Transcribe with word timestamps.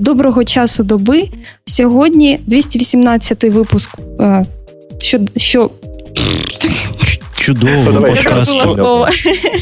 Доброго 0.00 0.44
часу 0.44 0.82
доби. 0.82 1.28
Сьогодні 1.66 2.38
218 2.46 3.44
випуск. 3.44 3.90
е, 4.20 4.46
Що, 4.98 5.18
що 5.36 5.70
Чудово. 7.34 8.44
слово. 8.74 9.08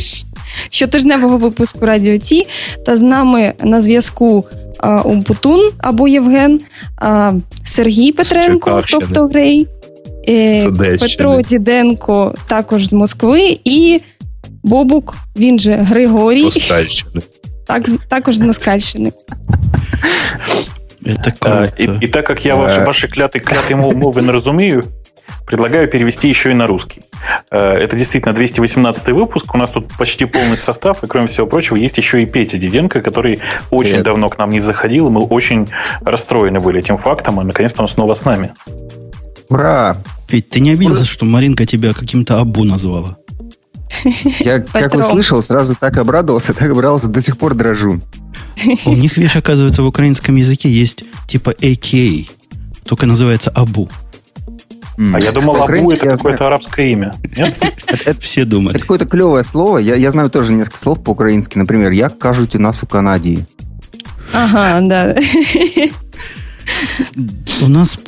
Щотижневого 0.71 1.37
випуску 1.39 1.87
Радіо 1.87 2.19
Ті. 2.19 2.47
Та 2.87 2.97
з 2.97 3.03
нами 3.03 3.53
на 3.65 3.81
зв'язку 3.81 4.45
е, 4.85 4.89
Умпутун 5.01 5.71
або 5.79 6.09
Євген, 6.09 6.61
е, 7.03 7.33
Сергій 7.63 8.13
Петренко, 8.13 8.83
тобто 8.91 9.27
Грей, 9.27 9.67
е, 10.29 10.71
Петро 11.01 11.43
Діденко, 11.43 12.35
також 12.47 12.87
з 12.89 12.93
Москви, 12.93 13.59
і 13.65 14.01
Бобук, 14.63 15.15
він 15.37 15.59
же 15.59 15.75
Григорій, 15.75 16.45
Москальщини. 16.45 17.23
Так, 17.69 17.83
також 18.09 18.37
з 18.37 18.43
Москальщини. 18.43 19.13
Это 21.05 21.33
А. 21.41 21.69
И, 21.79 22.05
и 22.05 22.09
так 22.09 22.27
как 22.27 22.45
я 22.45 22.57
ваши, 22.57 22.81
Э. 22.81 22.85
ваши 22.87 23.09
кляты, 23.09 23.39
кляты 23.41 23.75
мов- 23.75 23.95
мовы 23.95 24.23
не 24.23 24.31
разумею, 24.31 24.85
предлагаю 25.47 25.89
перевести 25.89 26.29
еще 26.29 26.51
и 26.51 26.55
на 26.55 26.67
русский. 26.67 27.01
Э, 27.51 27.85
Это 27.85 27.97
действительно 27.97 28.35
218 28.35 29.13
выпуск. 29.15 29.55
У 29.55 29.59
нас 29.59 29.71
тут 29.71 29.85
почти 29.99 30.27
полный 30.27 30.57
состав. 30.59 31.05
И, 31.05 31.07
кроме 31.07 31.27
всего 31.27 31.47
прочего, 31.47 31.77
есть 31.77 31.99
еще 31.99 32.21
и 32.23 32.27
Петя 32.27 32.59
Диденко, 32.59 33.01
который 33.01 33.39
очень 33.71 33.91
Привет. 33.91 34.05
давно 34.05 34.29
к 34.29 34.39
нам 34.39 34.51
не 34.51 34.61
заходил. 34.61 35.07
И 35.07 35.11
мы 35.11 35.21
очень 35.31 35.69
расстроены 36.05 36.61
были 36.61 36.79
этим 36.81 36.97
фактом. 36.99 37.41
И, 37.41 37.45
наконец-то, 37.45 37.83
он 37.83 37.89
снова 37.89 38.15
с 38.15 38.25
нами. 38.25 38.51
Ура! 39.51 39.97
Петь, 40.27 40.51
ты 40.51 40.61
не 40.61 40.73
обиделся, 40.73 41.05
что 41.05 41.25
Маринка 41.25 41.65
тебя 41.65 41.95
каким-то 41.95 42.41
Абу 42.41 42.65
назвала? 42.65 43.17
Я, 44.41 44.61
как 44.73 44.95
услышал, 44.95 45.43
сразу 45.43 45.75
так 45.79 45.97
обрадовался, 45.99 46.53
так 46.55 46.71
обрадовался, 46.71 47.09
до 47.09 47.21
сих 47.21 47.37
пор 47.39 47.55
дрожу. 47.55 48.01
У 48.87 48.95
них, 48.95 49.17
видишь, 49.17 49.37
оказывается, 49.37 49.83
в 49.83 49.87
украинском 49.87 50.37
языке 50.37 50.69
есть 50.69 51.05
типа 51.27 51.51
AKA, 51.51 52.29
только 52.85 53.07
называется 53.07 53.51
Абу. 53.51 53.89
А 55.15 55.21
я 55.21 55.31
думал, 55.31 55.63
Абу 55.63 55.93
это 55.93 56.07
какое-то 56.07 56.47
арабское 56.49 56.87
имя. 56.87 57.15
Это, 57.37 58.11
это- 58.11 58.21
Все 58.21 58.41
это 58.43 58.51
думали. 58.51 58.79
какое-то 58.79 59.07
клевое 59.07 59.45
слово. 59.45 59.79
Я, 59.79 59.95
я 59.95 60.11
знаю 60.11 60.29
тоже 60.29 60.53
несколько 60.53 60.79
слов 60.81 61.03
по-украински. 61.05 61.57
Например, 61.57 61.93
«Я 61.93 62.09
кажуть 62.09 62.57
у 62.57 62.59
нас 62.59 62.83
у 62.83 62.87
Канаді». 62.87 63.47
Ага, 64.33 64.81
да. 64.83 65.15
У 67.63 67.69
нас 67.69 67.99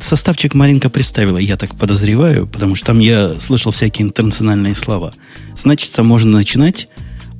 составчик 0.00 0.54
Маринка 0.54 0.88
представила, 0.90 1.38
я 1.38 1.56
так 1.56 1.74
подозреваю, 1.74 2.46
потому 2.46 2.74
что 2.74 2.86
там 2.86 2.98
я 2.98 3.38
слышал 3.38 3.72
всякие 3.72 4.06
интернациональные 4.06 4.74
слова. 4.74 5.12
Значится, 5.54 6.02
можно 6.02 6.32
начинать. 6.32 6.88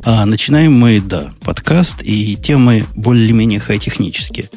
А 0.05 0.25
начинаем 0.25 0.73
мы, 0.73 1.00
да, 1.00 1.33
подкаст, 1.41 2.03
и 2.03 2.36
темы 2.36 2.84
более-менее 2.95 3.58
хай-технические 3.58 4.50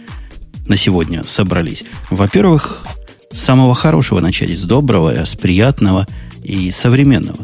на 0.68 0.76
сегодня 0.78 1.24
собрались. 1.24 1.84
Во-первых, 2.12 2.86
с 3.32 3.40
самого 3.40 3.74
хорошего 3.74 4.20
начать, 4.20 4.56
с 4.56 4.64
доброго, 4.64 5.26
с 5.26 5.36
приятного 5.36 6.08
и 6.44 6.70
современного. 6.72 7.40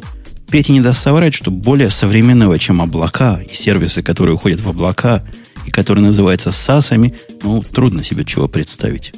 Петя 0.52 0.72
не 0.72 0.82
даст 0.82 1.02
соврать, 1.02 1.34
что 1.34 1.50
более 1.52 1.90
современного, 1.90 2.60
чем 2.60 2.82
облака 2.82 3.42
и 3.42 3.54
сервисы, 3.54 4.04
которые 4.04 4.36
уходят 4.36 4.62
в 4.62 4.70
облака, 4.70 5.24
и 5.66 5.72
которые 5.72 6.06
называются 6.06 6.52
САСами, 6.52 7.16
ну, 7.44 7.62
трудно 7.62 8.04
себе 8.04 8.26
чего 8.26 8.48
представить. 8.48 9.14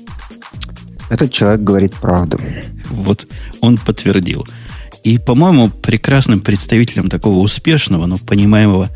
Этот 1.10 1.32
человек 1.32 1.62
говорит 1.62 1.94
правду. 1.96 2.40
Вот 2.90 3.28
он 3.62 3.78
подтвердил. 3.78 4.46
И, 5.04 5.18
по-моему, 5.20 5.70
прекрасным 5.70 6.42
представителем 6.42 7.10
такого 7.10 7.40
успешного, 7.40 8.08
но 8.08 8.18
понимаемого 8.18 8.90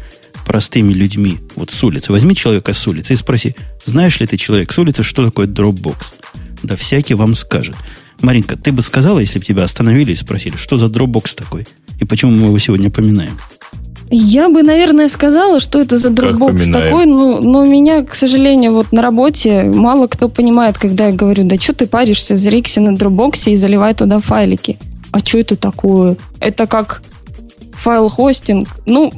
простыми 0.45 0.91
людьми, 0.91 1.39
вот 1.55 1.71
с 1.71 1.83
улицы. 1.83 2.11
Возьми 2.11 2.35
человека 2.35 2.73
с 2.73 2.87
улицы 2.87 3.13
и 3.13 3.15
спроси, 3.15 3.55
знаешь 3.85 4.19
ли 4.19 4.27
ты, 4.27 4.37
человек 4.37 4.71
с 4.71 4.79
улицы, 4.79 5.03
что 5.03 5.23
такое 5.23 5.47
Dropbox? 5.47 5.95
Да 6.63 6.75
всякий 6.75 7.13
вам 7.13 7.35
скажет. 7.35 7.75
Маринка, 8.21 8.55
ты 8.55 8.71
бы 8.71 8.81
сказала, 8.81 9.19
если 9.19 9.39
бы 9.39 9.45
тебя 9.45 9.63
остановили 9.63 10.11
и 10.11 10.15
спросили, 10.15 10.57
что 10.57 10.77
за 10.77 10.87
Dropbox 10.87 11.35
такой? 11.35 11.67
И 11.99 12.05
почему 12.05 12.31
мы 12.31 12.47
его 12.47 12.57
сегодня 12.57 12.89
поминаем? 12.89 13.37
Я 14.13 14.49
бы, 14.49 14.61
наверное, 14.61 15.07
сказала, 15.07 15.61
что 15.61 15.79
это 15.79 15.97
за 15.97 16.09
поминаем. 16.65 16.89
такой, 16.89 17.05
но, 17.05 17.39
но 17.39 17.63
меня, 17.63 18.03
к 18.03 18.13
сожалению, 18.13 18.73
вот 18.73 18.91
на 18.91 19.01
работе 19.01 19.63
мало 19.63 20.07
кто 20.07 20.27
понимает, 20.27 20.77
когда 20.77 21.07
я 21.07 21.13
говорю, 21.13 21.45
да 21.45 21.55
что 21.55 21.73
ты 21.73 21.87
паришься, 21.87 22.35
зарикся 22.35 22.81
на 22.81 22.93
Dropbox 22.95 23.49
и 23.49 23.55
заливай 23.55 23.93
туда 23.93 24.19
файлики. 24.19 24.77
А 25.11 25.19
что 25.19 25.37
это 25.37 25.55
такое? 25.55 26.17
Это 26.41 26.67
как 26.67 27.01
файл-хостинг. 27.73 28.67
Ну, 28.85 29.13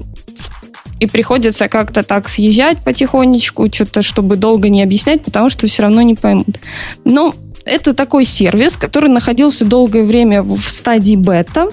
и 0.99 1.07
приходится 1.07 1.67
как-то 1.67 2.03
так 2.03 2.29
съезжать 2.29 2.83
потихонечку, 2.83 3.73
что-то, 3.73 4.03
чтобы 4.03 4.35
долго 4.35 4.69
не 4.69 4.83
объяснять, 4.83 5.23
потому 5.23 5.49
что 5.49 5.65
все 5.65 5.81
равно 5.81 6.03
не 6.03 6.13
поймут. 6.13 6.59
Но 7.03 7.33
это 7.65 7.95
такой 7.95 8.25
сервис, 8.25 8.77
который 8.77 9.09
находился 9.09 9.65
долгое 9.65 10.03
время 10.03 10.43
в 10.43 10.61
стадии 10.61 11.15
бета, 11.15 11.69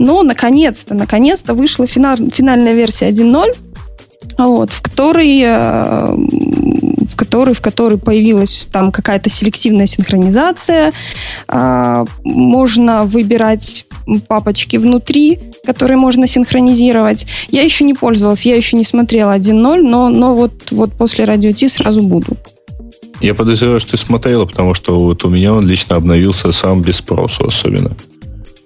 но 0.00 0.22
наконец-то, 0.22 0.94
наконец-то 0.94 1.52
вышла 1.52 1.86
фина- 1.86 2.30
финальная 2.32 2.72
версия 2.72 3.06
1.0, 3.08 3.52
вот, 4.38 4.70
в 4.70 4.80
которой, 4.80 5.42
э, 5.44 6.14
в 7.06 7.16
которой, 7.16 7.52
в 7.52 7.60
которой 7.60 7.98
появилась 7.98 8.66
там 8.72 8.92
какая-то 8.92 9.28
селективная 9.28 9.86
синхронизация, 9.86 10.92
а, 11.48 12.06
можно 12.24 13.04
выбирать 13.04 13.84
папочки 14.26 14.78
внутри, 14.78 15.38
которые 15.66 15.98
можно 15.98 16.26
синхронизировать. 16.26 17.26
Я 17.50 17.62
еще 17.62 17.84
не 17.84 17.92
пользовалась, 17.92 18.46
я 18.46 18.56
еще 18.56 18.78
не 18.78 18.84
смотрела 18.84 19.34
1.0, 19.34 19.82
но, 19.82 20.08
но 20.08 20.34
вот, 20.34 20.52
вот 20.70 20.92
после 20.92 21.26
радио 21.26 21.52
сразу 21.68 22.02
буду. 22.02 22.38
Я 23.20 23.34
подозреваю, 23.34 23.80
что 23.80 23.90
ты 23.90 23.96
смотрела, 23.98 24.46
потому 24.46 24.72
что 24.72 24.98
вот 24.98 25.24
у 25.26 25.28
меня 25.28 25.52
он 25.52 25.66
лично 25.66 25.96
обновился 25.96 26.52
сам 26.52 26.80
без 26.80 26.96
спросу 26.96 27.46
особенно. 27.46 27.94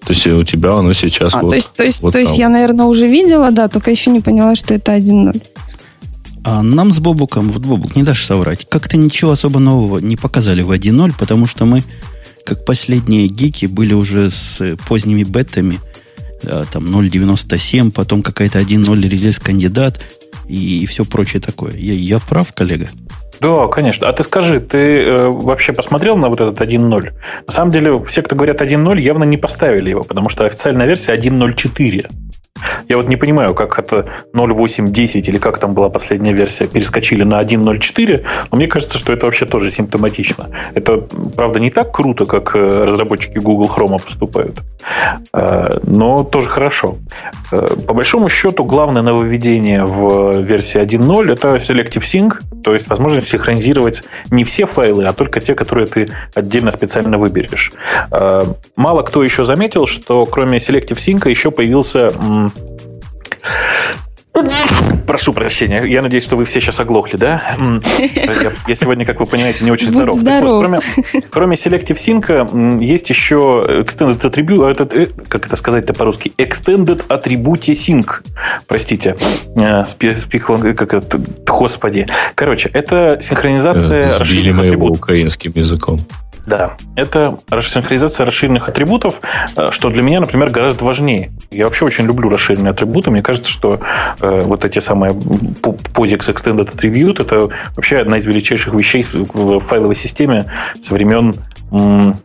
То 0.06 0.12
есть 0.12 0.26
у 0.26 0.44
тебя 0.44 0.74
оно 0.74 0.92
сейчас 0.92 1.34
А, 1.34 1.40
вот... 1.40 1.50
то 1.50 1.56
есть, 1.56 1.72
то 1.72 1.82
есть, 1.82 2.02
вот 2.02 2.12
то 2.12 2.18
есть 2.18 2.32
там. 2.32 2.40
я, 2.40 2.48
наверное, 2.48 2.86
уже 2.86 3.08
видела, 3.08 3.50
да, 3.50 3.68
только 3.68 3.90
еще 3.90 4.10
не 4.10 4.20
поняла, 4.20 4.54
что 4.54 4.74
это 4.74 4.94
1.0. 4.96 5.42
А 6.44 6.62
нам 6.62 6.92
с 6.92 6.98
Бобуком, 6.98 7.50
вот 7.50 7.62
Бобук, 7.62 7.96
не 7.96 8.02
дашь 8.02 8.24
соврать, 8.24 8.66
как-то 8.68 8.98
ничего 8.98 9.30
особо 9.30 9.60
нового 9.60 9.98
не 9.98 10.16
показали 10.16 10.60
в 10.60 10.70
1.0, 10.70 11.14
потому 11.18 11.46
что 11.46 11.64
мы, 11.64 11.82
как 12.44 12.66
последние 12.66 13.28
гики, 13.28 13.64
были 13.64 13.94
уже 13.94 14.30
с 14.30 14.76
поздними 14.86 15.24
бетами, 15.24 15.80
а, 16.44 16.66
там 16.70 16.84
0.97, 16.84 17.90
потом 17.90 18.22
какая-то 18.22 18.58
1.0 18.58 19.00
релиз 19.08 19.38
кандидат 19.38 20.00
и, 20.46 20.84
все 20.86 21.06
прочее 21.06 21.40
такое. 21.40 21.74
Я, 21.76 21.94
я 21.94 22.18
прав, 22.18 22.52
коллега? 22.52 22.90
Да, 23.40 23.66
конечно. 23.68 24.08
А 24.08 24.12
ты 24.12 24.22
скажи, 24.22 24.60
ты 24.60 25.04
э, 25.04 25.28
вообще 25.28 25.72
посмотрел 25.72 26.16
на 26.16 26.28
вот 26.28 26.40
этот 26.40 26.60
1.0? 26.60 27.12
На 27.46 27.52
самом 27.52 27.70
деле, 27.70 28.02
все, 28.04 28.22
кто 28.22 28.36
говорят 28.36 28.60
1.0, 28.60 29.00
явно 29.00 29.24
не 29.24 29.36
поставили 29.36 29.90
его, 29.90 30.02
потому 30.04 30.28
что 30.28 30.44
официальная 30.44 30.86
версия 30.86 31.14
1.04. 31.14 32.06
Я 32.88 32.96
вот 32.96 33.08
не 33.08 33.16
понимаю, 33.16 33.54
как 33.54 33.78
это 33.78 34.04
0.8.10 34.32 35.20
или 35.28 35.38
как 35.38 35.58
там 35.58 35.74
была 35.74 35.88
последняя 35.88 36.32
версия, 36.32 36.66
перескочили 36.66 37.24
на 37.24 37.40
1.04, 37.40 38.24
но 38.50 38.56
мне 38.56 38.66
кажется, 38.68 38.98
что 38.98 39.12
это 39.12 39.26
вообще 39.26 39.46
тоже 39.46 39.70
симптоматично. 39.70 40.50
Это, 40.74 40.98
правда, 41.36 41.60
не 41.60 41.70
так 41.70 41.92
круто, 41.92 42.26
как 42.26 42.54
э, 42.54 42.84
разработчики 42.84 43.38
Google 43.38 43.70
Chrome 43.74 44.02
поступают, 44.02 44.60
Э, 45.32 45.78
но 45.82 46.24
тоже 46.24 46.48
хорошо. 46.48 46.96
Э, 47.52 47.68
По 47.86 47.94
большому 47.94 48.28
счету, 48.28 48.64
главное 48.64 49.02
нововведение 49.02 49.84
в 49.84 50.40
версии 50.42 50.80
1.0 50.80 51.32
это 51.32 51.56
Selective 51.56 52.02
Sync, 52.02 52.62
то 52.62 52.72
есть 52.74 52.88
возможность 52.88 53.23
синхронизировать 53.24 54.04
не 54.30 54.44
все 54.44 54.66
файлы, 54.66 55.04
а 55.04 55.12
только 55.12 55.40
те, 55.40 55.54
которые 55.54 55.86
ты 55.86 56.10
отдельно 56.34 56.70
специально 56.70 57.18
выберешь. 57.18 57.72
Э, 58.10 58.42
Мало 58.76 59.02
кто 59.02 59.22
еще 59.22 59.44
заметил, 59.44 59.86
что 59.86 60.26
кроме 60.26 60.58
Selective 60.58 60.96
Sync 60.96 61.28
еще 61.28 61.50
появился 61.50 62.12
Прошу 65.06 65.32
прощения, 65.32 65.84
я 65.86 66.02
надеюсь, 66.02 66.24
что 66.24 66.36
вы 66.36 66.44
все 66.44 66.60
сейчас 66.60 66.80
оглохли, 66.80 67.16
да? 67.16 67.56
Я, 67.98 68.52
я 68.66 68.74
сегодня, 68.74 69.04
как 69.04 69.20
вы 69.20 69.26
понимаете, 69.26 69.64
не 69.64 69.70
очень 69.70 69.88
здоров. 69.88 70.18
Здоров. 70.18 70.42
вот, 70.54 70.60
кроме, 70.60 70.80
кроме 71.30 71.56
Selective 71.56 71.96
Sync 71.96 72.82
есть 72.82 73.10
еще 73.10 73.64
Extended 73.68 74.20
Attribute, 74.20 74.68
этот, 74.70 74.94
э, 74.94 75.08
как 75.28 75.46
это 75.46 75.56
сказать-то 75.56 75.92
по-русски, 75.94 76.32
Extended 76.38 77.06
Attribute 77.08 77.72
Sync. 77.74 78.22
Простите, 78.66 79.16
Э, 79.56 79.84
спихло- 79.84 80.74
как 80.74 80.94
это, 80.94 81.20
господи. 81.46 82.06
Короче, 82.34 82.68
это 82.72 83.18
синхронизация 83.22 84.06
Э, 84.06 84.08
Сбили 84.08 84.18
расширенных 84.18 84.56
моего 84.56 84.72
атрибутов. 84.74 84.98
украинским 84.98 85.52
языком. 85.54 86.00
Да, 86.46 86.76
это 86.94 87.38
синхронизация 87.62 88.26
расширенных 88.26 88.68
атрибутов, 88.68 89.20
э, 89.56 89.70
что 89.70 89.88
для 89.88 90.02
меня, 90.02 90.20
например, 90.20 90.50
гораздо 90.50 90.84
важнее. 90.84 91.32
Я 91.50 91.64
вообще 91.64 91.84
очень 91.84 92.04
люблю 92.04 92.28
расширенные 92.28 92.72
атрибуты. 92.72 93.10
Мне 93.10 93.22
кажется, 93.22 93.50
что 93.50 93.80
э, 94.20 94.42
вот 94.42 94.64
эти 94.64 94.78
самые 94.78 95.12
POSIX 95.12 96.34
Extended 96.34 96.74
Attribute 96.74 97.22
это 97.22 97.48
вообще 97.74 97.98
одна 97.98 98.18
из 98.18 98.26
величайших 98.26 98.74
вещей 98.74 99.04
в 99.04 99.60
файловой 99.60 99.96
системе 99.96 100.46
со 100.82 100.92
времен 100.92 101.34
м, 101.72 102.16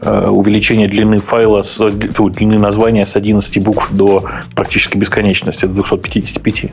э, 0.00 0.26
увеличения 0.28 0.88
длины 0.88 1.18
файла, 1.18 1.62
с, 1.62 1.78
длины 1.78 2.58
названия 2.58 3.04
с 3.04 3.14
11 3.14 3.62
букв 3.62 3.92
до 3.92 4.24
практически 4.54 4.96
бесконечности, 4.96 5.66
до 5.66 5.74
255. 5.74 6.72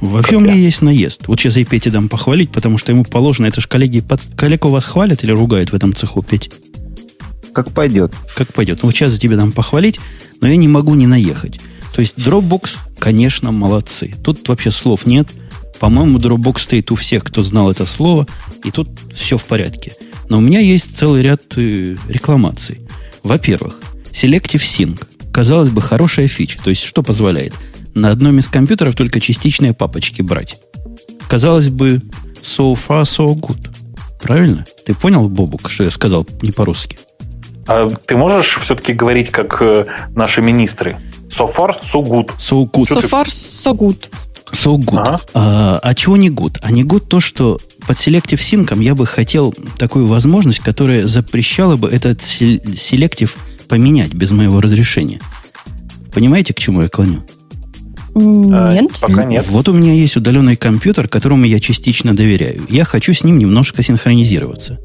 Вообще 0.00 0.36
у 0.36 0.40
меня 0.40 0.54
есть 0.54 0.82
наезд. 0.82 1.26
Вот 1.26 1.40
сейчас 1.40 1.56
я 1.56 1.64
Пете 1.64 1.90
дам 1.90 2.08
похвалить, 2.08 2.52
потому 2.52 2.76
что 2.76 2.92
ему 2.92 3.04
положено, 3.04 3.46
это 3.46 3.60
же 3.60 3.68
коллеги, 3.68 4.00
под... 4.00 4.20
коллег 4.36 4.66
у 4.66 4.68
вас 4.68 4.84
хвалят 4.84 5.24
или 5.24 5.30
ругают 5.30 5.70
в 5.70 5.74
этом 5.74 5.94
цеху, 5.94 6.22
Петь? 6.22 6.50
Как 7.54 7.72
пойдет. 7.72 8.12
Как 8.34 8.52
пойдет. 8.52 8.82
Ну, 8.82 8.88
вот 8.88 8.94
сейчас 8.94 9.14
я 9.14 9.18
тебе 9.18 9.36
дам 9.36 9.52
похвалить, 9.52 9.98
но 10.42 10.48
я 10.48 10.56
не 10.56 10.68
могу 10.68 10.94
не 10.94 11.06
наехать. 11.06 11.60
То 11.94 12.00
есть 12.02 12.18
Dropbox, 12.18 12.76
конечно, 12.98 13.52
молодцы. 13.52 14.14
Тут 14.22 14.46
вообще 14.48 14.70
слов 14.70 15.06
нет. 15.06 15.28
По-моему, 15.80 16.18
Dropbox 16.18 16.58
стоит 16.60 16.90
у 16.90 16.94
всех, 16.94 17.24
кто 17.24 17.42
знал 17.42 17.70
это 17.70 17.86
слово, 17.86 18.26
и 18.64 18.70
тут 18.70 18.88
все 19.14 19.38
в 19.38 19.44
порядке. 19.44 19.94
Но 20.28 20.38
у 20.38 20.40
меня 20.40 20.60
есть 20.60 20.96
целый 20.96 21.22
ряд 21.22 21.42
э, 21.56 21.96
рекламаций. 22.08 22.80
Во-первых, 23.22 23.80
Selective 24.12 24.60
Sync. 24.60 25.06
Казалось 25.32 25.70
бы, 25.70 25.80
хорошая 25.80 26.28
фича. 26.28 26.58
То 26.62 26.70
есть, 26.70 26.82
что 26.82 27.02
позволяет? 27.02 27.54
На 27.96 28.10
одном 28.10 28.38
из 28.38 28.48
компьютеров 28.48 28.94
только 28.94 29.20
частичные 29.20 29.72
папочки 29.72 30.20
брать. 30.20 30.60
Казалось 31.28 31.70
бы, 31.70 32.02
so 32.42 32.74
far, 32.74 33.04
so 33.04 33.34
good. 33.34 33.70
Правильно? 34.22 34.66
Ты 34.84 34.94
понял, 34.94 35.26
Бобук, 35.30 35.70
что 35.70 35.84
я 35.84 35.90
сказал 35.90 36.26
не 36.42 36.52
по-русски? 36.52 36.98
А 37.66 37.88
ты 37.88 38.18
можешь 38.18 38.56
все-таки 38.56 38.92
говорить, 38.92 39.30
как 39.30 39.62
э, 39.62 39.86
наши 40.14 40.42
министры? 40.42 40.98
So 41.30 41.48
far, 41.48 41.76
so 41.82 42.02
good. 42.04 42.30
So 42.36 42.70
good. 42.70 42.84
So 42.84 43.08
far, 43.08 43.24
so 43.28 43.74
good. 43.74 44.10
So 44.52 44.76
good. 44.76 44.98
Ага. 45.00 45.20
А, 45.32 45.80
а 45.82 45.94
чего 45.94 46.18
не 46.18 46.28
good? 46.28 46.58
А 46.60 46.70
не 46.70 46.84
good 46.84 47.06
то, 47.06 47.20
что 47.20 47.58
под 47.86 47.96
Selective 47.96 48.36
Sync 48.36 48.78
я 48.82 48.94
бы 48.94 49.06
хотел 49.06 49.54
такую 49.78 50.06
возможность, 50.06 50.58
которая 50.58 51.06
запрещала 51.06 51.76
бы 51.76 51.88
этот 51.88 52.20
сел- 52.20 52.60
Selective 52.74 53.30
поменять 53.68 54.12
без 54.12 54.32
моего 54.32 54.60
разрешения. 54.60 55.18
Понимаете, 56.12 56.52
к 56.52 56.58
чему 56.58 56.82
я 56.82 56.90
клоню? 56.90 57.24
А, 58.16 58.72
Нет. 58.72 58.98
Пока 59.02 59.24
нет. 59.24 59.44
Вот 59.50 59.68
у 59.68 59.74
меня 59.74 59.92
есть 59.92 60.16
удаленный 60.16 60.56
компьютер, 60.56 61.06
которому 61.06 61.44
я 61.44 61.60
частично 61.60 62.16
доверяю. 62.16 62.62
Я 62.70 62.84
хочу 62.84 63.12
с 63.12 63.22
ним 63.22 63.38
немножко 63.38 63.82
синхронизироваться. 63.82 64.78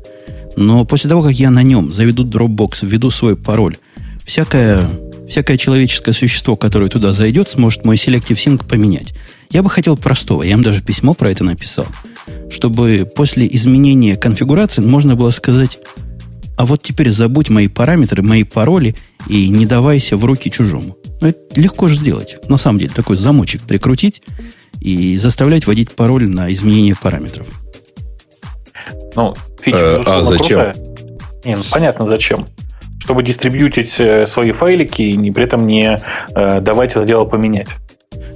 Но 0.57 0.83
после 0.83 1.09
того, 1.09 1.23
как 1.23 1.31
я 1.33 1.49
на 1.49 1.63
нем 1.63 1.93
заведу 1.93 2.25
Dropbox, 2.25 2.79
введу 2.85 3.09
свой 3.09 3.37
пароль, 3.37 3.77
всякое, 4.25 4.81
всякое 5.29 5.57
человеческое 5.57 6.11
существо, 6.11 6.57
которое 6.57 6.89
туда 6.89 7.13
зайдет, 7.13 7.47
сможет 7.47 7.85
мой 7.85 7.95
Selective 7.95 8.35
Sync 8.35 8.67
поменять. 8.67 9.13
Я 9.49 9.63
бы 9.63 9.69
хотел 9.69 9.95
простого. 9.95 10.43
Я 10.43 10.53
им 10.53 10.61
даже 10.61 10.81
письмо 10.81 11.13
про 11.13 11.31
это 11.31 11.45
написал. 11.45 11.85
Чтобы 12.49 13.09
после 13.15 13.47
изменения 13.55 14.17
конфигурации 14.17 14.81
можно 14.81 15.15
было 15.15 15.31
сказать, 15.31 15.79
а 16.61 16.65
вот 16.65 16.83
теперь 16.83 17.09
забудь 17.09 17.49
мои 17.49 17.67
параметры, 17.67 18.21
мои 18.21 18.43
пароли 18.43 18.95
и 19.27 19.49
не 19.49 19.65
давайся 19.65 20.15
в 20.15 20.23
руки 20.23 20.51
чужому. 20.51 20.95
Ну, 21.19 21.27
это 21.29 21.59
легко 21.59 21.87
же 21.87 21.95
сделать. 21.95 22.37
На 22.49 22.57
самом 22.57 22.77
деле, 22.77 22.91
такой 22.95 23.17
замочек 23.17 23.63
прикрутить 23.63 24.21
и 24.79 25.17
заставлять 25.17 25.65
вводить 25.65 25.95
пароль 25.95 26.29
на 26.29 26.53
изменение 26.53 26.93
параметров. 26.95 27.47
Ну, 29.15 29.33
фича, 29.59 29.77
Э, 29.79 30.03
а 30.05 30.23
зачем? 30.23 30.59
крутая. 30.59 30.75
Не, 31.43 31.55
ну 31.55 31.63
понятно, 31.71 32.05
зачем. 32.05 32.45
Чтобы 32.99 33.23
дистрибьютить 33.23 33.99
э, 33.99 34.27
свои 34.27 34.51
файлики 34.51 35.01
и 35.01 35.17
не, 35.17 35.31
при 35.31 35.45
этом 35.45 35.65
не 35.65 35.99
э, 36.35 36.61
давать 36.61 36.91
это 36.91 37.05
дело 37.05 37.25
поменять. 37.25 37.69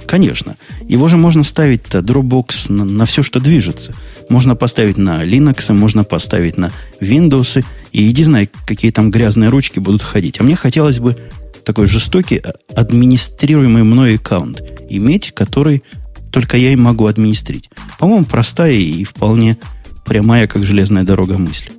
Конечно. 0.06 0.56
Его 0.86 1.08
же 1.08 1.16
можно 1.16 1.42
ставить-то 1.42 1.98
Dropbox 1.98 2.72
на, 2.72 2.84
на 2.84 3.06
все, 3.06 3.22
что 3.22 3.40
движется. 3.40 3.94
Можно 4.28 4.54
поставить 4.54 4.96
на 4.96 5.24
Linux, 5.24 5.72
можно 5.72 6.04
поставить 6.04 6.56
на 6.56 6.70
Windows. 7.00 7.64
И 7.92 8.10
иди 8.10 8.24
знай, 8.24 8.50
какие 8.66 8.90
там 8.90 9.10
грязные 9.10 9.50
ручки 9.50 9.80
будут 9.80 10.02
ходить. 10.02 10.40
А 10.40 10.44
мне 10.44 10.54
хотелось 10.54 11.00
бы 11.00 11.16
такой 11.64 11.86
жестокий 11.86 12.36
а- 12.38 12.54
администрируемый 12.74 13.82
мной 13.82 14.16
аккаунт 14.16 14.62
иметь, 14.88 15.32
который 15.32 15.82
только 16.30 16.56
я 16.56 16.72
и 16.72 16.76
могу 16.76 17.06
администрить. 17.06 17.70
По-моему, 17.98 18.24
простая 18.24 18.72
и 18.72 19.04
вполне 19.04 19.56
прямая, 20.04 20.46
как 20.46 20.64
железная 20.64 21.02
дорога 21.02 21.38
мысль. 21.38 21.70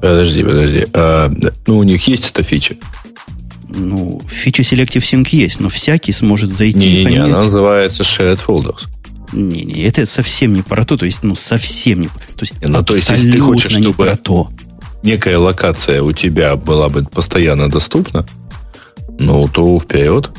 Подожди, 0.00 0.42
подожди. 0.42 0.86
А, 0.92 1.32
ну, 1.66 1.78
у 1.78 1.82
них 1.84 2.06
есть 2.08 2.30
эта 2.30 2.42
фича? 2.42 2.76
Ну, 3.74 4.20
фича 4.28 4.62
Selective 4.62 5.00
Sync 5.00 5.28
есть, 5.32 5.60
но 5.60 5.68
всякий 5.68 6.12
сможет 6.12 6.50
зайти 6.50 6.78
и 6.78 6.80
Не-не-не, 6.90 7.04
поменять. 7.04 7.24
она 7.24 7.42
называется 7.44 8.02
Shared 8.02 8.40
Folders. 8.46 8.86
Не-не, 9.32 9.84
это 9.84 10.04
совсем 10.06 10.52
не 10.52 10.62
про 10.62 10.84
то, 10.84 10.96
то 10.98 11.06
есть, 11.06 11.22
ну, 11.22 11.34
совсем 11.36 12.02
не 12.02 12.06
То 12.08 12.12
есть, 12.42 12.54
Не, 12.60 12.66
ну, 12.68 12.82
то 12.84 12.94
есть, 12.94 13.08
если 13.08 13.30
ты 13.32 13.40
хочешь, 13.40 13.74
не 13.76 13.82
чтобы- 13.82 14.04
про 14.04 14.16
то. 14.16 14.50
Некая 15.02 15.38
локация 15.38 16.02
у 16.02 16.12
тебя 16.12 16.54
была 16.56 16.88
бы 16.88 17.02
постоянно 17.02 17.68
доступна, 17.70 18.26
ну, 19.18 19.48
то 19.48 19.78
вперед. 19.80 20.30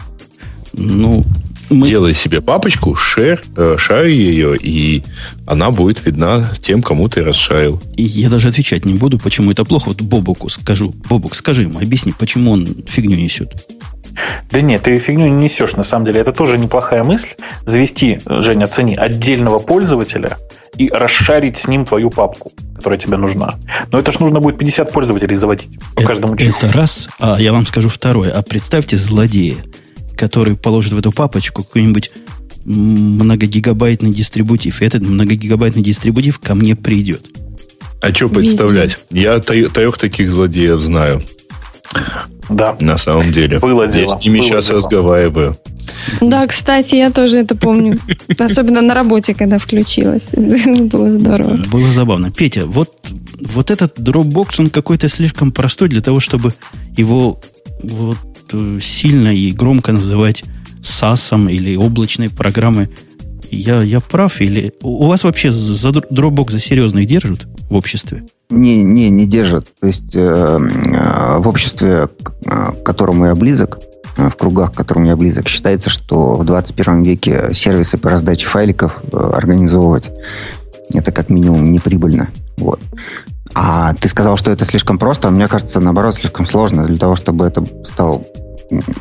Ну, 0.74 1.24
мы, 1.74 1.88
Делай 1.88 2.14
себе 2.14 2.42
папочку, 2.42 2.96
шер, 2.96 3.42
э, 3.56 3.76
шарь 3.78 4.10
ее, 4.10 4.58
и 4.58 5.04
она 5.46 5.72
будет 5.72 6.06
видна 6.06 6.54
тем, 6.62 6.82
кому 6.82 7.10
ты 7.10 7.24
расшарил. 7.24 7.82
и 7.96 8.04
я 8.04 8.30
даже 8.30 8.50
отвечать 8.50 8.86
не 8.86 8.94
буду, 8.94 9.18
почему 9.20 9.52
это 9.52 9.66
плохо. 9.66 9.90
Вот 9.90 10.02
Бобуку 10.02 10.50
скажу. 10.50 10.94
Бобук, 11.10 11.36
скажи 11.36 11.64
ему, 11.64 11.80
объясни, 11.80 12.14
почему 12.18 12.52
он 12.52 12.84
фигню 12.88 13.18
несет. 13.18 13.54
Да 14.52 14.62
нет, 14.62 14.84
ты 14.84 14.98
фигню 14.98 15.28
не 15.28 15.46
несешь, 15.46 15.76
на 15.76 15.84
самом 15.84 16.06
деле. 16.06 16.22
Это 16.22 16.32
тоже 16.32 16.58
неплохая 16.58 17.04
мысль. 17.04 17.30
Завести, 17.66 18.20
Женя, 18.26 18.66
оцени, 18.66 18.96
отдельного 18.96 19.60
пользователя 19.60 20.38
и 20.78 20.90
расшарить 20.90 21.58
с 21.58 21.68
ним 21.68 21.86
твою 21.86 22.10
папку, 22.10 22.52
которая 22.76 23.00
тебе 23.00 23.18
нужна. 23.18 23.56
Но 23.92 24.00
это 24.00 24.12
ж 24.12 24.20
нужно 24.20 24.40
будет 24.40 24.58
50 24.58 24.92
пользователей 24.92 25.36
заводить 25.36 25.80
по 25.96 26.02
это, 26.02 26.08
каждому 26.08 26.36
чиху. 26.36 26.58
это 26.58 26.72
раз, 26.72 27.10
а 27.20 27.40
я 27.40 27.54
вам 27.54 27.66
скажу 27.66 27.90
второе. 27.90 28.32
А 28.32 28.42
представьте 28.44 28.98
злодея, 28.98 29.56
который 30.18 30.56
положит 30.56 30.94
в 30.94 30.98
эту 30.98 31.12
папочку 31.12 31.64
какой-нибудь 31.64 32.12
многогигабайтный 32.66 34.12
дистрибутив. 34.12 34.82
И 34.82 34.86
этот 34.86 35.02
многогигабайтный 35.04 35.82
дистрибутив 35.84 36.40
ко 36.40 36.56
мне 36.56 36.76
придет. 36.76 37.26
А 38.02 38.14
что 38.14 38.30
представлять? 38.30 38.98
Я 39.12 39.40
т- 39.40 39.70
трех 39.70 39.98
таких 39.98 40.30
злодеев 40.32 40.80
знаю, 40.82 41.22
Да. 42.50 42.76
на 42.82 42.98
самом 42.98 43.32
деле. 43.32 43.60
Было 43.60 43.84
Я 43.84 43.92
дело, 43.92 44.18
с 44.18 44.24
ними 44.26 44.40
было 44.40 44.48
сейчас 44.48 44.66
дело. 44.68 44.78
разговариваю. 44.80 45.58
Да, 46.20 46.46
кстати, 46.48 46.96
я 46.96 47.12
тоже 47.12 47.38
это 47.40 47.56
помню. 47.56 47.98
Особенно 48.40 48.82
на 48.82 48.94
работе, 48.94 49.34
когда 49.34 49.58
включилась. 49.58 50.30
Было 50.34 51.12
здорово. 51.12 51.58
Было 51.72 51.90
забавно. 51.92 52.30
Петя, 52.32 52.66
вот, 52.66 52.92
вот 53.40 53.72
этот 53.72 53.98
Dropbox, 54.00 54.56
он 54.60 54.70
какой-то 54.70 55.08
слишком 55.08 55.52
простой 55.54 55.88
для 55.88 56.02
того, 56.02 56.20
чтобы 56.20 56.54
его 56.98 57.40
вот 57.84 58.18
сильно 58.82 59.30
и 59.36 59.52
громко 59.52 59.92
называть 59.92 60.44
САСом 60.82 61.50
или 61.50 61.76
облачной 61.76 62.30
программой. 62.30 62.90
Я, 63.52 63.84
я 63.84 64.00
прав? 64.00 64.42
Или 64.42 64.74
у 64.82 65.06
вас 65.06 65.24
вообще 65.24 65.52
за 65.52 65.90
Dro- 65.90 66.10
Dropbox 66.12 66.52
за 66.52 66.60
серьезных 66.60 67.06
держат 67.06 67.48
в 67.70 67.76
обществе? 67.76 68.24
Не, 68.50 68.84
не, 68.84 69.10
не 69.10 69.26
держат. 69.26 69.72
То 69.80 69.88
есть 69.88 70.16
э, 70.16 70.20
э, 70.20 71.38
в 71.38 71.48
обществе, 71.48 72.10
э, 72.46 72.72
к 72.74 72.84
которому 72.84 73.28
я 73.28 73.36
близок, 73.36 73.80
э, 74.18 74.28
в 74.28 74.36
кругах, 74.36 74.74
к 74.74 74.76
которым 74.76 75.04
я 75.06 75.16
близок, 75.16 75.48
считается, 75.50 75.90
что 75.90 76.34
в 76.36 76.46
21 76.46 77.04
веке 77.04 77.50
сервисы 77.54 77.98
по 77.98 78.10
раздаче 78.10 78.48
файликов 78.48 79.02
э, 79.12 79.18
организовывать 79.36 80.12
это 80.94 81.12
как 81.12 81.30
минимум 81.30 81.72
неприбыльно. 81.72 82.30
Вот. 82.58 82.80
А 83.56 83.94
ты 83.94 84.10
сказал, 84.10 84.36
что 84.38 84.52
это 84.52 84.66
слишком 84.66 84.98
просто, 84.98 85.30
мне 85.30 85.48
кажется, 85.48 85.80
наоборот, 85.80 86.16
слишком 86.16 86.46
сложно 86.46 86.86
для 86.88 86.98
того, 86.98 87.16
чтобы 87.16 87.46
это 87.46 87.64
стал 87.86 88.26
м, 88.36 88.43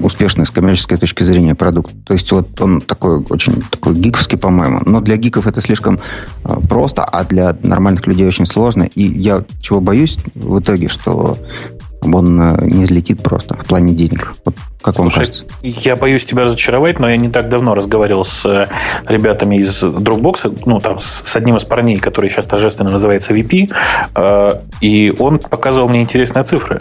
успешный 0.00 0.46
с 0.46 0.50
коммерческой 0.50 0.96
точки 0.96 1.22
зрения 1.22 1.54
продукт. 1.54 1.92
То 2.04 2.12
есть 2.12 2.30
вот 2.32 2.60
он 2.60 2.80
такой 2.80 3.24
очень 3.30 3.62
такой 3.62 3.94
гиковский, 3.94 4.38
по-моему. 4.38 4.80
Но 4.84 5.00
для 5.00 5.16
гиков 5.16 5.46
это 5.46 5.60
слишком 5.60 6.00
э, 6.44 6.56
просто, 6.68 7.04
а 7.04 7.24
для 7.24 7.56
нормальных 7.62 8.06
людей 8.06 8.26
очень 8.26 8.46
сложно. 8.46 8.84
И 8.84 9.02
я 9.02 9.44
чего 9.60 9.80
боюсь 9.80 10.18
в 10.34 10.58
итоге, 10.58 10.88
что 10.88 11.38
он 12.02 12.40
э, 12.40 12.66
не 12.66 12.84
взлетит 12.84 13.22
просто 13.22 13.54
в 13.54 13.64
плане 13.64 13.94
денег. 13.94 14.34
Вот 14.44 14.56
как 14.80 14.98
вам 14.98 15.10
Слушай, 15.10 15.26
кажется? 15.26 15.44
я 15.62 15.96
боюсь 15.96 16.24
тебя 16.24 16.44
разочаровать, 16.44 16.98
но 16.98 17.08
я 17.08 17.16
не 17.16 17.28
так 17.28 17.48
давно 17.48 17.74
разговаривал 17.74 18.24
с 18.24 18.44
э, 18.44 18.66
ребятами 19.06 19.56
из 19.56 19.82
Dropbox, 19.82 20.62
ну, 20.66 20.80
там, 20.80 20.98
с 20.98 21.22
с 21.24 21.36
одним 21.36 21.56
из 21.56 21.64
парней, 21.64 21.98
который 21.98 22.30
сейчас 22.30 22.46
торжественно 22.46 22.90
называется 22.90 23.32
VP, 23.32 23.72
э, 24.14 24.60
и 24.80 25.14
он 25.18 25.38
показывал 25.38 25.88
мне 25.88 26.02
интересные 26.02 26.44
цифры. 26.44 26.80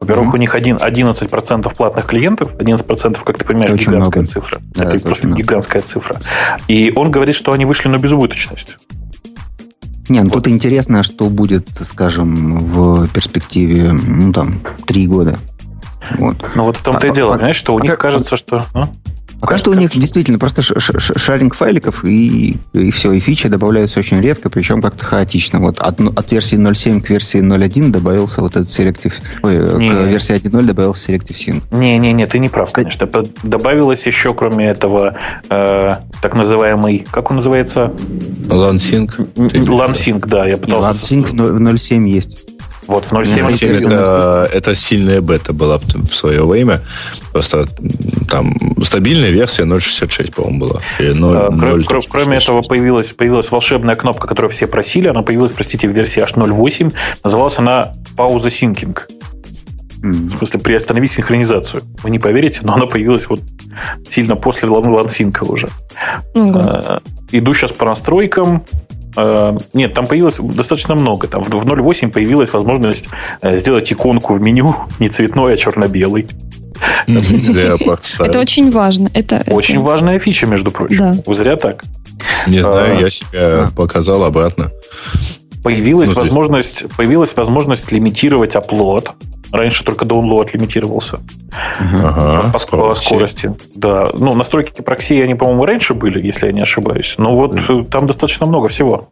Во-первых, 0.00 0.34
у 0.34 0.36
них 0.36 0.54
один, 0.54 0.76
11% 0.76 1.74
платных 1.74 2.06
клиентов, 2.06 2.54
11%, 2.54 3.18
как 3.24 3.38
ты 3.38 3.44
понимаешь, 3.44 3.70
очень 3.70 3.86
гигантская 3.90 4.22
много. 4.22 4.32
цифра. 4.32 4.60
Да, 4.74 4.84
это 4.84 4.96
это 4.96 5.04
просто 5.06 5.26
много. 5.26 5.42
гигантская 5.42 5.82
цифра. 5.82 6.20
И 6.68 6.92
он 6.94 7.10
говорит, 7.10 7.34
что 7.34 7.52
они 7.52 7.64
вышли 7.64 7.88
на 7.88 7.98
безубыточность. 7.98 8.76
Не, 10.08 10.20
ну 10.22 10.30
тут 10.30 10.46
интересно, 10.48 11.02
что 11.02 11.28
будет, 11.28 11.68
скажем, 11.84 12.64
в 12.64 13.08
перспективе, 13.08 13.92
ну 13.92 14.32
там, 14.32 14.60
три 14.86 15.06
года. 15.08 15.38
Вот. 16.18 16.36
Ну 16.54 16.64
вот 16.64 16.76
в 16.76 16.82
том-то 16.82 17.06
и 17.08 17.10
А, 17.10 17.14
дело, 17.14 17.34
а- 17.34 17.36
понимаешь, 17.38 17.56
что 17.56 17.74
у 17.74 17.78
а 17.78 17.80
них 17.80 17.90
как- 17.92 18.00
кажется, 18.00 18.36
что... 18.36 18.64
а? 18.74 18.88
А 19.40 19.46
кажется, 19.46 19.70
у 19.70 19.74
них 19.74 19.90
действительно 19.90 20.38
просто 20.38 20.62
шаринг 20.62 21.54
файликов 21.54 22.04
и, 22.04 22.56
и 22.72 22.90
все, 22.90 23.12
и 23.12 23.20
фичи 23.20 23.48
добавляются 23.48 24.00
очень 24.00 24.20
редко, 24.20 24.48
причем 24.48 24.80
как-то 24.80 25.04
хаотично. 25.04 25.60
Вот 25.60 25.78
от, 25.78 26.00
от 26.00 26.32
версии 26.32 26.58
0.7 26.58 27.00
к 27.00 27.10
версии 27.10 27.40
0.1 27.40 27.90
добавился 27.90 28.40
вот 28.40 28.56
этот 28.56 28.70
селектив, 28.70 29.12
ой, 29.42 29.58
не, 29.78 29.90
к 29.90 30.08
версии 30.08 30.34
1.0 30.34 30.62
добавился 30.62 31.06
селектив 31.06 31.36
sync. 31.36 31.62
Не-не-не, 31.70 32.26
ты 32.26 32.38
не 32.38 32.48
прав, 32.48 32.72
конечно. 32.72 33.06
Добавилось 33.42 34.06
еще, 34.06 34.32
кроме 34.34 34.68
этого, 34.68 35.16
э, 35.48 35.96
так 36.22 36.34
называемый, 36.34 37.06
как 37.10 37.30
он 37.30 37.36
называется? 37.36 37.92
LANSync. 38.48 39.34
LANSync, 39.36 40.26
да, 40.26 40.46
я 40.46 40.56
пытался... 40.56 40.90
LANSync 40.90 41.26
в 41.30 41.58
0.7 41.58 42.08
есть. 42.08 42.55
Вот 42.86 43.04
в 43.04 43.12
0.7 43.12 43.86
это, 43.86 44.48
это 44.52 44.74
сильная 44.74 45.20
бета 45.20 45.52
была 45.52 45.78
в, 45.78 45.84
в 45.84 46.14
свое 46.14 46.46
время. 46.46 46.80
Просто 47.32 47.66
там 48.30 48.54
стабильная 48.82 49.30
версия 49.30 49.64
0.66, 49.64 50.34
по-моему, 50.34 50.58
была. 50.66 50.80
0, 50.98 51.14
кроме, 51.58 51.84
0, 51.84 51.84
кроме 52.08 52.36
этого 52.36 52.62
появилась, 52.62 53.12
появилась 53.12 53.50
волшебная 53.50 53.96
кнопка, 53.96 54.26
которую 54.26 54.52
все 54.52 54.66
просили. 54.66 55.08
Она 55.08 55.22
появилась, 55.22 55.52
простите, 55.52 55.88
в 55.88 55.92
версии 55.92 56.20
аж 56.20 56.32
0.8. 56.34 56.92
Называлась 57.24 57.58
она 57.58 57.94
пауза 58.16 58.50
синкинг. 58.50 59.08
В 59.98 60.38
смысле, 60.38 60.60
приостановить 60.60 61.10
синхронизацию. 61.12 61.82
Вы 62.02 62.10
не 62.10 62.18
поверите, 62.18 62.60
но 62.62 62.74
она 62.74 62.86
появилась 62.86 63.28
вот 63.28 63.40
сильно 64.08 64.36
после 64.36 64.68
лансинка 64.68 65.42
уже. 65.44 65.68
Угу. 66.34 66.60
Иду 67.32 67.54
сейчас 67.54 67.72
по 67.72 67.84
настройкам. 67.86 68.64
Э, 69.16 69.56
нет, 69.72 69.94
там 69.94 70.06
появилось 70.06 70.36
достаточно 70.38 70.94
много. 70.94 71.26
Там 71.26 71.42
в 71.42 71.48
0.8 71.48 72.10
появилась 72.10 72.52
возможность 72.52 73.06
э, 73.42 73.56
сделать 73.58 73.92
иконку 73.92 74.34
в 74.34 74.40
меню 74.40 74.74
не 74.98 75.08
цветной, 75.08 75.54
а 75.54 75.56
черно-белый. 75.56 76.28
Это 77.06 78.38
очень 78.38 78.70
важно. 78.70 79.10
Это 79.14 79.44
очень 79.48 79.80
важная 79.80 80.18
фича, 80.18 80.46
между 80.46 80.70
прочим. 80.70 81.22
Зря 81.26 81.56
так. 81.56 81.84
Не 82.46 82.60
знаю, 82.60 82.96
а, 82.96 83.00
я 83.00 83.10
себя 83.10 83.70
показал 83.74 84.24
обратно. 84.24 84.70
Появилась 85.62 86.14
ну, 86.14 86.20
возможность, 86.20 86.84
появилась 86.96 87.36
возможность 87.36 87.90
лимитировать 87.92 88.54
оплот. 88.54 89.10
Раньше 89.52 89.84
только 89.84 90.04
download 90.04 90.50
лимитировался. 90.52 91.20
Ага, 91.78 92.50
по, 92.52 92.58
по 92.58 92.94
скорости. 92.94 93.54
Да. 93.74 94.08
Ну, 94.12 94.34
настройки 94.34 94.82
прокси, 94.82 95.20
они, 95.22 95.34
по-моему, 95.34 95.64
раньше 95.64 95.94
были, 95.94 96.24
если 96.24 96.46
я 96.46 96.52
не 96.52 96.62
ошибаюсь. 96.62 97.14
Но 97.16 97.36
вот 97.36 97.54
mm. 97.54 97.88
там 97.88 98.06
достаточно 98.06 98.46
много 98.46 98.68
всего. 98.68 99.08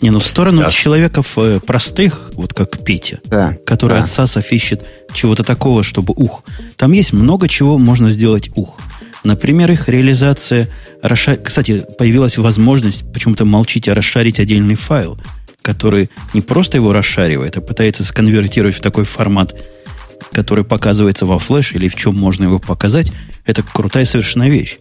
Не, 0.00 0.10
ну 0.10 0.18
в 0.18 0.26
сторону 0.26 0.62
да. 0.62 0.70
человеков 0.70 1.38
э, 1.38 1.58
простых, 1.66 2.32
вот 2.34 2.52
как 2.52 2.84
Петя, 2.84 3.20
да. 3.24 3.56
который 3.64 3.94
да. 3.94 4.00
от 4.00 4.08
САСов 4.08 4.52
ищет 4.52 4.86
чего-то 5.12 5.42
такого, 5.42 5.82
чтобы 5.82 6.12
ух. 6.16 6.44
Там 6.76 6.92
есть 6.92 7.12
много 7.12 7.48
чего 7.48 7.78
можно 7.78 8.10
сделать 8.10 8.50
ух. 8.54 8.76
Например, 9.24 9.70
их 9.70 9.88
реализация... 9.88 10.68
Расша... 11.02 11.36
Кстати, 11.36 11.84
появилась 11.98 12.38
возможность, 12.38 13.10
почему-то 13.12 13.44
молчите, 13.44 13.92
расшарить 13.92 14.38
отдельный 14.38 14.74
файл, 14.74 15.18
который 15.62 16.10
не 16.34 16.40
просто 16.40 16.76
его 16.78 16.92
расшаривает, 16.92 17.56
а 17.56 17.60
пытается 17.60 18.04
сконвертировать 18.04 18.76
в 18.76 18.80
такой 18.80 19.04
формат, 19.04 19.54
который 20.32 20.64
показывается 20.64 21.26
во 21.26 21.38
флеш 21.38 21.72
или 21.72 21.88
в 21.88 21.94
чем 21.94 22.16
можно 22.16 22.44
его 22.44 22.58
показать, 22.58 23.12
это 23.44 23.62
крутая 23.62 24.04
совершенно 24.04 24.48
вещь. 24.48 24.78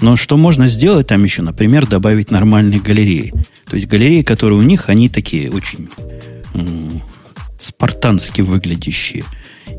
Но 0.00 0.16
что 0.16 0.36
можно 0.36 0.66
сделать 0.66 1.06
там 1.06 1.24
еще? 1.24 1.42
Например, 1.42 1.86
добавить 1.86 2.30
нормальные 2.30 2.80
галереи. 2.80 3.32
То 3.68 3.76
есть 3.76 3.88
галереи, 3.88 4.22
которые 4.22 4.58
у 4.58 4.62
них, 4.62 4.88
они 4.88 5.08
такие 5.08 5.50
очень 5.50 5.88
м- 6.54 7.02
спартански 7.58 8.42
выглядящие. 8.42 9.24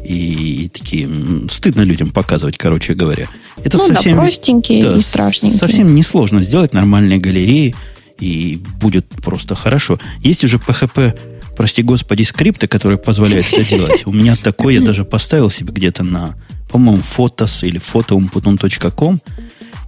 И, 0.03 0.65
и 0.65 0.69
такие 0.69 1.05
м- 1.05 1.49
стыдно 1.49 1.81
людям 1.81 2.09
показывать, 2.11 2.57
короче 2.57 2.93
говоря. 2.95 3.27
Это 3.63 3.77
ну 3.77 3.87
совсем, 3.87 4.17
да, 4.17 4.23
простенькие 4.23 4.83
да, 4.83 4.97
и 4.97 5.01
страшненькие. 5.01 5.59
Совсем 5.59 5.93
несложно 5.93 6.41
сделать 6.41 6.73
нормальные 6.73 7.19
галереи, 7.19 7.75
и 8.19 8.61
будет 8.79 9.07
просто 9.07 9.55
хорошо. 9.55 9.99
Есть 10.21 10.43
уже 10.43 10.57
PHP 10.57 11.19
прости 11.57 11.81
господи, 11.81 12.21
скрипты, 12.21 12.67
которые 12.67 12.99
позволяют 12.99 13.47
это 13.51 13.67
делать. 13.67 14.05
У 14.05 14.13
меня 14.13 14.35
такой 14.35 14.75
я 14.75 14.81
даже 14.81 15.03
поставил 15.03 15.49
себе 15.49 15.73
где-то 15.73 16.03
на, 16.03 16.35
по-моему, 16.69 17.01
фотос 17.01 17.63
или 17.63 17.79
фотоумпутун.ком. 17.79 19.19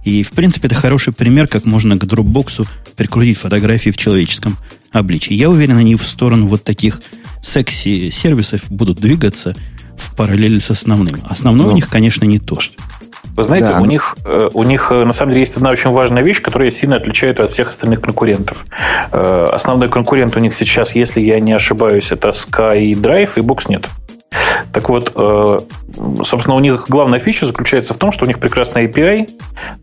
И, 0.04 0.22
в 0.22 0.32
принципе, 0.32 0.66
это 0.66 0.74
хороший 0.74 1.12
пример, 1.12 1.46
как 1.46 1.66
можно 1.66 1.96
к 1.96 2.04
Dropbox 2.04 2.66
прикрутить 2.96 3.38
фотографии 3.38 3.90
в 3.90 3.96
человеческом 3.96 4.56
обличии. 4.90 5.34
Я 5.34 5.48
уверен, 5.48 5.76
они 5.76 5.94
в 5.94 6.02
сторону 6.02 6.48
вот 6.48 6.64
таких 6.64 7.00
секси-сервисов 7.42 8.62
будут 8.68 9.00
двигаться 9.00 9.54
в 9.96 10.16
параллели 10.16 10.58
с 10.58 10.70
основным. 10.70 11.20
Основной 11.28 11.66
ну, 11.66 11.72
у 11.72 11.74
них, 11.76 11.88
конечно, 11.88 12.24
не 12.24 12.38
то. 12.38 12.58
Вы 13.36 13.44
знаете, 13.44 13.68
да. 13.68 13.80
у, 13.80 13.84
них, 13.84 14.16
э, 14.24 14.48
у 14.52 14.62
них 14.62 14.92
э, 14.92 15.04
на 15.04 15.12
самом 15.12 15.32
деле 15.32 15.40
есть 15.40 15.56
одна 15.56 15.70
очень 15.70 15.90
важная 15.90 16.22
вещь, 16.22 16.42
которая 16.42 16.70
сильно 16.70 16.96
отличает 16.96 17.40
от 17.40 17.50
всех 17.50 17.70
остальных 17.70 18.00
конкурентов. 18.00 18.64
Э, 19.12 19.48
основной 19.52 19.88
конкурент 19.88 20.36
у 20.36 20.40
них 20.40 20.54
сейчас, 20.54 20.94
если 20.94 21.20
я 21.20 21.40
не 21.40 21.52
ошибаюсь, 21.52 22.12
это 22.12 22.28
Sky 22.30 22.92
Drive 22.92 23.30
и 23.36 23.40
Boxnet. 23.40 23.86
Так 24.72 24.88
вот, 24.88 25.12
э, 25.14 25.58
собственно, 26.22 26.54
у 26.54 26.60
них 26.60 26.86
главная 26.88 27.18
фича 27.18 27.46
заключается 27.46 27.94
в 27.94 27.98
том, 27.98 28.12
что 28.12 28.24
у 28.24 28.28
них 28.28 28.38
прекрасный 28.38 28.86
API, 28.86 29.28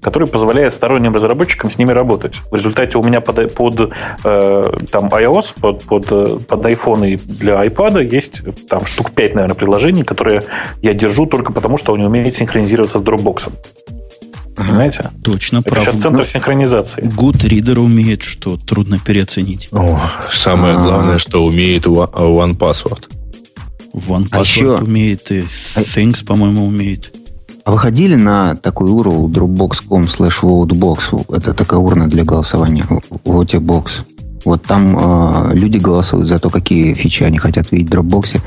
который 0.01 0.27
позволяет 0.27 0.74
сторонним 0.74 1.13
разработчикам 1.13 1.70
с 1.72 1.77
ними 1.77 1.92
работать. 1.92 2.36
В 2.51 2.56
результате 2.56 2.98
у 2.98 3.04
меня 3.04 3.20
под, 3.20 3.54
под 3.54 3.94
э, 4.24 4.72
там 4.92 5.08
iOS, 5.08 5.56
под, 5.60 5.84
под, 5.84 6.48
под 6.48 6.66
iPhone 6.66 7.10
и 7.10 7.16
для 7.18 7.66
iPad 7.66 8.04
есть 8.04 8.42
там 8.70 8.86
штук 8.86 9.12
5, 9.12 9.36
наверное, 9.36 9.56
приложений, 9.56 10.04
которые 10.04 10.42
я 10.82 10.94
держу 10.94 11.25
только 11.25 11.51
потому, 11.51 11.77
что 11.77 11.94
они 11.94 12.06
умеют 12.06 12.36
синхронизироваться 12.36 13.00
с 13.00 13.01
Dropbox. 13.01 13.51
Понимаете? 14.56 15.12
Точно, 15.24 15.62
Это 15.63 15.80
сейчас 15.82 16.01
центр 16.01 16.25
синхронизации. 16.25 17.04
Good 17.04 17.48
Reader 17.48 17.80
умеет, 17.80 18.24
что 18.24 18.58
трудно 18.58 18.98
переоценить. 18.98 19.70
О, 19.72 20.00
самое 20.32 20.74
А-а-а. 20.75 20.84
главное, 20.84 21.18
что 21.20 21.46
умеет 21.46 21.86
One 21.86 22.58
Password. 22.58 23.17
OnePassword 23.98 24.27
а 24.32 24.42
еще... 24.42 24.77
умеет, 24.77 25.32
и 25.32 25.39
Things, 25.39 26.25
по-моему, 26.25 26.66
умеет. 26.66 27.13
А 27.68 27.72
вы 27.72 27.80
ходили 27.80 28.16
на 28.16 28.56
такой 28.56 28.89
URL 28.89 29.27
dropbox.com 29.27 30.06
slash 30.06 30.42
vote 30.42 31.36
Это 31.36 31.54
такая 31.54 31.80
урна 31.80 32.08
для 32.08 32.24
голосования. 32.24 32.86
Vote 33.25 33.86
Вот 34.46 34.63
там 34.63 34.98
э, 34.98 35.54
люди 35.54 35.77
голосуют 35.77 36.30
за 36.30 36.39
то, 36.39 36.50
какие 36.50 36.94
фичи 36.94 37.24
они 37.24 37.39
хотят 37.39 37.72
видеть 37.74 37.89
в 37.89 37.94
Dropbox. 37.94 38.39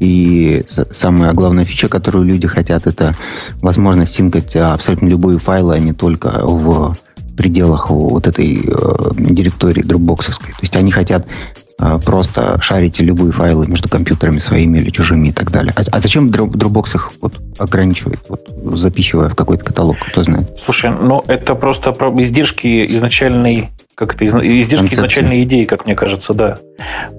И 0.00 0.64
самая 0.90 1.32
главная 1.32 1.64
фича, 1.64 1.86
которую 1.86 2.24
люди 2.24 2.48
хотят, 2.48 2.88
это 2.88 3.14
возможность 3.62 4.14
синкать 4.14 4.56
абсолютно 4.56 5.06
любые 5.06 5.38
файлы, 5.38 5.76
а 5.76 5.78
не 5.78 5.92
только 5.92 6.40
в 6.42 6.96
пределах 7.36 7.90
вот 7.90 8.26
этой 8.26 8.64
э, 8.64 9.10
директории 9.16 9.82
дропбоксовской. 9.82 10.52
То 10.52 10.60
есть 10.62 10.74
они 10.74 10.90
хотят 10.90 11.24
а, 11.24 11.65
просто 12.04 12.60
шарите 12.60 13.04
любые 13.04 13.32
файлы 13.32 13.66
между 13.66 13.88
компьютерами 13.88 14.38
своими 14.38 14.78
или 14.78 14.90
чужими 14.90 15.28
и 15.28 15.32
так 15.32 15.50
далее. 15.50 15.72
А, 15.76 15.82
а 15.90 16.00
зачем 16.00 16.28
Dropbox 16.28 16.94
их 16.94 17.12
вот 17.20 17.40
ограничивает, 17.58 18.20
вот, 18.28 18.48
запихивая 18.78 19.28
в 19.28 19.34
какой-то 19.34 19.64
каталог, 19.64 19.96
кто 19.98 20.22
знает? 20.22 20.58
Слушай, 20.58 20.90
ну 20.90 21.22
это 21.26 21.54
просто 21.54 21.92
издержки 22.20 22.86
изначальной 22.94 23.70
как 23.96 24.14
это 24.14 24.26
издержки 24.26 24.76
Концепция. 24.76 24.94
изначальной 24.94 25.42
идеи, 25.44 25.64
как 25.64 25.86
мне 25.86 25.94
кажется, 25.94 26.34
да. 26.34 26.58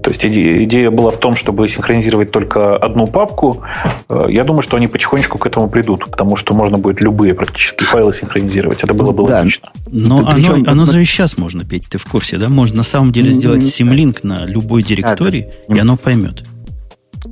То 0.04 0.12
есть 0.12 0.24
идея 0.24 0.92
была 0.92 1.10
в 1.10 1.18
том, 1.20 1.34
чтобы 1.34 1.68
синхронизировать 1.68 2.30
только 2.32 2.78
одну 2.78 3.08
папку. 3.08 3.64
Э, 4.08 4.28
я 4.30 4.44
думаю, 4.44 4.62
что 4.62 4.78
они 4.78 4.88
потихонечку 4.88 5.40
к 5.40 5.48
этому 5.48 5.70
придут, 5.70 6.06
к 6.06 6.16
тому, 6.16 6.36
что 6.36 6.54
можно 6.54 6.78
будет 6.78 7.02
любые 7.02 7.34
практически 7.34 7.84
файлы 7.84 8.14
синхронизировать. 8.14 8.84
Это 8.84 8.94
было 8.94 9.12
бы 9.12 9.28
да. 9.28 9.40
логично. 9.40 9.72
Но 9.88 10.20
ну, 10.20 10.28
оно, 10.28 10.72
оно 10.72 10.86
же 10.86 11.02
и 11.02 11.06
сейчас 11.06 11.36
можно 11.40 11.66
петь, 11.66 11.88
ты 11.90 11.98
в 11.98 12.06
курсе, 12.06 12.38
да? 12.38 12.48
Можно 12.48 12.78
на 12.78 12.84
самом 12.84 13.12
деле 13.12 13.32
сделать 13.32 13.66
симлинк 13.66 14.24
на 14.24 14.46
любой 14.46 14.84
директории, 14.84 15.50
и 15.68 15.80
оно 15.80 15.98
поймет. 15.98 16.44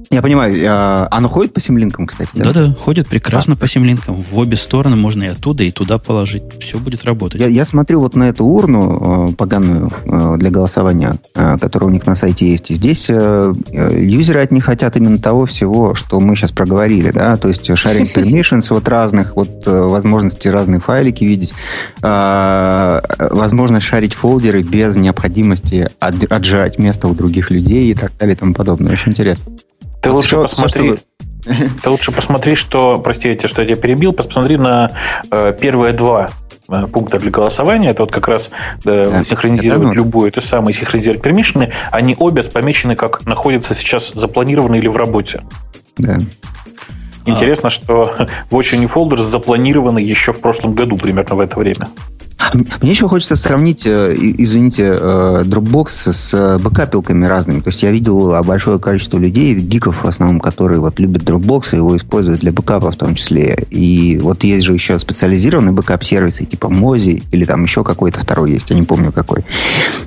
Я 0.10 0.22
понимаю. 0.22 0.56
А, 0.68 1.08
оно 1.12 1.30
ходит 1.30 1.54
по 1.54 1.60
симлинкам, 1.60 2.08
кстати, 2.08 2.30
да? 2.34 2.52
Да-да, 2.52 2.76
ходит 2.76 3.08
прекрасно 3.08 3.54
а. 3.54 3.58
по 3.58 3.68
симлинкам. 3.68 4.24
В 4.32 4.38
обе 4.38 4.56
стороны 4.56 4.96
можно 4.96 5.24
и 5.24 5.28
оттуда, 5.28 5.64
и 5.64 5.72
туда 5.72 5.98
положить. 5.98 6.44
Все 6.60 6.78
будет 6.78 7.06
работать. 7.06 7.42
Я, 7.42 7.48
я 7.48 7.66
смотрю 7.66 8.00
вот 8.00 8.16
на 8.16 8.30
эту 8.30 8.46
урну 8.46 9.30
э, 9.30 9.34
поганую 9.34 9.92
э, 10.06 10.36
для 10.38 10.50
голосования, 10.50 11.16
э, 11.34 11.58
которая 11.60 11.90
у 11.90 11.94
них 11.94 12.06
на 12.06 12.16
сайте 12.16 12.50
есть. 12.50 12.72
И 12.72 12.76
здесь 12.76 13.10
юзеры 13.10 14.42
от 14.42 14.52
них 14.52 14.66
хотят 14.66 14.96
именно 14.96 15.18
того 15.20 15.46
всего, 15.46 15.96
что 15.96 16.20
мы 16.20 16.36
сейчас 16.36 16.52
проговорили, 16.52 17.12
да, 17.12 17.38
то 17.38 17.48
есть 17.48 17.70
sharing 17.70 18.14
permissions 18.14 18.68
вот 18.70 18.88
разных, 18.88 19.36
вот 19.36 19.66
возможности 19.66 20.48
разные 20.48 20.80
файлики 20.80 21.24
видеть, 21.24 21.54
возможность 22.02 23.86
шарить 23.86 24.14
фолдеры 24.14 24.62
без 24.64 24.96
необходимости 24.96 25.88
отжать 26.00 26.78
место 26.80 27.08
у 27.08 27.14
других 27.14 27.52
людей 27.52 27.92
и 27.92 27.96
так 27.96 28.12
далее 28.18 28.36
и 28.36 28.38
тому 28.38 28.54
подобное. 28.54 28.94
Очень 28.94 29.12
интересно. 29.12 29.54
Ты 30.06 30.12
лучше 30.12 30.28
все, 30.28 30.42
посмотри. 30.44 30.96
Все, 30.96 30.96
что... 30.98 31.82
Ты 31.84 31.90
лучше 31.90 32.12
посмотри, 32.12 32.56
что, 32.56 33.00
простите, 33.00 33.48
что 33.48 33.62
я 33.62 33.68
тебя 33.68 33.78
перебил, 33.78 34.14
посмотри 34.14 34.58
на 34.58 34.92
э, 35.32 35.54
первые 35.60 35.94
два 35.94 36.30
э, 36.70 36.88
пункта 36.88 37.20
для 37.20 37.32
голосования. 37.32 37.90
Это 37.90 38.04
вот 38.04 38.12
как 38.12 38.28
раз 38.28 38.52
э, 38.86 39.10
да, 39.10 39.24
синхронизировать 39.24 39.90
это 39.90 39.96
любую, 39.96 40.28
это 40.28 40.42
самое, 40.42 40.74
синхронизировать 40.76 41.24
пермишины. 41.24 41.72
Они 41.92 42.16
обе 42.18 42.44
помечены 42.44 42.96
как 42.96 43.26
находятся 43.26 43.74
сейчас 43.74 44.12
запланированы 44.14 44.78
или 44.78 44.88
в 44.88 44.96
работе. 44.96 45.42
Да. 45.98 46.18
Интересно, 47.26 47.72
что 47.72 48.16
Watch 48.52 48.74
Any 48.74 48.92
Folders 48.92 49.24
запланированы 49.24 50.00
еще 50.00 50.34
в 50.34 50.40
прошлом 50.40 50.76
году, 50.76 50.98
примерно 50.98 51.36
в 51.36 51.40
это 51.40 51.60
время. 51.60 51.90
Мне 52.82 52.92
еще 52.92 53.08
хочется 53.08 53.36
сравнить, 53.36 53.84
э, 53.86 54.16
извините, 54.18 54.98
э, 55.00 55.44
Dropbox 55.46 56.12
с 56.12 56.34
э, 56.34 56.58
бэкапилками 56.62 57.26
разными. 57.26 57.62
То 57.62 57.70
есть 57.70 57.82
я 57.84 57.92
видел 57.92 58.44
большое 58.44 58.80
количество 58.80 59.18
людей, 59.18 59.56
гиков 59.56 60.04
в 60.04 60.08
основном, 60.08 60.40
которые 60.40 60.80
вот 60.80 61.00
любят 61.00 61.24
Dropbox 61.24 61.74
и 61.74 61.76
его 61.78 61.96
используют 61.96 62.42
для 62.42 62.52
бэкапа 62.52 62.92
в 62.92 62.96
том 62.98 63.16
числе. 63.16 63.66
И 63.72 64.20
вот 64.22 64.44
есть 64.44 64.66
же 64.66 64.74
еще 64.74 65.00
специализированные 65.00 65.74
бэкап-сервисы 65.74 66.46
типа 66.46 66.68
Mozy 66.68 67.24
или 67.32 67.46
там 67.46 67.64
еще 67.64 67.84
какой-то 67.84 68.20
второй 68.20 68.52
есть, 68.52 68.70
я 68.70 68.76
не 68.76 68.84
помню 68.84 69.12
какой. 69.12 69.44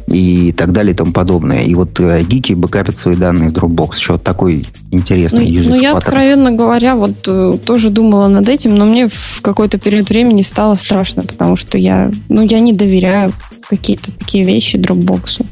И 0.06 0.52
так 0.52 0.72
далее 0.72 0.92
и 0.92 0.96
тому 0.96 1.12
подобное. 1.12 1.62
И 1.62 1.74
вот 1.74 1.98
гики 2.00 2.52
бэкапят 2.52 2.98
свои 2.98 3.16
данные 3.16 3.50
в 3.50 3.52
Dropbox. 3.52 3.96
Еще 3.96 4.12
вот 4.12 4.22
такой 4.22 4.64
интересный 4.90 5.50
ну, 5.50 5.70
Ну, 5.70 5.76
я, 5.76 5.96
откровенно 5.96 6.52
говоря, 6.52 6.94
вот 6.94 7.22
тоже 7.64 7.90
думала 7.90 8.28
над 8.28 8.48
этим, 8.48 8.74
но 8.74 8.84
мне 8.84 9.08
в 9.08 9.40
какой-то 9.42 9.78
период 9.78 10.10
времени 10.10 10.42
стало 10.42 10.74
страшно, 10.74 11.22
потому 11.22 11.56
что 11.56 11.78
я 11.78 12.10
ну, 12.28 12.42
я 12.44 12.60
не 12.60 12.72
доверяю 12.72 13.32
какие-то 13.68 14.16
такие 14.16 14.44
вещи 14.44 14.76
Dropbox. 14.76 15.44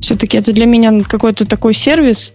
Все-таки 0.00 0.36
это 0.36 0.52
для 0.52 0.66
меня 0.66 1.00
какой-то 1.00 1.46
такой 1.46 1.74
сервис, 1.74 2.34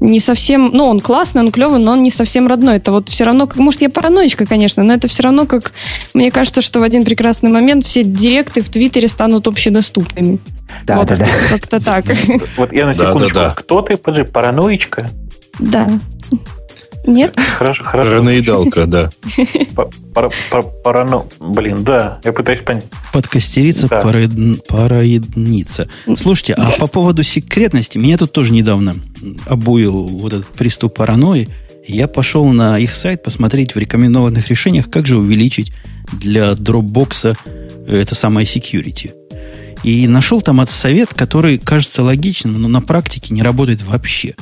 не 0.00 0.20
совсем, 0.20 0.70
ну, 0.72 0.84
он 0.86 1.00
классный, 1.00 1.42
он 1.42 1.50
клевый, 1.50 1.80
но 1.80 1.92
он 1.92 2.02
не 2.02 2.10
совсем 2.10 2.46
родной. 2.46 2.76
Это 2.76 2.92
вот 2.92 3.08
все 3.08 3.24
равно, 3.24 3.46
как, 3.46 3.56
может, 3.56 3.82
я 3.82 3.90
параноичка, 3.90 4.46
конечно, 4.46 4.82
но 4.82 4.94
это 4.94 5.08
все 5.08 5.22
равно 5.24 5.46
как, 5.46 5.72
мне 6.14 6.30
кажется, 6.30 6.62
что 6.62 6.80
в 6.80 6.82
один 6.82 7.04
прекрасный 7.04 7.50
момент 7.50 7.84
все 7.84 8.04
директы 8.04 8.62
в 8.62 8.68
Твиттере 8.68 9.08
станут 9.08 9.48
общедоступными. 9.48 10.38
Да, 10.84 10.98
вот, 10.98 11.08
да, 11.08 11.16
да. 11.16 11.26
Как-то 11.50 11.84
так. 11.84 12.04
Вот 12.56 12.72
я 12.72 12.86
на 12.86 12.94
секундочку. 12.94 13.34
Да, 13.34 13.42
да, 13.42 13.48
да. 13.48 13.54
Кто 13.54 13.82
ты, 13.82 13.96
подожди, 13.96 14.30
параноичка? 14.30 15.10
Да. 15.58 15.88
Нет? 17.08 17.34
Хорошо, 17.56 17.84
хорошо. 17.84 18.10
Параноидалка, 18.10 18.86
да. 18.86 19.10
Парано... 20.84 21.24
Блин, 21.40 21.82
да, 21.82 22.20
я 22.22 22.32
пытаюсь 22.32 22.60
понять. 22.60 22.84
Подкостериться, 23.12 23.88
да. 23.88 24.02
параедниться. 24.68 25.88
Слушайте, 26.16 26.54
а 26.54 26.72
по 26.78 26.86
поводу 26.86 27.22
секретности, 27.22 27.96
меня 27.96 28.18
тут 28.18 28.32
тоже 28.32 28.52
недавно 28.52 28.96
обуил 29.46 30.06
вот 30.06 30.34
этот 30.34 30.48
приступ 30.48 30.96
паранойи. 30.96 31.48
Я 31.86 32.08
пошел 32.08 32.46
на 32.48 32.78
их 32.78 32.94
сайт 32.94 33.22
посмотреть 33.22 33.74
в 33.74 33.78
рекомендованных 33.78 34.48
решениях, 34.48 34.90
как 34.90 35.06
же 35.06 35.16
увеличить 35.16 35.72
для 36.12 36.52
Dropbox 36.52 37.36
это 37.86 38.14
самое 38.14 38.46
security. 38.46 39.12
И 39.82 40.06
нашел 40.08 40.42
там 40.42 40.64
совет, 40.66 41.14
который 41.14 41.56
кажется 41.56 42.02
логичным, 42.02 42.60
но 42.60 42.68
на 42.68 42.82
практике 42.82 43.32
не 43.32 43.42
работает 43.42 43.82
вообще. 43.82 44.34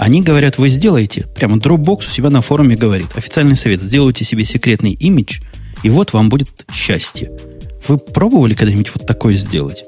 Они 0.00 0.22
говорят, 0.22 0.56
вы 0.56 0.70
сделаете, 0.70 1.26
прямо 1.34 1.58
Dropbox 1.58 2.06
у 2.06 2.10
себя 2.10 2.30
на 2.30 2.40
форуме 2.40 2.74
говорит, 2.74 3.08
официальный 3.16 3.54
совет, 3.54 3.82
сделайте 3.82 4.24
себе 4.24 4.46
секретный 4.46 4.92
имидж, 4.92 5.40
и 5.82 5.90
вот 5.90 6.14
вам 6.14 6.30
будет 6.30 6.48
счастье. 6.72 7.30
Вы 7.86 7.98
пробовали 7.98 8.54
когда-нибудь 8.54 8.90
вот 8.94 9.06
такое 9.06 9.34
сделать? 9.34 9.84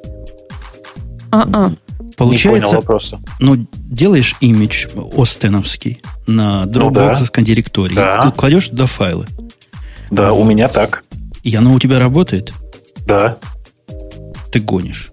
А-а. 1.31 1.75
Получается, 2.19 2.59
Не 2.59 2.61
понял 2.61 2.77
вопроса. 2.83 3.21
ну, 3.41 3.67
делаешь 3.75 4.37
имидж 4.41 4.89
остеновский 5.17 6.03
на 6.27 6.65
Dropbox 6.65 7.17
ну, 7.19 7.27
да. 7.33 7.43
директории, 7.43 7.95
да. 7.95 8.31
кладешь 8.37 8.69
туда 8.69 8.85
файлы. 8.85 9.27
Да, 10.11 10.35
у 10.35 10.45
меня 10.45 10.69
так. 10.69 11.05
И 11.43 11.57
оно 11.57 11.73
у 11.73 11.79
тебя 11.79 11.99
работает? 11.99 12.53
Да. 13.07 13.39
Ты 14.53 14.61
гонишь. 14.61 15.12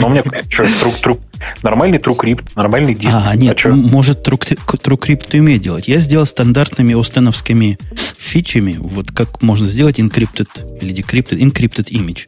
Но 0.00 0.06
у 0.06 0.10
меня 0.10 0.22
что, 0.48 0.66
труп, 0.80 0.94
труп, 1.02 1.20
Нормальный 1.62 1.98
TrueCrypt, 1.98 2.50
нормальный 2.56 2.94
диск. 2.94 3.14
А, 3.14 3.34
нет, 3.36 3.60
а 3.64 3.68
может 3.68 4.26
TrueCrypt 4.26 5.38
умеет 5.38 5.62
делать. 5.62 5.88
Я 5.88 5.98
сделал 5.98 6.26
стандартными 6.26 6.98
остеновскими 6.98 7.78
фичами, 8.18 8.76
вот 8.78 9.12
как 9.12 9.42
можно 9.42 9.68
сделать 9.68 9.98
encrypted 9.98 10.48
или 10.80 10.94
decrypted, 10.94 11.38
encrypted 11.38 11.90
image. 11.90 12.26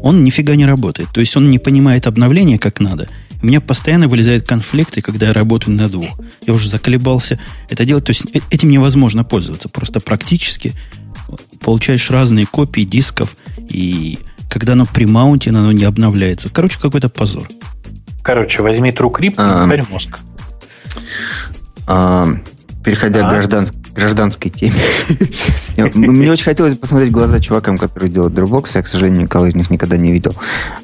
Он 0.00 0.24
нифига 0.24 0.56
не 0.56 0.66
работает. 0.66 1.08
То 1.12 1.20
есть 1.20 1.36
он 1.36 1.48
не 1.48 1.58
понимает 1.58 2.06
обновления 2.06 2.58
как 2.58 2.80
надо. 2.80 3.08
У 3.40 3.46
меня 3.46 3.60
постоянно 3.60 4.08
вылезают 4.08 4.46
конфликты, 4.46 5.00
когда 5.00 5.28
я 5.28 5.32
работаю 5.32 5.76
на 5.76 5.88
двух. 5.88 6.20
Я 6.44 6.52
уже 6.52 6.68
заколебался 6.68 7.38
это 7.68 7.84
делать. 7.84 8.04
То 8.04 8.10
есть 8.10 8.24
э, 8.34 8.40
этим 8.50 8.70
невозможно 8.70 9.22
пользоваться. 9.22 9.68
Просто 9.68 10.00
практически 10.00 10.72
получаешь 11.60 12.10
разные 12.10 12.46
копии 12.46 12.82
дисков, 12.82 13.36
и 13.68 14.18
когда 14.48 14.72
оно 14.72 14.86
при 14.86 15.04
маунте, 15.04 15.50
оно 15.50 15.72
не 15.72 15.84
обновляется. 15.84 16.48
Короче, 16.50 16.78
какой-то 16.80 17.08
позор. 17.08 17.48
Короче, 18.22 18.62
возьми 18.62 18.90
TrueCrypt 18.90 19.34
а, 19.36 19.62
и 19.62 19.66
ударь 19.66 19.84
мозг. 19.90 20.18
А, 21.86 22.26
переходя 22.84 23.26
а? 23.26 23.28
к 23.28 23.32
гражданс, 23.32 23.72
гражданской 23.94 24.50
теме. 24.50 24.74
Мне 25.94 26.30
очень 26.30 26.44
хотелось 26.44 26.76
посмотреть 26.76 27.10
глаза 27.10 27.40
чувакам, 27.40 27.78
которые 27.78 28.10
делают 28.10 28.34
Dropbox. 28.34 28.70
Я, 28.74 28.82
к 28.82 28.86
сожалению, 28.86 29.22
никого 29.22 29.46
из 29.46 29.54
них 29.54 29.70
никогда 29.70 29.96
не 29.96 30.12
видел. 30.12 30.34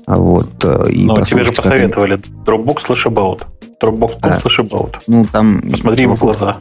А 0.07 0.16
вот, 0.16 0.64
э, 0.64 0.87
Но 0.90 1.22
тебе 1.22 1.42
же 1.42 1.53
посоветовали 1.53 2.18
Dropbox 2.44 2.77
slash 2.88 3.07
about. 3.07 3.42
Dropbox 3.83 4.20
slash 4.20 4.66
about. 4.66 4.94
Ну, 5.07 5.27
там... 5.31 5.62
Посмотри 5.70 6.07
в 6.07 6.18
глаза. 6.18 6.59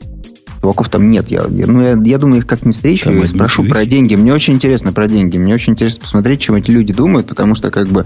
Чуваков 0.63 0.87
там 0.87 1.09
нет. 1.09 1.29
Я, 1.29 1.43
я, 1.49 1.67
ну, 1.67 1.81
я, 1.81 1.97
я 2.01 2.17
думаю, 2.17 2.37
их 2.37 2.47
как-нибудь 2.47 2.77
встречу 2.77 3.09
и 3.09 3.25
спрошу 3.25 3.65
про 3.65 3.85
деньги. 3.85 4.15
Мне 4.15 4.33
очень 4.33 4.53
интересно 4.53 4.93
про 4.93 5.09
деньги. 5.09 5.37
Мне 5.37 5.53
очень 5.53 5.73
интересно 5.73 6.03
посмотреть, 6.03 6.39
чем 6.39 6.55
эти 6.55 6.71
люди 6.71 6.93
думают, 6.93 7.27
потому 7.27 7.53
что, 7.53 7.69
как 7.69 7.89
бы, 7.89 8.05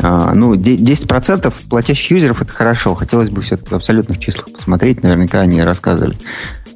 а, 0.00 0.32
ну, 0.32 0.54
10% 0.54 1.52
платящих 1.68 2.12
юзеров 2.12 2.40
это 2.40 2.52
хорошо. 2.52 2.94
Хотелось 2.94 3.30
бы 3.30 3.42
все-таки 3.42 3.70
в 3.70 3.72
абсолютных 3.72 4.20
числах 4.20 4.52
посмотреть. 4.52 5.02
Наверняка 5.02 5.40
они 5.40 5.60
рассказывали. 5.60 6.16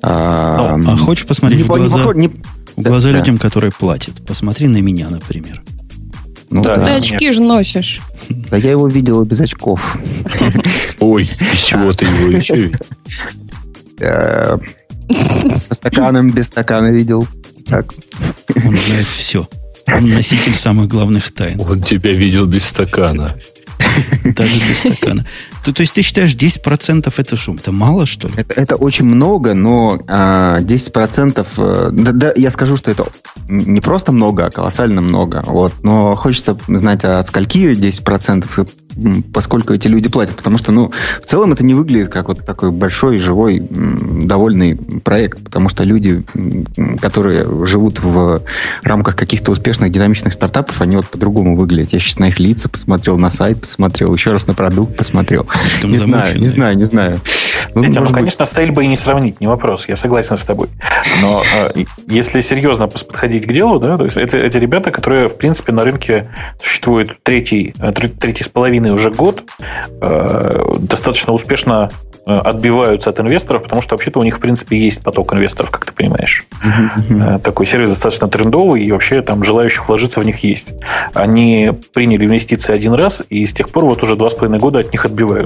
А, 0.02 0.74
а, 0.74 0.92
а 0.92 0.96
хочешь 0.96 1.24
посмотреть 1.24 1.60
не, 1.60 1.64
в 1.64 1.68
глаза, 1.68 2.12
не, 2.14 2.28
в 2.74 2.82
глаза 2.82 3.12
да, 3.12 3.18
людям, 3.18 3.36
да. 3.36 3.42
которые 3.42 3.70
платят? 3.70 4.26
Посмотри 4.26 4.66
на 4.66 4.78
меня, 4.78 5.08
например. 5.08 5.62
Ну, 6.50 6.62
да, 6.62 6.74
Ты 6.74 6.90
очки 6.90 7.30
же 7.30 7.42
носишь. 7.42 8.00
Да 8.28 8.56
я 8.56 8.72
его 8.72 8.88
видел 8.88 9.24
без 9.24 9.40
очков. 9.40 9.96
Ой, 10.98 11.30
из 11.52 11.60
чего 11.60 11.92
ты 11.92 12.06
его 12.06 12.36
еще 12.36 12.72
со 15.56 15.74
стаканом, 15.74 16.30
без 16.30 16.46
стакана 16.46 16.90
видел. 16.90 17.26
Так. 17.66 17.92
Он 18.64 18.76
знает 18.76 19.06
все. 19.06 19.48
Он 19.86 20.08
носитель 20.10 20.54
самых 20.54 20.88
главных 20.88 21.32
тайн. 21.32 21.60
Он 21.60 21.82
тебя 21.82 22.12
видел 22.12 22.46
без 22.46 22.64
стакана. 22.66 23.28
Даже 24.24 24.56
без 24.68 24.78
стакана. 24.78 25.26
То, 25.66 25.72
то 25.72 25.80
есть 25.80 25.94
ты 25.94 26.02
считаешь 26.02 26.32
10% 26.36 27.12
это 27.16 27.36
шум? 27.36 27.56
Это 27.56 27.72
мало, 27.72 28.06
что 28.06 28.28
ли? 28.28 28.34
Это, 28.36 28.54
это 28.54 28.76
очень 28.76 29.04
много, 29.04 29.52
но 29.52 29.98
а, 30.06 30.60
10%... 30.60 31.44
Э, 31.56 31.90
да, 31.90 32.12
да, 32.12 32.32
я 32.36 32.52
скажу, 32.52 32.76
что 32.76 32.92
это 32.92 33.04
не 33.48 33.80
просто 33.80 34.12
много, 34.12 34.46
а 34.46 34.50
колоссально 34.50 35.00
много. 35.00 35.42
Вот. 35.44 35.72
Но 35.82 36.14
хочется 36.14 36.56
знать, 36.68 37.04
а 37.04 37.18
от 37.18 37.26
скольки 37.26 37.72
10% 37.72 38.46
и 38.62 39.22
поскольку 39.32 39.74
эти 39.74 39.88
люди 39.88 40.08
платят. 40.08 40.36
Потому 40.36 40.58
что, 40.58 40.72
ну, 40.72 40.90
в 41.20 41.26
целом 41.26 41.52
это 41.52 41.64
не 41.64 41.74
выглядит 41.74 42.08
как 42.08 42.28
вот 42.28 42.44
такой 42.44 42.70
большой, 42.70 43.18
живой, 43.18 43.60
довольный 43.60 44.76
проект. 44.76 45.42
Потому 45.42 45.68
что 45.68 45.84
люди, 45.84 46.24
которые 47.00 47.66
живут 47.66 48.00
в 48.00 48.42
рамках 48.82 49.16
каких-то 49.16 49.52
успешных, 49.52 49.92
динамичных 49.92 50.32
стартапов, 50.32 50.80
они 50.80 50.96
вот 50.96 51.06
по-другому 51.06 51.56
выглядят. 51.56 51.92
Я 51.92 52.00
сейчас 52.00 52.18
на 52.18 52.28
их 52.28 52.38
лица 52.38 52.68
посмотрел, 52.68 53.18
на 53.18 53.30
сайт 53.30 53.60
посмотрел, 53.60 54.14
еще 54.14 54.32
раз 54.32 54.46
на 54.46 54.54
продукт 54.54 54.96
посмотрел. 54.96 55.46
Слишком 55.60 55.90
не 55.90 55.98
знаю, 55.98 56.38
не 56.38 56.48
знаю, 56.48 56.76
не 56.76 56.84
знаю. 56.84 57.20
Ну, 57.74 57.82
Хотя, 57.82 58.00
ну, 58.00 58.10
конечно, 58.10 58.46
быть... 58.56 58.70
бы 58.70 58.84
и 58.84 58.86
не 58.86 58.96
сравнить, 58.96 59.40
не 59.40 59.46
вопрос, 59.46 59.86
я 59.88 59.96
согласен 59.96 60.36
с 60.36 60.42
тобой. 60.42 60.68
Но 61.20 61.42
э, 61.54 61.84
если 62.08 62.40
серьезно 62.40 62.88
подходить 62.88 63.46
к 63.46 63.52
делу, 63.52 63.78
да, 63.78 63.98
то 63.98 64.04
есть 64.04 64.16
это, 64.16 64.38
эти 64.38 64.56
ребята, 64.56 64.90
которые, 64.90 65.28
в 65.28 65.36
принципе, 65.36 65.72
на 65.72 65.84
рынке 65.84 66.30
существуют 66.60 67.22
третий, 67.22 67.74
э, 67.78 67.92
третий 67.92 68.44
с 68.44 68.48
половиной 68.48 68.90
уже 68.90 69.10
год, 69.10 69.42
э, 70.00 70.74
достаточно 70.78 71.32
успешно 71.32 71.90
э, 72.26 72.32
отбиваются 72.34 73.10
от 73.10 73.20
инвесторов, 73.20 73.62
потому 73.62 73.82
что 73.82 73.94
вообще-то 73.94 74.20
у 74.20 74.22
них, 74.22 74.38
в 74.38 74.40
принципе, 74.40 74.78
есть 74.78 75.02
поток 75.02 75.34
инвесторов, 75.34 75.70
как 75.70 75.84
ты 75.84 75.92
понимаешь. 75.92 76.46
Uh-huh. 76.64 77.38
Такой 77.40 77.66
сервис 77.66 77.90
достаточно 77.90 78.28
трендовый, 78.28 78.82
и 78.82 78.90
вообще 78.90 79.22
там 79.22 79.44
желающих 79.44 79.88
вложиться 79.88 80.20
в 80.20 80.24
них 80.24 80.38
есть. 80.44 80.72
Они 81.14 81.72
приняли 81.92 82.24
инвестиции 82.24 82.72
один 82.72 82.94
раз, 82.94 83.22
и 83.28 83.44
с 83.44 83.52
тех 83.52 83.68
пор 83.68 83.84
вот 83.84 84.02
уже 84.02 84.16
два 84.16 84.30
с 84.30 84.34
половиной 84.34 84.60
года 84.60 84.80
от 84.80 84.92
них 84.92 85.04
отбиваются 85.04 85.45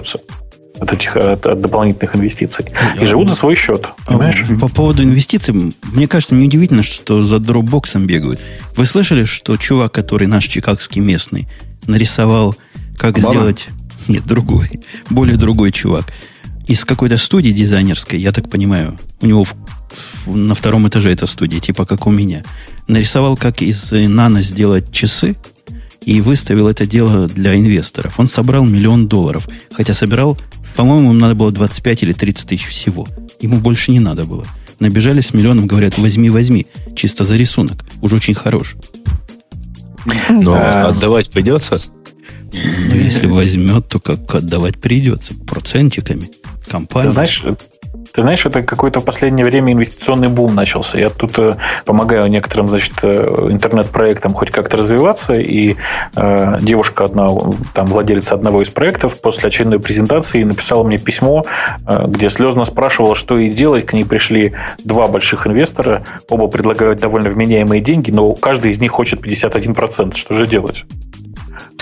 от 0.81 0.93
этих 0.93 1.17
от, 1.17 1.45
от 1.47 1.61
дополнительных 1.61 2.17
инвестиций. 2.17 2.67
И 3.01 3.05
живут 3.05 3.31
за 3.31 3.37
свой 3.37 3.55
счет. 3.55 3.87
А 4.07 4.07
понимаешь? 4.07 4.45
По 4.61 4.69
поводу 4.69 5.03
инвестиций, 5.03 5.75
мне 5.93 6.09
кажется, 6.09 6.35
неудивительно, 6.35 6.83
что 6.83 7.23
за 7.23 7.39
дропбоксом 7.39 8.07
бегают. 8.07 8.41
Вы 8.77 8.87
слышали, 8.87 9.25
что 9.25 9.57
чувак, 9.57 9.93
который 9.93 10.27
наш 10.27 10.47
чикагский 10.47 11.01
местный, 11.01 11.49
нарисовал, 11.87 12.57
как 12.97 13.19
Обама? 13.19 13.35
сделать... 13.35 13.69
Нет, 14.09 14.25
другой. 14.25 14.71
Более 15.11 15.37
другой 15.37 15.71
чувак. 15.73 16.07
Из 16.67 16.85
какой-то 16.85 17.19
студии 17.19 17.51
дизайнерской, 17.51 18.19
я 18.19 18.33
так 18.33 18.49
понимаю, 18.49 18.97
у 19.21 19.27
него 19.27 19.45
в, 19.45 19.55
в, 20.25 20.37
на 20.37 20.55
втором 20.55 20.89
этаже 20.89 21.13
эта 21.13 21.27
студия, 21.27 21.61
типа 21.61 21.85
как 21.85 22.07
у 22.07 22.11
меня, 22.11 22.43
нарисовал, 22.89 23.37
как 23.37 23.61
из 23.61 23.93
нано 23.93 24.43
сделать 24.43 24.91
часы, 24.93 25.37
и 26.05 26.21
выставил 26.21 26.69
это 26.69 26.87
дело 26.87 27.29
для 27.29 27.55
инвесторов. 27.55 28.19
Он 28.19 28.29
собрал 28.29 28.65
миллион 28.65 29.07
долларов, 29.09 29.49
хотя 29.73 29.95
собирал 29.95 30.39
по-моему, 30.77 31.11
ему 31.11 31.21
надо 31.21 31.35
было 31.35 31.51
25 31.51 32.03
или 32.05 32.13
30 32.13 32.49
тысяч 32.49 32.67
всего. 32.67 33.07
Ему 33.41 33.59
больше 33.59 33.91
не 33.91 34.01
надо 34.01 34.25
было. 34.25 34.47
набежали 34.79 35.21
с 35.21 35.35
миллионом, 35.35 35.67
говорят, 35.67 35.99
возьми, 35.99 36.31
возьми, 36.31 36.67
чисто 36.97 37.27
за 37.27 37.37
рисунок. 37.37 37.85
Уже 38.01 38.17
очень 38.17 38.33
хорош. 38.33 38.77
Но 40.31 40.55
А. 40.55 40.89
отдавать 40.89 41.29
придется? 41.31 41.79
Но 42.51 42.97
если 42.97 43.27
возьмет, 43.27 43.89
то 43.89 44.01
как 44.01 44.35
отдавать 44.35 44.81
придется? 44.81 45.35
Процентиками. 45.35 46.31
Ты 46.65 46.71
Компания. 46.71 47.11
знаешь, 47.11 47.45
ты 48.13 48.23
знаешь, 48.23 48.45
это 48.45 48.63
какой-то 48.63 49.01
в 49.01 49.05
последнее 49.05 49.45
время 49.45 49.73
инвестиционный 49.73 50.29
бум 50.29 50.55
начался. 50.55 50.99
Я 50.99 51.11
тут 51.11 51.39
э, 51.39 51.55
помогаю 51.85 52.29
некоторым, 52.29 52.69
значит, 52.69 52.95
э, 53.03 53.49
интернет-проектам 53.51 54.35
хоть 54.35 54.51
как-то 54.51 54.77
развиваться, 54.77 55.35
и 55.35 55.77
э, 56.17 56.59
девушка 56.61 57.05
одна, 57.05 57.29
там, 57.75 57.87
владелица 57.87 58.35
одного 58.35 58.63
из 58.63 58.71
проектов, 58.71 59.21
после 59.21 59.49
очередной 59.49 59.81
презентации 59.81 60.43
написала 60.43 60.83
мне 60.83 60.99
письмо, 60.99 61.45
э, 61.87 62.07
где 62.09 62.31
слезно 62.31 62.65
спрашивала, 62.65 63.15
что 63.15 63.39
ей 63.39 63.51
делать. 63.51 63.87
К 63.87 63.93
ней 63.93 64.05
пришли 64.05 64.55
два 64.85 65.07
больших 65.07 65.47
инвестора, 65.47 66.05
оба 66.29 66.49
предлагают 66.49 67.01
довольно 67.01 67.31
вменяемые 67.31 67.81
деньги, 67.81 68.11
но 68.11 68.33
каждый 68.33 68.73
из 68.73 68.81
них 68.81 68.91
хочет 68.91 69.21
51%. 69.21 70.17
Что 70.17 70.35
же 70.35 70.47
делать? 70.47 70.85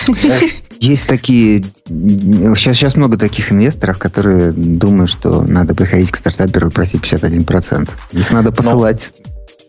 Есть 0.79 1.07
такие... 1.07 1.63
Сейчас, 1.87 2.77
сейчас 2.77 2.95
много 2.95 3.17
таких 3.17 3.51
инвесторов, 3.51 3.97
которые 3.97 4.51
думают, 4.53 5.09
что 5.11 5.41
надо 5.43 5.75
приходить 5.75 6.09
к 6.11 6.15
стартаперу 6.17 6.69
и 6.69 6.71
просить 6.71 7.01
51%. 7.01 7.89
Их 8.13 8.31
надо 8.31 8.51
посылать. 8.51 9.13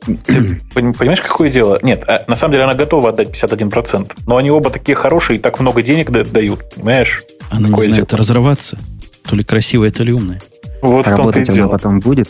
Ты 0.07 0.61
пон- 0.75 0.97
понимаешь, 0.97 1.21
какое 1.21 1.51
дело? 1.51 1.79
Нет, 1.83 2.05
а, 2.07 2.25
на 2.27 2.37
самом 2.37 2.53
деле 2.53 2.65
она 2.65 2.75
готова 2.75 3.11
отдать 3.11 3.31
51%, 3.31 4.13
но 4.27 4.37
они 4.37 4.51
оба 4.51 4.71
такие 4.71 4.95
хорошие 4.95 5.39
и 5.39 5.43
так 5.43 5.61
много 5.61 5.83
денег 5.83 6.11
да- 6.11 6.25
дают, 6.25 6.61
понимаешь? 6.75 7.23
Она 7.51 7.67
не 7.67 7.71
Какое 7.71 7.87
знает 7.89 8.09
дело? 8.09 8.19
разрываться. 8.19 8.79
То 9.29 9.37
ли 9.37 9.43
красивая, 9.43 9.91
то 9.91 10.03
ли 10.05 10.13
умная. 10.13 10.41
Вот 10.81 11.07
Работать 11.07 11.53
дело. 11.53 11.69
потом 11.69 12.01
будет. 12.01 12.29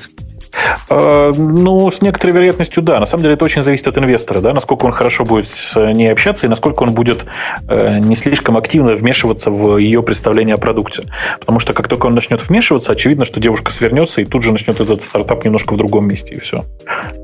Э, 0.88 1.32
Ну, 1.36 1.90
с 1.90 2.02
некоторой 2.02 2.34
вероятностью, 2.34 2.82
да. 2.82 2.98
На 3.00 3.06
самом 3.06 3.22
деле 3.22 3.34
это 3.34 3.44
очень 3.44 3.62
зависит 3.62 3.86
от 3.88 3.98
инвестора, 3.98 4.40
да, 4.40 4.52
насколько 4.52 4.84
он 4.86 4.92
хорошо 4.92 5.24
будет 5.24 5.46
с 5.46 5.74
ней 5.92 6.10
общаться 6.12 6.46
и 6.46 6.48
насколько 6.48 6.82
он 6.82 6.92
будет 6.92 7.24
э, 7.68 7.98
не 7.98 8.16
слишком 8.16 8.56
активно 8.56 8.94
вмешиваться 8.94 9.50
в 9.50 9.76
ее 9.78 10.02
представление 10.02 10.54
о 10.54 10.58
продукте. 10.58 11.04
Потому 11.38 11.60
что 11.60 11.72
как 11.72 11.88
только 11.88 12.06
он 12.06 12.14
начнет 12.14 12.48
вмешиваться, 12.48 12.92
очевидно, 12.92 13.24
что 13.24 13.40
девушка 13.40 13.70
свернется 13.70 14.20
и 14.20 14.24
тут 14.24 14.42
же 14.42 14.52
начнет 14.52 14.80
этот 14.80 15.02
стартап 15.02 15.44
немножко 15.44 15.74
в 15.74 15.76
другом 15.76 16.08
месте, 16.08 16.34
и 16.34 16.38
все. 16.40 16.64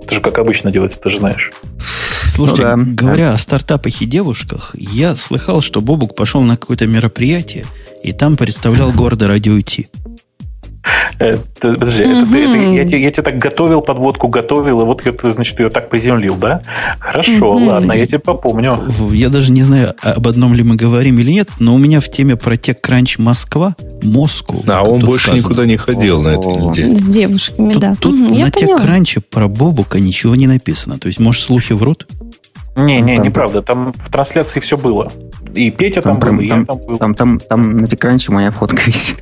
Это 0.05 0.15
же 0.15 0.21
как 0.21 0.39
обычно 0.39 0.71
делается, 0.71 1.01
ты 1.01 1.11
же 1.11 1.19
знаешь. 1.19 1.53
Слушайте, 2.27 2.63
Ну 2.77 2.85
да. 2.85 3.03
говоря 3.03 3.33
о 3.33 3.39
стартапах 3.39 4.01
и 4.01 4.07
девушках, 4.07 4.75
я 4.79 5.17
слыхал, 5.17 5.61
что 5.63 5.81
Бобук 5.81 6.15
пошел 6.15 6.41
на 6.43 6.57
какое-то 6.57 6.87
мероприятие, 6.87 7.65
и 8.03 8.13
там 8.13 8.37
представлял 8.37 8.93
гордо 8.93 9.27
радио 9.27 9.61
Ти. 9.61 9.89
Э, 11.19 11.37
ты- 11.61 11.73
Подожди, 11.75 12.03
это 12.03 12.27
ты- 12.27 12.45
это 12.45 12.55
Мгм. 12.55 12.73
я, 12.73 12.85
тебе, 12.85 13.03
я 13.03 13.11
тебе 13.11 13.23
так 13.23 13.39
готовил, 13.39 13.81
подводку 13.81 14.29
готовил, 14.29 14.81
и 14.81 14.85
вот 14.85 15.05
я, 15.07 15.13
ты, 15.13 15.31
значит, 15.31 15.59
ее 15.61 15.71
так 15.71 15.89
приземлил, 15.89 16.35
да? 16.37 16.61
Хорошо, 16.99 17.55
Мгм. 17.55 17.69
ладно, 17.69 17.93
я 17.93 18.07
тебе 18.07 18.19
попомню. 18.19 18.79
Я 19.13 19.29
даже 19.29 19.53
не 19.53 19.63
знаю, 19.63 19.95
об 20.03 20.27
одном 20.29 20.55
ли 20.55 20.63
мы 20.63 20.77
говорим 20.77 21.19
или 21.19 21.31
нет, 21.31 21.49
но 21.59 21.75
у 21.75 21.79
меня 21.79 22.01
в 22.01 22.09
теме 22.11 22.37
про 22.37 22.55
TechCrunch 22.55 23.15
Москва, 23.21 23.75
Москву. 24.03 24.63
А 24.69 24.83
он 24.83 25.01
больше 25.01 25.29
сказано. 25.29 25.39
никуда 25.43 25.67
не 25.67 25.77
ходил 25.77 26.23
на 26.23 26.29
этой 26.29 26.55
неделе. 26.55 26.95
С 26.97 27.03
девушками, 27.05 27.73
Тут, 27.73 27.81
да. 27.81 27.95
тут 27.99 28.19
я 28.31 28.45
на. 28.47 28.49
TechCrunch 28.51 29.23
про 29.31 29.49
Бобука 29.49 29.99
ничего 30.01 30.35
не 30.37 30.47
написано. 30.47 30.99
То 30.99 31.09
есть, 31.09 31.19
может, 31.19 31.43
слухи 31.43 31.73
врут? 31.73 32.07
Не, 32.77 33.01
не, 33.01 33.17
Там- 33.17 33.25
неправда, 33.25 33.63
там 33.63 33.95
в 33.97 34.11
трансляции 34.11 34.61
все 34.61 34.77
было. 34.77 35.11
И 35.55 35.71
Петя 35.71 36.03
там, 36.03 36.21
Там, 36.21 36.37
был, 36.37 36.41
и 36.43 36.47
я 36.47 36.51
там, 36.57 36.67
там 36.67 36.79
был. 36.87 36.97
там, 36.99 37.15
там, 37.15 37.41
там 37.41 37.77
на 37.79 37.89
текранче 37.89 38.31
моя 38.33 38.51
фотка 38.51 38.83
висит. 38.87 39.17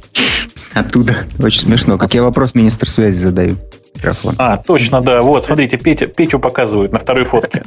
Оттуда. 0.75 1.17
Очень 1.39 1.61
смешно. 1.61 1.97
Как 1.99 2.13
я 2.15 2.23
вопрос 2.23 2.55
министру 2.55 2.89
связи 2.89 3.17
задаю. 3.19 3.57
Микрофон. 3.95 4.35
А, 4.39 4.57
точно, 4.57 5.01
да. 5.01 5.23
Вот, 5.23 5.45
смотрите, 5.45 5.77
Петя, 5.79 6.07
Петю 6.07 6.39
показывают 6.41 6.93
на 6.93 6.99
второй 6.99 7.25
фотке. 7.25 7.63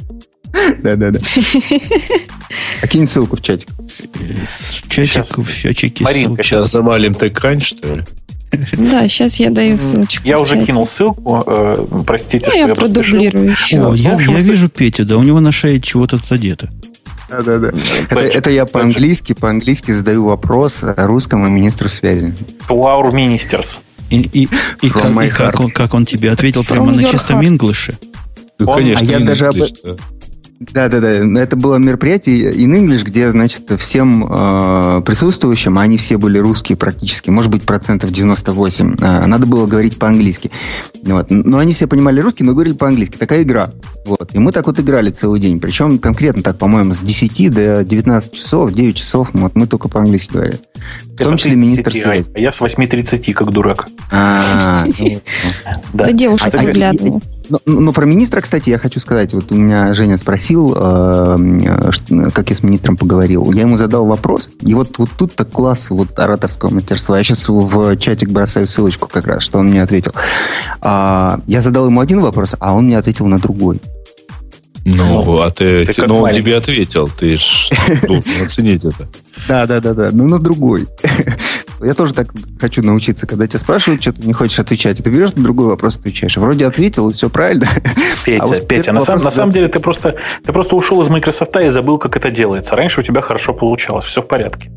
Да-да-да. 0.82 1.18
А 2.82 2.86
кинь 2.86 3.06
ссылку 3.06 3.36
в 3.36 3.42
чатик. 3.42 3.68
Э, 4.20 4.44
С 4.44 4.82
чатик, 4.88 5.38
в 5.38 5.60
чатике 5.62 6.04
Маринка, 6.04 6.42
ссылки. 6.42 6.46
Сейчас 6.46 6.70
завалим 6.70 7.12
TechCrunch, 7.12 7.60
что 7.64 7.94
ли? 7.94 8.04
Да, 8.72 9.06
сейчас 9.08 9.36
я 9.40 9.50
даю 9.50 9.76
ссылочку. 9.76 10.26
Я 10.26 10.38
уже 10.40 10.64
кинул 10.64 10.86
ссылку. 10.88 11.42
э, 11.46 11.86
Простите, 12.06 12.46
Ну, 12.46 12.52
что 12.52 12.60
я 12.60 12.74
продублирую 12.74 13.50
еще. 13.50 13.92
Я, 13.96 14.14
вижу 14.38 14.68
Петю, 14.70 15.04
да, 15.04 15.16
у 15.18 15.22
него 15.22 15.40
на 15.40 15.52
шее 15.52 15.80
чего-то 15.80 16.18
тут 16.18 16.32
одето. 16.32 16.68
Да-да-да. 17.28 17.68
Это, 17.68 18.14
Бэдж. 18.14 18.30
это 18.34 18.50
я 18.50 18.64
по-английски, 18.66 19.34
по-английски 19.34 19.92
задаю 19.92 20.24
вопрос 20.26 20.82
русскому 20.82 21.48
министру 21.48 21.88
связи. 21.88 22.34
To 22.68 22.76
our 22.82 23.10
ministers. 23.12 23.78
И, 24.10 24.20
и, 24.22 24.48
и, 24.80 24.88
как, 24.90 25.22
и 25.22 25.28
как 25.28 25.60
он, 25.60 25.70
как 25.70 25.92
он 25.94 26.06
тебе 26.06 26.30
ответил 26.30 26.62
From 26.62 26.68
прямо 26.74 26.92
на 26.92 27.04
чистом 27.04 27.44
инглише. 27.46 27.98
Ну, 28.58 28.66
Он- 28.68 28.74
конечно, 28.76 29.06
А 29.06 29.10
я 29.10 29.20
даже 29.20 29.46
об- 29.48 29.56
English, 30.60 30.72
да. 30.72 30.88
Да-да-да, 30.88 31.40
это 31.40 31.56
было 31.56 31.76
мероприятие 31.76 32.52
in 32.52 32.72
English, 32.72 33.04
где, 33.04 33.30
значит, 33.30 33.70
всем 33.78 34.24
э, 34.28 35.02
присутствующим, 35.04 35.78
а 35.78 35.82
они 35.82 35.98
все 35.98 36.18
были 36.18 36.38
русские 36.38 36.76
практически, 36.76 37.30
может 37.30 37.50
быть, 37.50 37.62
процентов 37.62 38.10
98, 38.10 38.96
э, 39.00 39.26
надо 39.26 39.46
было 39.46 39.66
говорить 39.66 39.98
по-английски. 39.98 40.50
Вот. 41.02 41.30
Но 41.30 41.58
они 41.58 41.72
все 41.72 41.86
понимали 41.86 42.20
русский, 42.20 42.44
но 42.44 42.52
говорили 42.52 42.74
по-английски. 42.74 43.16
Такая 43.16 43.42
игра. 43.42 43.70
Вот. 44.04 44.30
И 44.32 44.38
мы 44.38 44.52
так 44.52 44.66
вот 44.66 44.78
играли 44.78 45.10
целый 45.10 45.40
день. 45.40 45.60
Причем 45.60 45.98
конкретно 45.98 46.42
так, 46.42 46.58
по-моему, 46.58 46.92
с 46.92 47.00
10 47.00 47.50
до 47.50 47.84
19 47.84 48.32
часов, 48.32 48.72
9 48.72 48.96
часов 48.96 49.28
вот, 49.32 49.54
мы 49.54 49.66
только 49.66 49.88
по-английски 49.88 50.32
говорили. 50.32 50.58
В 51.06 51.16
том 51.16 51.36
числе 51.36 51.56
министр 51.56 51.90
30, 51.90 52.02
связи. 52.02 52.30
А 52.34 52.40
я 52.40 52.52
с 52.52 52.60
8.30, 52.60 53.32
как 53.32 53.50
дурак. 53.50 53.88
А, 54.10 54.84
ну, 54.98 55.20
Да. 55.92 56.04
Да 56.04 56.12
девушка 56.12 56.50
а- 56.52 56.58
приглядная. 56.58 57.20
Но, 57.48 57.60
но 57.64 57.92
про 57.92 58.04
министра, 58.04 58.40
кстати, 58.40 58.70
я 58.70 58.78
хочу 58.78 59.00
сказать. 59.00 59.32
Вот 59.32 59.50
у 59.52 59.54
меня 59.54 59.94
Женя 59.94 60.18
спросил, 60.18 60.74
э, 60.76 61.36
э, 62.10 62.30
как 62.30 62.50
я 62.50 62.56
с 62.56 62.62
министром 62.62 62.96
поговорил. 62.96 63.52
Я 63.52 63.62
ему 63.62 63.78
задал 63.78 64.06
вопрос, 64.06 64.50
и 64.60 64.74
вот, 64.74 64.98
вот 64.98 65.10
тут 65.16 65.34
так 65.34 65.50
класс 65.50 65.90
вот 65.90 66.18
ораторского 66.18 66.74
мастерства. 66.74 67.18
Я 67.18 67.24
сейчас 67.24 67.48
в 67.48 67.96
чатик 67.96 68.30
бросаю 68.30 68.66
ссылочку 68.68 69.08
как 69.08 69.26
раз, 69.26 69.42
что 69.42 69.58
он 69.58 69.68
мне 69.68 69.82
ответил. 69.82 70.12
А, 70.80 71.40
я 71.46 71.60
задал 71.60 71.86
ему 71.86 72.00
один 72.00 72.20
вопрос, 72.20 72.54
а 72.58 72.74
он 72.74 72.86
мне 72.86 72.98
ответил 72.98 73.26
на 73.26 73.38
другой. 73.38 73.80
Ну, 74.84 75.40
а 75.40 75.50
ты, 75.50 75.86
ты 75.86 76.06
ну, 76.06 76.20
он 76.20 76.32
тебе 76.32 76.56
ответил. 76.56 77.08
Ты 77.08 77.36
ж 77.36 77.70
должен 78.06 78.42
оценить 78.42 78.84
это. 78.84 79.08
Да, 79.46 79.66
да, 79.66 79.80
да, 79.80 79.94
да. 79.94 80.10
Ну, 80.12 80.26
на 80.26 80.38
другой. 80.40 80.88
Я 81.80 81.94
тоже 81.94 82.14
так 82.14 82.28
хочу 82.60 82.82
научиться, 82.82 83.26
когда 83.26 83.46
тебя 83.46 83.58
спрашивают, 83.58 84.02
что 84.02 84.12
ты 84.12 84.26
не 84.26 84.32
хочешь 84.32 84.58
отвечать, 84.58 85.00
и 85.00 85.02
ты 85.02 85.10
берешь 85.10 85.32
на 85.34 85.42
другой 85.42 85.66
вопрос, 85.68 85.96
отвечаешь. 85.96 86.36
Вроде 86.36 86.66
ответил, 86.66 87.10
и 87.10 87.12
все 87.12 87.30
правильно. 87.30 87.68
Петя, 88.24 88.42
А 88.42 88.46
вот 88.46 88.66
Петя, 88.68 88.92
на, 88.92 89.00
сам- 89.00 89.18
на 89.22 89.30
самом 89.30 89.52
деле 89.52 89.68
ты 89.68 89.78
просто, 89.80 90.16
ты 90.44 90.52
просто 90.52 90.76
ушел 90.76 91.00
из 91.02 91.08
Microsoft 91.08 91.54
и 91.56 91.68
забыл, 91.68 91.98
как 91.98 92.16
это 92.16 92.30
делается. 92.30 92.74
Раньше 92.76 93.00
у 93.00 93.02
тебя 93.02 93.20
хорошо 93.20 93.54
получалось, 93.54 94.04
все 94.04 94.22
в 94.22 94.26
порядке. 94.28 94.70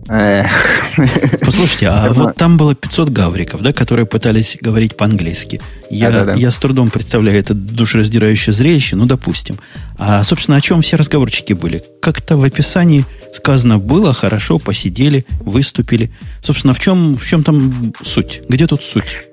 Послушайте, 1.42 1.88
а 1.90 2.06
Это- 2.08 2.14
вот 2.14 2.36
там 2.36 2.58
было 2.58 2.76
500 2.76 3.10
гавриков, 3.10 3.62
да, 3.62 3.74
которые 3.74 4.06
пытались 4.06 4.58
говорить 4.62 4.96
по-английски. 4.98 5.62
Я, 5.90 6.34
я 6.36 6.52
с 6.52 6.58
трудом 6.58 6.90
представляю 6.90 7.40
это 7.40 7.54
душераздирающее 7.54 8.54
зрелище, 8.54 8.96
ну, 8.96 9.06
допустим. 9.06 9.58
А, 9.98 10.24
собственно, 10.24 10.58
о 10.58 10.62
чем 10.62 10.82
все 10.82 10.98
разговорчики 10.98 11.54
были? 11.54 11.84
Как-то 12.02 12.38
в 12.38 12.44
описании 12.44 13.06
сказано 13.34 13.80
было, 13.80 14.13
хорошо, 14.13 14.60
посидели, 14.60 15.26
выступили. 15.39 16.12
Собственно, 16.41 16.74
в 16.74 16.80
чем, 16.80 17.15
в 17.15 17.26
чем 17.26 17.44
там 17.44 17.94
суть? 18.04 18.41
Где 18.50 18.67
тут 18.67 18.84
суть? 18.84 19.31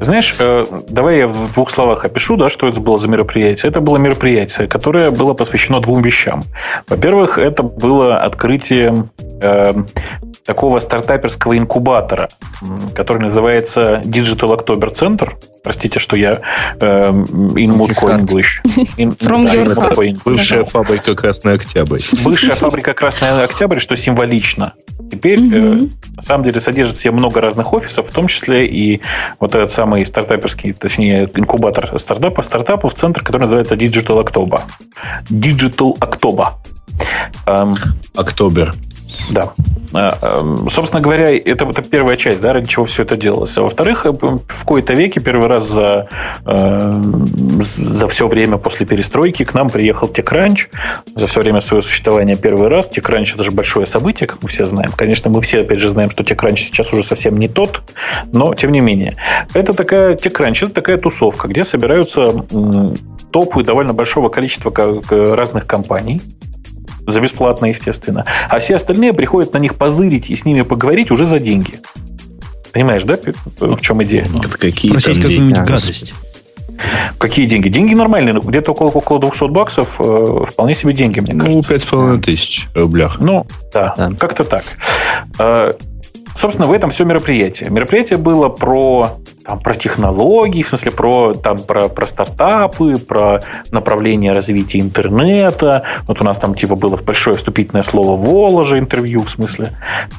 Знаешь, 0.00 0.34
э, 0.38 0.64
давай 0.88 1.18
я 1.18 1.28
в 1.28 1.52
двух 1.52 1.70
словах 1.70 2.04
опишу, 2.04 2.36
да, 2.36 2.50
что 2.50 2.68
это 2.68 2.80
было 2.80 2.98
за 2.98 3.08
мероприятие. 3.08 3.70
Это 3.70 3.80
было 3.80 3.96
мероприятие, 3.96 4.68
которое 4.68 5.10
было 5.10 5.34
посвящено 5.34 5.80
двум 5.80 6.02
вещам. 6.02 6.44
Во-первых, 6.88 7.38
это 7.38 7.62
было 7.62 8.18
открытие 8.18 9.08
э, 9.40 9.74
такого 10.44 10.80
стартаперского 10.80 11.58
инкубатора, 11.58 12.28
который 12.94 13.22
называется 13.22 14.00
Digital 14.04 14.56
October 14.56 14.92
Center. 14.92 15.32
Простите, 15.62 15.98
что 15.98 16.16
я 16.16 16.40
э, 16.78 17.10
in 17.10 17.76
hard. 17.76 18.20
English. 18.20 18.62
In- 18.96 19.16
From 19.18 19.44
да, 19.44 19.54
your 19.54 20.64
фабрика 20.64 21.14
Красный 21.14 21.54
Октябрь. 21.54 22.00
Бывшая 22.22 22.54
фабрика 22.54 22.94
Красный 22.94 23.42
Октябрь, 23.42 23.80
что 23.80 23.96
символично. 23.96 24.74
Теперь, 25.10 25.40
Мгм. 25.40 25.54
э, 25.54 25.88
на 26.16 26.22
самом 26.22 26.44
деле, 26.44 26.60
содержит 26.60 26.96
в 26.96 27.00
себе 27.00 27.12
много 27.12 27.40
разных 27.40 27.72
офисов, 27.72 28.08
в 28.08 28.12
том 28.12 28.26
числе 28.26 28.66
и 28.66 29.00
вот 29.40 29.54
этот 29.54 29.70
самый 29.70 30.04
стартаперский, 30.04 30.72
точнее, 30.72 31.30
инкубатор 31.34 31.98
стартапа, 31.98 32.42
стартапов, 32.42 32.94
центр, 32.94 33.22
который 33.22 33.42
называется 33.42 33.74
Digital 33.74 34.24
October. 34.24 34.60
Digital 35.30 35.98
October. 35.98 36.48
Эм, 37.46 37.76
Октобер. 38.14 38.74
Да. 39.30 39.52
А, 39.92 40.18
эм, 40.40 40.68
собственно 40.70 41.00
говоря, 41.00 41.30
это, 41.30 41.64
это 41.64 41.82
первая 41.82 42.16
часть, 42.16 42.40
да, 42.40 42.52
ради 42.52 42.68
чего 42.68 42.84
все 42.84 43.02
это 43.02 43.16
делалось. 43.16 43.56
А 43.56 43.62
во-вторых, 43.62 44.06
э, 44.06 44.10
в 44.10 44.64
кои-то 44.64 44.94
веке 44.94 45.20
первый 45.20 45.48
раз 45.48 45.64
за, 45.64 46.08
э, 46.44 47.02
за 47.60 48.08
все 48.08 48.28
время 48.28 48.58
после 48.58 48.86
перестройки 48.86 49.44
к 49.44 49.54
нам 49.54 49.70
приехал 49.70 50.08
TechCrunch. 50.08 50.68
За 51.14 51.26
все 51.26 51.40
время 51.40 51.60
своего 51.60 51.82
существования 51.82 52.36
первый 52.36 52.68
раз. 52.68 52.90
TechCrunch 52.90 53.34
это 53.34 53.42
же 53.42 53.52
большое 53.52 53.86
событие, 53.86 54.26
как 54.26 54.42
мы 54.42 54.48
все 54.48 54.66
знаем. 54.66 54.90
Конечно, 54.96 55.30
мы 55.30 55.40
все, 55.40 55.60
опять 55.60 55.78
же, 55.78 55.88
знаем, 55.90 56.10
что 56.10 56.24
TechCrunch 56.24 56.56
сейчас 56.56 56.92
уже 56.92 57.04
совсем 57.04 57.36
не 57.36 57.48
тот, 57.48 57.82
но 58.32 58.54
тем 58.54 58.72
не 58.72 58.80
менее. 58.80 59.16
Это 59.54 59.72
такая 59.72 60.16
TechCrunch, 60.16 60.66
это 60.66 60.74
такая 60.74 60.98
тусовка, 60.98 61.48
где 61.48 61.64
собираются 61.64 62.44
топы 63.30 63.62
довольно 63.62 63.92
большого 63.92 64.28
количества 64.28 64.72
разных 65.34 65.66
компаний 65.66 66.20
за 67.06 67.20
бесплатно, 67.20 67.66
естественно. 67.66 68.24
А 68.48 68.58
все 68.58 68.76
остальные 68.76 69.12
приходят 69.12 69.52
на 69.52 69.58
них 69.58 69.74
позырить 69.76 70.30
и 70.30 70.36
с 70.36 70.44
ними 70.44 70.62
поговорить 70.62 71.10
уже 71.10 71.26
за 71.26 71.38
деньги. 71.38 71.80
Понимаешь, 72.72 73.04
да, 73.04 73.18
в 73.58 73.80
чем 73.80 74.02
идея? 74.02 74.26
Ну, 74.30 74.40
какие 74.40 74.90
Спросить 74.90 75.16
какую-нибудь 75.16 75.58
гадость. 75.60 76.14
Какие 77.18 77.46
деньги? 77.46 77.68
Деньги 77.68 77.94
нормальные, 77.94 78.34
где-то 78.34 78.72
около, 78.72 78.88
около 78.88 79.18
200 79.18 79.48
баксов, 79.50 79.98
э, 79.98 80.44
вполне 80.46 80.74
себе 80.74 80.92
деньги, 80.92 81.20
мне 81.20 81.32
ну, 81.32 81.62
кажется. 81.62 81.96
Ну, 81.96 82.16
5,5 82.16 82.22
тысяч 82.22 82.68
рублях. 82.74 83.18
Ну, 83.18 83.46
да, 83.72 83.94
да. 83.96 84.12
как-то 84.18 84.44
так. 84.44 84.64
Собственно, 86.36 86.66
в 86.66 86.72
этом 86.72 86.90
все 86.90 87.04
мероприятие. 87.04 87.70
Мероприятие 87.70 88.18
было 88.18 88.48
про 88.48 89.16
там, 89.46 89.60
про 89.60 89.74
технологии, 89.74 90.62
в 90.62 90.68
смысле 90.68 90.90
про, 90.90 91.34
там, 91.34 91.58
про, 91.58 91.88
про 91.88 92.06
стартапы, 92.06 92.96
про 92.96 93.42
направление 93.70 94.32
развития 94.32 94.80
интернета. 94.80 95.84
Вот 96.06 96.20
у 96.20 96.24
нас 96.24 96.38
там 96.38 96.54
типа 96.54 96.74
было 96.74 96.96
большое 96.96 97.36
вступительное 97.36 97.82
слово 97.82 98.16
Воложа 98.16 98.78
интервью, 98.78 99.22
в 99.22 99.30
смысле 99.30 99.72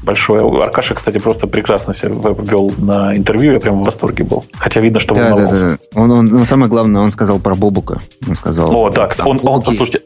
большое. 0.03 0.47
Аркаша, 0.63 0.95
кстати, 0.95 1.17
просто 1.17 1.47
прекрасно 1.47 1.93
себя 1.93 2.11
вел 2.39 2.71
на 2.77 3.15
интервью, 3.15 3.53
я 3.53 3.59
прям 3.59 3.81
в 3.81 3.85
восторге 3.85 4.23
был. 4.23 4.45
Хотя 4.53 4.79
видно, 4.79 4.99
что 4.99 5.13
да, 5.13 5.29
волновался. 5.29 5.69
Да, 5.69 5.77
да. 5.93 6.01
Он, 6.01 6.11
он, 6.11 6.25
ну, 6.27 6.45
самое 6.45 6.69
главное, 6.69 7.01
он 7.01 7.11
сказал 7.11 7.39
про 7.39 7.55
Бобука. 7.55 7.99
Он 8.27 8.35
сказал. 8.35 8.73
О, 8.73 8.89
да, 8.89 9.09
он, 9.19 9.39
он, 9.43 9.55
он 9.55 9.61
послушайте, 9.61 10.03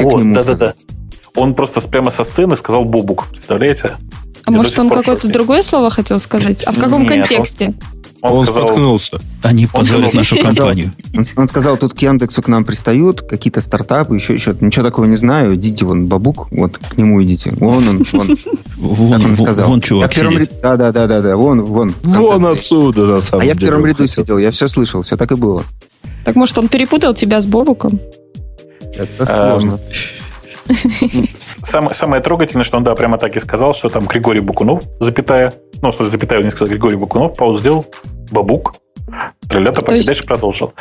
о, 0.00 0.20
да, 0.22 0.44
да, 0.44 0.54
да. 0.54 0.74
Он 1.34 1.54
просто 1.54 1.80
прямо 1.82 2.10
со 2.10 2.24
сцены 2.24 2.56
сказал 2.56 2.84
Бобук, 2.84 3.26
представляете? 3.28 3.92
А 4.44 4.50
я 4.50 4.56
может, 4.56 4.78
он 4.78 4.88
какое-то 4.88 5.28
другое 5.28 5.62
слово 5.62 5.90
хотел 5.90 6.18
сказать? 6.18 6.64
А 6.64 6.72
в 6.72 6.78
каком 6.78 7.02
Нет, 7.02 7.10
контексте? 7.10 7.66
Он... 7.66 7.74
Он, 8.22 8.36
он 8.36 8.44
сказал, 8.44 8.64
споткнулся. 8.66 9.18
Они 9.42 9.66
позорят 9.66 10.12
нашу 10.12 10.36
компанию. 10.36 10.92
Он, 11.16 11.26
он 11.36 11.48
сказал, 11.48 11.78
тут 11.78 11.94
к 11.94 11.98
Яндексу 12.02 12.42
к 12.42 12.48
нам 12.48 12.66
пристают, 12.66 13.22
какие-то 13.22 13.62
стартапы, 13.62 14.14
еще, 14.14 14.34
еще. 14.34 14.54
Ничего 14.60 14.84
такого 14.84 15.06
не 15.06 15.16
знаю. 15.16 15.54
Идите, 15.54 15.86
вон, 15.86 16.06
бабук, 16.06 16.48
вот 16.50 16.76
к 16.76 16.98
нему 16.98 17.22
идите. 17.22 17.50
Вон 17.52 17.88
он, 17.88 18.06
вон. 18.12 18.38
Вон, 18.76 19.24
он 19.24 19.36
сказал. 19.36 19.68
Вон 19.68 19.80
чувак 19.80 20.14
я 20.16 20.24
ряду, 20.24 20.50
Да, 20.62 20.76
да, 20.76 20.92
да, 20.92 21.06
да, 21.06 21.20
да. 21.22 21.36
Вон, 21.36 21.64
вон. 21.64 21.94
Вон 22.02 22.44
отсюда, 22.46 23.06
на 23.06 23.20
самом 23.22 23.42
деле. 23.42 23.52
А 23.52 23.54
я 23.54 23.58
в 23.58 23.58
первом 23.58 23.86
ряду 23.86 24.06
сидел, 24.06 24.36
я 24.36 24.50
все 24.50 24.68
слышал, 24.68 25.00
все 25.00 25.16
так 25.16 25.32
и 25.32 25.34
было. 25.34 25.64
Так 26.24 26.36
может 26.36 26.58
он 26.58 26.68
перепутал 26.68 27.14
тебя 27.14 27.40
с 27.40 27.46
Бобуком? 27.46 28.00
Это 28.92 29.24
сложно. 29.24 29.80
Самое, 31.64 31.94
самое 31.94 32.22
трогательное, 32.22 32.64
что 32.64 32.76
он, 32.76 32.84
да, 32.84 32.94
прямо 32.94 33.18
так 33.18 33.36
и 33.36 33.40
сказал, 33.40 33.74
что 33.74 33.88
там 33.88 34.06
Григорий 34.06 34.40
Букунов, 34.40 34.82
запятая, 34.98 35.52
ну, 35.82 35.92
что 35.92 36.04
запятая, 36.04 36.38
он 36.38 36.44
не 36.44 36.50
сказал, 36.50 36.68
Григорий 36.68 36.96
Букунов, 36.96 37.36
паузу 37.36 37.60
сделал, 37.60 37.86
бабук, 38.30 38.74
Троллята 39.48 39.94
есть... 39.94 40.06
дальше 40.06 40.24
продолжил. 40.24 40.72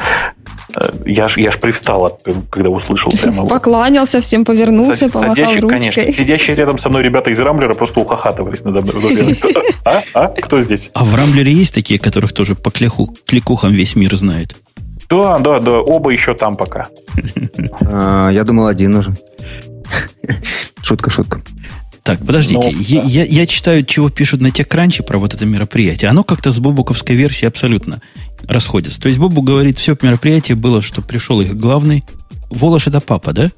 Э, 0.76 0.90
я 1.06 1.28
ж, 1.28 1.38
я 1.38 1.52
ж 1.52 1.58
привстал, 1.58 2.20
когда 2.50 2.70
услышал 2.70 3.12
прямо. 3.22 3.48
Покланялся 3.48 4.22
всем, 4.22 4.46
повернулся, 4.46 5.10
Сад, 5.10 5.12
помахал 5.14 5.36
сидящий, 5.36 5.60
ручкой. 5.60 5.80
Конечно, 5.80 6.12
сидящие 6.12 6.56
рядом 6.56 6.78
со 6.78 6.90
мной 6.90 7.04
ребята 7.04 7.32
из 7.32 7.40
Рамблера 7.40 7.74
просто 7.74 8.00
ухахатывались 8.00 8.64
надо 8.64 8.82
мной. 8.82 9.40
А? 9.86 10.04
А? 10.14 10.28
Кто 10.28 10.62
здесь? 10.62 10.92
А 10.94 11.04
в 11.04 11.16
Рамблере 11.16 11.52
есть 11.52 11.74
такие, 11.74 12.00
которых 12.00 12.34
тоже 12.34 12.54
по 12.54 12.70
клику, 12.70 13.16
кликухам 13.26 13.72
весь 13.72 13.96
мир 13.96 14.16
знает? 14.16 14.56
Да, 15.10 15.40
да, 15.40 15.60
да, 15.60 15.80
оба 15.80 16.12
еще 16.12 16.36
там 16.36 16.56
пока. 16.56 16.90
А, 17.82 18.30
я 18.30 18.44
думал, 18.44 18.68
один 18.68 18.96
уже. 18.96 19.16
Шутка, 20.82 21.10
шутка. 21.10 21.42
Так, 22.04 22.26
подождите, 22.26 22.72
Но, 22.72 22.78
я, 22.80 23.02
да. 23.02 23.08
я, 23.08 23.26
я 23.26 23.46
читаю, 23.46 23.84
чего 23.84 24.10
пишут 24.10 24.42
на 24.42 24.48
TechCrunch 24.48 25.04
про 25.04 25.20
вот 25.20 25.34
это 25.34 25.46
мероприятие. 25.46 26.10
Оно 26.10 26.24
как-то 26.24 26.52
с 26.52 26.60
бобуковской 26.60 27.16
версией 27.16 27.50
абсолютно 27.50 28.02
расходится. 28.48 29.00
То 29.00 29.10
есть 29.10 29.20
Бобу 29.20 29.42
говорит, 29.42 29.78
все 29.78 29.96
мероприятие 30.02 30.56
было, 30.56 30.82
что 30.82 31.02
пришел 31.02 31.42
их 31.42 31.56
главный. 31.56 32.04
Волош 32.50 32.88
это 32.88 33.00
папа, 33.00 33.32
да? 33.32 33.52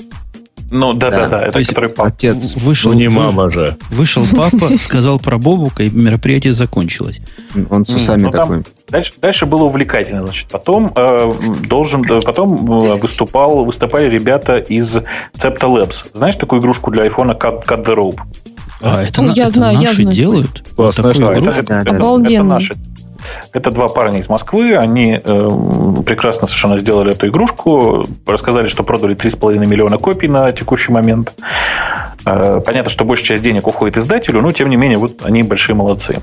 Ну, 0.71 0.93
да, 0.93 1.09
да, 1.11 1.27
да, 1.27 1.41
это 1.43 1.59
есть 1.59 1.69
который 1.69 1.89
папа. 1.89 2.07
Отец. 2.07 2.55
Вышел, 2.55 2.93
ну, 2.93 2.97
не 2.97 3.09
мама 3.09 3.49
же. 3.49 3.77
Вышел 3.89 4.25
папа, 4.33 4.69
сказал 4.79 5.19
про 5.19 5.37
Бобука, 5.37 5.83
и 5.83 5.89
мероприятие 5.89 6.53
закончилось. 6.53 7.21
Он 7.69 7.85
с 7.85 7.93
усами 7.93 8.23
ну, 8.23 8.31
такой. 8.31 8.63
Дальше, 8.89 9.13
дальше 9.21 9.45
было 9.45 9.63
увлекательно. 9.63 10.23
Значит, 10.23 10.47
потом 10.49 10.93
э, 10.95 11.33
должен, 11.67 12.03
потом 12.03 12.83
э, 12.83 12.95
выступал, 12.95 13.65
выступали 13.65 14.09
ребята 14.09 14.57
из 14.57 14.95
Cepta 15.37 15.67
Labs. 15.67 16.07
Знаешь 16.13 16.37
такую 16.37 16.61
игрушку 16.61 16.89
для 16.89 17.03
айфона 17.03 17.33
Cut, 17.33 17.65
Cut 17.65 17.85
the 17.85 17.95
Rope? 17.95 18.19
А, 18.81 19.03
это, 19.03 19.21
ну, 19.21 19.33
я 19.33 19.43
это 19.43 19.51
знаю, 19.51 19.75
наши 19.75 19.87
я 19.87 19.93
знаю. 19.93 20.11
делают? 20.11 20.63
Классно, 20.75 21.03
да, 21.03 21.11
это, 21.11 21.21
это, 21.21 21.63
да, 21.63 21.81
это, 21.81 21.93
это 21.93 22.43
наши 22.43 22.75
это 23.53 23.71
два 23.71 23.87
парня 23.87 24.19
из 24.19 24.29
Москвы. 24.29 24.75
Они 24.75 25.19
э, 25.23 25.49
прекрасно 26.05 26.47
совершенно 26.47 26.77
сделали 26.77 27.11
эту 27.11 27.27
игрушку. 27.27 28.05
Рассказали, 28.25 28.67
что 28.67 28.83
продали 28.83 29.15
3,5 29.15 29.65
миллиона 29.65 29.97
копий 29.97 30.27
на 30.27 30.51
текущий 30.51 30.91
момент. 30.91 31.33
Э, 32.25 32.61
понятно, 32.65 32.89
что 32.89 33.05
большая 33.05 33.27
часть 33.27 33.41
денег 33.41 33.67
уходит 33.67 33.97
издателю, 33.97 34.41
но 34.41 34.51
тем 34.51 34.69
не 34.69 34.75
менее, 34.75 34.97
вот 34.97 35.25
они 35.25 35.43
большие 35.43 35.75
молодцы 35.75 36.19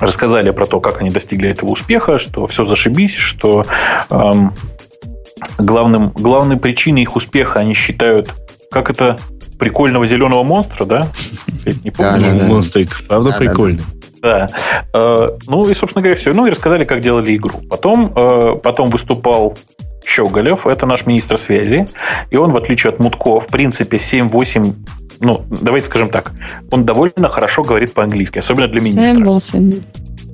рассказали 0.00 0.50
про 0.50 0.66
то, 0.66 0.80
как 0.80 1.00
они 1.00 1.10
достигли 1.10 1.50
этого 1.50 1.70
успеха, 1.70 2.18
что 2.18 2.46
все 2.48 2.64
зашибись, 2.64 3.16
что 3.16 3.64
эм, 4.10 4.52
главным, 5.58 6.08
главной 6.08 6.56
причиной 6.56 7.02
их 7.02 7.16
успеха 7.16 7.60
они 7.60 7.74
считают, 7.74 8.34
как 8.70 8.90
это 8.90 9.18
прикольного 9.58 10.06
зеленого 10.06 10.42
монстра, 10.42 10.84
да? 10.84 11.06
не 11.84 11.90
помню. 11.90 12.20
Да, 12.20 12.32
да, 12.32 12.40
да. 12.40 12.46
Монстрик, 12.46 13.04
правда 13.06 13.30
да, 13.30 13.38
прикольный. 13.38 13.78
Да, 13.78 13.84
да. 13.84 14.01
Да. 14.22 14.48
Э, 14.94 15.28
ну 15.48 15.68
и, 15.68 15.74
собственно 15.74 16.02
говоря, 16.02 16.16
все. 16.16 16.32
Ну 16.32 16.46
и 16.46 16.50
рассказали, 16.50 16.84
как 16.84 17.00
делали 17.00 17.36
игру. 17.36 17.60
Потом, 17.68 18.12
э, 18.16 18.54
потом 18.62 18.88
выступал 18.88 19.58
Щеголев, 20.06 20.66
это 20.66 20.86
наш 20.86 21.06
министр 21.06 21.38
связи, 21.38 21.86
и 22.30 22.36
он, 22.36 22.52
в 22.52 22.56
отличие 22.56 22.92
от 22.92 22.98
Мутко, 22.98 23.40
в 23.40 23.48
принципе, 23.48 23.98
7-8 23.98 24.74
ну, 25.20 25.44
давайте 25.48 25.86
скажем 25.86 26.08
так, 26.08 26.32
он 26.72 26.84
довольно 26.84 27.28
хорошо 27.28 27.62
говорит 27.62 27.94
по-английски, 27.94 28.40
особенно 28.40 28.66
для 28.66 28.80
министра. 28.80 29.14
7-8. 29.14 29.82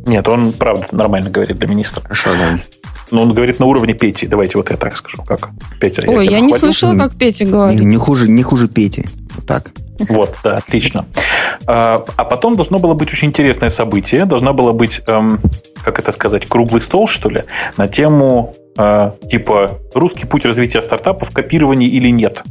Нет, 0.06 0.26
он, 0.26 0.52
правда, 0.54 0.86
нормально 0.92 1.28
говорит 1.28 1.58
для 1.58 1.68
министра. 1.68 2.00
Хорошо, 2.00 2.30
да. 2.32 2.58
Но 3.10 3.22
он 3.22 3.34
говорит 3.34 3.58
на 3.58 3.66
уровне 3.66 3.92
Пети. 3.92 4.26
Давайте 4.26 4.56
вот 4.56 4.70
я 4.70 4.78
так 4.78 4.96
скажу. 4.96 5.22
Как 5.26 5.50
Петя? 5.78 6.02
Ой, 6.06 6.24
я, 6.24 6.38
я 6.38 6.40
не 6.40 6.56
слышала, 6.56 6.96
как 6.96 7.16
Петя 7.16 7.44
говорит. 7.44 7.78
Не, 7.78 7.84
не, 7.84 7.96
хуже, 7.98 8.28
не 8.28 8.42
хуже 8.42 8.68
Пети. 8.68 9.04
Вот 9.36 9.46
так. 9.46 9.72
Вот, 10.08 10.36
да, 10.44 10.54
отлично. 10.54 11.06
А, 11.66 12.04
а 12.16 12.24
потом 12.24 12.56
должно 12.56 12.78
было 12.78 12.94
быть 12.94 13.12
очень 13.12 13.28
интересное 13.28 13.70
событие. 13.70 14.24
Должна 14.24 14.52
была 14.52 14.72
быть, 14.72 15.02
эм, 15.06 15.40
как 15.82 15.98
это 15.98 16.12
сказать, 16.12 16.46
круглый 16.46 16.82
стол, 16.82 17.08
что 17.08 17.28
ли, 17.28 17.42
на 17.76 17.88
тему 17.88 18.54
э, 18.76 19.10
типа 19.30 19.78
«Русский 19.94 20.26
путь 20.26 20.44
развития 20.44 20.80
стартапов. 20.82 21.30
Копирование 21.30 21.88
или 21.88 22.08
нет?». 22.10 22.42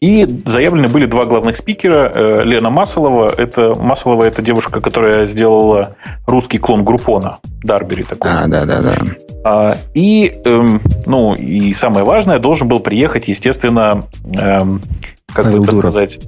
И 0.00 0.26
заявлены 0.46 0.88
были 0.88 1.04
два 1.04 1.26
главных 1.26 1.56
спикера. 1.56 2.10
Э, 2.14 2.42
Лена 2.42 2.70
Масолова. 2.70 3.32
Это, 3.36 3.74
Масолова– 3.74 4.24
это 4.24 4.40
девушка, 4.40 4.80
которая 4.80 5.26
сделала 5.26 5.96
русский 6.26 6.56
клон 6.56 6.84
Группона. 6.84 7.38
Дарбери 7.62 8.02
такой. 8.02 8.30
А, 8.30 8.46
да, 8.46 8.64
да, 8.64 8.80
да. 8.80 8.96
А, 9.44 9.76
и, 9.92 10.40
эм, 10.46 10.80
ну, 11.04 11.34
и 11.34 11.74
самое 11.74 12.04
важное, 12.04 12.38
должен 12.38 12.66
был 12.66 12.80
приехать, 12.80 13.28
естественно, 13.28 14.04
эм, 14.38 14.82
как 15.32 15.46
Павел 15.46 15.58
бы 15.58 15.64
это 15.64 15.72
Дуров. 15.72 15.92
сказать... 15.92 16.18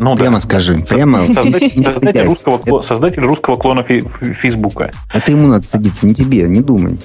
Ну, 0.00 0.16
прямо 0.16 0.36
да. 0.36 0.40
скажи. 0.40 0.76
Прямо. 0.88 1.26
Создатель, 1.26 1.82
создатель, 1.82 2.22
русского, 2.22 2.82
создатель 2.82 3.22
русского 3.22 3.56
клона 3.56 3.82
Фейсбука. 3.82 4.92
Это 5.12 5.32
ему 5.32 5.48
надо 5.48 5.64
садиться, 5.64 6.06
не 6.06 6.14
тебе, 6.14 6.42
не 6.42 6.60
думай. 6.60 6.98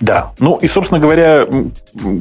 Да. 0.00 0.32
Ну 0.40 0.56
и, 0.56 0.66
собственно 0.66 0.98
говоря, 0.98 1.46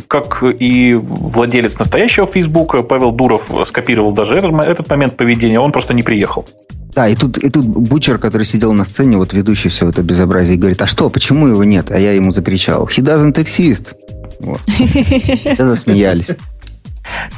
как 0.08 0.44
и 0.44 0.94
владелец 0.94 1.80
настоящего 1.80 2.28
Фейсбука, 2.28 2.84
Павел 2.84 3.12
Дуров 3.12 3.50
скопировал 3.66 4.12
даже 4.12 4.38
этот 4.38 4.90
момент 4.90 5.18
поведения, 5.18 5.60
он 5.60 5.72
просто 5.72 5.96
не 5.96 6.04
приехал. 6.04 6.46
Да, 6.94 7.08
и 7.08 7.16
тут, 7.16 7.38
и 7.38 7.50
тут 7.50 7.66
Бучер, 7.66 8.18
который 8.18 8.44
сидел 8.44 8.74
на 8.74 8.86
сцене, 8.86 9.18
вот 9.18 9.34
ведущий 9.34 9.70
все 9.70 9.90
это 9.90 10.04
безобразие, 10.04 10.58
говорит, 10.58 10.82
а 10.82 10.88
что, 10.88 11.10
почему 11.10 11.48
его 11.48 11.64
нет? 11.64 11.90
А 11.90 11.98
я 11.98 12.12
ему 12.12 12.32
закричал, 12.32 12.86
he 12.86 13.02
doesn't 13.02 13.36
exist. 13.36 13.96
Вот. 14.40 14.60
Все 14.68 15.66
засмеялись. 15.66 16.36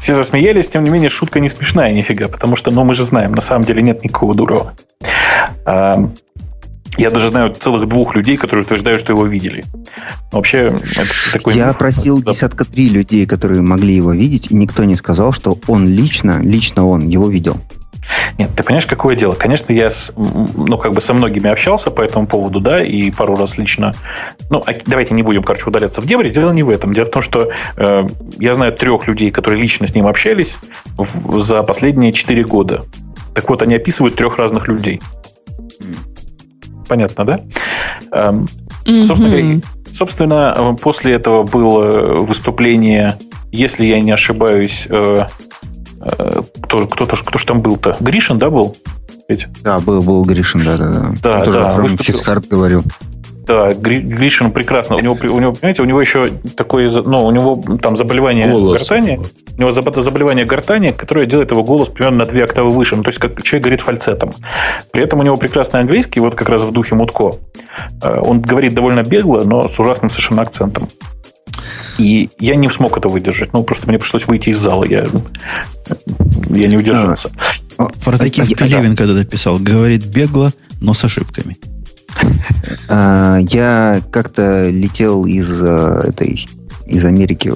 Все 0.02 0.13
засмеялись, 0.13 0.69
тем 0.69 0.84
не 0.84 0.89
менее, 0.89 1.10
шутка 1.10 1.39
не 1.39 1.49
смешная 1.49 1.93
нифига, 1.93 2.28
потому 2.28 2.56
что, 2.56 2.71
ну, 2.71 2.84
мы 2.84 2.93
же 2.93 3.04
знаем, 3.04 3.34
на 3.34 3.41
самом 3.41 3.65
деле 3.65 3.82
нет 3.82 4.04
никакого 4.04 4.36
Дурова. 4.36 4.73
А, 5.65 6.10
я 6.97 7.10
даже 7.10 7.30
знаю 7.30 7.56
целых 7.56 7.88
двух 7.88 8.15
людей, 8.15 8.38
которые 8.38 8.65
утверждают, 8.65 9.02
что 9.02 9.13
его 9.13 9.26
видели. 9.26 9.63
Вообще, 10.32 10.78
это 10.95 11.34
такой... 11.34 11.56
Я 11.56 11.73
просил 11.73 12.21
да. 12.21 12.32
десятка 12.32 12.65
три 12.65 12.89
людей, 12.89 13.26
которые 13.26 13.62
могли 13.62 13.95
его 13.95 14.12
видеть, 14.12 14.52
и 14.52 14.56
никто 14.56 14.84
не 14.84 14.95
сказал, 14.95 15.32
что 15.32 15.58
он 15.67 15.88
лично, 15.88 16.41
лично 16.43 16.86
он 16.86 17.08
его 17.08 17.30
видел. 17.30 17.58
Нет, 18.38 18.52
ты 18.56 18.63
понимаешь, 18.63 18.86
какое 18.86 19.16
дело? 19.16 19.34
Конечно, 19.34 19.72
я 19.74 19.89
с, 19.89 20.13
ну, 20.16 20.78
как 20.78 20.94
бы 20.94 21.02
со 21.02 21.13
многими 21.13 21.50
общался 21.50 21.92
по 21.92 22.02
этому 22.02 22.28
поводу, 22.28 22.60
да, 22.60 22.84
и 22.84 23.12
пару 23.12 23.36
раз 23.36 23.58
лично... 23.58 23.94
Ну, 24.50 24.62
а 24.66 24.74
давайте 24.86 25.13
не 25.13 25.24
будем, 25.24 25.44
короче, 25.44 25.66
удаляться 25.68 26.02
в 26.02 26.06
дебри. 26.06 26.30
Дело 26.30 26.52
не 26.52 26.63
в 26.63 26.70
этом. 26.70 26.94
Дело 26.94 27.06
в 27.06 27.12
том, 27.12 27.22
что 27.22 27.50
э, 27.78 28.08
я 28.39 28.54
знаю 28.54 28.74
трех 28.74 29.08
людей, 29.08 29.32
которые 29.32 29.62
лично 29.62 29.88
с 29.88 29.96
ним 29.96 30.08
общались 30.08 30.58
в, 30.98 31.39
за 31.39 31.63
последние 31.63 32.13
четыре 32.13 32.44
года. 32.44 32.84
Так 33.34 33.50
вот, 33.50 33.62
они 33.62 33.76
описывают 33.76 34.16
трех 34.16 34.38
разных 34.38 34.68
людей. 34.68 35.02
Понятно, 36.88 37.26
да? 37.26 37.42
Эм, 38.12 38.48
mm-hmm. 38.86 39.06
Собственно 39.06 39.62
собственно, 39.94 40.76
после 40.82 41.13
этого 41.13 41.44
было 41.44 42.16
выступление, 42.16 43.18
если 43.52 43.86
я 43.86 44.02
не 44.02 44.12
ошибаюсь, 44.12 44.88
э, 44.89 45.20
э, 45.20 45.26
кто, 46.04 46.88
кто, 46.88 47.06
кто, 47.06 47.16
кто 47.16 47.38
же 47.38 47.46
там 47.46 47.62
был-то? 47.62 47.96
Гришин, 48.00 48.38
да, 48.38 48.50
был? 48.50 48.76
Ведь? 49.30 49.48
Да, 49.62 49.80
был, 49.80 50.02
был 50.02 50.24
Гришин, 50.24 50.63
да, 50.63 50.78
да, 50.78 50.88
да. 50.88 51.13
Да, 51.22 51.39
Он 51.46 51.52
да. 51.52 51.74
Выступил... 51.76 52.42
говорил. 52.50 52.84
Да, 53.46 53.74
Гришин 53.74 54.52
прекрасно. 54.52 54.96
У 54.96 55.00
него, 55.00 55.18
у 55.22 55.39
него, 55.39 55.52
понимаете, 55.52 55.82
у 55.82 55.86
него 55.86 56.00
еще 56.00 56.30
такое, 56.56 56.89
ну, 56.89 57.26
у 57.26 57.32
него 57.32 57.62
там 57.82 57.98
заболевание 57.98 58.48
голос. 58.48 58.80
гортани. 58.80 59.20
У 59.58 59.62
него 59.62 59.72
заболевание 59.72 60.46
гортани, 60.46 60.92
которое 60.92 61.26
делает 61.26 61.52
его 61.52 61.63
голос 61.63 61.89
примерно 61.89 62.20
на 62.20 62.26
две 62.26 62.46
октавы 62.46 62.70
выше. 62.70 62.96
Ну, 62.96 63.04
то 63.04 63.10
есть, 63.10 63.20
как 63.20 63.42
человек 63.44 63.63
говорит 63.63 63.82
фальцетом. 63.82 64.32
При 64.92 65.04
этом 65.04 65.20
у 65.20 65.24
него 65.24 65.36
прекрасный 65.36 65.82
английский, 65.82 66.22
вот 66.22 66.36
как 66.36 66.48
раз 66.48 66.62
в 66.62 66.72
духе 66.72 66.96
Мутко. 66.96 67.34
Э, 68.02 68.20
он 68.22 68.42
говорит 68.42 68.74
довольно 68.74 69.04
бегло, 69.04 69.44
но 69.44 69.68
с 69.68 69.78
ужасным 69.78 70.10
совершенно 70.10 70.42
акцентом. 70.42 70.88
И 71.98 72.30
я 72.40 72.56
не 72.56 72.70
смог 72.72 72.98
это 72.98 73.10
выдержать. 73.10 73.54
Ну, 73.54 73.64
просто 73.64 73.88
мне 73.88 74.00
пришлось 74.00 74.26
выйти 74.28 74.50
из 74.50 74.58
зала. 74.58 74.84
Я, 74.84 75.06
я 76.50 76.68
не 76.68 76.78
удержался. 76.78 77.30
А, 77.78 77.86
Про 78.04 78.18
таких 78.18 78.52
а, 78.52 78.56
Пелевин 78.56 78.96
когда-то 78.96 79.26
писал. 79.26 79.60
Говорит 79.60 80.06
бегло, 80.06 80.52
но 80.82 80.94
с 80.94 81.04
ошибками. 81.04 81.58
А, 82.90 83.38
я 83.38 84.02
как-то 84.12 84.70
летел 84.70 85.26
из 85.26 85.50
э, 85.62 86.02
этой 86.10 86.48
из 86.86 87.06
Америки 87.06 87.52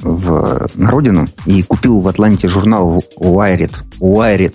в, 0.00 0.68
на 0.74 0.90
родину 0.90 1.26
и 1.46 1.62
купил 1.62 2.00
в 2.00 2.08
Атланте 2.08 2.48
журнал 2.48 3.02
Wired. 3.18 3.72
Wired. 4.00 4.54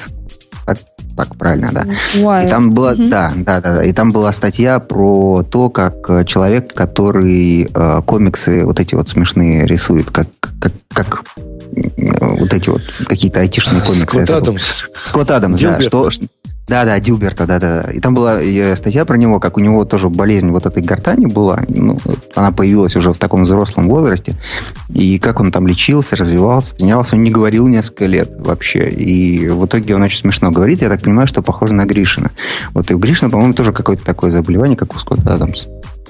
Так, 0.70 0.78
так 1.18 1.36
правильно, 1.36 1.72
да. 1.72 1.86
Wired. 2.16 2.46
И 2.46 2.50
там 2.50 2.72
была, 2.72 2.94
mm-hmm. 2.94 3.08
да, 3.10 3.34
да, 3.36 3.60
да, 3.60 3.76
да. 3.78 3.84
И 3.84 3.92
там 3.92 4.12
была 4.12 4.32
статья 4.34 4.80
про 4.80 5.42
то, 5.42 5.72
как 5.72 6.28
человек, 6.28 6.76
который 6.76 7.68
э, 7.74 8.02
комиксы 8.06 8.64
вот 8.66 8.80
эти 8.80 8.94
вот 8.94 9.10
смешные 9.10 9.66
рисует, 9.66 10.12
как, 10.12 10.28
как, 10.60 10.74
как 10.90 11.24
вот 12.20 12.54
эти 12.54 12.70
вот 12.70 12.84
какие-то 13.08 13.40
айтишные 13.40 13.82
комиксы. 13.82 14.26
Скотт 14.26 14.30
Адамс. 14.30 14.70
Скотт 15.02 15.32
Адамс, 15.32 15.60
да. 15.60 15.82
Что, 15.82 16.04
да, 16.04 16.10
да, 16.70 17.00
Дилберта, 17.00 17.46
да, 17.48 17.60
да. 17.60 17.82
И 17.92 18.00
там 18.00 18.14
была 18.14 18.40
статья 18.76 19.06
про 19.06 19.18
него, 19.18 19.40
как 19.40 19.58
у 19.58 19.60
него 19.60 19.86
тоже 19.86 20.10
болезнь 20.10 20.50
вот 20.50 20.66
этой 20.66 20.84
гортани 20.84 21.26
была. 21.26 21.64
Ну, 21.68 21.98
она 22.36 22.52
появилась 22.52 22.96
уже 22.96 23.12
в 23.12 23.18
таком 23.18 23.44
взрослом 23.44 23.90
возрасте. 23.90 24.36
И 24.90 25.20
как 25.20 25.40
он 25.40 25.52
там 25.52 25.68
лечился, 25.68 26.16
развивался, 26.16 26.76
тренировался. 26.76 27.16
Он 27.16 27.24
не 27.24 27.32
говорил 27.32 27.68
несколько 27.68 28.06
лет 28.06 28.32
вообще. 28.38 28.90
И 28.90 29.48
в 29.48 29.66
итоге 29.66 29.96
он 29.96 30.02
очень 30.02 30.20
смешно 30.20 30.52
говорит. 30.52 30.82
Я 30.82 30.90
так 30.90 31.02
понимаю, 31.02 31.28
что 31.28 31.42
похоже 31.42 31.74
на 31.74 31.86
Гришина. 31.86 32.32
Вот 32.74 32.92
и 32.92 32.94
у 32.94 33.00
Гришина, 33.00 33.30
по-моему, 33.30 33.54
тоже 33.54 33.74
какое-то 33.74 34.06
такое 34.06 34.30
заболевание, 34.30 34.78
как 34.78 34.96
у 34.96 35.00
Скотта 35.00 35.34
Адамса. 35.34 35.68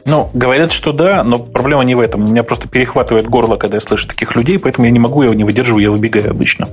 Ну, 0.09 0.29
говорят, 0.33 0.71
что 0.71 0.91
да, 0.91 1.23
но 1.23 1.39
проблема 1.39 1.83
не 1.83 1.95
в 1.95 1.99
этом. 1.99 2.25
Меня 2.25 2.43
просто 2.43 2.67
перехватывает 2.67 3.29
горло, 3.29 3.57
когда 3.57 3.77
я 3.77 3.81
слышу 3.81 4.07
таких 4.07 4.35
людей, 4.35 4.57
поэтому 4.57 4.85
я 4.85 4.91
не 4.91 4.99
могу, 4.99 5.21
я 5.21 5.27
его 5.27 5.35
не 5.35 5.43
выдерживаю, 5.43 5.83
я 5.83 5.91
выбегаю 5.91 6.31
обычно. 6.31 6.67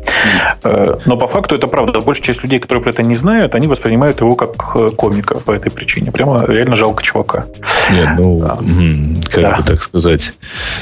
Mm. 0.62 1.02
Но 1.04 1.16
по 1.16 1.26
факту 1.26 1.54
это 1.54 1.66
правда. 1.66 2.00
Большая 2.00 2.26
часть 2.26 2.42
людей, 2.42 2.58
которые 2.58 2.82
про 2.82 2.90
это 2.90 3.02
не 3.02 3.14
знают, 3.14 3.54
они 3.54 3.66
воспринимают 3.66 4.20
его 4.20 4.36
как 4.36 4.76
э, 4.76 4.90
комика 4.90 5.36
по 5.40 5.52
этой 5.52 5.70
причине. 5.70 6.12
Прямо 6.12 6.44
реально 6.46 6.76
жалко 6.76 7.02
чувака. 7.02 7.46
Нет, 7.92 8.08
ну, 8.18 8.42
а, 8.42 8.58
как 9.30 9.42
да. 9.42 9.56
бы 9.56 9.62
так 9.62 9.82
сказать. 9.82 10.32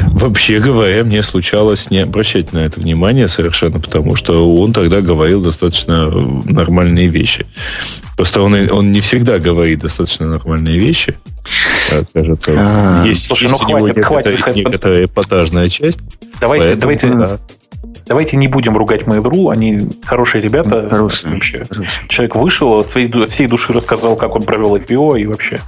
Вообще 0.00 0.60
говоря, 0.60 1.04
мне 1.04 1.22
случалось 1.22 1.90
не 1.90 1.98
обращать 1.98 2.52
на 2.52 2.58
это 2.58 2.80
внимание 2.80 3.28
совершенно, 3.28 3.80
потому 3.80 4.16
что 4.16 4.54
он 4.54 4.72
тогда 4.72 5.00
говорил 5.00 5.40
достаточно 5.40 6.10
нормальные 6.44 7.08
вещи. 7.08 7.46
Просто 8.16 8.42
он, 8.42 8.55
он 8.70 8.90
не 8.90 9.00
всегда 9.00 9.38
говорит 9.38 9.81
достаточно 9.81 10.27
нормальные 10.27 10.79
вещи. 10.79 11.16
Кажется, 12.12 12.53
А-а-а. 12.53 13.07
есть, 13.07 13.27
Слушай, 13.27 13.44
есть 13.44 13.53
ну, 13.53 13.57
у 13.57 13.79
хватит, 13.79 13.96
него 13.96 14.07
хватит, 14.07 14.33
некоторая, 14.33 14.55
некоторая 14.57 15.05
эпатажная 15.05 15.68
часть. 15.68 16.00
Давайте, 16.40 16.77
поэтому, 16.77 16.81
давайте, 16.81 17.09
да. 17.11 17.38
давайте 18.07 18.37
не 18.37 18.48
будем 18.48 18.77
ругать 18.77 19.03
Mail.ru, 19.03 19.53
они 19.53 19.81
хорошие 20.05 20.40
ребята. 20.42 20.88
Хорошие. 20.88 21.35
Вообще. 21.35 21.64
Хорошие. 21.68 22.09
Человек 22.09 22.37
вышел, 22.37 22.81
от 22.81 22.90
всей, 22.90 23.09
от 23.09 23.31
всей 23.31 23.46
души 23.46 23.72
рассказал, 23.72 24.16
как 24.16 24.35
он 24.35 24.42
провел 24.42 24.77
IPO 24.77 25.20
и 25.20 25.27
вообще. 25.27 25.61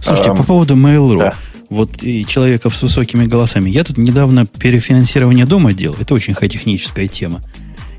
Слушайте, 0.00 0.30
а, 0.30 0.34
по 0.34 0.44
поводу 0.44 0.74
Mail.ru. 0.74 1.18
Да. 1.18 1.34
Вот 1.70 2.02
и 2.02 2.26
человеков 2.26 2.76
с 2.76 2.82
высокими 2.82 3.24
голосами. 3.24 3.70
Я 3.70 3.82
тут 3.84 3.96
недавно 3.96 4.46
перефинансирование 4.46 5.46
дома 5.46 5.72
делал. 5.72 5.96
Это 5.98 6.14
очень 6.14 6.34
техническая 6.34 7.08
тема. 7.08 7.40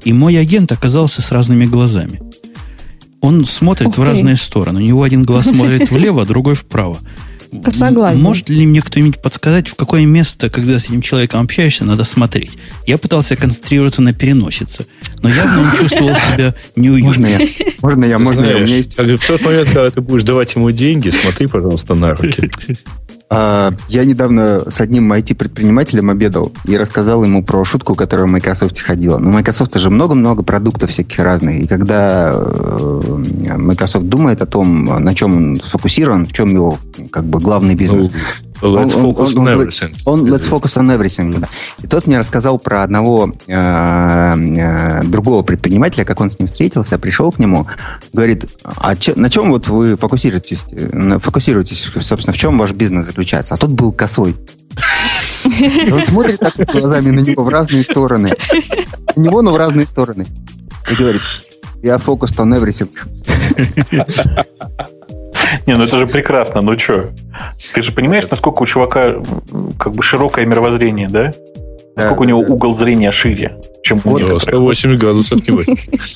И 0.03 0.13
мой 0.13 0.39
агент 0.39 0.71
оказался 0.71 1.21
с 1.23 1.31
разными 1.31 1.65
глазами. 1.65 2.21
Он 3.21 3.45
смотрит 3.45 3.87
Ух 3.87 3.97
в 3.97 4.03
ты. 4.03 4.05
разные 4.05 4.35
стороны. 4.35 4.81
У 4.81 4.85
него 4.85 5.03
один 5.03 5.23
глаз 5.23 5.45
смотрит 5.49 5.89
влево, 5.91 6.23
а 6.23 6.25
другой 6.25 6.55
вправо. 6.55 6.97
Согласен. 7.71 8.21
Может 8.21 8.49
ли 8.49 8.65
мне 8.67 8.81
кто-нибудь 8.81 9.21
подсказать, 9.21 9.67
в 9.67 9.75
какое 9.75 10.05
место, 10.05 10.49
когда 10.49 10.77
с 10.77 10.85
этим 10.85 11.01
человеком 11.01 11.41
общаешься, 11.41 11.85
надо 11.85 12.03
смотреть? 12.03 12.51
Я 12.85 12.97
пытался 12.97 13.35
концентрироваться 13.35 14.01
на 14.01 14.13
переносице, 14.13 14.87
но 15.21 15.29
явно 15.29 15.61
он 15.61 15.71
чувствовал 15.77 16.13
себя 16.15 16.53
неуютно. 16.75 17.09
Можно 17.11 17.25
я? 17.27 17.39
Можно 17.81 18.05
я? 18.05 18.19
Можно 18.19 18.45
я? 18.45 18.57
У 18.57 18.61
меня 18.61 18.77
есть... 18.77 18.97
В 18.97 19.27
тот 19.27 19.41
момент, 19.41 19.67
когда 19.67 19.89
ты 19.89 20.01
будешь 20.01 20.23
давать 20.23 20.53
ему 20.55 20.71
деньги, 20.71 21.09
смотри, 21.09 21.47
пожалуйста, 21.47 21.95
на 21.95 22.13
руки. 22.15 22.49
А, 23.29 23.71
я 23.89 24.05
недавно 24.05 24.69
с 24.69 24.79
одним 24.79 25.11
IT-предпринимателем 25.11 26.09
обедал 26.09 26.51
и 26.65 26.77
рассказал 26.77 27.23
ему 27.23 27.43
про 27.43 27.65
шутку, 27.65 27.95
которая 27.95 28.27
в 28.27 28.29
Microsoft 28.29 28.79
ходила. 28.79 29.17
Ну, 29.17 29.31
Microsoft 29.31 29.75
же 29.75 29.89
много-много 29.89 30.43
продуктов 30.43 30.91
всяких 30.91 31.19
разных. 31.19 31.63
И 31.63 31.67
когда 31.67 32.31
э, 32.33 33.55
Microsoft 33.57 34.07
думает 34.07 34.41
о 34.41 34.45
том, 34.45 34.85
на 34.85 35.15
чем 35.15 35.35
он 35.35 35.61
сфокусирован, 35.63 36.25
в 36.27 36.33
чем 36.33 36.49
его 36.49 36.77
как 37.09 37.25
бы 37.25 37.39
главный 37.39 37.73
бизнес, 37.73 38.11
ну, 38.11 38.19
Let's 38.61 38.95
он, 38.95 39.05
focus 39.05 39.33
он, 39.35 39.47
on 39.47 39.57
everything. 39.57 39.95
Он, 40.05 40.21
он 40.21 40.33
let's 40.33 40.49
focus 40.49 40.77
on 40.77 40.97
everything. 40.97 41.39
Да. 41.39 41.47
И 41.81 41.87
тот 41.87 42.07
мне 42.07 42.17
рассказал 42.17 42.57
про 42.57 42.83
одного 42.83 43.33
э, 43.47 43.53
э, 43.53 45.03
другого 45.03 45.43
предпринимателя, 45.43 46.05
как 46.05 46.21
он 46.21 46.29
с 46.29 46.39
ним 46.39 46.47
встретился, 46.47 46.97
пришел 46.97 47.31
к 47.31 47.39
нему, 47.39 47.67
говорит, 48.13 48.45
а 48.63 48.95
че, 48.95 49.13
на 49.15 49.29
чем 49.29 49.51
вот 49.51 49.67
вы 49.67 49.97
фокусируетесь, 49.97 50.65
фокусируетесь, 51.21 51.91
собственно, 52.01 52.33
в 52.33 52.37
чем 52.37 52.57
ваш 52.57 52.71
бизнес 52.71 53.05
заключается? 53.05 53.53
А 53.53 53.57
тот 53.57 53.71
был 53.71 53.91
косой. 53.91 54.35
Он 55.91 56.05
смотрит 56.05 56.39
так 56.39 56.55
глазами 56.55 57.11
на 57.11 57.19
него 57.19 57.43
в 57.43 57.49
разные 57.49 57.83
стороны. 57.83 58.33
На 59.15 59.21
него, 59.21 59.41
но 59.41 59.53
в 59.53 59.57
разные 59.57 59.85
стороны. 59.85 60.25
И 60.89 60.95
говорит, 60.95 61.21
я 61.83 61.97
фокус 61.97 62.31
on 62.33 62.57
everything. 62.57 62.89
Не, 65.65 65.75
ну 65.75 65.83
это 65.83 65.97
же 65.97 66.07
прекрасно, 66.07 66.61
ну 66.61 66.77
что? 66.77 67.11
Ты 67.73 67.81
же 67.81 67.91
понимаешь, 67.91 68.27
насколько 68.29 68.61
у 68.61 68.65
чувака 68.65 69.15
как 69.79 69.93
бы 69.93 70.03
широкое 70.03 70.45
мировоззрение, 70.45 71.07
да? 71.09 71.31
Насколько 71.95 72.21
у 72.21 72.25
него 72.25 72.39
угол 72.41 72.75
зрения 72.75 73.11
шире, 73.11 73.57
чем 73.83 73.99
у 74.03 74.17
него. 74.17 74.39
180 74.39 74.99
градусов 74.99 75.47
не 75.47 75.55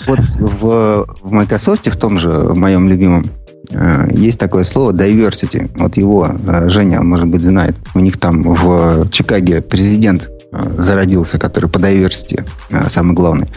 Вот 0.07 0.19
в, 0.19 1.05
в 1.21 1.31
Microsoft, 1.31 1.87
в 1.87 1.97
том 1.97 2.17
же 2.19 2.29
в 2.29 2.57
моем 2.57 2.89
любимом, 2.89 3.31
э, 3.71 4.09
есть 4.11 4.37
такое 4.39 4.65
слово 4.65 4.91
diversity. 4.91 5.69
Вот 5.77 5.95
его 5.95 6.27
э, 6.27 6.67
Женя, 6.67 7.01
может 7.01 7.27
быть, 7.27 7.43
знает. 7.43 7.75
У 7.93 7.99
них 7.99 8.17
там 8.17 8.53
в 8.53 9.09
Чикаге 9.09 9.61
президент 9.61 10.29
э, 10.51 10.75
зародился, 10.77 11.39
который 11.39 11.69
по 11.69 11.77
diversity 11.77 12.45
самый 12.89 13.13
главный. 13.13 13.47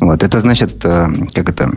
Вот. 0.00 0.24
Это 0.24 0.40
значит, 0.40 0.82
как 0.82 1.48
это, 1.48 1.70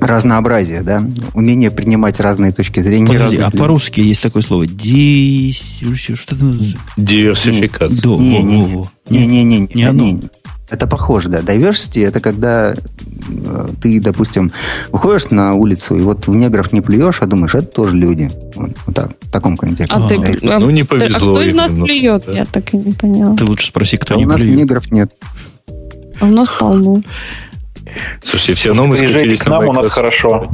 разнообразие, 0.00 0.82
да, 0.82 1.02
умение 1.34 1.70
принимать 1.70 2.20
разные 2.20 2.52
точки 2.52 2.80
зрения. 2.80 3.06
Подожди, 3.06 3.36
а 3.36 3.50
по-русски 3.50 4.00
есть 4.00 4.22
такое 4.22 4.42
слово 4.42 4.66
Дис... 4.66 5.82
что 6.14 6.34
это 6.34 6.50
Диверсификация. 6.96 8.10
Не, 8.16 8.42
не, 8.42 8.64
не, 9.10 9.26
не, 9.26 9.44
не, 9.44 9.44
не, 9.44 9.68
не, 9.74 10.12
не. 10.12 10.20
Это 10.70 10.86
похоже, 10.86 11.28
да. 11.28 11.40
Diversity 11.40 12.06
это 12.06 12.20
когда 12.20 12.72
э, 12.74 13.68
ты, 13.82 14.00
допустим, 14.00 14.52
выходишь 14.92 15.28
на 15.30 15.54
улицу, 15.54 15.96
и 15.96 16.00
вот 16.00 16.28
в 16.28 16.34
негров 16.34 16.72
не 16.72 16.80
плюешь, 16.80 17.18
а 17.20 17.26
думаешь, 17.26 17.56
это 17.56 17.66
тоже 17.66 17.96
люди. 17.96 18.30
Вот, 18.54 18.70
вот 18.86 18.94
так, 18.94 19.10
в 19.20 19.30
таком 19.30 19.56
контексте. 19.56 19.92
А, 19.92 20.06
ты, 20.08 20.14
а, 20.16 20.60
ну, 20.60 20.70
не 20.70 20.84
повезло. 20.84 21.16
А 21.16 21.20
кто 21.20 21.42
из 21.42 21.54
нас 21.54 21.72
плюет? 21.72 22.24
Да. 22.26 22.34
Я 22.34 22.44
так 22.46 22.72
и 22.72 22.76
не 22.76 22.92
понял. 22.92 23.34
Ты 23.36 23.44
лучше 23.46 23.66
спроси, 23.66 23.96
кто 23.96 24.14
а 24.14 24.18
не 24.18 24.26
у 24.26 24.28
нас 24.28 24.40
плюет. 24.40 24.58
негров 24.58 24.92
нет. 24.92 25.10
А 26.20 26.26
у 26.26 26.30
нас 26.30 26.48
полно. 26.48 27.02
Слушайте, 28.22 28.54
все 28.54 28.74
новости 28.74 29.04
Приезжайте 29.04 29.36
к 29.36 29.46
нам, 29.46 29.68
у 29.68 29.72
нас 29.72 29.88
хорошо. 29.88 30.48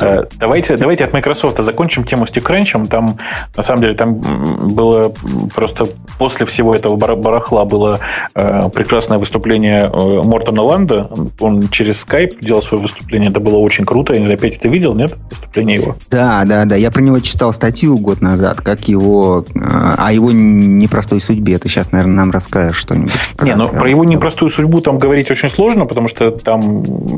Э, 0.00 0.24
давайте, 0.38 0.76
давайте 0.76 1.04
от 1.04 1.12
Microsoft 1.12 1.58
закончим 1.58 2.04
тему 2.04 2.26
с 2.26 2.30
TechCrunch. 2.30 2.88
Там, 2.88 3.18
на 3.56 3.62
самом 3.62 3.82
деле, 3.82 3.94
там 3.94 4.14
было 4.14 5.12
просто 5.54 5.86
после 6.18 6.46
всего 6.46 6.74
этого 6.74 6.96
барахла 6.96 7.64
было 7.64 8.00
э, 8.34 8.68
прекрасное 8.72 9.18
выступление 9.18 9.90
э, 9.92 10.22
Мортона 10.22 10.62
Ланда. 10.62 11.10
Он 11.40 11.68
через 11.68 12.04
Skype 12.06 12.38
делал 12.40 12.62
свое 12.62 12.82
выступление. 12.82 13.30
Это 13.30 13.40
было 13.40 13.56
очень 13.56 13.84
круто. 13.84 14.12
Я 14.12 14.20
не 14.20 14.26
знаю, 14.26 14.38
Петя, 14.38 14.60
ты 14.60 14.68
видел, 14.68 14.94
нет, 14.94 15.14
выступление 15.30 15.76
его? 15.76 15.96
Да, 16.10 16.44
да, 16.44 16.64
да. 16.64 16.76
Я 16.76 16.90
про 16.90 17.00
него 17.00 17.20
читал 17.20 17.52
статью 17.52 17.96
год 17.98 18.20
назад, 18.20 18.60
как 18.60 18.88
его, 18.88 19.44
о 19.54 20.12
его 20.12 20.30
непростой 20.32 21.20
судьбе. 21.20 21.58
Ты 21.58 21.68
сейчас, 21.68 21.92
наверное, 21.92 22.16
нам 22.16 22.30
расскажешь 22.30 22.76
что-нибудь. 22.76 23.12
Не, 23.42 23.54
ну 23.54 23.68
про 23.68 23.88
его 23.88 24.04
непростую 24.04 24.50
судьбу 24.50 24.80
там 24.80 24.98
говорить 24.98 25.30
очень 25.30 25.48
сложно, 25.48 25.86
потому 25.86 26.08
что 26.08 26.30
там 26.30 26.65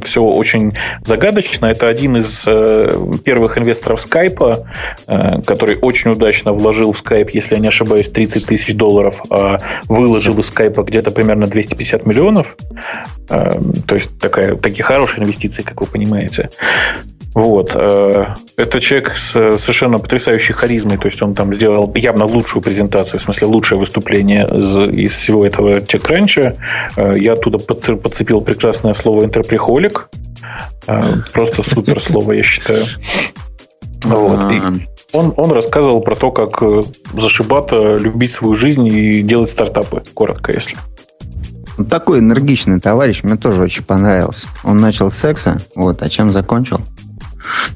все 0.04 0.22
очень 0.22 0.72
загадочно. 1.04 1.66
Это 1.66 1.88
один 1.88 2.16
из 2.16 2.44
э, 2.46 2.90
первых 3.24 3.58
инвесторов 3.58 4.00
Skype, 4.00 4.64
э, 5.06 5.42
который 5.42 5.76
очень 5.76 6.12
удачно 6.12 6.52
вложил 6.52 6.92
в 6.92 7.02
Skype, 7.02 7.30
если 7.32 7.54
я 7.54 7.60
не 7.60 7.68
ошибаюсь, 7.68 8.08
30 8.08 8.46
тысяч 8.46 8.74
долларов, 8.74 9.22
а 9.30 9.58
выложил 9.88 10.38
из 10.38 10.50
Skype 10.50 10.82
где-то 10.84 11.10
примерно 11.10 11.46
250 11.46 12.06
миллионов. 12.06 12.56
Э, 13.28 13.60
то 13.86 13.94
есть 13.94 14.18
такая, 14.18 14.56
такие 14.56 14.84
хорошие 14.84 15.22
инвестиции, 15.22 15.62
как 15.62 15.80
вы 15.80 15.86
понимаете. 15.86 16.50
Вот. 17.34 17.70
Это 17.70 18.80
человек 18.80 19.16
с 19.16 19.32
совершенно 19.58 19.98
потрясающей 19.98 20.54
харизмой, 20.54 20.98
то 20.98 21.06
есть 21.06 21.22
он 21.22 21.34
там 21.34 21.54
сделал 21.54 21.92
явно 21.94 22.24
лучшую 22.24 22.62
презентацию, 22.62 23.20
в 23.20 23.22
смысле 23.22 23.46
лучшее 23.46 23.78
выступление 23.78 24.44
из, 24.46 25.12
всего 25.12 25.46
этого 25.46 25.76
TechCrunch. 25.76 26.56
Я 27.18 27.34
оттуда 27.34 27.58
подцепил 27.58 28.40
прекрасное 28.40 28.94
слово 28.94 29.24
«интерприхолик», 29.24 30.08
просто 31.32 31.62
супер 31.62 32.00
слово, 32.00 32.32
я 32.32 32.42
считаю. 32.42 32.86
Вот. 34.04 34.52
И 34.52 34.60
он, 35.12 35.32
он 35.36 35.52
рассказывал 35.52 36.00
про 36.02 36.14
то, 36.14 36.30
как 36.30 36.62
э, 36.62 36.82
зашибато 37.14 37.96
любить 37.96 38.32
свою 38.32 38.54
жизнь 38.54 38.86
и 38.86 39.22
делать 39.22 39.48
стартапы, 39.48 40.02
коротко, 40.14 40.52
если. 40.52 40.76
Такой 41.88 42.18
энергичный 42.18 42.80
товарищ, 42.80 43.22
мне 43.22 43.36
тоже 43.36 43.62
очень 43.62 43.84
понравился. 43.84 44.48
Он 44.64 44.78
начал 44.78 45.10
с 45.10 45.16
секса, 45.16 45.58
вот, 45.74 46.02
а 46.02 46.08
чем 46.08 46.30
закончил? 46.30 46.80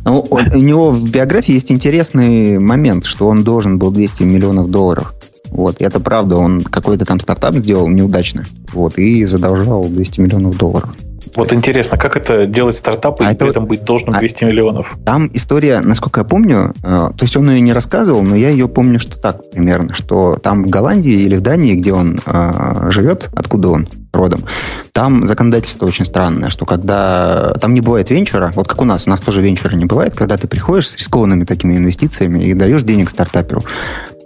Ну, 0.05 0.27
у 0.31 0.39
него 0.57 0.91
в 0.91 1.11
биографии 1.11 1.53
есть 1.53 1.71
интересный 1.71 2.59
момент, 2.59 3.07
что 3.07 3.29
он 3.29 3.45
должен 3.45 3.79
был 3.79 3.91
200 3.91 4.23
миллионов 4.25 4.71
долларов. 4.71 5.15
Вот, 5.51 5.81
и 5.81 5.85
это 5.85 6.01
правда, 6.01 6.37
он 6.37 6.63
какой-то 6.63 7.05
там 7.05 7.21
стартап 7.21 7.55
сделал 7.55 7.87
неудачно, 7.89 8.45
вот, 8.73 8.97
и 8.97 9.25
задолжал 9.27 9.85
200 9.85 10.21
миллионов 10.21 10.57
долларов. 10.57 10.95
Вот 11.35 11.53
интересно, 11.53 11.97
как 11.97 12.17
это 12.17 12.47
делать 12.47 12.77
стартапы 12.77 13.25
а 13.25 13.33
и 13.33 13.37
при 13.37 13.49
этом 13.49 13.67
быть 13.67 13.85
должным 13.85 14.15
200 14.19 14.45
а, 14.45 14.47
миллионов? 14.47 14.97
Там 15.05 15.31
история, 15.33 15.81
насколько 15.81 16.21
я 16.21 16.25
помню, 16.25 16.75
э, 16.83 16.87
то 16.87 17.23
есть 17.23 17.37
он 17.37 17.49
ее 17.51 17.61
не 17.61 17.73
рассказывал, 17.73 18.23
но 18.23 18.37
я 18.37 18.51
ее 18.51 18.69
помню, 18.69 18.99
что 18.99 19.19
так 19.19 19.51
примерно, 19.51 19.95
что 19.95 20.37
там 20.37 20.65
в 20.65 20.71
Голландии 20.71 21.13
или 21.13 21.37
в 21.37 21.41
Дании, 21.41 21.75
где 21.75 21.93
он 21.95 22.21
э, 22.25 22.91
живет, 22.91 23.31
откуда 23.35 23.71
он 23.71 23.89
родом, 24.13 24.45
там 24.93 25.27
законодательство 25.27 25.87
очень 25.87 26.05
странное, 26.05 26.51
что 26.51 26.67
когда 26.67 27.55
там 27.61 27.75
не 27.75 27.81
бывает 27.81 28.11
венчура, 28.11 28.53
вот 28.55 28.69
как 28.69 28.81
у 28.81 28.85
нас, 28.85 29.07
у 29.07 29.11
нас 29.11 29.21
тоже 29.21 29.41
венчура 29.41 29.75
не 29.75 29.85
бывает, 29.85 30.15
когда 30.15 30.37
ты 30.37 30.47
приходишь 30.47 30.91
с 30.91 30.97
рискованными 30.97 31.45
такими 31.45 31.77
инвестициями 31.77 32.45
и 32.45 32.55
даешь 32.55 32.83
денег 32.83 33.11
стартаперу, 33.11 33.63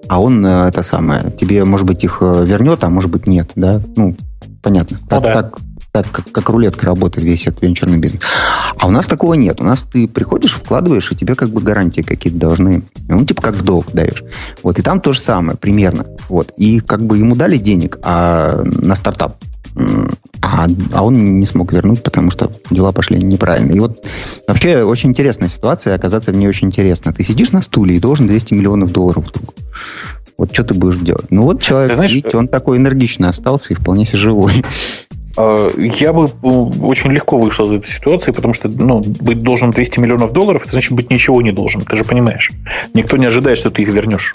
а 0.09 0.21
он 0.21 0.45
э, 0.45 0.69
это 0.69 0.83
самое, 0.83 1.33
тебе, 1.33 1.65
может 1.65 1.87
быть, 1.87 2.05
их 2.05 2.19
э, 2.21 2.45
вернет, 2.47 2.85
а 2.85 2.89
может 2.89 3.11
быть, 3.11 3.27
нет, 3.27 3.51
да? 3.57 3.81
Ну, 3.97 4.17
понятно. 4.63 4.99
Ну, 5.01 5.07
так, 5.09 5.23
да. 5.23 5.33
так, 5.35 5.59
так 5.93 6.11
как, 6.11 6.31
как 6.31 6.49
рулетка 6.49 6.87
работает 6.87 7.27
весь 7.27 7.47
этот 7.47 7.63
венчурный 7.63 7.99
бизнес. 7.99 8.23
А 8.79 8.87
у 8.87 8.91
нас 8.91 9.07
такого 9.07 9.35
нет. 9.35 9.61
У 9.61 9.65
нас 9.65 9.83
ты 9.83 10.07
приходишь, 10.07 10.53
вкладываешь, 10.53 11.11
и 11.11 11.17
тебе 11.17 11.35
как 11.35 11.49
бы 11.49 11.61
гарантии 11.61 12.03
какие-то 12.03 12.39
должны. 12.39 12.83
Ну, 13.09 13.25
типа 13.25 13.43
как 13.43 13.55
в 13.55 13.63
долг 13.63 13.87
даешь. 13.93 14.23
Вот, 14.63 14.79
и 14.79 14.83
там 14.83 15.01
то 15.01 15.13
же 15.13 15.21
самое, 15.21 15.57
примерно. 15.57 16.07
Вот. 16.29 16.53
И 16.57 16.81
как 16.81 17.03
бы 17.03 17.19
ему 17.19 17.35
дали 17.35 17.57
денег 17.57 17.99
а, 18.03 18.63
на 18.65 18.95
стартап. 18.95 19.37
А, 20.43 20.67
а 20.93 21.05
он 21.05 21.39
не 21.39 21.47
смог 21.47 21.73
вернуть, 21.73 22.03
потому 22.03 22.31
что 22.31 22.51
дела 22.71 22.93
пошли 22.93 23.23
неправильно. 23.23 23.73
И 23.73 23.81
вот 23.81 24.05
вообще 24.47 24.83
очень 24.83 25.11
интересная 25.11 25.49
ситуация, 25.49 25.95
оказаться 25.95 26.33
в 26.33 26.37
ней 26.37 26.47
очень 26.47 26.69
интересно. 26.69 27.13
Ты 27.13 27.25
сидишь 27.25 27.53
на 27.53 27.63
стуле 27.63 27.97
и 27.97 28.01
должен 28.01 28.27
200 28.27 28.55
миллионов 28.55 28.93
долларов 28.93 29.27
вдруг. 29.27 29.55
Вот 30.39 30.53
что 30.53 30.65
ты 30.65 30.75
будешь 30.75 30.99
делать? 30.99 31.31
Ну 31.31 31.43
вот 31.43 31.63
человек, 31.63 31.95
знаешь, 31.95 32.15
видите, 32.15 32.37
он 32.37 32.49
такой 32.49 32.77
энергичный 32.77 33.29
остался 33.29 33.73
и 33.73 33.77
вполне 33.77 34.05
себе 34.05 34.19
живой. 34.19 34.65
А, 35.37 35.71
я 35.77 36.13
бы 36.13 36.25
э, 36.27 36.47
очень 36.47 37.11
легко 37.13 37.39
вышел 37.39 37.67
из 37.71 37.81
этой 37.81 37.91
ситуации, 37.91 38.33
потому 38.33 38.55
что 38.55 38.69
ну, 38.69 39.01
быть 39.01 39.41
должен 39.41 39.71
200 39.71 40.01
миллионов 40.01 40.33
долларов, 40.33 40.63
это 40.63 40.73
значит 40.73 40.93
быть 40.93 41.11
ничего 41.11 41.43
не 41.43 41.53
должен. 41.53 41.83
Ты 41.83 41.97
же 41.97 42.05
понимаешь. 42.05 42.53
Никто 42.95 43.17
не 43.17 43.27
ожидает, 43.27 43.59
что 43.59 43.71
ты 43.71 43.83
их 43.83 43.89
вернешь. 43.89 44.35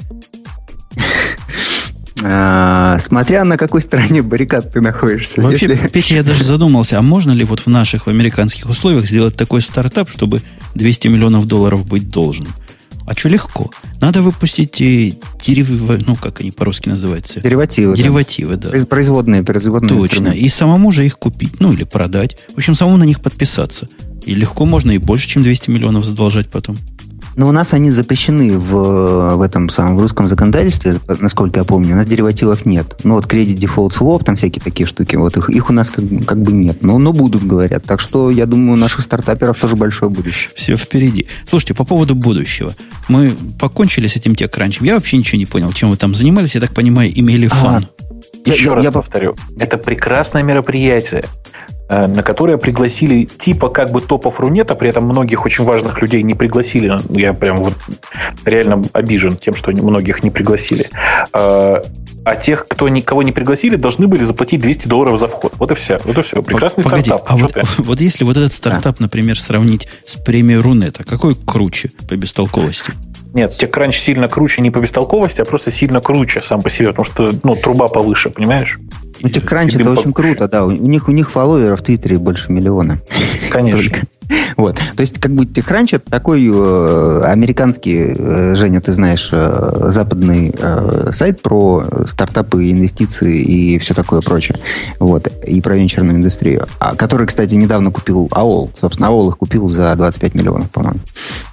А, 2.24 2.97
смотря 2.99 3.43
на 3.43 3.57
какой 3.57 3.82
стороне 3.82 4.22
баррикад 4.22 4.72
ты 4.72 4.82
находишься. 4.82 5.41
Вообще, 5.41 5.67
если... 5.67 5.88
Петя, 5.88 6.15
я 6.15 6.24
даже 6.24 6.43
задумался, 6.43 6.99
а 6.99 7.01
можно 7.01 7.32
ли 7.32 7.43
вот 7.43 7.61
в 7.61 7.67
наших 7.67 8.07
в 8.07 8.09
американских 8.09 8.69
условиях 8.69 9.05
сделать 9.05 9.36
такой 9.36 9.61
стартап, 9.61 10.09
чтобы 10.09 10.41
200 10.76 11.07
миллионов 11.07 11.45
долларов 11.45 11.86
быть 11.86 12.09
должен? 12.09 12.47
А 13.05 13.13
что 13.13 13.30
легко? 13.30 13.72
Надо 13.99 14.22
выпустить 14.22 14.80
э, 14.80 15.13
дерев... 15.43 15.69
ну, 16.05 16.15
как 16.15 16.41
они 16.41 16.51
по-русски 16.51 16.89
называются? 16.89 17.41
Деривативы. 17.41 17.95
Деривативы, 17.95 18.55
да. 18.55 18.69
да. 18.69 18.86
Производные, 18.86 19.43
производные 19.43 19.89
Точно. 19.89 20.05
Инструменты. 20.05 20.39
И 20.39 20.49
самому 20.49 20.91
же 20.91 21.05
их 21.05 21.17
купить, 21.17 21.59
ну, 21.59 21.74
или 21.74 21.84
продать. 21.84 22.38
В 22.53 22.57
общем, 22.57 22.76
самому 22.76 22.97
на 22.97 23.03
них 23.03 23.19
подписаться. 23.19 23.89
И 24.26 24.36
легко 24.36 24.65
можно 24.65 24.91
и 24.91 24.97
больше, 24.99 25.28
чем 25.28 25.43
200 25.43 25.72
миллионов 25.72 26.05
задолжать 26.05 26.49
потом. 26.49 26.78
Но 27.36 27.48
у 27.48 27.52
нас 27.52 27.74
они 27.74 27.92
запрещены 27.92 28.58
в, 28.58 29.36
в 29.36 29.42
этом 29.42 29.70
самом 29.70 29.98
в 29.98 30.02
русском 30.02 30.28
законодательстве, 30.28 31.00
насколько 31.20 31.60
я 31.60 31.64
помню. 31.64 31.94
У 31.94 31.98
нас 31.98 32.06
деривативов 32.06 32.66
нет. 32.66 32.98
Ну 33.04 33.16
вот 33.16 33.28
кредит, 33.28 33.58
дефолт, 33.58 33.94
своп, 33.94 34.24
там 34.24 34.36
всякие 34.36 34.62
такие 34.62 34.86
штуки, 34.88 35.16
вот 35.16 35.38
их, 35.38 35.50
их 35.50 35.70
у 35.70 35.74
нас 35.74 35.90
как, 35.90 36.04
как 36.26 36.42
бы 36.42 36.52
нет. 36.52 36.84
Но, 36.84 36.98
но 36.98 37.14
будут, 37.14 37.46
говорят. 37.46 37.84
Так 37.84 38.00
что 38.00 38.30
я 38.30 38.46
думаю, 38.46 38.74
у 38.74 38.76
наших 38.76 39.02
стартаперов 39.02 39.58
тоже 39.60 39.76
большое 39.76 40.12
будущее. 40.12 40.52
Все 40.56 40.76
впереди. 40.76 41.28
Слушайте, 41.46 41.74
по 41.74 41.86
поводу 41.86 42.16
будущего. 42.16 42.74
Мы 43.08 43.36
покончили 43.60 44.08
с 44.08 44.16
этим 44.16 44.36
техкранчем. 44.36 44.86
Я 44.86 44.96
вообще 44.96 45.18
ничего 45.18 45.38
не 45.38 45.46
понял, 45.46 45.72
чем 45.72 45.90
вы 45.90 45.98
там 45.98 46.16
занимались. 46.16 46.56
Я 46.56 46.62
так 46.62 46.74
понимаю, 46.74 47.12
имели 47.18 47.48
фан. 47.48 47.88
А, 48.46 48.50
Еще 48.50 48.66
я, 48.66 48.76
раз 48.76 48.86
я 48.86 48.92
повторю. 48.92 49.36
Это 49.58 49.78
прекрасное 49.78 50.44
мероприятие. 50.44 51.24
Э, 51.92 52.08
на 52.08 52.24
которое 52.24 52.58
пригласили 52.58 53.26
типа 53.26 53.68
как 53.68 53.92
бы 53.92 54.00
топов 54.00 54.39
Рунета, 54.39 54.76
при 54.76 54.88
этом 54.88 55.04
многих 55.04 55.46
очень 55.46 55.66
важных 55.66 56.02
людей 56.02 56.24
не 56.24 56.36
пригласили. 56.36 56.98
Я 57.10 57.34
прям 57.34 57.58
вот 57.58 57.74
реально 58.46 58.82
обижен 58.94 59.36
тем, 59.36 59.56
что 59.56 59.72
многих 59.72 60.24
не 60.24 60.32
пригласили. 60.32 60.89
Э, 61.34 61.82
а 62.24 62.36
тех, 62.38 62.66
кто 62.70 62.88
никого 62.88 63.24
не 63.24 63.34
пригласили, 63.34 63.76
должны 63.76 64.08
были 64.08 64.24
заплатить 64.24 64.62
200 64.62 64.88
долларов 64.88 65.20
за 65.20 65.28
вход. 65.28 65.52
Вот 65.58 65.72
и 65.72 65.76
все. 65.76 66.00
Вот 66.06 66.18
и 66.18 66.22
все. 66.22 66.42
Прекрасный 66.42 66.86
Погоди, 66.86 67.10
стартап. 67.10 67.30
А 67.30 67.36
вот, 67.36 67.54
вот 67.80 68.00
если 68.00 68.24
вот 68.24 68.38
этот 68.38 68.54
стартап, 68.54 69.00
да. 69.00 69.04
например, 69.04 69.38
сравнить 69.38 69.89
с 70.06 70.16
премией 70.16 70.62
Рунета, 70.62 71.04
какой 71.04 71.36
круче 71.36 71.92
по 72.08 72.16
бестолковости? 72.16 72.94
Нет, 73.34 73.52
TechCrunch 73.52 73.94
сильно 73.94 74.30
круче 74.30 74.62
не 74.62 74.72
по 74.72 74.80
бестолковости, 74.80 75.42
а 75.42 75.46
просто 75.46 75.72
сильно 75.72 76.00
круче 76.00 76.42
сам 76.42 76.62
по 76.62 76.70
себе, 76.70 76.94
потому 76.94 77.04
что 77.04 77.32
ну, 77.44 77.58
труба 77.58 77.89
повыше, 77.89 78.30
понимаешь? 78.30 78.80
Ну, 79.22 79.30
TechCrunch 79.30 79.80
это 79.80 79.91
очень 79.91 80.13
круто, 80.13 80.47
да. 80.47 80.65
У 80.65 80.72
них, 80.72 81.07
у 81.07 81.11
них 81.11 81.32
фолловеров 81.32 81.82
в 81.82 81.84
Твиттере 81.84 82.17
больше 82.17 82.51
миллиона. 82.51 82.99
Конечно. 83.49 83.99
Вот. 84.58 84.76
То 84.76 85.02
есть, 85.02 85.20
как 85.20 85.32
бы 85.32 85.46
TechCrunch 85.46 85.96
это 85.96 86.12
такой 86.12 86.48
э, 86.48 87.22
американский, 87.26 88.14
э, 88.16 88.56
Женя, 88.56 88.82
ты 88.82 88.94
знаешь, 88.94 89.30
э, 89.32 89.88
западный 89.88 90.54
э, 90.58 91.12
сайт 91.14 91.42
про 91.42 91.84
стартапы, 92.06 92.70
инвестиции 92.70 93.42
и 93.42 93.80
все 93.80 93.94
такое 93.94 94.22
прочее. 94.22 94.58
Вот. 95.00 95.28
И 95.46 95.62
про 95.62 95.76
венчурную 95.76 96.18
индустрию. 96.18 96.68
А, 96.80 96.96
который, 96.96 97.28
кстати, 97.28 97.56
недавно 97.56 97.92
купил 97.92 98.28
AOL. 98.32 98.72
Собственно, 98.80 99.08
AOL 99.08 99.30
их 99.30 99.38
купил 99.38 99.68
за 99.70 99.96
25 99.96 100.36
миллионов, 100.36 100.70
по-моему. 100.70 101.00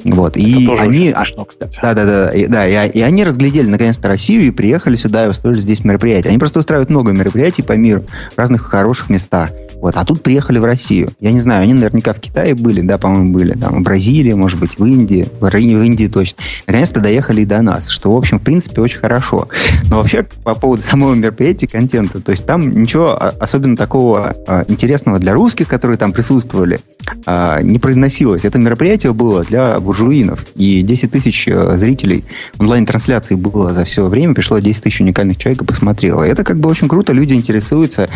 Вот. 0.05 0.37
Это 0.37 0.47
и 0.47 0.67
они... 0.77 1.13
смешно, 1.13 1.45
кстати. 1.45 1.79
Да, 1.81 1.95
да, 1.95 2.05
да. 2.05 2.29
И, 2.31 2.47
да 2.47 2.67
и, 2.67 2.91
и 2.91 3.01
они 3.01 3.25
разглядели 3.25 3.69
наконец-то 3.69 4.09
Россию 4.09 4.47
и 4.47 4.51
приехали 4.51 4.97
сюда 4.97 5.27
и 5.27 5.29
устроили 5.29 5.59
здесь 5.59 5.85
мероприятия. 5.85 6.29
Они 6.29 6.39
просто 6.39 6.59
устраивают 6.59 6.91
много 6.91 7.13
мероприятий 7.13 7.63
по 7.63 7.73
миру 7.73 8.05
в 8.35 8.39
разных 8.39 8.63
хороших 8.63 9.11
местах. 9.11 9.51
Вот. 9.81 9.97
А 9.97 10.05
тут 10.05 10.23
приехали 10.23 10.59
в 10.59 10.65
Россию. 10.65 11.11
Я 11.21 11.33
не 11.33 11.41
знаю, 11.41 11.63
они 11.63 11.75
наверняка 11.75 12.13
в 12.13 12.21
Китае 12.21 12.55
были, 12.55 12.68
да, 12.81 12.99
по-моему, 12.99 13.33
были. 13.33 13.53
Там 13.53 13.81
в 13.81 13.83
Бразилии, 13.83 14.33
может 14.33 14.59
быть, 14.59 14.79
в 14.79 14.85
Индии. 14.85 15.27
В, 15.41 15.51
в 15.51 15.57
Индии 15.57 16.07
точно. 16.07 16.39
Наконец-то 16.67 17.01
доехали 17.01 17.43
и 17.43 17.45
до 17.45 17.63
нас, 17.63 17.89
что, 17.89 18.13
в 18.13 18.17
общем, 18.17 18.39
в 18.39 18.43
принципе, 18.43 18.81
очень 18.81 18.99
хорошо. 18.99 19.49
Но 19.91 19.99
вообще, 19.99 20.27
по 20.45 20.55
поводу 20.55 20.83
самого 20.83 21.15
мероприятия, 21.15 21.67
контента, 21.67 22.21
то 22.21 22.31
есть 22.31 22.47
там 22.47 22.81
ничего 22.81 23.13
особенно 23.41 23.77
такого 23.77 24.37
а, 24.47 24.65
интересного 24.69 25.19
для 25.19 25.33
русских, 25.33 25.69
которые 25.69 25.97
там 25.97 26.13
присутствовали, 26.13 26.81
а, 27.27 27.61
не 27.63 27.79
произносилось. 27.79 28.45
Это 28.45 28.59
мероприятие 28.59 29.13
было 29.13 29.43
для 29.45 29.79
буржуинов. 29.81 30.45
И 30.55 30.83
10 30.83 31.11
тысяч 31.11 31.49
э, 31.49 31.77
зрителей 31.77 32.25
онлайн-трансляции 32.59 33.35
было 33.35 33.73
за 33.73 33.85
все 33.85 34.07
время. 34.07 34.35
Пришло 34.35 34.59
10 34.59 34.83
тысяч 34.83 35.01
уникальных 35.01 35.39
человек 35.39 35.63
и 35.63 35.65
посмотрело. 35.65 36.23
Это 36.23 36.45
как 36.45 36.59
бы 36.59 36.69
очень 36.69 36.89
круто. 36.89 37.13
Люди 37.13 37.35
интересуются, 37.35 38.09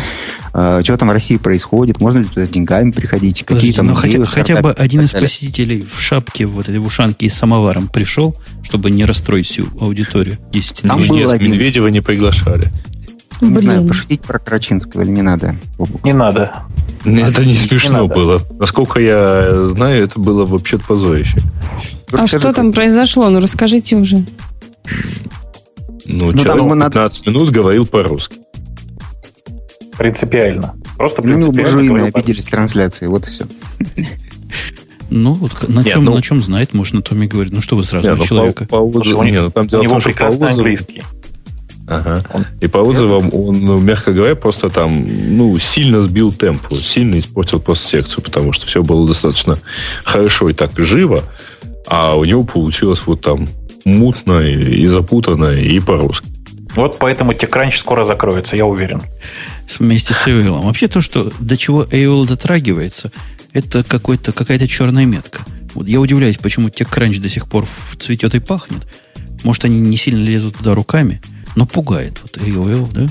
что 0.53 0.97
там 0.97 1.09
в 1.09 1.11
России 1.11 1.37
происходит. 1.37 1.99
Можно 1.99 2.19
ли 2.19 2.25
туда 2.25 2.45
с 2.45 2.49
деньгами 2.49 2.91
приходить? 2.91 3.43
Подождите, 3.45 3.45
какие 3.45 3.73
там 3.73 3.87
ну, 3.87 3.93
хотя, 3.95 4.23
хотя 4.25 4.61
бы 4.61 4.71
один 4.71 5.01
из 5.01 5.11
посетителей 5.11 5.83
в 5.91 5.99
шапке, 5.99 6.45
вот 6.45 6.69
этой 6.69 6.77
в 6.77 6.85
ушанке 6.85 7.25
и 7.25 7.29
с 7.29 7.33
самоваром 7.33 7.87
пришел, 7.87 8.35
чтобы 8.61 8.91
не 8.91 9.03
расстроить 9.05 9.47
всю 9.47 9.65
аудиторию 9.79 10.37
10 10.51 10.81
Там 10.83 10.99
был 11.07 11.15
Нет, 11.15 11.29
один. 11.29 11.51
Медведева 11.51 11.87
не 11.87 12.01
приглашали. 12.01 12.71
Не 13.41 13.59
знаю, 13.59 13.79
Блин. 13.79 13.87
пошутить 13.89 14.21
про 14.21 14.37
Карачинского 14.39 15.01
или 15.01 15.09
не 15.09 15.23
надо? 15.23 15.55
Не 16.03 16.13
надо. 16.13 16.53
Это 17.03 17.43
не 17.43 17.55
смешно 17.55 18.03
надо. 18.03 18.13
было. 18.13 18.41
Насколько 18.59 18.99
я 19.01 19.65
знаю, 19.65 20.03
это 20.03 20.19
было 20.19 20.45
вообще-то 20.45 20.85
позорище. 20.85 21.39
А 22.11 22.17
Расскажи, 22.17 22.39
что 22.39 22.53
там 22.53 22.71
произошло? 22.71 23.29
Ну, 23.29 23.39
расскажите 23.41 23.95
уже. 23.97 24.17
Ну, 26.05 26.31
Ну, 26.31 26.31
там 26.33 26.43
человек 26.43 26.75
надо- 26.75 26.91
15 26.91 27.27
минут 27.27 27.49
говорил 27.49 27.85
по-русски. 27.87 28.37
Принципиально. 29.97 30.73
Просто 30.97 31.21
Ну, 31.21 31.27
принципиально. 31.27 31.63
буржуины 31.63 31.87
говорил 31.89 32.11
обиделись 32.15 32.45
трансляции, 32.45 33.07
вот 33.07 33.27
и 33.27 33.31
все. 33.31 33.45
Ну, 35.09 35.33
вот 35.33 35.67
на 35.69 35.81
Не, 35.81 35.91
чем, 35.91 36.03
ну- 36.05 36.15
на 36.15 36.21
чем 36.21 36.39
знает, 36.41 36.73
можно 36.73 37.01
Томми 37.01 37.27
говорить. 37.27 37.53
Ну, 37.53 37.61
что 37.61 37.75
вы 37.75 37.83
сразу 37.83 38.05
Не, 38.07 38.13
на 38.13 38.17
ну, 38.17 38.25
человека? 38.25 38.65
по, 38.65 38.79
по 38.79 38.91
Слушай, 38.93 39.13
отзывам- 39.13 39.19
у 39.19 39.23
него- 39.25 39.35
не, 39.35 39.41
ну, 39.41 39.51
там 39.51 39.65
У 39.65 39.67
дело 39.67 39.81
в 39.81 39.83
него 39.83 39.93
том, 39.95 40.01
прекрасный 40.03 40.47
отзывам- 40.47 40.53
английский. 40.53 41.03
Ага. 41.87 42.23
Он- 42.33 42.45
И 42.61 42.67
по 42.67 42.77
отзывам 42.77 43.29
он, 43.33 43.59
ну, 43.59 43.77
мягко 43.77 44.13
говоря, 44.13 44.35
просто 44.35 44.69
там, 44.69 45.05
ну, 45.37 45.59
сильно 45.59 46.01
сбил 46.01 46.31
темп, 46.31 46.61
сильно 46.71 47.19
испортил 47.19 47.59
посттекцию, 47.59 48.23
потому 48.23 48.53
что 48.53 48.65
все 48.65 48.81
было 48.81 49.05
достаточно 49.07 49.57
хорошо 50.03 50.49
и 50.49 50.53
так 50.53 50.71
живо, 50.77 51.23
а 51.87 52.15
у 52.15 52.23
него 52.23 52.43
получилось 52.43 53.01
вот 53.05 53.21
там 53.21 53.49
мутно 53.85 54.39
и, 54.39 54.81
и 54.81 54.87
запутанно, 54.87 55.51
и 55.51 55.79
по-русски. 55.81 56.29
Вот 56.75 56.97
поэтому 56.99 57.33
TechCrunch 57.33 57.77
скоро 57.77 58.05
закроется, 58.05 58.55
я 58.55 58.65
уверен. 58.65 59.01
Вместе 59.79 60.13
с 60.13 60.27
AOL. 60.27 60.61
Вообще 60.61 60.87
то, 60.87 61.01
что 61.01 61.31
до 61.39 61.55
чего 61.57 61.83
AOL 61.83 62.27
дотрагивается, 62.27 63.11
это 63.53 63.83
какой-то, 63.83 64.31
какая-то 64.31 64.67
черная 64.67 65.05
метка. 65.05 65.41
Вот 65.75 65.87
я 65.87 65.99
удивляюсь, 65.99 66.37
почему 66.37 66.69
TechCrunch 66.69 67.19
до 67.19 67.29
сих 67.29 67.47
пор 67.47 67.67
цветет 67.99 68.35
и 68.35 68.39
пахнет. 68.39 68.81
Может, 69.43 69.65
они 69.65 69.79
не 69.79 69.97
сильно 69.97 70.23
лезут 70.23 70.57
туда 70.57 70.73
руками, 70.73 71.21
но 71.55 71.65
пугает. 71.65 72.17
Вот 72.21 72.37
AOL, 72.37 72.89
да? 72.91 73.07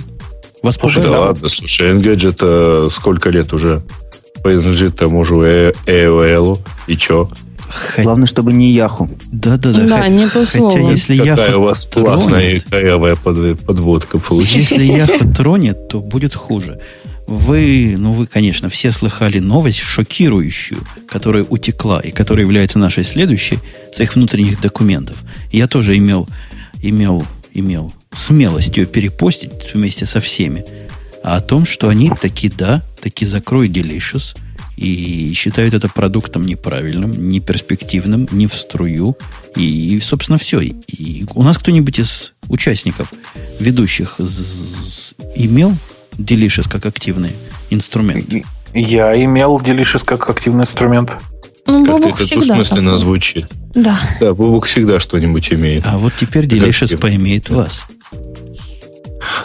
Вас 0.63 0.77
Слушай, 0.77 1.03
Да 1.03 1.09
пугает? 1.09 1.27
ладно, 1.27 1.49
слушай, 1.49 1.91
Engadget 1.93 2.31
это 2.31 2.89
сколько 2.91 3.31
лет 3.31 3.53
уже 3.53 3.83
принадлежит 4.43 4.97
тому 4.97 5.25
же 5.25 5.37
э- 5.37 5.73
AOL, 5.87 6.61
и 6.87 6.97
чё? 6.97 7.31
Хотя- 7.73 8.03
Главное, 8.05 8.27
чтобы 8.27 8.53
не 8.53 8.71
Яху. 8.73 9.09
Да, 9.31 9.57
да, 9.57 9.73
да. 9.73 9.87
Да, 9.87 10.03
Хо- 10.03 10.09
не 10.09 10.27
то 10.27 10.45
Хотя 10.45 10.47
слово. 10.59 10.91
если 10.91 11.15
я 11.15 11.37
Какая 11.37 11.57
у 11.57 11.63
вас 11.63 11.87
плавная 11.87 12.57
и 12.57 12.61
корявая 12.61 13.17
под- 13.17 13.61
подводка 13.61 14.19
получилась. 14.19 14.71
Если 14.71 14.85
Яха 14.93 15.27
тронет, 15.29 15.89
то 15.89 16.01
будет 16.01 16.35
хуже. 16.35 16.81
Вы, 17.27 17.95
ну 17.99 18.13
вы, 18.13 18.27
конечно, 18.27 18.69
все 18.69 18.91
слыхали 18.91 19.39
новость 19.39 19.79
шокирующую, 19.79 20.81
которая 21.09 21.45
утекла 21.45 22.01
и 22.01 22.11
которая 22.11 22.45
является 22.45 22.79
нашей 22.79 23.05
следующей 23.05 23.59
с 23.93 24.01
их 24.01 24.17
внутренних 24.17 24.61
документов. 24.61 25.17
Я 25.51 25.67
тоже 25.67 25.97
имел, 25.97 26.29
имел, 26.83 27.25
имел 27.55 27.93
смелость 28.13 28.77
ее 28.77 28.87
перепостить 28.87 29.51
вместе 29.73 30.05
со 30.05 30.21
всеми. 30.21 30.65
А 31.25 31.37
о 31.37 31.41
том, 31.41 31.65
что 31.65 31.89
они 31.89 32.11
таки 32.11 32.51
да, 32.51 32.83
таки 33.01 33.25
закроют 33.25 33.71
Delicious 33.73 34.37
и 34.83 35.33
считают 35.35 35.75
это 35.75 35.89
продуктом 35.89 36.43
неправильным, 36.43 37.13
неперспективным, 37.29 38.29
не 38.33 38.47
в 38.47 38.55
струю. 38.55 39.17
И, 39.57 40.01
собственно, 40.03 40.39
все. 40.39 40.61
И 40.61 41.25
у 41.35 41.43
нас 41.43 41.57
кто-нибудь 41.59 41.99
из 42.01 42.33
участников, 42.49 43.13
ведущих, 43.61 44.19
имел 45.37 45.77
Delicious 46.19 46.69
как 46.69 46.87
активный 46.87 47.31
инструмент? 47.71 48.29
Я 48.75 49.15
имел 49.25 49.59
Delicious 49.59 50.05
как 50.05 50.29
активный 50.29 50.63
инструмент. 50.63 51.17
Ну, 51.67 51.87
Как-то 51.87 52.03
Бобук 52.03 52.17
это 52.17 52.25
всегда 52.27 52.55
двусмысленно 52.57 52.91
такой. 52.91 52.99
звучит. 52.99 53.47
Да. 53.75 53.97
Да, 54.21 54.35
Бобук 54.35 54.67
всегда 54.67 54.99
что-нибудь 54.99 55.53
имеет. 55.53 55.85
А 55.87 55.97
вот 55.97 56.13
теперь 56.19 56.49
Как 56.49 56.59
Delicious 56.59 56.97
поимеет 56.99 57.51
вас. 57.51 57.87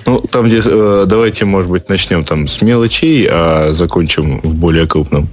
Ну, 0.06 0.18
там, 0.18 0.48
где, 0.48 0.62
э, 0.64 1.06
давайте, 1.08 1.46
может 1.46 1.70
быть, 1.70 1.90
начнем 1.90 2.24
там 2.24 2.48
с 2.48 2.62
мелочей, 2.62 3.28
а 3.30 3.74
закончим 3.74 4.40
в 4.42 4.56
более 4.56 4.88
крупном 4.88 5.30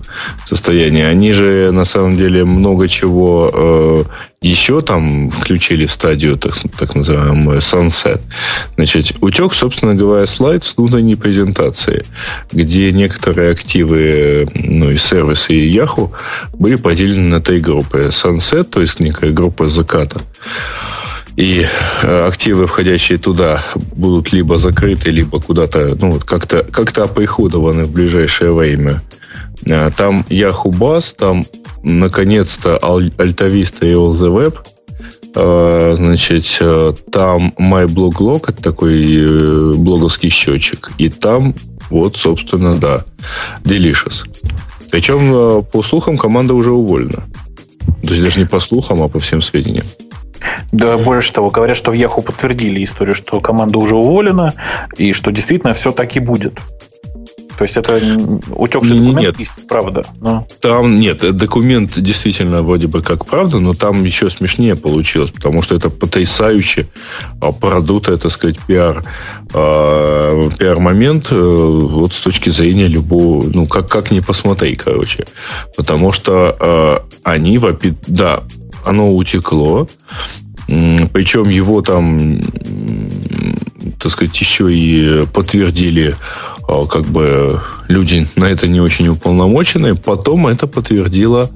состоянии. 0.47 1.03
Они 1.03 1.33
же, 1.33 1.71
на 1.73 1.85
самом 1.85 2.17
деле, 2.17 2.45
много 2.45 2.89
чего 2.89 3.51
э, 3.53 4.05
еще 4.45 4.83
там 4.83 5.31
включили 5.31 5.87
в 5.87 5.93
стадию, 5.93 6.37
так, 6.37 6.55
так 6.79 6.95
называемую 6.95 7.61
Sunset. 7.61 8.21
Значит, 8.77 9.13
утек, 9.21 9.55
собственно 9.55 9.95
говоря, 9.95 10.27
слайд 10.27 10.65
с 10.65 10.77
внутренней 10.77 11.17
презентации, 11.17 12.05
где 12.53 12.93
некоторые 12.93 13.53
активы, 13.53 14.47
ну, 14.55 14.91
и 14.91 14.99
сервисы, 14.99 15.55
и 15.55 15.75
Yahoo 15.75 16.11
были 16.53 16.77
поделены 16.77 17.29
на 17.29 17.41
три 17.41 17.59
группы. 17.59 18.11
Sunset, 18.13 18.65
то 18.65 18.81
есть 18.81 19.01
некая 19.01 19.31
группа 19.31 19.67
заката, 19.67 20.21
и 21.37 21.67
э, 22.03 22.27
активы, 22.27 22.67
входящие 22.67 23.19
туда, 23.19 23.63
будут 23.93 24.33
либо 24.33 24.59
закрыты, 24.59 25.11
либо 25.11 25.41
куда-то, 25.41 25.97
ну, 26.01 26.13
вот 26.13 26.25
как-то 26.25 26.65
как 26.71 26.97
оприходованы 26.97 27.85
в 27.87 27.91
ближайшее 27.91 28.53
время. 28.53 29.03
Э, 29.67 29.91
Там 29.97 30.25
Buzz, 30.29 31.15
там, 31.17 31.45
наконец-то, 31.83 32.79
Al- 32.81 33.15
Altavista 33.17 33.85
и 33.85 33.95
All 33.95 34.13
the 34.13 34.31
Web. 34.33 34.59
Э, 35.35 35.95
Значит, 35.97 36.63
там 37.11 37.53
MyBlogLog, 37.59 38.45
это 38.49 38.63
такой 38.63 39.77
блоговский 39.77 40.31
счетчик. 40.31 40.93
И 40.99 41.09
там, 41.09 41.55
вот, 41.91 42.17
собственно, 42.17 42.77
да, 42.77 43.05
Delicious. 43.65 44.25
Причем, 44.93 45.65
по 45.65 45.83
слухам, 45.83 46.17
команда 46.17 46.55
уже 46.55 46.71
уволена. 46.71 47.25
То 48.05 48.11
есть 48.11 48.23
даже 48.23 48.39
не 48.39 48.47
по 48.47 48.61
слухам, 48.61 49.03
а 49.03 49.09
по 49.09 49.19
всем 49.19 49.43
сведениям. 49.43 49.85
Да, 50.73 50.99
больше 50.99 51.33
того, 51.33 51.51
говорят, 51.51 51.77
что 51.77 51.91
в 51.91 51.95
Яху 51.95 52.23
подтвердили 52.23 52.83
историю, 52.83 53.15
что 53.15 53.41
команда 53.41 53.79
уже 53.79 53.97
уволена, 53.97 54.55
и 54.97 55.13
что 55.13 55.31
действительно 55.31 55.75
все 55.75 55.93
так 55.93 56.17
и 56.17 56.21
будет. 56.21 56.61
То 57.57 57.63
есть 57.63 57.77
это 57.77 58.01
утекший 58.51 58.99
документ, 58.99 59.39
есть 59.39 59.53
правда. 59.69 60.05
Но 60.21 60.47
Там 60.61 60.97
нет, 60.97 61.23
э, 61.23 61.31
документ 61.31 61.93
действительно 61.97 62.63
вроде 62.63 62.89
бы 62.89 63.01
как 63.03 63.27
правда, 63.27 63.61
но 63.61 63.75
там 63.75 64.05
еще 64.05 64.29
смешнее 64.29 64.75
получилось, 64.75 65.31
потому 65.31 65.63
что 65.63 65.77
это 65.77 65.89
потрясающе 65.89 66.89
а, 67.41 67.53
продутое, 67.53 68.17
так 68.17 68.33
сказать, 68.33 68.59
пиар, 68.67 69.05
а, 69.53 70.51
пиар-момент 70.59 71.29
э, 71.31 71.37
вот 71.37 72.15
с 72.15 72.19
точки 72.19 72.51
зрения 72.51 72.89
любого, 72.89 73.45
ну, 73.47 73.67
как, 73.67 73.89
как 73.89 74.11
ни 74.11 74.21
посмотри, 74.21 74.75
короче. 74.75 75.27
Потому 75.77 76.13
что 76.13 76.57
а, 76.59 77.03
они, 77.23 77.61
да, 78.09 78.43
оно 78.85 79.15
утекло, 79.15 79.89
причем 80.67 81.49
его 81.49 81.83
там, 81.83 82.41
так 84.01 84.11
сказать, 84.11 84.39
еще 84.41 84.73
и 84.73 85.27
подтвердили 85.27 86.17
а, 86.67 86.87
как 86.87 87.05
бы 87.07 87.63
люди 87.89 88.27
на 88.37 88.45
это 88.45 88.67
не 88.67 88.81
очень 88.81 89.09
уполномочены. 89.09 89.95
Потом 89.95 90.47
это 90.47 90.67
подтвердила 90.67 91.51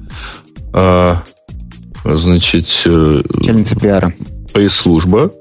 а, 0.73 1.23
значит, 2.03 2.67
э, 2.85 3.21
Начальница 3.33 3.75
пиара. 3.75 4.13
пресс-служба. 4.53 5.31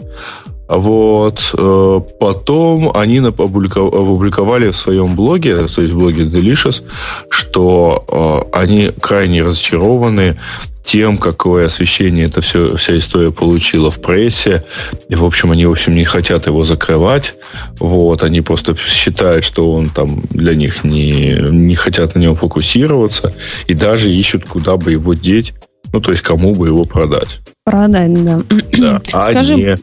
Вот. 0.69 1.55
э, 1.57 2.01
Потом 2.21 2.91
они 2.95 3.19
опубликовали 3.19 4.71
в 4.71 4.77
своем 4.77 5.15
блоге, 5.17 5.55
то 5.67 5.83
есть 5.83 5.95
в 5.95 5.99
блоге 5.99 6.25
Delicious, 6.25 6.83
что 7.31 8.05
э, 8.53 8.59
они 8.59 8.93
крайне 9.01 9.43
разочарованы 9.43 10.37
тем, 10.85 11.19
какое 11.19 11.67
освещение 11.67 12.27
эта 12.27 12.41
все, 12.41 12.75
вся 12.77 12.97
история 12.97 13.31
получила 13.31 13.91
в 13.91 14.01
прессе. 14.01 14.65
И, 15.11 15.15
в 15.15 15.25
общем, 15.25 15.51
они, 15.51 15.67
в 15.67 15.71
общем, 15.71 15.95
не 15.95 16.05
хотят 16.05 16.47
его 16.47 16.65
закрывать. 16.65 17.35
Вот, 17.79 18.23
они 18.23 18.41
просто 18.41 18.75
считают, 18.75 19.45
что 19.45 19.71
он 19.71 19.91
там 19.91 20.23
для 20.31 20.55
них 20.55 20.85
не, 20.85 21.37
не 21.51 21.75
хотят 21.75 22.15
на 22.15 22.21
него 22.21 22.35
фокусироваться. 22.35 23.35
И 23.67 23.75
даже 23.75 24.11
ищут, 24.11 24.47
куда 24.47 24.79
бы 24.79 24.93
его 24.93 25.13
деть. 25.13 25.53
Ну, 25.93 26.01
то 26.01 26.11
есть, 26.11 26.23
кому 26.23 26.55
бы 26.55 26.69
его 26.69 26.85
продать. 26.85 27.41
Продать, 27.65 28.25
да. 28.25 28.41
Да, 28.79 29.03
а 29.13 29.23
Скажи- 29.23 29.55
не 29.57 29.77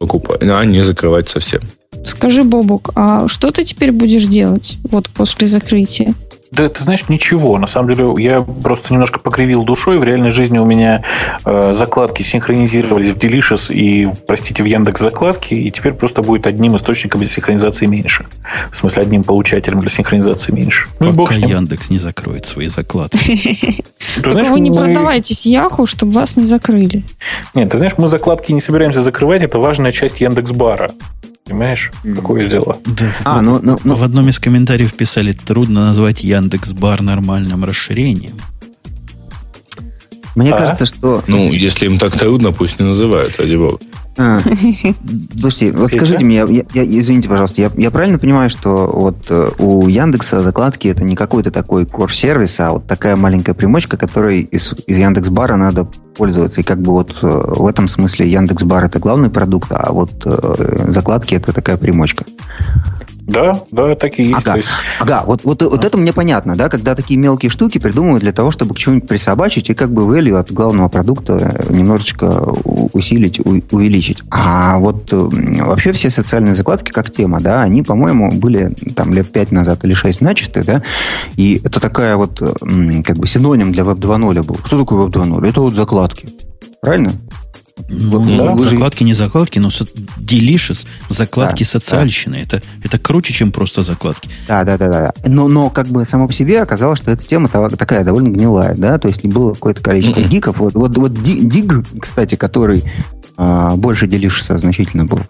покупать, 0.00 0.42
а 0.42 0.64
не 0.64 0.82
закрывать 0.84 1.28
совсем. 1.28 1.60
Скажи, 2.04 2.42
Бобук, 2.42 2.90
а 2.96 3.28
что 3.28 3.50
ты 3.50 3.64
теперь 3.64 3.92
будешь 3.92 4.24
делать 4.24 4.78
вот 4.84 5.10
после 5.10 5.46
закрытия? 5.46 6.14
Да, 6.50 6.68
ты 6.68 6.82
знаешь, 6.82 7.08
ничего. 7.08 7.58
На 7.58 7.66
самом 7.68 7.94
деле, 7.94 8.12
я 8.18 8.40
просто 8.40 8.92
немножко 8.92 9.20
покривил 9.20 9.62
душой. 9.62 9.98
В 9.98 10.04
реальной 10.04 10.30
жизни 10.30 10.58
у 10.58 10.64
меня 10.64 11.04
э, 11.44 11.72
закладки 11.72 12.22
синхронизировались 12.22 13.14
в 13.14 13.18
Delicious 13.18 13.72
и, 13.72 14.08
простите, 14.26 14.64
в 14.64 14.66
Яндекс 14.66 15.00
закладки, 15.00 15.54
и 15.54 15.70
теперь 15.70 15.92
просто 15.92 16.22
будет 16.22 16.46
одним 16.46 16.76
источником 16.76 17.20
для 17.20 17.30
синхронизации 17.30 17.86
меньше. 17.86 18.26
В 18.70 18.74
смысле, 18.74 19.02
одним 19.02 19.22
получателем 19.22 19.80
для 19.80 19.90
синхронизации 19.90 20.52
меньше. 20.52 20.88
Ну, 20.98 21.14
Пока 21.14 21.34
Яндекс 21.34 21.90
не 21.90 21.98
закроет 21.98 22.46
свои 22.46 22.66
закладки. 22.66 23.82
Только 24.22 24.50
вы 24.50 24.60
не 24.60 24.72
продавайтесь 24.72 25.46
Яху, 25.46 25.86
чтобы 25.86 26.12
вас 26.12 26.36
не 26.36 26.44
закрыли. 26.44 27.04
Нет, 27.54 27.70
ты 27.70 27.76
знаешь, 27.76 27.94
мы 27.96 28.08
закладки 28.08 28.50
не 28.50 28.60
собираемся 28.60 29.02
закрывать. 29.02 29.42
Это 29.42 29.58
важная 29.60 29.92
часть 29.92 30.20
Яндекс.Бара. 30.20 30.90
Понимаешь, 31.50 31.90
какое 32.14 32.48
дело? 32.48 32.78
Да, 32.86 33.12
а, 33.24 33.42
ну, 33.42 33.58
ну, 33.60 33.76
ну, 33.82 33.94
в 33.96 34.04
одном 34.04 34.28
из 34.28 34.38
комментариев 34.38 34.94
писали, 34.94 35.32
трудно 35.32 35.86
назвать 35.86 36.22
Яндекс 36.22 36.72
Бар 36.72 37.02
нормальным 37.02 37.64
расширением. 37.64 38.36
Мне 40.36 40.52
а? 40.52 40.58
кажется, 40.58 40.86
что... 40.86 41.24
Ну, 41.26 41.50
если 41.50 41.86
им 41.86 41.98
так 41.98 42.16
трудно, 42.16 42.52
пусть 42.52 42.78
не 42.78 42.86
называют, 42.86 43.36
ради 43.40 43.56
бога. 43.56 43.78
А, 44.20 44.38
слушайте, 45.38 45.72
вот 45.72 45.90
скажите 45.94 46.22
мне, 46.26 46.44
я, 46.46 46.64
я, 46.74 46.84
извините, 46.84 47.26
пожалуйста, 47.26 47.62
я, 47.62 47.70
я 47.74 47.90
правильно 47.90 48.18
понимаю, 48.18 48.50
что 48.50 48.90
вот 48.92 49.16
э, 49.30 49.48
у 49.56 49.88
Яндекса 49.88 50.42
закладки 50.42 50.88
это 50.88 51.04
не 51.04 51.16
какой-то 51.16 51.50
такой 51.50 51.84
core-сервис, 51.84 52.60
а 52.60 52.72
вот 52.72 52.86
такая 52.86 53.16
маленькая 53.16 53.54
примочка, 53.54 53.96
которой 53.96 54.42
из, 54.42 54.74
из 54.86 54.98
Яндекс.Бара 54.98 55.56
надо 55.56 55.88
пользоваться. 56.14 56.60
И 56.60 56.64
как 56.64 56.82
бы 56.82 56.92
вот 56.92 57.16
э, 57.22 57.26
в 57.26 57.66
этом 57.66 57.88
смысле 57.88 58.30
Яндекс.Бар 58.30 58.84
это 58.84 58.98
главный 58.98 59.30
продукт, 59.30 59.72
а 59.72 59.90
вот 59.90 60.12
э, 60.26 60.84
закладки 60.88 61.34
это 61.34 61.54
такая 61.54 61.78
примочка. 61.78 62.26
Да, 63.30 63.62
да, 63.70 63.94
такие 63.94 64.30
есть. 64.30 64.46
Ага, 64.46 64.56
есть. 64.56 64.68
ага 64.98 65.22
вот, 65.24 65.44
вот, 65.44 65.62
вот 65.62 65.84
это 65.84 65.96
мне 65.96 66.12
понятно, 66.12 66.56
да, 66.56 66.68
когда 66.68 66.96
такие 66.96 67.18
мелкие 67.18 67.50
штуки 67.50 67.78
придумывают 67.78 68.22
для 68.22 68.32
того, 68.32 68.50
чтобы 68.50 68.74
к 68.74 68.78
чему-нибудь 68.78 69.08
присобачить 69.08 69.70
и 69.70 69.74
как 69.74 69.92
бы 69.92 70.02
value 70.02 70.36
от 70.36 70.50
главного 70.50 70.88
продукта 70.88 71.64
немножечко 71.68 72.26
усилить, 72.92 73.38
увеличить. 73.40 74.18
А 74.30 74.78
вот 74.78 75.12
вообще 75.12 75.92
все 75.92 76.10
социальные 76.10 76.54
закладки 76.54 76.90
как 76.90 77.10
тема, 77.10 77.40
да, 77.40 77.60
они, 77.60 77.82
по-моему, 77.84 78.32
были 78.32 78.74
там 78.96 79.14
лет 79.14 79.30
пять 79.30 79.52
назад 79.52 79.84
или 79.84 79.94
шесть 79.94 80.20
начаты, 80.20 80.64
да, 80.64 80.82
и 81.36 81.60
это 81.64 81.78
такая 81.78 82.16
вот 82.16 82.40
как 82.40 83.16
бы 83.16 83.26
синоним 83.26 83.70
для 83.70 83.84
Web 83.84 84.00
2.0 84.00 84.42
был. 84.42 84.58
Что 84.64 84.78
такое 84.78 85.06
Web 85.06 85.12
2.0? 85.12 85.48
Это 85.48 85.60
вот 85.60 85.74
закладки. 85.74 86.28
Правильно? 86.80 87.12
Ну, 87.88 88.56
да, 88.56 88.56
закладки, 88.56 89.04
не 89.04 89.14
закладки, 89.14 89.58
но 89.58 89.68
Delicious, 89.68 90.86
закладки 91.08 91.64
да, 91.64 91.68
социальщины. 91.68 92.36
Да. 92.36 92.42
Это, 92.56 92.62
это 92.84 92.98
круче, 92.98 93.32
чем 93.32 93.52
просто 93.52 93.82
закладки. 93.82 94.28
Да, 94.46 94.64
да, 94.64 94.78
да, 94.78 94.88
да. 94.88 95.12
Но, 95.24 95.48
но 95.48 95.70
как 95.70 95.88
бы 95.88 96.04
само 96.04 96.26
по 96.26 96.32
себе 96.32 96.62
оказалось, 96.62 97.00
что 97.00 97.10
эта 97.10 97.26
тема 97.26 97.48
такая 97.48 98.04
довольно 98.04 98.28
гнилая, 98.28 98.74
да, 98.74 98.98
то 98.98 99.08
есть 99.08 99.24
не 99.24 99.30
было 99.30 99.54
какое-то 99.54 99.82
количество 99.82 100.20
mm-hmm. 100.20 100.28
гиков. 100.28 100.58
Вот, 100.58 100.74
вот, 100.74 100.96
вот 100.96 101.22
Диг, 101.22 101.72
кстати, 102.00 102.34
который 102.34 102.84
а, 103.36 103.74
больше 103.76 104.06
Delicious 104.06 104.56
значительно 104.58 105.04
был, 105.04 105.20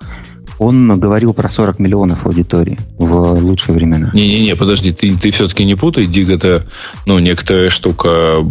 он 0.61 1.01
говорил 1.01 1.33
про 1.33 1.49
40 1.49 1.79
миллионов 1.79 2.27
аудитории 2.27 2.79
в 2.99 3.41
лучшие 3.41 3.75
времена. 3.75 4.11
Не-не-не, 4.13 4.55
подожди, 4.55 4.93
ты, 4.93 5.17
ты 5.17 5.31
все-таки 5.31 5.65
не 5.65 5.75
путай. 5.75 6.05
Диг 6.05 6.29
это 6.29 6.67
ну, 7.07 7.19
некоторая 7.19 7.71
штука, 7.71 8.47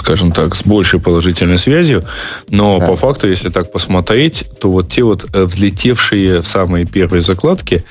скажем 0.00 0.32
так, 0.32 0.56
с 0.56 0.64
большей 0.64 0.98
положительной 0.98 1.58
связью, 1.58 2.02
но 2.48 2.80
да. 2.80 2.86
по 2.86 2.96
факту, 2.96 3.28
если 3.28 3.48
так 3.48 3.70
посмотреть, 3.70 4.44
то 4.60 4.72
вот 4.72 4.90
те 4.90 5.04
вот 5.04 5.24
э, 5.32 5.44
взлетевшие 5.44 6.42
в 6.42 6.48
самые 6.48 6.84
первые 6.84 7.22
закладки, 7.22 7.84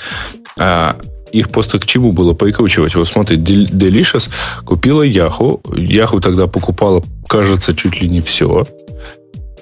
а, 0.58 0.98
их 1.32 1.50
просто 1.50 1.80
к 1.80 1.86
чему 1.86 2.12
было 2.12 2.34
прикручивать? 2.34 2.96
Вот 2.96 3.08
смотри, 3.08 3.38
Delicious 3.38 4.30
купила 4.66 5.08
Yahoo. 5.08 5.62
Yahoo 5.64 6.20
тогда 6.20 6.48
покупала, 6.48 7.02
кажется, 7.30 7.74
чуть 7.74 8.02
ли 8.02 8.10
не 8.10 8.20
все. 8.20 8.66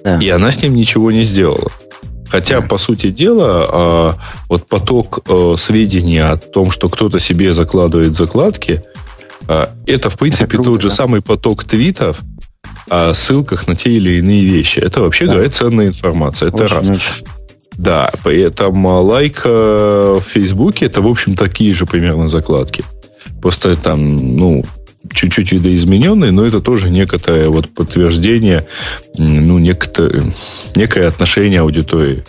Да. 0.03 0.17
И 0.17 0.29
она 0.29 0.51
с 0.51 0.63
ним 0.63 0.73
ничего 0.73 1.11
не 1.11 1.23
сделала. 1.23 1.69
Хотя, 2.29 2.61
по 2.61 2.77
сути 2.77 3.09
дела, 3.09 3.65
а, 3.69 4.13
вот 4.49 4.67
поток 4.67 5.19
э, 5.27 5.55
сведений 5.57 6.19
о 6.19 6.37
том, 6.37 6.71
что 6.71 6.89
кто-то 6.89 7.19
себе 7.19 7.53
закладывает 7.53 8.15
закладки, 8.15 8.83
а, 9.47 9.69
это, 9.85 10.09
в 10.09 10.17
принципе, 10.17 10.45
это 10.45 10.55
круто, 10.55 10.71
тот 10.71 10.81
же 10.81 10.89
да? 10.89 10.95
самый 10.95 11.21
поток 11.21 11.63
твитов 11.63 12.19
о 12.89 13.13
ссылках 13.13 13.67
на 13.67 13.75
те 13.75 13.91
или 13.91 14.17
иные 14.17 14.43
вещи. 14.43 14.79
Это, 14.79 15.01
вообще 15.01 15.25
да. 15.25 15.33
говоря, 15.33 15.49
ценная 15.49 15.87
информация. 15.87 16.49
Это 16.49 16.63
очень, 16.63 16.75
раз. 16.75 16.89
Очень. 16.89 17.25
Да, 17.77 18.11
при 18.23 18.41
этом 18.41 18.85
лайк 18.85 19.45
в 19.45 20.21
Фейсбуке 20.21 20.87
это, 20.87 21.01
в 21.01 21.07
общем, 21.07 21.35
такие 21.35 21.73
же 21.73 21.85
примерно 21.85 22.27
закладки. 22.27 22.83
Просто 23.41 23.75
там, 23.77 24.35
ну, 24.35 24.65
чуть-чуть 25.13 25.51
видоизмененный, 25.51 26.31
но 26.31 26.45
это 26.45 26.61
тоже 26.61 26.89
некое 26.89 27.49
вот 27.49 27.69
подтверждение, 27.69 28.67
ну, 29.17 29.57
некое, 29.59 30.23
некое 30.75 31.07
отношение 31.07 31.61
аудитории. 31.61 32.23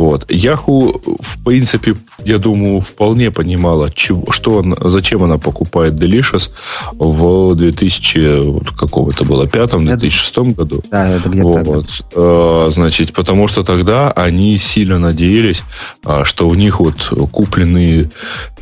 Вот. 0.00 0.24
Яху, 0.30 0.98
в 1.20 1.44
принципе, 1.44 1.94
я 2.24 2.38
думаю, 2.38 2.80
вполне 2.80 3.30
понимала, 3.30 3.90
чего, 3.90 4.32
что 4.32 4.52
он, 4.52 4.74
зачем 4.80 5.22
она 5.22 5.36
покупает 5.36 5.92
Delicious 5.92 6.48
в 6.92 7.54
2000, 7.54 8.48
вот 8.48 8.70
какого 8.70 9.10
это 9.10 9.24
было, 9.24 9.46
пятом, 9.46 9.84
2006 9.84 10.38
году. 10.56 10.82
Да, 10.90 11.06
это 11.06 11.28
где-то 11.28 11.62
вот. 11.64 11.86
А, 12.14 12.68
значит, 12.70 13.12
потому 13.12 13.46
что 13.46 13.62
тогда 13.62 14.10
они 14.12 14.56
сильно 14.56 14.98
надеялись, 14.98 15.62
а, 16.02 16.24
что 16.24 16.48
у 16.48 16.54
них 16.54 16.80
вот 16.80 17.12
купленные 17.30 18.08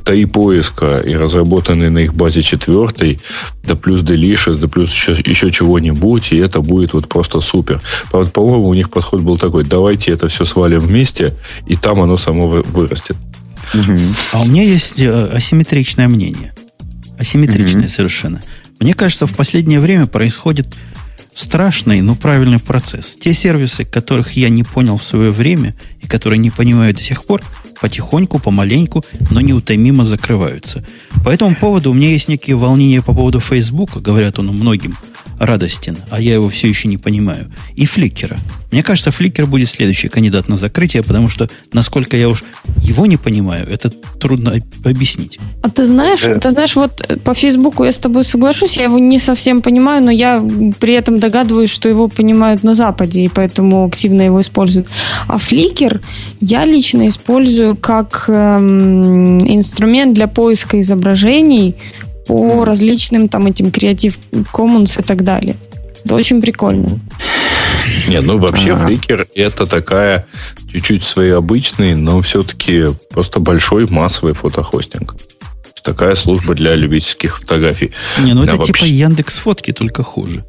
три 0.08 0.24
поиска 0.24 1.00
и 1.00 1.14
разработанные 1.14 1.90
на 1.90 1.98
их 1.98 2.14
базе 2.14 2.40
четвертой, 2.40 3.20
да 3.64 3.76
плюс 3.76 4.02
Delicious, 4.02 4.56
да 4.56 4.66
плюс 4.66 4.90
еще, 4.90 5.12
еще 5.12 5.50
чего-нибудь, 5.50 6.32
и 6.32 6.38
это 6.38 6.62
будет 6.62 6.94
вот 6.94 7.08
просто 7.08 7.40
супер. 7.42 7.82
По-моему, 8.10 8.68
у 8.68 8.74
них 8.74 8.88
подход 8.88 9.20
был 9.20 9.36
такой, 9.36 9.64
давайте 9.64 10.12
это 10.12 10.28
все 10.28 10.46
свалим 10.46 10.80
вместе, 10.80 11.27
и 11.66 11.76
там 11.76 12.00
оно 12.00 12.16
само 12.16 12.48
вырастет. 12.48 13.16
А 14.32 14.40
у 14.40 14.46
меня 14.46 14.62
есть 14.62 15.00
э, 15.00 15.26
асимметричное 15.26 16.08
мнение. 16.08 16.54
Асимметричное 17.18 17.84
угу. 17.84 17.90
совершенно. 17.90 18.42
Мне 18.80 18.94
кажется, 18.94 19.26
в 19.26 19.34
последнее 19.34 19.80
время 19.80 20.06
происходит 20.06 20.74
страшный, 21.34 22.00
но 22.00 22.14
правильный 22.14 22.58
процесс. 22.58 23.16
Те 23.16 23.32
сервисы, 23.32 23.84
которых 23.84 24.32
я 24.32 24.48
не 24.48 24.64
понял 24.64 24.98
в 24.98 25.04
свое 25.04 25.30
время 25.30 25.74
и 26.00 26.06
которые 26.06 26.38
не 26.38 26.50
понимаю 26.50 26.94
до 26.94 27.02
сих 27.02 27.24
пор, 27.24 27.42
потихоньку, 27.80 28.38
помаленьку, 28.38 29.04
но 29.30 29.40
неутомимо 29.40 30.04
закрываются. 30.04 30.84
По 31.24 31.30
этому 31.30 31.54
поводу 31.54 31.90
у 31.90 31.94
меня 31.94 32.10
есть 32.10 32.28
некие 32.28 32.56
волнения 32.56 33.02
по 33.02 33.14
поводу 33.14 33.40
Фейсбука, 33.40 34.00
говорят 34.00 34.38
он 34.38 34.48
многим 34.48 34.96
радостен, 35.38 35.96
а 36.10 36.20
я 36.20 36.34
его 36.34 36.48
все 36.48 36.68
еще 36.68 36.88
не 36.88 36.96
понимаю, 36.96 37.50
и 37.74 37.86
Фликера. 37.86 38.38
Мне 38.70 38.82
кажется, 38.82 39.10
Фликер 39.10 39.46
будет 39.46 39.68
следующий 39.68 40.08
кандидат 40.08 40.48
на 40.48 40.56
закрытие, 40.56 41.02
потому 41.02 41.28
что, 41.28 41.48
насколько 41.72 42.16
я 42.16 42.28
уж 42.28 42.44
его 42.82 43.06
не 43.06 43.16
понимаю, 43.16 43.66
это 43.68 43.90
трудно 43.90 44.60
объяснить. 44.84 45.38
А 45.62 45.70
ты 45.70 45.86
знаешь, 45.86 46.22
да. 46.22 46.34
ты 46.34 46.50
знаешь, 46.50 46.76
вот 46.76 47.02
по 47.24 47.34
Фейсбуку 47.34 47.84
я 47.84 47.92
с 47.92 47.98
тобой 47.98 48.24
соглашусь, 48.24 48.76
я 48.76 48.84
его 48.84 48.98
не 48.98 49.18
совсем 49.18 49.62
понимаю, 49.62 50.04
но 50.04 50.10
я 50.10 50.44
при 50.80 50.94
этом 50.94 51.18
догадываюсь, 51.18 51.70
что 51.70 51.88
его 51.88 52.08
понимают 52.08 52.62
на 52.62 52.74
Западе, 52.74 53.20
и 53.20 53.28
поэтому 53.28 53.86
активно 53.86 54.22
его 54.22 54.40
используют. 54.40 54.88
А 55.28 55.38
Фликер 55.38 56.02
я 56.40 56.64
лично 56.66 57.08
использую 57.08 57.67
как 57.76 58.24
эм, 58.28 59.40
инструмент 59.48 60.14
для 60.14 60.28
поиска 60.28 60.80
изображений 60.80 61.76
по 62.26 62.64
различным 62.64 63.28
там 63.28 63.46
этим 63.46 63.66
Creative 63.66 64.16
Commons 64.52 65.00
и 65.00 65.02
так 65.02 65.22
далее. 65.22 65.56
Это 66.04 66.14
очень 66.14 66.40
прикольно. 66.40 67.00
Не, 68.06 68.20
ну 68.20 68.38
вообще 68.38 68.72
ага. 68.72 68.90
Flickr 68.90 69.26
это 69.34 69.66
такая 69.66 70.26
чуть-чуть 70.72 71.02
своеобычный, 71.02 71.94
но 71.94 72.20
все-таки 72.22 72.86
просто 73.10 73.40
большой 73.40 73.86
массовый 73.88 74.34
фотохостинг. 74.34 75.16
Такая 75.82 76.16
служба 76.16 76.54
для 76.54 76.74
любительских 76.74 77.40
фотографий. 77.40 77.92
Не, 78.18 78.34
ну 78.34 78.42
это 78.42 78.56
вообще... 78.56 78.72
типа 78.72 78.84
Яндекс 78.84 79.38
фотки, 79.38 79.72
только 79.72 80.02
хуже. 80.02 80.44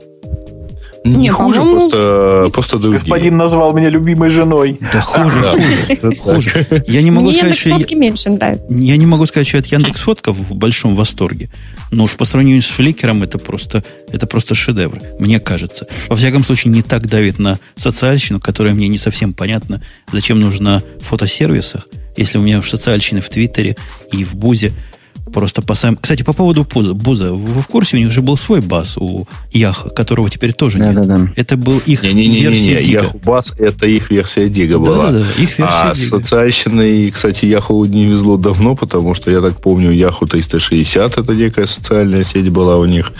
Не, 1.05 1.15
не 1.15 1.29
хуже, 1.29 1.61
просто, 1.61 2.49
просто 2.51 2.77
другие. 2.77 2.99
Господин 2.99 3.37
назвал 3.37 3.73
меня 3.73 3.89
любимой 3.89 4.29
женой. 4.29 4.77
Да 4.93 5.01
хуже, 5.01 5.41
хуже, 5.41 6.15
хуже. 6.19 6.83
Я 6.87 7.01
не 7.01 7.11
могу 7.11 7.31
сказать, 7.31 7.57
что... 7.57 7.69
фотки 7.71 7.95
меньше 7.95 8.29
нравятся. 8.31 8.65
Я 8.69 8.97
не 8.97 9.05
могу 9.05 9.25
сказать, 9.25 9.47
что 9.47 9.59
от 9.59 9.67
Яндекс 9.67 10.01
фотка 10.01 10.33
в 10.33 10.53
большом 10.55 10.95
восторге. 10.95 11.49
Но 11.91 12.03
уж 12.03 12.15
по 12.15 12.25
сравнению 12.25 12.61
с 12.61 12.67
Фликером 12.67 13.23
это 13.23 13.37
просто, 13.37 13.83
это 14.11 14.27
просто 14.27 14.55
шедевр, 14.55 14.99
мне 15.19 15.39
кажется. 15.39 15.87
Во 16.09 16.15
всяком 16.15 16.43
случае, 16.43 16.73
не 16.73 16.81
так 16.81 17.07
давит 17.07 17.39
на 17.39 17.59
социальщину, 17.75 18.39
которая 18.39 18.73
мне 18.73 18.87
не 18.89 18.97
совсем 18.97 19.33
понятна, 19.33 19.81
зачем 20.11 20.39
нужна 20.39 20.83
в 20.99 21.05
фотосервисах, 21.05 21.87
если 22.17 22.37
у 22.37 22.41
меня 22.41 22.59
уж 22.59 22.69
социальщины 22.69 23.21
в 23.21 23.29
Твиттере 23.29 23.77
и 24.11 24.23
в 24.23 24.35
Бузе 24.35 24.73
Просто 25.33 25.61
по 25.61 25.73
сам... 25.75 25.97
Кстати, 25.97 26.23
по 26.23 26.33
поводу 26.33 26.65
Буза, 26.73 26.93
Буза, 26.93 27.33
вы 27.33 27.61
в 27.61 27.67
курсе, 27.67 27.97
у 27.97 27.99
них 27.99 28.11
же 28.11 28.21
был 28.21 28.37
свой 28.37 28.61
бас 28.61 28.97
у 28.97 29.27
Яха, 29.51 29.89
которого 29.89 30.29
теперь 30.29 30.53
тоже 30.53 30.79
Да, 30.79 30.87
нет. 30.93 30.95
да, 30.95 31.17
да. 31.17 31.31
Это 31.35 31.57
был 31.57 31.79
их 31.85 32.03
Не, 32.03 32.13
не, 32.13 32.27
не, 32.27 32.35
не, 32.37 32.41
версия 32.41 32.77
не. 32.77 32.83
Дига. 32.83 32.99
Yahoo 33.01 33.21
Bus 33.21 33.53
это 33.59 33.85
их 33.87 34.09
версия 34.09 34.47
Дига 34.49 34.79
была. 34.79 35.07
Да, 35.07 35.11
да, 35.11 35.19
да, 35.19 35.25
их 35.43 35.57
версия 35.57 35.63
А 35.67 35.93
с 35.95 35.99
Дига. 35.99 36.09
социальщиной, 36.09 37.11
кстати, 37.11 37.45
Yahoo 37.45 37.87
не 37.87 38.05
везло 38.07 38.37
давно, 38.37 38.75
потому 38.75 39.13
что, 39.15 39.29
я 39.31 39.41
так 39.41 39.61
помню, 39.61 39.91
Yahoo 39.93 40.27
360 40.27 41.17
это 41.17 41.33
некая 41.33 41.65
социальная 41.65 42.23
сеть 42.23 42.49
была 42.49 42.77
у 42.77 42.85
них. 42.85 43.11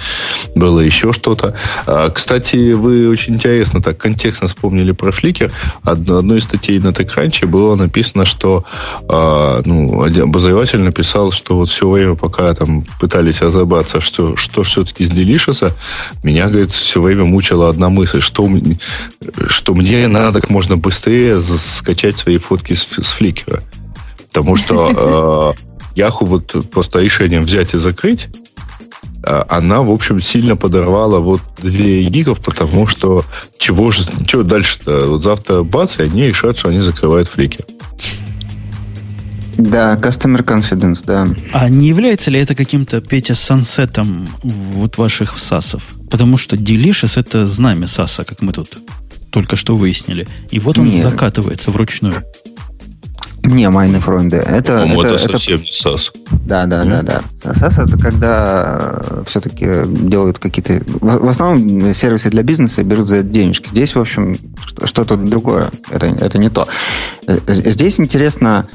Было 0.56 0.80
еще 0.80 1.12
что-то. 1.14 1.54
А, 1.86 2.10
Кстати, 2.10 2.72
вы 2.74 3.08
очень 3.10 3.36
интересно 3.36 3.82
так 3.82 3.98
контекстно 3.98 4.48
вспомнили 4.48 4.92
про 4.92 5.12
Flickr. 5.12 5.52
Одно- 5.84 6.18
Одной 6.18 6.40
из 6.40 6.44
статей 6.44 6.80
на 6.80 6.90
TechCrunch 6.90 7.46
было 7.46 7.76
написано, 7.76 8.26
что 8.26 8.64
а, 9.08 9.62
ну, 9.66 10.04
обозреватель 10.04 10.80
написал, 10.80 11.32
что 11.32 11.56
вот 11.56 11.70
все 11.70 11.99
время, 12.00 12.16
пока 12.16 12.54
там 12.54 12.86
пытались 13.00 13.42
разобраться, 13.42 14.02
что, 14.02 14.36
что 14.36 14.64
все-таки 14.64 15.06
с 15.06 15.10
Delicious, 15.10 15.74
меня, 16.24 16.48
говорит, 16.48 16.72
все 16.72 17.02
время 17.02 17.26
мучила 17.26 17.70
одна 17.70 17.90
мысль, 17.90 18.20
что, 18.20 18.50
что 19.48 19.76
мне 19.76 20.08
надо 20.08 20.42
как 20.42 20.50
можно 20.50 20.78
быстрее 20.78 21.42
скачать 21.42 22.18
свои 22.18 22.38
фотки 22.38 22.74
с, 22.74 22.84
с 22.84 23.16
Flickr. 23.20 23.62
Потому 24.30 24.56
что 24.56 25.56
э, 25.96 26.00
Яху 26.00 26.26
вот 26.26 26.70
просто 26.72 27.00
решением 27.00 27.44
взять 27.44 27.74
и 27.74 27.78
закрыть, 27.78 28.30
э, 29.24 29.44
она, 29.50 29.82
в 29.82 29.92
общем, 29.92 30.22
сильно 30.22 30.56
подорвала 30.56 31.20
вот 31.20 31.42
2 31.58 31.70
гигов, 32.10 32.40
потому 32.40 32.88
что 32.88 33.26
чего 33.58 33.92
же, 33.92 34.04
чего 34.26 34.44
дальше-то? 34.44 35.06
Вот 35.08 35.24
завтра 35.24 35.64
бац, 35.64 36.00
и 36.00 36.04
они 36.04 36.28
решат, 36.28 36.58
что 36.58 36.70
они 36.70 36.80
закрывают 36.80 37.28
Flickr. 37.28 37.66
Да, 39.60 39.96
Customer 39.96 40.44
Confidence, 40.44 41.04
да. 41.06 41.28
А 41.52 41.68
не 41.68 41.88
является 41.88 42.32
ли 42.32 42.40
это 42.40 42.56
каким-то, 42.56 43.02
Петя, 43.02 43.36
сансетом 43.36 44.28
вот 44.44 44.98
ваших 44.98 45.38
САСов? 45.38 45.84
Потому 46.10 46.38
что 46.38 46.56
Delicious 46.56 47.20
это 47.20 47.46
знамя 47.46 47.86
САСа, 47.88 48.24
как 48.24 48.42
мы 48.42 48.54
тут 48.54 48.78
только 49.32 49.58
что 49.58 49.76
выяснили. 49.76 50.28
И 50.50 50.60
вот 50.60 50.78
он 50.78 50.90
Нет. 50.90 51.04
закатывается 51.04 51.72
вручную. 51.72 52.24
Не, 53.44 53.70
майны 53.70 54.00
фройнды. 54.00 54.38
Это, 54.38 54.78
это, 54.86 54.94
это, 54.94 55.08
это- 55.16 55.30
совсем 55.30 55.62
не 55.62 55.72
САС. 55.72 56.12
Да, 56.46 56.66
да, 56.66 56.84
да, 56.84 57.02
да. 57.02 57.22
SaaS 57.44 57.84
это 57.86 57.98
когда 57.98 59.24
все-таки 59.28 59.68
делают 59.86 60.40
какие-то... 60.40 60.82
В, 61.00 61.26
в 61.26 61.28
основном 61.28 61.94
сервисы 61.94 62.30
для 62.30 62.44
бизнеса 62.44 62.84
берут 62.84 63.08
за 63.10 63.18
это 63.18 63.28
денежки. 63.30 63.70
Здесь, 63.70 63.96
в 63.96 64.00
общем, 64.00 64.38
что- 64.66 64.88
что-то 64.88 65.16
другое. 65.18 65.70
Это, 65.90 66.08
это 66.08 66.38
не 66.38 66.50
то. 66.50 66.68
Э, 67.28 67.38
Здесь 67.48 68.00
интересно 68.00 68.68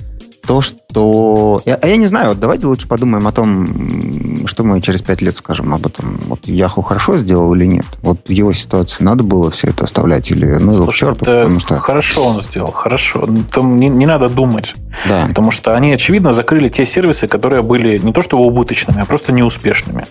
то, 0.46 0.60
что... 0.60 1.60
Я- 1.64 1.76
А 1.76 1.86
я 1.88 1.96
не 1.96 2.06
знаю, 2.06 2.34
давайте 2.34 2.66
лучше 2.66 2.86
подумаем 2.88 3.26
о 3.26 3.32
том, 3.32 4.46
что 4.46 4.62
мы 4.64 4.80
через 4.80 5.02
пять 5.02 5.22
лет 5.22 5.36
скажем 5.36 5.72
об 5.74 5.86
этом. 5.86 6.18
Вот 6.26 6.40
Яху 6.46 6.82
хорошо 6.82 7.16
сделал 7.18 7.54
или 7.54 7.64
нет? 7.64 7.86
Вот 8.02 8.18
в 8.26 8.30
его 8.30 8.52
ситуации 8.52 9.04
надо 9.04 9.24
было 9.24 9.50
все 9.50 9.68
это 9.68 9.84
оставлять 9.84 10.30
или 10.30 10.46
ну 10.46 10.72
его 10.72 10.82
к 10.82 10.84
Слушай, 10.86 11.00
черту, 11.00 11.24
потому 11.24 11.60
что... 11.60 11.76
хорошо 11.76 12.24
он 12.26 12.40
сделал, 12.42 12.70
хорошо. 12.72 13.28
Там 13.52 13.78
не, 13.78 13.88
не 13.88 14.06
надо 14.06 14.28
думать. 14.28 14.74
Да. 15.08 15.26
Потому 15.28 15.50
что 15.50 15.74
они, 15.74 15.92
очевидно, 15.92 16.32
закрыли 16.32 16.68
те 16.68 16.86
сервисы, 16.86 17.26
которые 17.26 17.62
были 17.62 17.98
не 17.98 18.12
то 18.12 18.22
что 18.22 18.38
убыточными, 18.38 19.00
а 19.02 19.04
просто 19.04 19.32
неуспешными. 19.32 20.06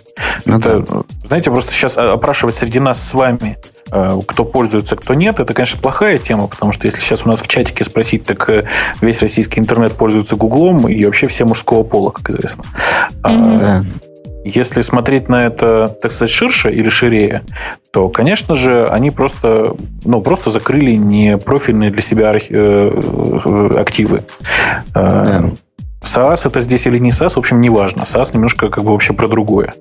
Ну 0.46 0.58
это, 0.58 0.86
знаете, 1.28 1.52
просто 1.52 1.72
сейчас 1.72 1.98
опрашивать 1.98 2.56
среди 2.56 2.80
нас 2.80 3.02
с 3.02 3.14
вами, 3.14 3.58
кто 4.28 4.46
пользуется, 4.46 4.96
кто 4.96 5.14
нет, 5.14 5.40
это, 5.40 5.54
конечно, 5.54 5.80
плохая 5.80 6.18
тема, 6.18 6.48
потому 6.48 6.72
что 6.72 6.88
если 6.88 7.00
сейчас 7.00 7.26
у 7.26 7.30
нас 7.30 7.42
в 7.42 7.48
чатике 7.48 7.84
спросить, 7.84 8.26
так 8.26 8.50
э, 8.50 8.66
весь 9.02 9.22
российский 9.22 9.60
интернет 9.60 9.94
пользуется 9.94 10.36
Гуглом 10.36 10.88
и 10.88 11.06
вообще 11.06 11.28
все 11.28 11.46
мужского 11.46 11.84
пола, 11.84 12.10
как 12.10 12.30
известно. 12.30 12.64
Да. 13.22 13.82
Если 14.46 14.82
смотреть 14.82 15.30
на 15.30 15.46
это, 15.46 15.96
так 16.02 16.12
сказать, 16.12 16.32
ширше 16.32 16.70
или 16.70 16.90
ширее, 16.90 17.44
то, 17.92 18.10
конечно 18.10 18.56
же, 18.56 18.88
они 18.90 19.10
просто, 19.10 19.76
ну, 20.04 20.22
просто 20.22 20.52
закрыли 20.52 20.96
не 20.96 21.38
профильные 21.38 21.92
для 21.92 22.02
себя 22.02 22.34
э, 22.36 23.70
активы. 23.78 24.24
Э, 24.94 25.26
Да. 25.26 25.52
SaaS 26.04 26.42
это 26.46 26.60
здесь 26.60 26.86
или 26.86 27.00
не 27.00 27.12
SaaS, 27.12 27.34
в 27.34 27.38
общем, 27.38 27.62
не 27.62 27.70
важно. 27.70 28.02
SaaS 28.02 28.32
немножко 28.34 28.70
как 28.70 28.84
бы 28.84 28.92
вообще 28.92 29.14
про 29.14 29.28
другое. 29.28 29.74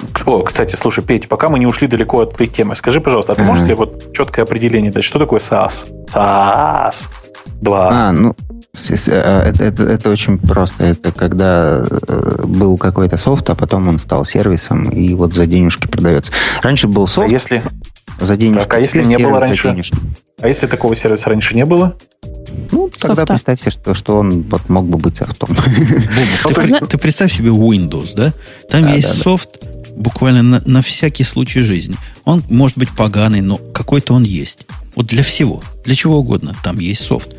Э, 0.00 0.04
О, 0.26 0.42
кстати, 0.42 0.74
слушай, 0.76 1.02
Петь, 1.04 1.28
пока 1.28 1.48
мы 1.48 1.58
не 1.58 1.66
ушли 1.66 1.86
далеко 1.88 2.20
от 2.20 2.34
этой 2.34 2.46
темы, 2.46 2.74
скажи, 2.74 3.00
пожалуйста, 3.00 3.32
а 3.32 3.36
ты 3.36 3.42
можешь 3.44 3.64
себе 3.64 3.74
вот 3.74 4.12
четкое 4.12 4.44
определение 4.44 4.90
дать, 4.92 5.04
что 5.04 5.18
такое 5.18 5.38
SaaS? 5.40 5.86
SaaS 6.08 7.06
2. 7.60 7.88
А, 7.90 8.12
ну, 8.12 8.34
с- 8.78 9.08
э, 9.08 9.12
это, 9.12 9.64
это, 9.64 9.82
это 9.84 10.10
очень 10.10 10.38
просто. 10.38 10.84
Это 10.84 11.12
когда 11.12 11.84
э, 12.08 12.42
был 12.44 12.78
какой-то 12.78 13.16
софт, 13.16 13.48
а 13.50 13.54
потом 13.54 13.88
он 13.88 13.98
стал 13.98 14.24
сервисом, 14.24 14.84
и 14.90 15.14
вот 15.14 15.34
за 15.34 15.46
денежки 15.46 15.86
продается. 15.86 16.32
Раньше 16.62 16.88
был 16.88 17.04
А 17.04 17.08
софт 17.08 17.30
если, 17.30 17.62
за 18.20 18.36
денежки. 18.36 18.62
так, 18.64 18.74
а 18.74 18.78
если 18.80 19.04
не 19.04 19.18
было 19.18 19.40
раньше? 19.40 19.74
а 20.40 20.48
если 20.48 20.66
такого 20.66 20.96
сервиса 20.96 21.28
раньше 21.30 21.54
не 21.54 21.64
было? 21.64 21.94
Ну, 22.70 22.88
тогда 22.88 23.14
Софта. 23.16 23.26
представьте, 23.34 23.70
что, 23.70 23.94
что 23.94 24.16
он 24.16 24.42
вот 24.42 24.68
мог 24.68 24.86
бы 24.86 24.98
быть 24.98 25.16
софтом. 25.16 25.50
Бобук, 26.44 26.88
ты, 26.88 26.98
представь 26.98 27.32
себе 27.32 27.50
Windows, 27.50 28.10
да? 28.16 28.32
Там 28.70 28.82
Да, 28.82 28.90
есть 28.90 29.08
да, 29.08 29.14
да. 29.14 29.20
Буквально 29.96 30.42
на, 30.42 30.62
на 30.64 30.82
всякий 30.82 31.24
случай 31.24 31.62
жизни. 31.62 31.96
Он 32.24 32.42
может 32.48 32.78
быть 32.78 32.90
поганый, 32.90 33.40
но 33.40 33.56
какой-то 33.56 34.14
он 34.14 34.22
есть. 34.22 34.66
Вот 34.94 35.06
для 35.06 35.22
всего, 35.22 35.62
для 35.84 35.94
чего 35.94 36.18
угодно, 36.18 36.54
там 36.62 36.78
есть 36.78 37.02
софт. 37.02 37.36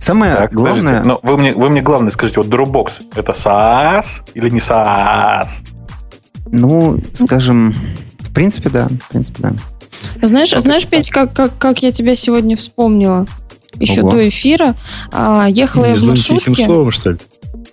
Самое 0.00 0.34
Так, 0.34 0.52
главное... 0.52 1.00
подождите, 1.00 1.08
но 1.08 1.20
вы 1.22 1.36
мне, 1.38 1.54
вы 1.54 1.68
мне 1.70 1.80
главное 1.80 2.10
скажите, 2.10 2.40
вот 2.40 2.48
Dropbox 2.48 3.02
это 3.14 3.32
SaaS 3.32 4.06
или 4.34 4.50
не 4.50 4.58
SaaS? 4.58 5.48
Ну, 6.50 7.00
скажем, 7.14 7.74
в 8.20 8.32
принципе, 8.32 8.68
да. 8.70 8.88
В 8.88 9.08
принципе, 9.08 9.42
да. 9.42 9.52
Знаешь, 10.22 10.50
Как 10.50 10.60
знаешь, 10.60 10.88
Петь, 10.88 11.10
как, 11.10 11.32
как, 11.32 11.56
как 11.58 11.82
я 11.82 11.92
тебя 11.92 12.14
сегодня 12.14 12.56
вспомнила? 12.56 13.26
Еще 13.78 14.02
Ого. 14.02 14.12
до 14.12 14.28
эфира. 14.28 14.74
А, 15.12 15.46
ехала 15.48 15.86
я 15.86 15.94
в 15.94 16.02
маршрутке. 16.02 16.66
словом, 16.66 16.90
что 16.90 17.12
ли? 17.12 17.18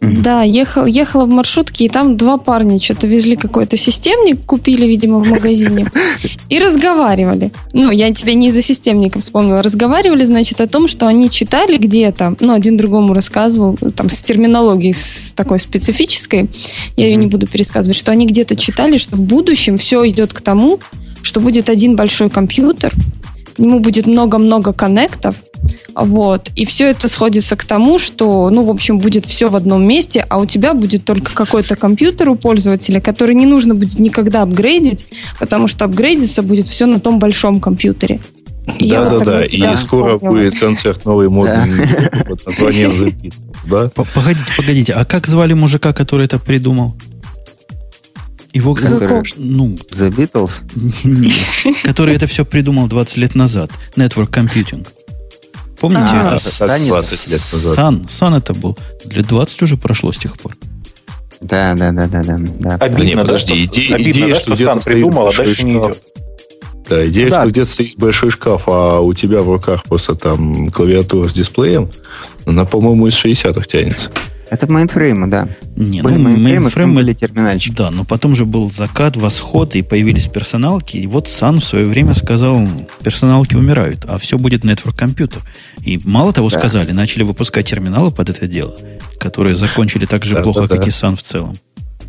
Да, 0.03 0.43
ехал, 0.43 0.85
ехала 0.85 1.25
в 1.25 1.29
маршрутке, 1.29 1.85
и 1.85 1.89
там 1.89 2.17
два 2.17 2.37
парня 2.37 2.77
что-то 2.77 3.07
везли 3.07 3.37
какой-то 3.37 3.77
системник, 3.77 4.45
купили, 4.45 4.85
видимо, 4.85 5.19
в 5.19 5.27
магазине, 5.27 5.87
и 6.49 6.59
разговаривали. 6.59 7.51
Ну, 7.71 7.89
я 7.89 8.13
тебя 8.13 8.33
не 8.33 8.49
из-за 8.49 8.61
системника 8.61 9.19
вспомнила. 9.19 9.63
Разговаривали, 9.63 10.25
значит, 10.25 10.59
о 10.59 10.67
том, 10.67 10.87
что 10.87 11.07
они 11.07 11.29
читали 11.29 11.77
где-то, 11.77 12.35
ну, 12.41 12.53
один 12.53 12.75
другому 12.75 13.13
рассказывал, 13.13 13.77
там, 13.95 14.09
с 14.09 14.21
терминологией 14.21 14.93
с 14.93 15.33
такой 15.33 15.59
специфической, 15.59 16.49
я 16.97 17.05
ее 17.05 17.15
не 17.15 17.27
буду 17.27 17.47
пересказывать, 17.47 17.95
что 17.95 18.11
они 18.11 18.25
где-то 18.25 18.55
читали, 18.55 18.97
что 18.97 19.15
в 19.15 19.21
будущем 19.21 19.77
все 19.77 20.07
идет 20.09 20.33
к 20.33 20.41
тому, 20.41 20.79
что 21.21 21.39
будет 21.39 21.69
один 21.69 21.95
большой 21.95 22.29
компьютер, 22.29 22.93
к 23.55 23.59
нему 23.59 23.79
будет 23.79 24.07
много-много 24.07 24.73
коннектов, 24.73 25.35
вот. 25.95 26.49
И 26.55 26.65
все 26.65 26.89
это 26.89 27.07
сходится 27.07 27.55
к 27.55 27.63
тому, 27.63 27.99
что, 27.99 28.49
ну, 28.49 28.65
в 28.65 28.69
общем, 28.69 28.99
будет 28.99 29.25
все 29.25 29.49
в 29.49 29.55
одном 29.55 29.85
месте, 29.85 30.25
а 30.27 30.39
у 30.39 30.45
тебя 30.45 30.73
будет 30.73 31.05
только 31.05 31.33
какой-то 31.33 31.75
компьютер 31.75 32.29
у 32.29 32.35
пользователя, 32.35 32.99
который 32.99 33.35
не 33.35 33.45
нужно 33.45 33.75
будет 33.75 33.99
никогда 33.99 34.41
апгрейдить, 34.41 35.07
потому 35.39 35.67
что 35.67 35.85
апгрейдиться 35.85 36.41
будет 36.41 36.67
все 36.67 36.85
на 36.85 36.99
том 36.99 37.19
большом 37.19 37.59
компьютере. 37.59 38.19
И 38.79 38.87
я 38.87 39.03
вот 39.03 39.19
Да-да-да, 39.23 39.45
и 39.45 39.75
скоро 39.75 40.17
будет 40.17 40.57
концерт 40.57 41.05
новый 41.05 41.29
модный 41.29 41.85
Да. 41.85 42.23
под 42.23 42.45
названием 42.45 42.91
The 42.91 43.13
Beatles, 43.13 43.33
да? 43.65 43.89
Погодите, 43.89 44.51
погодите, 44.57 44.93
а 44.93 45.05
как 45.05 45.27
звали 45.27 45.53
мужика, 45.53 45.93
который 45.93 46.25
это 46.25 46.39
придумал? 46.39 46.95
Его, 48.53 48.75
Который- 48.75 49.23
ну, 49.37 49.75
The 49.91 50.09
Beatles. 50.15 50.51
нет, 51.03 51.33
который 51.83 52.15
это 52.15 52.27
все 52.27 52.45
придумал 52.45 52.87
20 52.87 53.17
лет 53.17 53.35
назад. 53.35 53.71
Network 53.95 54.29
Computing. 54.29 54.87
Помните, 55.79 56.03
А, 56.11 56.27
это 56.27 56.35
это 56.35 56.49
с- 56.49 56.53
Саня? 56.53 56.87
20 56.87 57.27
лет 57.29 57.41
назад. 57.51 57.75
Сан, 57.75 58.07
Сан 58.07 58.35
это 58.35 58.53
был. 58.53 58.77
Лет 59.05 59.27
20 59.27 59.61
уже 59.63 59.75
прошло 59.75 60.11
с 60.13 60.17
тех 60.19 60.37
пор. 60.37 60.55
Да, 61.41 61.73
да, 61.73 61.91
да, 61.91 62.07
да, 62.07 62.23
да. 62.23 62.37
да. 62.39 62.75
Обидно, 62.75 63.03
не, 63.03 63.15
да, 63.15 63.21
подожди, 63.23 63.53
что- 63.53 63.65
идея- 63.65 63.95
обидно, 63.95 64.11
идея, 64.11 64.27
да, 64.29 64.35
что 64.39 64.55
что 64.55 64.63
Сан 64.65 64.79
придумал, 64.81 65.27
а 65.27 65.33
дальше 65.35 65.63
не 65.63 65.71
идет. 65.73 66.03
Да, 66.87 67.07
идея, 67.07 67.29
да. 67.29 67.41
что 67.41 67.49
где-то 67.49 67.71
стоит 67.71 67.97
большой 67.97 68.29
шкаф, 68.31 68.63
а 68.67 68.99
у 68.99 69.13
тебя 69.13 69.41
в 69.41 69.49
руках 69.51 69.83
просто 69.83 70.15
там 70.15 70.69
клавиатура 70.69 71.27
с 71.27 71.33
дисплеем, 71.33 71.89
она, 72.45 72.65
по-моему, 72.65 73.07
из 73.07 73.15
60-х 73.15 73.63
тянется. 73.65 74.11
Это 74.53 74.71
мейнфреймы, 74.71 75.25
да. 75.25 75.47
Не, 75.75 76.03
были 76.03 76.13
ну, 76.13 76.29
мейнфреймы, 76.37 76.93
были 76.93 77.13
терминальчики. 77.13 77.73
Да, 77.73 77.89
но 77.89 78.05
потом 78.05 78.35
же 78.35 78.45
был 78.45 78.69
закат, 78.69 79.17
восход, 79.17 79.75
и 79.75 79.81
появились 79.81 80.27
персоналки. 80.27 80.95
И 80.97 81.07
вот 81.07 81.27
Sun 81.27 81.59
в 81.59 81.63
свое 81.63 81.85
время 81.85 82.13
сказал, 82.13 82.61
персоналки 83.03 83.55
умирают, 83.55 84.05
а 84.07 84.19
все 84.19 84.37
будет 84.37 84.63
network 84.63 84.95
computer. 84.95 85.41
И 85.83 85.99
мало 86.03 86.33
того 86.33 86.49
Да. 86.51 86.59
сказали, 86.59 86.91
начали 86.91 87.23
выпускать 87.23 87.67
терминалы 87.67 88.11
под 88.11 88.29
это 88.29 88.45
дело, 88.45 88.75
которые 89.17 89.55
закончили 89.55 90.05
так 90.05 90.23
же 90.23 90.35
Да, 90.35 90.43
плохо, 90.43 90.61
да, 90.61 90.67
как 90.67 90.81
да. 90.81 90.85
и 90.85 90.91
Sun 90.91 91.15
в 91.15 91.23
целом. 91.23 91.57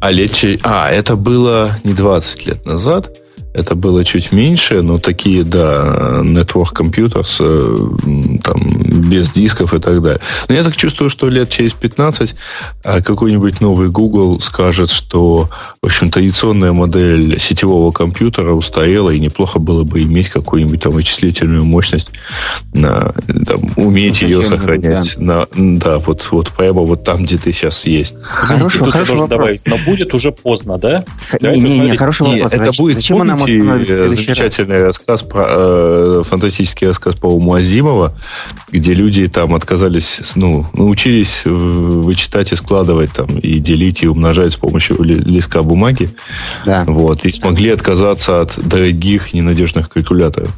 А 0.00 0.10
лет 0.10 0.34
А, 0.64 0.90
это 0.90 1.16
было 1.16 1.70
не 1.82 1.94
20 1.94 2.46
лет 2.46 2.66
назад. 2.66 3.16
Это 3.54 3.76
было 3.76 4.04
чуть 4.04 4.32
меньше, 4.32 4.82
но 4.82 4.98
такие, 4.98 5.44
да, 5.44 6.18
Network 6.22 6.74
Computers, 6.74 7.36
э, 7.38 8.38
там, 8.42 8.82
без 9.10 9.30
дисков 9.30 9.72
и 9.72 9.78
так 9.78 10.02
далее. 10.02 10.20
Но 10.48 10.56
я 10.56 10.64
так 10.64 10.74
чувствую, 10.74 11.08
что 11.08 11.28
лет 11.28 11.50
через 11.50 11.72
15 11.72 12.34
а, 12.82 13.00
какой-нибудь 13.00 13.60
новый 13.60 13.90
Google 13.90 14.40
скажет, 14.40 14.90
что, 14.90 15.48
в 15.80 15.86
общем, 15.86 16.10
традиционная 16.10 16.72
модель 16.72 17.38
сетевого 17.38 17.92
компьютера 17.92 18.50
устарела, 18.50 19.10
и 19.10 19.20
неплохо 19.20 19.60
было 19.60 19.84
бы 19.84 20.02
иметь 20.02 20.30
какую-нибудь 20.30 20.82
там 20.82 20.92
вычислительную 20.92 21.64
мощность, 21.64 22.08
на, 22.72 23.14
там, 23.46 23.70
уметь 23.76 24.20
ну, 24.22 24.28
ее 24.28 24.44
сохранять. 24.44 25.14
Да. 25.16 25.46
На, 25.54 25.76
да, 25.76 25.98
вот, 25.98 26.26
вот 26.32 26.50
прямо 26.50 26.82
вот 26.82 27.04
там, 27.04 27.24
где 27.24 27.38
ты 27.38 27.52
сейчас 27.52 27.86
есть. 27.86 28.16
Хороший, 28.20 28.78
хороший 28.90 29.14
вопрос. 29.14 29.28
Добавить, 29.28 29.66
но 29.66 29.78
будет 29.86 30.12
уже 30.12 30.32
поздно, 30.32 30.76
да? 30.76 31.04
Не, 31.40 31.60
не, 31.60 31.78
не, 31.78 31.96
хороший 31.96 32.26
вопрос. 32.26 32.52
Это 32.52 32.66
зачем, 32.66 32.84
будет, 32.84 32.96
зачем 32.96 33.20
она 33.20 33.43
может 33.52 33.88
замечательный 33.88 34.82
раз? 34.82 34.98
рассказ 34.98 35.22
про 35.22 35.44
э, 35.48 36.22
фантастический 36.24 36.86
рассказ 36.86 37.16
по 37.16 37.28
Азимова, 37.54 38.16
где 38.70 38.94
люди 38.94 39.28
там 39.28 39.54
отказались, 39.54 40.20
ну, 40.34 40.66
научились 40.72 41.42
вычитать 41.44 42.52
и 42.52 42.56
складывать 42.56 43.12
там, 43.12 43.38
и 43.38 43.58
делить, 43.58 44.02
и 44.02 44.08
умножать 44.08 44.52
с 44.52 44.56
помощью 44.56 45.02
листка 45.02 45.62
бумаги. 45.62 46.10
Да. 46.64 46.84
Вот, 46.86 47.24
и 47.24 47.32
смогли 47.32 47.70
отказаться 47.70 48.40
от 48.40 48.58
дорогих, 48.58 49.34
ненадежных 49.34 49.88
калькуляторов. 49.88 50.50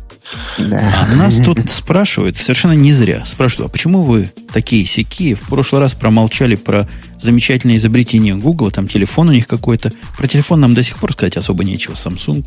Да. 0.58 1.06
А 1.10 1.14
нас 1.14 1.36
тут 1.36 1.70
спрашивают, 1.70 2.36
совершенно 2.36 2.72
не 2.72 2.92
зря, 2.92 3.24
спрашивают, 3.24 3.70
а 3.70 3.72
почему 3.72 4.02
вы 4.02 4.30
такие 4.52 4.84
сякие? 4.86 5.34
В 5.34 5.42
прошлый 5.42 5.80
раз 5.80 5.94
промолчали 5.94 6.56
про 6.56 6.88
замечательное 7.20 7.76
изобретение 7.76 8.34
Google, 8.34 8.70
там 8.70 8.88
телефон 8.88 9.28
у 9.28 9.32
них 9.32 9.46
какой-то. 9.46 9.92
Про 10.16 10.26
телефон 10.26 10.60
нам 10.60 10.74
до 10.74 10.82
сих 10.82 10.98
пор 10.98 11.12
сказать 11.12 11.36
особо 11.36 11.64
нечего, 11.64 11.94
Samsung. 11.94 12.46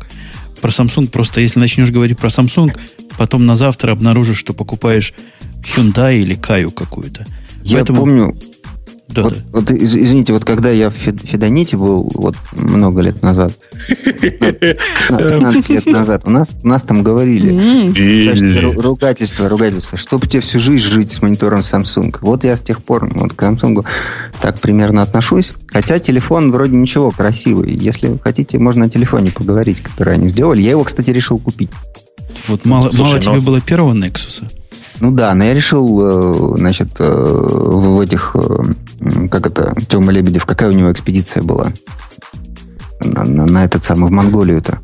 Про 0.60 0.70
Samsung 0.70 1.08
просто, 1.08 1.40
если 1.40 1.58
начнешь 1.58 1.90
говорить 1.90 2.18
про 2.18 2.28
Samsung, 2.28 2.76
потом 3.16 3.46
на 3.46 3.56
завтра 3.56 3.92
обнаружишь, 3.92 4.38
что 4.38 4.52
покупаешь 4.52 5.14
Hyundai 5.62 6.18
или 6.20 6.34
Каю 6.34 6.70
какую-то. 6.70 7.26
Я 7.62 7.78
Поэтому... 7.78 8.00
помню, 8.00 8.38
да, 9.12 9.22
вот, 9.22 9.32
да. 9.34 9.38
вот 9.52 9.70
извините, 9.70 10.32
вот 10.32 10.44
когда 10.44 10.70
я 10.70 10.90
в 10.90 10.94
Федоните 10.94 11.76
был 11.76 12.10
вот 12.14 12.36
много 12.52 13.02
лет 13.02 13.22
назад, 13.22 13.52
15 13.88 15.68
лет 15.70 15.86
назад, 15.86 16.22
у 16.24 16.30
нас, 16.30 16.52
у 16.62 16.68
нас 16.68 16.82
там 16.82 17.02
говорили 17.02 17.50
ругательство, 18.80 19.48
ругательство, 19.48 19.98
чтобы 19.98 20.26
тебе 20.26 20.40
всю 20.40 20.58
жизнь 20.58 20.84
жить 20.84 21.10
с 21.10 21.22
монитором 21.22 21.60
Samsung. 21.60 22.16
Вот 22.20 22.44
я 22.44 22.56
с 22.56 22.62
тех 22.62 22.82
пор 22.82 23.10
вот, 23.12 23.32
к 23.32 23.42
Samsung 23.42 23.84
так 24.40 24.60
примерно 24.60 25.02
отношусь. 25.02 25.52
Хотя 25.68 25.98
телефон 25.98 26.52
вроде 26.52 26.76
ничего, 26.76 27.10
красивый. 27.10 27.74
Если 27.74 28.16
хотите, 28.22 28.58
можно 28.58 28.86
о 28.86 28.88
телефоне 28.88 29.32
поговорить, 29.32 29.80
который 29.80 30.14
они 30.14 30.28
сделали. 30.28 30.60
Я 30.60 30.70
его, 30.70 30.84
кстати, 30.84 31.10
решил 31.10 31.38
купить. 31.38 31.70
Вот 32.48 32.64
мало, 32.64 32.90
Слушай, 32.90 33.02
мало 33.02 33.14
но... 33.14 33.20
тебе 33.20 33.40
было 33.40 33.60
первого 33.60 33.94
Nexus. 33.94 34.44
Ну 35.00 35.10
да, 35.10 35.34
но 35.34 35.44
я 35.44 35.54
решил, 35.54 36.54
э, 36.54 36.58
значит, 36.58 36.88
э, 36.98 37.04
в 37.04 38.00
этих, 38.00 38.36
э, 38.36 39.28
как 39.30 39.46
это, 39.46 39.74
Тёма 39.88 40.12
Лебедев, 40.12 40.44
какая 40.44 40.68
у 40.68 40.72
него 40.72 40.92
экспедиция 40.92 41.42
была? 41.42 41.68
На, 43.00 43.24
на, 43.24 43.46
на 43.46 43.64
этот 43.64 43.82
самый, 43.82 44.10
в 44.10 44.12
Монголию-то. 44.12 44.80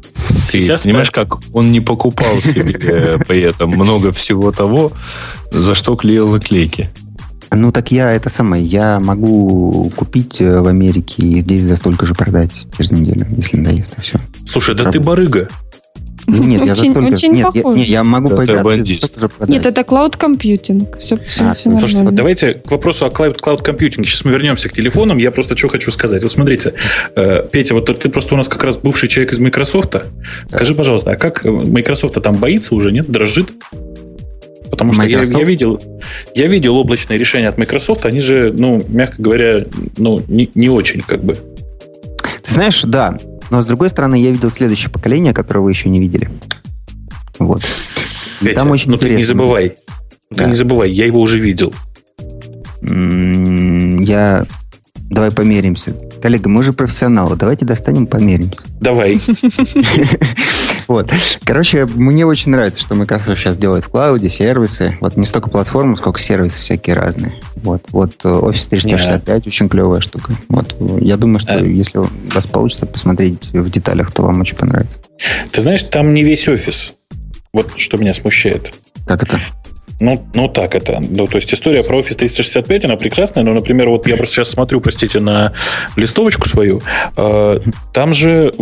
Ты 0.50 0.62
Сейчас 0.62 0.82
понимаешь, 0.82 1.10
как 1.10 1.36
он 1.52 1.70
не 1.70 1.80
покупал 1.80 2.40
себе 2.40 3.18
при 3.28 3.42
этом 3.42 3.70
много 3.70 4.10
всего 4.12 4.52
того, 4.52 4.92
за 5.52 5.74
что 5.74 5.96
клеил 5.96 6.28
наклейки? 6.28 6.88
Ну, 7.52 7.70
так 7.70 7.92
я 7.92 8.10
это 8.10 8.30
самое, 8.30 8.64
я 8.64 8.98
могу 8.98 9.92
купить 9.94 10.40
в 10.40 10.66
Америке 10.66 11.22
и 11.22 11.40
здесь 11.40 11.62
за 11.62 11.76
столько 11.76 12.06
же 12.06 12.14
продать 12.14 12.66
через 12.76 12.90
неделю, 12.90 13.26
если 13.36 13.58
надоест, 13.58 13.98
и 13.98 14.00
все. 14.00 14.20
Слушай, 14.48 14.74
да 14.74 14.90
ты 14.90 14.98
барыга. 14.98 15.48
Нет, 16.26 16.66
я 16.66 16.74
за 16.74 16.84
столько... 16.84 17.14
Очень 17.14 17.32
нет, 17.32 17.46
я, 17.54 17.62
нет, 17.62 17.86
я 17.86 18.04
могу 18.04 18.30
да, 18.30 18.62
пойти. 18.62 19.00
Нет, 19.46 19.66
это 19.66 19.84
клауд 19.84 20.16
компьютинг. 20.16 20.96
Все, 20.98 21.16
все, 21.16 21.44
а, 21.44 21.54
все 21.54 21.70
Слушайте, 21.76 22.04
вот 22.04 22.14
давайте 22.14 22.54
к 22.54 22.70
вопросу 22.70 23.06
о 23.06 23.10
клауд, 23.10 23.40
клауд 23.40 23.62
компьютинге. 23.62 24.08
Сейчас 24.08 24.24
мы 24.24 24.32
вернемся 24.32 24.68
к 24.68 24.72
телефонам. 24.72 25.18
Я 25.18 25.30
просто 25.30 25.56
что 25.56 25.68
хочу 25.68 25.90
сказать. 25.90 26.22
Вот 26.22 26.32
смотрите, 26.32 26.74
э, 27.14 27.44
Петя, 27.50 27.74
вот 27.74 27.86
ты 27.86 28.08
просто 28.08 28.34
у 28.34 28.36
нас 28.36 28.48
как 28.48 28.64
раз 28.64 28.76
бывший 28.76 29.08
человек 29.08 29.32
из 29.32 29.38
Microsoft. 29.38 29.90
Да. 29.90 30.02
Скажи, 30.48 30.74
пожалуйста, 30.74 31.12
а 31.12 31.16
как 31.16 31.44
Microsoft 31.44 32.20
там 32.20 32.34
боится 32.34 32.74
уже, 32.74 32.90
нет? 32.90 33.08
Дрожит? 33.08 33.50
Потому 34.70 34.92
что 34.92 35.04
я, 35.04 35.22
я 35.22 35.44
видел, 35.44 35.80
я 36.34 36.46
видел 36.48 36.76
облачные 36.76 37.18
решения 37.18 37.48
от 37.48 37.56
Microsoft, 37.56 38.04
они 38.04 38.20
же, 38.20 38.52
ну, 38.52 38.82
мягко 38.88 39.22
говоря, 39.22 39.64
ну, 39.96 40.20
не, 40.28 40.50
не 40.54 40.68
очень 40.68 41.00
как 41.00 41.22
бы. 41.22 41.34
Ты 41.34 42.52
знаешь, 42.52 42.82
да, 42.82 43.16
но, 43.50 43.62
с 43.62 43.66
другой 43.66 43.88
стороны, 43.90 44.16
я 44.16 44.30
видел 44.30 44.50
следующее 44.50 44.90
поколение, 44.90 45.32
которое 45.32 45.60
вы 45.60 45.70
еще 45.70 45.88
не 45.88 46.00
видели. 46.00 46.30
Вот. 47.38 47.62
Петя, 48.40 48.54
там 48.54 48.70
очень 48.70 48.90
ну 48.90 48.96
интересно. 48.96 49.16
ты 49.16 49.22
не 49.22 49.26
забывай. 49.26 49.76
Да. 50.30 50.44
Ты 50.44 50.50
не 50.50 50.54
забывай, 50.54 50.90
я 50.90 51.06
его 51.06 51.20
уже 51.20 51.38
видел. 51.38 51.72
Я... 52.82 54.46
Давай 55.08 55.30
померимся. 55.30 55.94
Коллега, 56.20 56.48
мы 56.48 56.64
же 56.64 56.72
профессионалы. 56.72 57.36
Давайте 57.36 57.64
достанем, 57.64 58.06
померимся. 58.06 58.58
Давай. 58.80 59.20
Вот. 60.88 61.10
Короче, 61.44 61.86
мне 61.86 62.24
очень 62.24 62.52
нравится, 62.52 62.82
что 62.82 62.94
Microsoft 62.94 63.40
сейчас 63.40 63.56
делает 63.56 63.84
в 63.84 63.88
клауде, 63.88 64.30
сервисы. 64.30 64.96
Вот 65.00 65.16
не 65.16 65.24
столько 65.24 65.50
платформы, 65.50 65.96
сколько 65.96 66.20
сервисы 66.20 66.60
всякие 66.60 66.94
разные. 66.94 67.34
Вот. 67.56 67.82
Вот 67.90 68.12
э, 68.24 68.28
Office 68.28 68.68
365 68.68 69.26
yeah. 69.26 69.46
очень 69.46 69.68
клевая 69.68 70.00
штука. 70.00 70.32
Вот. 70.48 70.74
Я 71.00 71.16
думаю, 71.16 71.40
что 71.40 71.54
а... 71.54 71.60
если 71.60 71.98
у 71.98 72.08
вас 72.32 72.46
получится 72.46 72.86
посмотреть 72.86 73.50
в 73.52 73.70
деталях, 73.70 74.12
то 74.12 74.22
вам 74.22 74.40
очень 74.40 74.56
понравится. 74.56 75.00
Ты 75.50 75.60
знаешь, 75.60 75.82
там 75.82 76.14
не 76.14 76.22
весь 76.22 76.46
офис. 76.48 76.92
Вот 77.52 77.72
что 77.76 77.96
меня 77.96 78.12
смущает. 78.12 78.74
Как 79.06 79.22
это? 79.22 79.40
Ну, 79.98 80.14
ну 80.34 80.48
так 80.48 80.74
это. 80.74 81.00
Ну, 81.00 81.26
то 81.26 81.36
есть 81.36 81.52
история 81.52 81.82
про 81.82 81.98
Office 82.00 82.16
365, 82.16 82.84
она 82.84 82.96
прекрасная, 82.96 83.42
но, 83.44 83.54
например, 83.54 83.88
вот 83.88 84.06
я 84.06 84.16
просто 84.16 84.36
сейчас 84.36 84.50
смотрю, 84.50 84.80
простите, 84.80 85.20
на 85.20 85.52
листовочку 85.96 86.48
свою, 86.48 86.82
э, 87.16 87.60
там 87.94 88.12
же, 88.12 88.52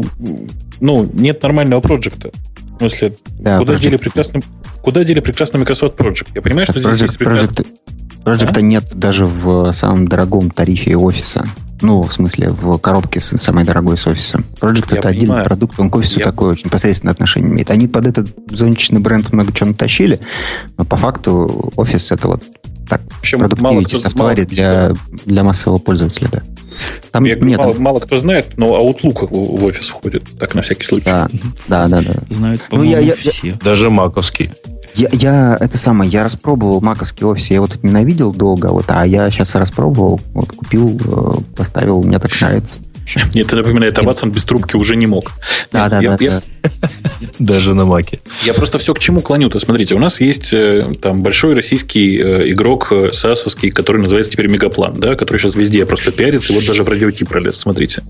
ну, 0.81 1.09
нет 1.13 1.43
нормального 1.43 1.81
проекта. 1.81 2.31
В 2.75 2.79
смысле, 2.79 3.15
да, 3.39 3.59
куда, 3.59 3.77
дели 3.77 3.97
прекрасный, 3.97 4.43
куда 4.83 5.05
дели 5.05 5.21
прекрасный 5.21 5.61
Microsoft 5.61 5.99
Project? 5.99 6.29
Я 6.35 6.43
понимаю, 6.43 6.67
что 6.67 6.79
project, 6.79 6.95
здесь 6.95 7.03
есть 7.03 7.19
прекрасный... 7.19 7.67
Project, 8.25 8.59
а? 8.59 8.61
нет 8.61 8.85
даже 8.95 9.27
в 9.27 9.73
самом 9.73 10.09
дорогом 10.09 10.51
тарифе 10.51 10.97
офиса. 10.97 11.47
Ну, 11.81 12.03
в 12.03 12.13
смысле, 12.13 12.49
в 12.49 12.79
коробке 12.79 13.21
с 13.21 13.37
самой 13.37 13.65
дорогой 13.65 13.99
с 13.99 14.07
офиса. 14.07 14.43
Project 14.61 14.87
я 14.91 14.99
это 14.99 15.09
понимаю. 15.09 15.17
отдельный 15.17 15.45
продукт, 15.45 15.79
он 15.79 15.91
к 15.91 15.97
офису 15.97 16.19
я... 16.19 16.25
такой 16.25 16.51
очень 16.53 16.71
посредственное 16.71 17.13
отношение 17.13 17.53
имеет. 17.53 17.71
Они 17.71 17.87
под 17.87 18.07
этот 18.07 18.35
зонтичный 18.51 19.01
бренд 19.01 19.31
много 19.33 19.53
чего 19.53 19.69
натащили, 19.71 20.19
но 20.79 20.85
по 20.85 20.97
факту 20.97 21.73
офис 21.77 22.11
это 22.11 22.29
вот 22.29 22.43
так, 22.89 23.01
продуктивити 23.31 23.97
софтваре 23.97 24.45
для, 24.45 24.93
для 25.27 25.43
массового 25.43 25.79
пользователя, 25.79 26.29
да. 26.33 26.43
Там, 27.11 27.25
я 27.25 27.37
нет, 27.37 27.59
мало, 27.59 27.73
там... 27.73 27.83
мало 27.83 28.01
кто 28.01 28.17
знает, 28.17 28.57
но 28.57 28.67
Outlook 28.81 29.29
в 29.31 29.65
офис 29.65 29.89
входит, 29.89 30.25
так 30.39 30.55
на 30.55 30.63
всякий 30.63 30.85
случай. 30.85 31.05
Да, 31.05 31.29
да, 31.69 31.89
да. 31.89 32.03
да. 32.03 32.15
Знают, 32.31 32.63
по-моему, 32.69 32.93
ну, 32.93 33.01
я, 33.01 33.07
я, 33.07 33.15
все. 33.15 33.55
Даже 33.63 33.91
маковский. 33.91 34.51
Я, 34.95 35.09
я 35.13 35.57
это 35.61 35.79
самое, 35.79 36.11
я 36.11 36.25
распробовал 36.25 36.81
маковский 36.81 37.27
офис, 37.27 37.51
я 37.51 37.57
его 37.57 37.67
тут 37.67 37.83
ненавидел 37.83 38.33
долго, 38.33 38.67
вот, 38.69 38.85
а 38.89 39.07
я 39.07 39.31
сейчас 39.31 39.55
распробовал, 39.55 40.21
вот, 40.33 40.53
купил, 40.53 41.01
э, 41.05 41.57
поставил, 41.57 42.03
мне 42.03 42.19
так 42.19 42.31
нравится. 42.41 42.79
Нет, 43.35 43.47
это 43.47 43.57
напоминает, 43.57 43.99
а 43.99 44.03
Ватсон 44.03 44.31
без 44.31 44.45
трубки 44.45 44.77
уже 44.77 44.97
не 44.97 45.07
мог. 45.07 45.33
Да, 45.73 45.89
да, 45.89 46.17
да. 46.17 46.43
Даже 47.39 47.75
на 47.75 47.85
Маке. 47.85 48.21
Я 48.45 48.55
просто 48.55 48.79
все 48.79 48.95
к 48.95 48.99
чему 48.99 49.21
клоню-то. 49.21 49.59
Смотрите, 49.59 49.95
у 49.95 49.99
нас 49.99 50.21
есть 50.21 50.53
э, 50.53 50.95
там 51.01 51.23
большой 51.23 51.55
российский 51.55 52.19
э, 52.19 52.51
игрок 52.51 52.93
САСовский, 53.13 53.71
который 53.71 54.03
называется 54.03 54.33
теперь 54.33 54.49
Мегаплан, 54.49 54.95
да, 54.95 55.15
который 55.15 55.39
сейчас 55.39 55.55
везде 55.55 55.85
просто 55.87 56.13
пиарится, 56.13 56.53
и 56.53 56.57
вот 56.57 56.67
даже 56.67 56.83
в 56.83 56.89
радиоти 56.89 57.25
пролез, 57.25 57.57
смотрите. 57.57 58.03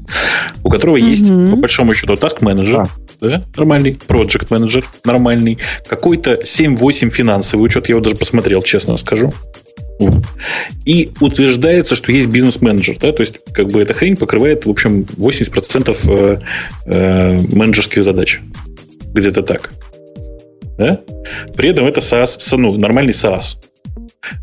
У 0.63 0.71
которого 0.71 0.97
есть, 0.97 1.29
по 1.29 1.57
большому 1.57 1.95
счету, 1.95 2.15
task 2.15 2.39
менеджер 2.41 2.89
да, 3.21 3.43
нормальный, 3.57 3.93
project 3.93 4.47
менеджер 4.51 4.85
нормальный, 5.05 5.59
какой-то 5.89 6.33
7-8 6.33 7.11
финансовый 7.11 7.63
учет, 7.63 7.89
я 7.89 7.95
его 7.95 8.01
даже 8.01 8.17
посмотрел, 8.17 8.63
честно 8.63 8.97
скажу. 8.97 9.33
И 10.85 11.11
утверждается, 11.21 11.97
что 11.97 12.13
есть 12.13 12.29
бизнес-менеджер. 12.29 12.97
Да? 13.01 13.13
То 13.13 13.21
есть, 13.21 13.41
как 13.53 13.69
бы 13.69 13.81
эта 13.81 13.95
хрень 13.95 14.17
покрывает, 14.17 14.67
в 14.67 14.71
общем, 14.71 15.03
80% 15.03 15.97
э, 16.07 16.39
э, 16.87 17.39
менеджерских 17.53 18.05
задач. 18.05 18.41
Где-то 19.13 19.43
так. 19.43 19.71
Да? 20.79 21.01
При 21.57 21.69
этом 21.71 21.87
это 21.87 22.01
SaaS, 22.01 22.39
ну, 22.57 22.77
нормальный 22.77 23.13
SaaS. 23.13 23.57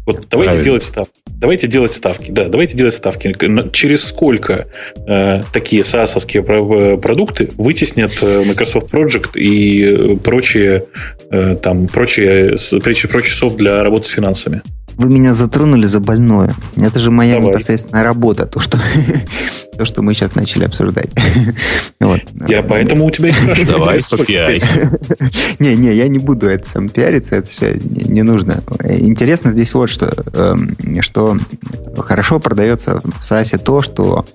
Вот 0.05 0.27
давайте 0.29 0.51
Правильно. 0.51 0.63
делать 0.63 0.83
ставки. 0.83 1.13
Давайте 1.25 1.67
делать 1.67 1.93
ставки. 1.93 2.31
Да, 2.31 2.45
давайте 2.45 2.77
делать 2.77 2.93
ставки. 2.93 3.35
Через 3.71 4.03
сколько 4.03 4.67
э, 5.07 5.41
такие 5.51 5.81
SaaS 5.81 6.97
продукты 6.97 7.49
вытеснят 7.57 8.11
э, 8.21 8.43
Microsoft 8.45 8.93
Project 8.93 9.39
и 9.39 10.17
прочие, 10.17 10.85
э, 11.31 11.55
там, 11.55 11.87
прочие, 11.87 12.57
прочие, 12.81 13.09
прочий 13.09 13.31
софт 13.31 13.57
для 13.57 13.81
работы 13.81 14.07
с 14.07 14.11
финансами? 14.11 14.61
Вы 14.97 15.09
меня 15.09 15.33
затронули 15.33 15.85
за 15.85 15.99
больное. 15.99 16.53
Это 16.75 16.99
же 16.99 17.11
моя 17.11 17.35
Давай. 17.35 17.49
непосредственная 17.49 18.03
работа, 18.03 18.45
то 18.45 18.59
что, 18.59 18.79
то, 19.77 19.85
что 19.85 20.01
мы 20.01 20.13
сейчас 20.13 20.35
начали 20.35 20.65
обсуждать. 20.65 21.09
вот. 21.99 22.21
Я 22.47 22.63
поэтому 22.63 23.05
у 23.05 23.11
тебя 23.11 23.29
и 23.29 23.33
спрашиваю. 23.33 23.67
Давай, 23.67 24.01
Не, 25.59 25.75
не, 25.75 25.93
я 25.93 26.07
не 26.07 26.19
буду 26.19 26.49
это 26.49 26.69
сам 26.69 26.89
пиариться, 26.89 27.35
это 27.35 27.47
все 27.47 27.79
не 27.83 28.23
нужно. 28.23 28.63
Интересно 28.83 29.51
здесь 29.51 29.73
вот 29.73 29.89
что, 29.89 30.11
эм, 30.33 31.01
что 31.01 31.37
хорошо 31.97 32.39
продается 32.39 33.01
в 33.03 33.21
SaaS 33.21 33.57
то, 33.57 33.81
что 33.81 34.25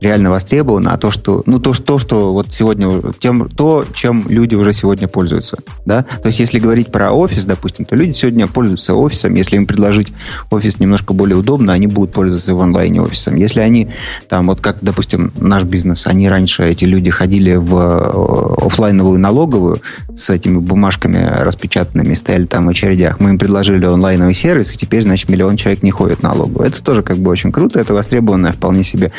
реально 0.00 0.30
востребовано, 0.30 0.92
а 0.92 0.98
то, 0.98 1.10
что, 1.10 1.42
ну, 1.46 1.58
то, 1.58 1.72
то, 1.72 1.98
что 1.98 2.32
вот 2.32 2.52
сегодня, 2.52 2.88
тем, 3.18 3.48
то, 3.48 3.84
чем 3.94 4.24
люди 4.28 4.54
уже 4.54 4.72
сегодня 4.72 5.08
пользуются, 5.08 5.58
да, 5.84 6.02
то 6.02 6.26
есть 6.26 6.38
если 6.38 6.60
говорить 6.60 6.92
про 6.92 7.12
офис, 7.12 7.44
допустим, 7.44 7.84
то 7.84 7.96
люди 7.96 8.12
сегодня 8.12 8.46
пользуются 8.46 8.94
офисом, 8.94 9.34
если 9.34 9.56
им 9.56 9.66
предложить 9.66 10.12
офис 10.50 10.78
немножко 10.78 11.14
более 11.14 11.36
удобно, 11.36 11.72
они 11.72 11.88
будут 11.88 12.12
пользоваться 12.12 12.54
в 12.54 12.60
онлайне 12.60 13.02
офисом. 13.02 13.34
Если 13.36 13.60
они 13.60 13.88
там, 14.28 14.46
вот 14.46 14.60
как, 14.60 14.78
допустим, 14.82 15.32
наш 15.38 15.64
бизнес, 15.64 16.06
они 16.06 16.28
раньше, 16.28 16.64
эти 16.64 16.84
люди 16.84 17.10
ходили 17.10 17.56
в 17.56 17.74
э, 17.74 18.66
офлайновую 18.66 19.18
налоговую 19.18 19.80
с 20.14 20.30
этими 20.30 20.58
бумажками 20.58 21.18
распечатанными, 21.40 22.14
стояли 22.14 22.44
там 22.44 22.66
в 22.66 22.68
очередях, 22.68 23.18
мы 23.18 23.30
им 23.30 23.38
предложили 23.38 23.84
онлайновый 23.84 24.34
сервис, 24.34 24.72
и 24.72 24.76
теперь, 24.76 25.02
значит, 25.02 25.28
миллион 25.28 25.56
человек 25.56 25.82
не 25.82 25.90
ходит 25.90 26.20
в 26.20 26.22
налоговую. 26.22 26.68
Это 26.68 26.82
тоже 26.82 27.02
как 27.02 27.18
бы 27.18 27.30
очень 27.30 27.50
круто, 27.50 27.80
это 27.80 27.94
востребованная 27.94 28.52
вполне 28.52 28.84
себе 28.84 29.10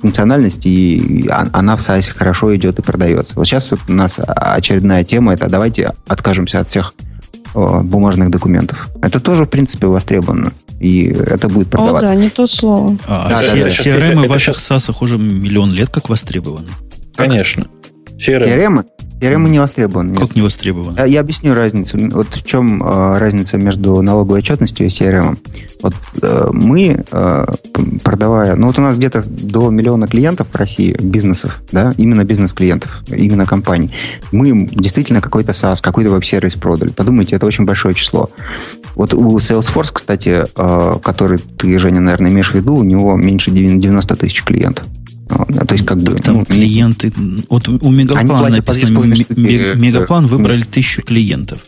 функциональность 0.00 0.27
функциональность, 0.28 0.66
и 0.66 1.28
она 1.30 1.76
в 1.76 1.80
SaaS 1.80 2.12
хорошо 2.14 2.54
идет 2.54 2.78
и 2.78 2.82
продается. 2.82 3.34
Вот 3.36 3.46
сейчас 3.46 3.70
вот 3.70 3.80
у 3.88 3.92
нас 3.92 4.18
очередная 4.18 5.04
тема, 5.04 5.32
это 5.32 5.48
давайте 5.48 5.92
откажемся 6.06 6.60
от 6.60 6.68
всех 6.68 6.94
бумажных 7.54 8.30
документов. 8.30 8.88
Это 9.02 9.20
тоже, 9.20 9.44
в 9.44 9.48
принципе, 9.48 9.86
востребовано. 9.86 10.52
И 10.80 11.06
это 11.06 11.48
будет 11.48 11.70
продаваться. 11.70 12.12
О, 12.12 12.14
да, 12.14 12.20
не 12.20 12.30
то 12.30 12.46
слово. 12.46 12.96
А, 13.06 13.28
да, 13.28 13.40
да, 13.40 13.54
да, 13.54 13.68
CRM 13.68 14.26
в 14.26 14.28
ваших 14.28 14.56
SaaS 14.56 14.94
уже 15.00 15.18
миллион 15.18 15.72
лет 15.72 15.88
как 15.88 16.08
востребованы. 16.08 16.68
Конечно. 17.16 17.64
CRM. 18.16 18.44
CRM 18.46 18.84
CRM 19.20 19.48
не 19.48 19.58
востребован. 19.58 20.14
Как 20.14 20.36
не 20.36 20.42
востребован? 20.42 20.94
Я, 20.96 21.06
я 21.06 21.20
объясню 21.20 21.54
разницу. 21.54 21.98
Вот 22.12 22.28
в 22.28 22.46
чем 22.46 22.82
э, 22.82 23.18
разница 23.18 23.58
между 23.58 24.00
налоговой 24.00 24.38
отчетностью 24.38 24.86
и 24.86 24.90
CRM. 24.90 25.36
Вот 25.82 25.94
э, 26.22 26.48
мы, 26.52 27.04
э, 27.10 27.46
продавая... 28.04 28.54
Ну, 28.54 28.68
вот 28.68 28.78
у 28.78 28.82
нас 28.82 28.96
где-то 28.96 29.24
до 29.28 29.70
миллиона 29.70 30.06
клиентов 30.06 30.48
в 30.52 30.56
России, 30.56 30.96
бизнесов, 31.00 31.60
да, 31.72 31.92
именно 31.96 32.24
бизнес-клиентов, 32.24 33.02
именно 33.08 33.46
компаний. 33.46 33.92
Мы 34.32 34.68
действительно 34.68 35.20
какой-то 35.20 35.52
SaaS, 35.52 35.78
какой-то 35.80 36.10
веб-сервис 36.10 36.54
продали. 36.54 36.90
Подумайте, 36.90 37.36
это 37.36 37.46
очень 37.46 37.64
большое 37.64 37.94
число. 37.94 38.30
Вот 38.94 39.14
у 39.14 39.38
Salesforce, 39.38 39.90
кстати, 39.92 40.44
э, 40.54 40.94
который 41.02 41.38
ты, 41.38 41.78
Женя, 41.78 42.00
наверное, 42.00 42.30
имеешь 42.30 42.52
в 42.52 42.54
виду, 42.54 42.76
у 42.76 42.84
него 42.84 43.16
меньше 43.16 43.50
90 43.50 44.16
тысяч 44.16 44.44
клиентов. 44.44 44.86
То 45.28 45.72
есть, 45.72 45.84
как 45.84 45.98
бы... 46.02 46.14
Там 46.14 46.38
ну, 46.38 46.44
клиенты... 46.44 47.12
Вот 47.48 47.68
у 47.68 47.90
Мегаплана 47.90 48.48
написано, 48.48 49.00
Мегаплан 49.76 50.26
выбрали 50.26 50.62
тысячу 50.62 51.02
клиентов. 51.02 51.58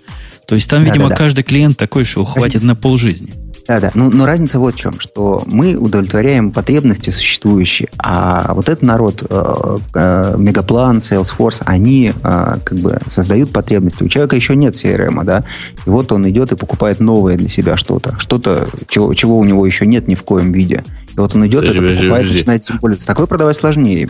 То 0.46 0.54
есть, 0.54 0.68
там, 0.68 0.82
видимо, 0.84 1.10
каждый 1.10 1.44
клиент 1.44 1.76
такой, 1.76 2.04
что 2.04 2.24
хватит 2.24 2.62
на 2.64 2.74
полжизни. 2.74 3.34
Да, 3.70 3.78
да. 3.78 3.92
Но, 3.94 4.10
но 4.10 4.26
разница 4.26 4.58
вот 4.58 4.74
в 4.74 4.78
чем, 4.78 4.98
что 4.98 5.44
мы 5.46 5.76
удовлетворяем 5.76 6.50
потребности 6.50 7.10
существующие, 7.10 7.88
а 7.98 8.52
вот 8.52 8.68
этот 8.68 8.82
народ, 8.82 9.22
э, 9.30 9.78
э, 9.94 10.34
Мегаплан, 10.36 10.98
Salesforce, 10.98 11.62
они 11.66 12.12
э, 12.12 12.56
как 12.64 12.78
бы 12.78 12.98
создают 13.06 13.52
потребности. 13.52 14.02
У 14.02 14.08
человека 14.08 14.34
еще 14.34 14.56
нет 14.56 14.74
CRM, 14.74 15.22
да, 15.22 15.44
и 15.86 15.88
вот 15.88 16.10
он 16.10 16.28
идет 16.28 16.50
и 16.50 16.56
покупает 16.56 16.98
новое 16.98 17.36
для 17.36 17.46
себя 17.46 17.76
что-то, 17.76 18.18
что-то, 18.18 18.66
чего, 18.88 19.14
чего 19.14 19.38
у 19.38 19.44
него 19.44 19.64
еще 19.64 19.86
нет 19.86 20.08
ни 20.08 20.16
в 20.16 20.24
коем 20.24 20.50
виде. 20.50 20.82
И 21.14 21.20
вот 21.20 21.36
он 21.36 21.46
идет, 21.46 21.62
это 21.62 21.74
покупает, 21.74 22.28
начинает 22.28 22.64
символиться. 22.64 23.06
Такое 23.06 23.26
продавать 23.26 23.54
сложнее. 23.54 24.08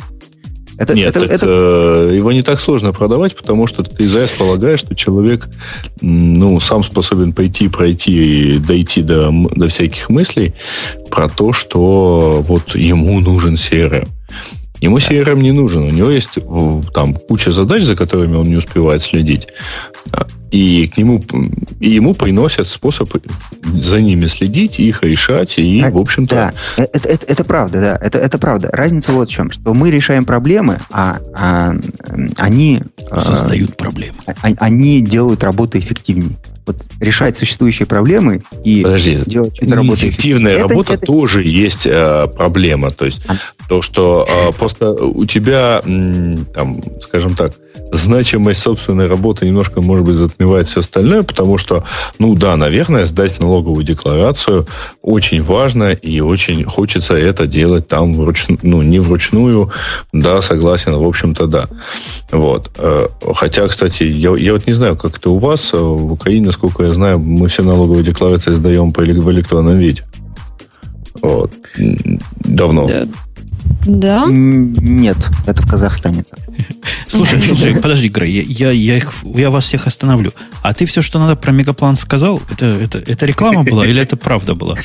Это, 0.80 0.94
Нет, 0.94 1.14
это, 1.14 1.26
это... 1.26 1.46
Э, 1.46 2.16
его 2.16 2.32
не 2.32 2.40
так 2.40 2.58
сложно 2.58 2.94
продавать, 2.94 3.36
потому 3.36 3.66
что 3.66 3.82
ты 3.82 4.06
ЗАЭС 4.06 4.30
полагаешь, 4.38 4.80
что 4.80 4.94
человек 4.94 5.46
ну, 6.00 6.58
сам 6.58 6.82
способен 6.82 7.34
пойти, 7.34 7.68
пройти 7.68 8.54
и 8.54 8.58
дойти 8.58 9.02
до, 9.02 9.30
до 9.30 9.68
всяких 9.68 10.08
мыслей 10.08 10.54
про 11.10 11.28
то, 11.28 11.52
что 11.52 12.42
вот 12.48 12.74
ему 12.76 13.20
нужен 13.20 13.56
CRM. 13.56 14.08
Ему 14.80 14.96
CRM 14.98 15.40
не 15.40 15.52
нужен. 15.52 15.82
У 15.82 15.90
него 15.90 16.10
есть 16.10 16.38
там 16.94 17.14
куча 17.14 17.52
задач, 17.52 17.82
за 17.82 17.96
которыми 17.96 18.36
он 18.36 18.46
не 18.46 18.56
успевает 18.56 19.02
следить. 19.02 19.48
И 20.50 20.90
к 20.92 20.96
нему 20.96 21.22
и 21.78 21.90
ему 21.90 22.12
приносят 22.14 22.66
способ 22.68 23.08
за 23.62 24.00
ними 24.00 24.26
следить, 24.26 24.80
их 24.80 25.04
решать, 25.04 25.58
и, 25.58 25.80
а, 25.80 25.90
в 25.90 25.98
общем-то... 25.98 26.34
Да, 26.34 26.52
э, 26.76 26.86
это, 26.92 27.08
это, 27.08 27.26
это 27.26 27.44
правда, 27.44 27.80
да, 27.80 27.98
это, 28.04 28.18
это 28.18 28.38
правда. 28.38 28.68
Разница 28.72 29.12
вот 29.12 29.28
в 29.28 29.32
чем, 29.32 29.52
что 29.52 29.74
мы 29.74 29.92
решаем 29.92 30.24
проблемы, 30.24 30.78
а, 30.90 31.18
а 31.34 31.74
они... 32.36 32.82
Э, 33.10 33.16
Создают 33.16 33.76
проблемы. 33.76 34.16
А, 34.26 34.32
они 34.58 35.00
делают 35.00 35.44
работу 35.44 35.78
эффективнее 35.78 36.36
вот 36.70 36.82
решать 37.00 37.36
существующие 37.36 37.86
проблемы 37.86 38.42
и 38.64 38.82
Подожди, 38.82 39.22
делать 39.26 39.60
работу. 39.62 39.94
Эффективная 39.94 40.54
это, 40.54 40.68
работа 40.68 40.94
это... 40.94 41.06
тоже 41.06 41.42
есть 41.42 41.86
э, 41.86 42.28
проблема. 42.36 42.90
То 42.90 43.04
есть 43.04 43.22
а. 43.28 43.34
то, 43.68 43.82
что 43.82 44.26
э, 44.28 44.52
просто 44.52 44.92
у 44.92 45.24
тебя, 45.26 45.82
там, 45.82 46.82
скажем 47.02 47.34
так, 47.34 47.54
значимость 47.92 48.62
собственной 48.62 49.06
работы 49.06 49.46
немножко, 49.46 49.80
может 49.80 50.04
быть, 50.04 50.16
затмевает 50.16 50.68
все 50.68 50.80
остальное, 50.80 51.22
потому 51.22 51.58
что, 51.58 51.84
ну 52.18 52.34
да, 52.34 52.56
наверное, 52.56 53.06
сдать 53.06 53.40
налоговую 53.40 53.84
декларацию 53.84 54.66
очень 55.02 55.42
важно 55.42 55.92
и 55.92 56.20
очень 56.20 56.64
хочется 56.64 57.14
это 57.14 57.46
делать 57.46 57.88
там 57.88 58.14
вручную, 58.14 58.58
ну, 58.62 58.82
не 58.82 58.98
вручную, 59.00 59.72
да, 60.12 60.42
согласен, 60.42 60.94
в 60.94 61.04
общем-то, 61.04 61.46
да. 61.46 61.68
Вот. 62.30 62.70
Э, 62.78 63.08
хотя, 63.34 63.66
кстати, 63.66 64.04
я, 64.04 64.34
я 64.36 64.52
вот 64.52 64.66
не 64.66 64.72
знаю, 64.72 64.96
как 64.96 65.18
это 65.18 65.30
у 65.30 65.38
вас, 65.38 65.70
э, 65.72 65.76
в 65.76 66.12
Украине, 66.12 66.52
насколько 66.62 66.84
я 66.84 66.90
знаю, 66.90 67.18
мы 67.18 67.48
все 67.48 67.62
налоговые 67.62 68.04
декларации 68.04 68.52
сдаем 68.52 68.92
по, 68.92 69.02
в 69.02 69.30
электронном 69.30 69.78
виде. 69.78 70.02
Вот. 71.22 71.52
Давно. 72.44 72.86
Да. 72.86 73.06
Да? 73.86 74.26
Нет, 74.28 75.16
это 75.46 75.62
в 75.62 75.70
Казахстане. 75.70 76.24
Слушай, 77.08 77.42
слушай, 77.42 77.74
подожди, 77.74 78.08
Грей, 78.08 78.30
я, 78.42 78.70
я, 78.70 78.96
их, 78.96 79.12
я 79.24 79.50
вас 79.50 79.64
всех 79.64 79.88
остановлю. 79.88 80.30
А 80.62 80.72
ты 80.74 80.86
все, 80.86 81.02
что 81.02 81.18
надо 81.18 81.34
про 81.34 81.50
мегаплан 81.50 81.96
сказал, 81.96 82.40
это, 82.50 82.66
это, 82.66 82.98
это 82.98 83.26
реклама 83.26 83.64
была 83.64 83.84
или 83.84 84.00
это 84.00 84.16
правда 84.16 84.54
была? 84.54 84.76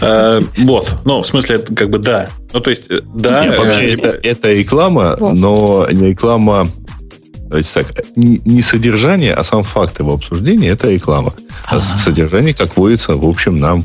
Э, 0.00 0.40
вот, 0.58 0.96
ну, 1.04 1.22
в 1.22 1.26
смысле, 1.26 1.58
как 1.58 1.90
бы 1.90 1.98
да. 1.98 2.28
Ну, 2.52 2.60
то 2.60 2.70
есть, 2.70 2.88
да. 3.14 3.54
Вообще, 3.56 3.92
это 3.92 4.52
реклама, 4.52 5.16
но 5.20 5.86
не 5.90 6.08
реклама 6.08 6.66
есть 7.58 7.72
так, 7.74 7.86
не, 8.16 8.40
не 8.44 8.62
содержание, 8.62 9.34
а 9.34 9.44
сам 9.44 9.62
факт 9.62 9.98
его 9.98 10.14
обсуждения– 10.14 10.68
это 10.70 10.90
реклама. 10.90 11.34
А, 11.66 11.76
а 11.76 11.80
содержание, 11.80 12.54
как 12.54 12.76
водится, 12.76 13.16
в 13.16 13.26
общем, 13.26 13.56
нам 13.56 13.84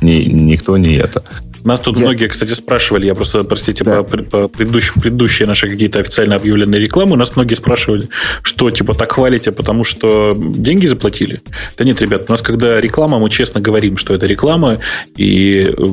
не, 0.00 0.26
никто 0.26 0.76
не 0.76 0.94
это. 0.94 1.22
Нас 1.64 1.80
тут 1.80 1.98
Я... 1.98 2.04
многие, 2.04 2.28
кстати, 2.28 2.52
спрашивали, 2.52 3.06
я 3.06 3.14
просто, 3.14 3.44
простите, 3.44 3.84
да. 3.84 4.02
по, 4.02 4.16
по 4.18 4.48
предыдущие, 4.48 4.94
предыдущие 5.00 5.46
наши 5.46 5.68
какие-то 5.68 6.00
официально 6.00 6.36
объявленные 6.36 6.80
рекламы, 6.80 7.12
у 7.12 7.16
нас 7.16 7.36
многие 7.36 7.54
спрашивали, 7.54 8.08
что, 8.42 8.70
типа, 8.70 8.94
так 8.94 9.12
хвалите, 9.12 9.52
потому 9.52 9.84
что 9.84 10.34
деньги 10.36 10.86
заплатили? 10.86 11.40
Да 11.78 11.84
нет, 11.84 12.00
ребят, 12.00 12.24
у 12.28 12.32
нас, 12.32 12.42
когда 12.42 12.80
реклама, 12.80 13.18
мы 13.18 13.30
честно 13.30 13.60
говорим, 13.60 13.96
что 13.96 14.14
это 14.14 14.26
реклама, 14.26 14.78
и 15.16 15.72
э, 15.76 15.84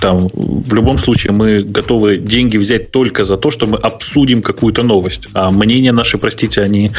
там 0.00 0.28
в 0.32 0.72
любом 0.74 0.98
случае 0.98 1.32
мы 1.32 1.62
готовы 1.62 2.16
деньги 2.16 2.56
взять 2.56 2.90
только 2.90 3.24
за 3.24 3.36
то, 3.36 3.50
что 3.50 3.66
мы 3.66 3.76
обсудим 3.76 4.42
какую-то 4.42 4.82
новость, 4.82 5.28
а 5.34 5.50
мнения 5.50 5.92
наши, 5.92 6.18
простите, 6.18 6.62
они 6.62 6.92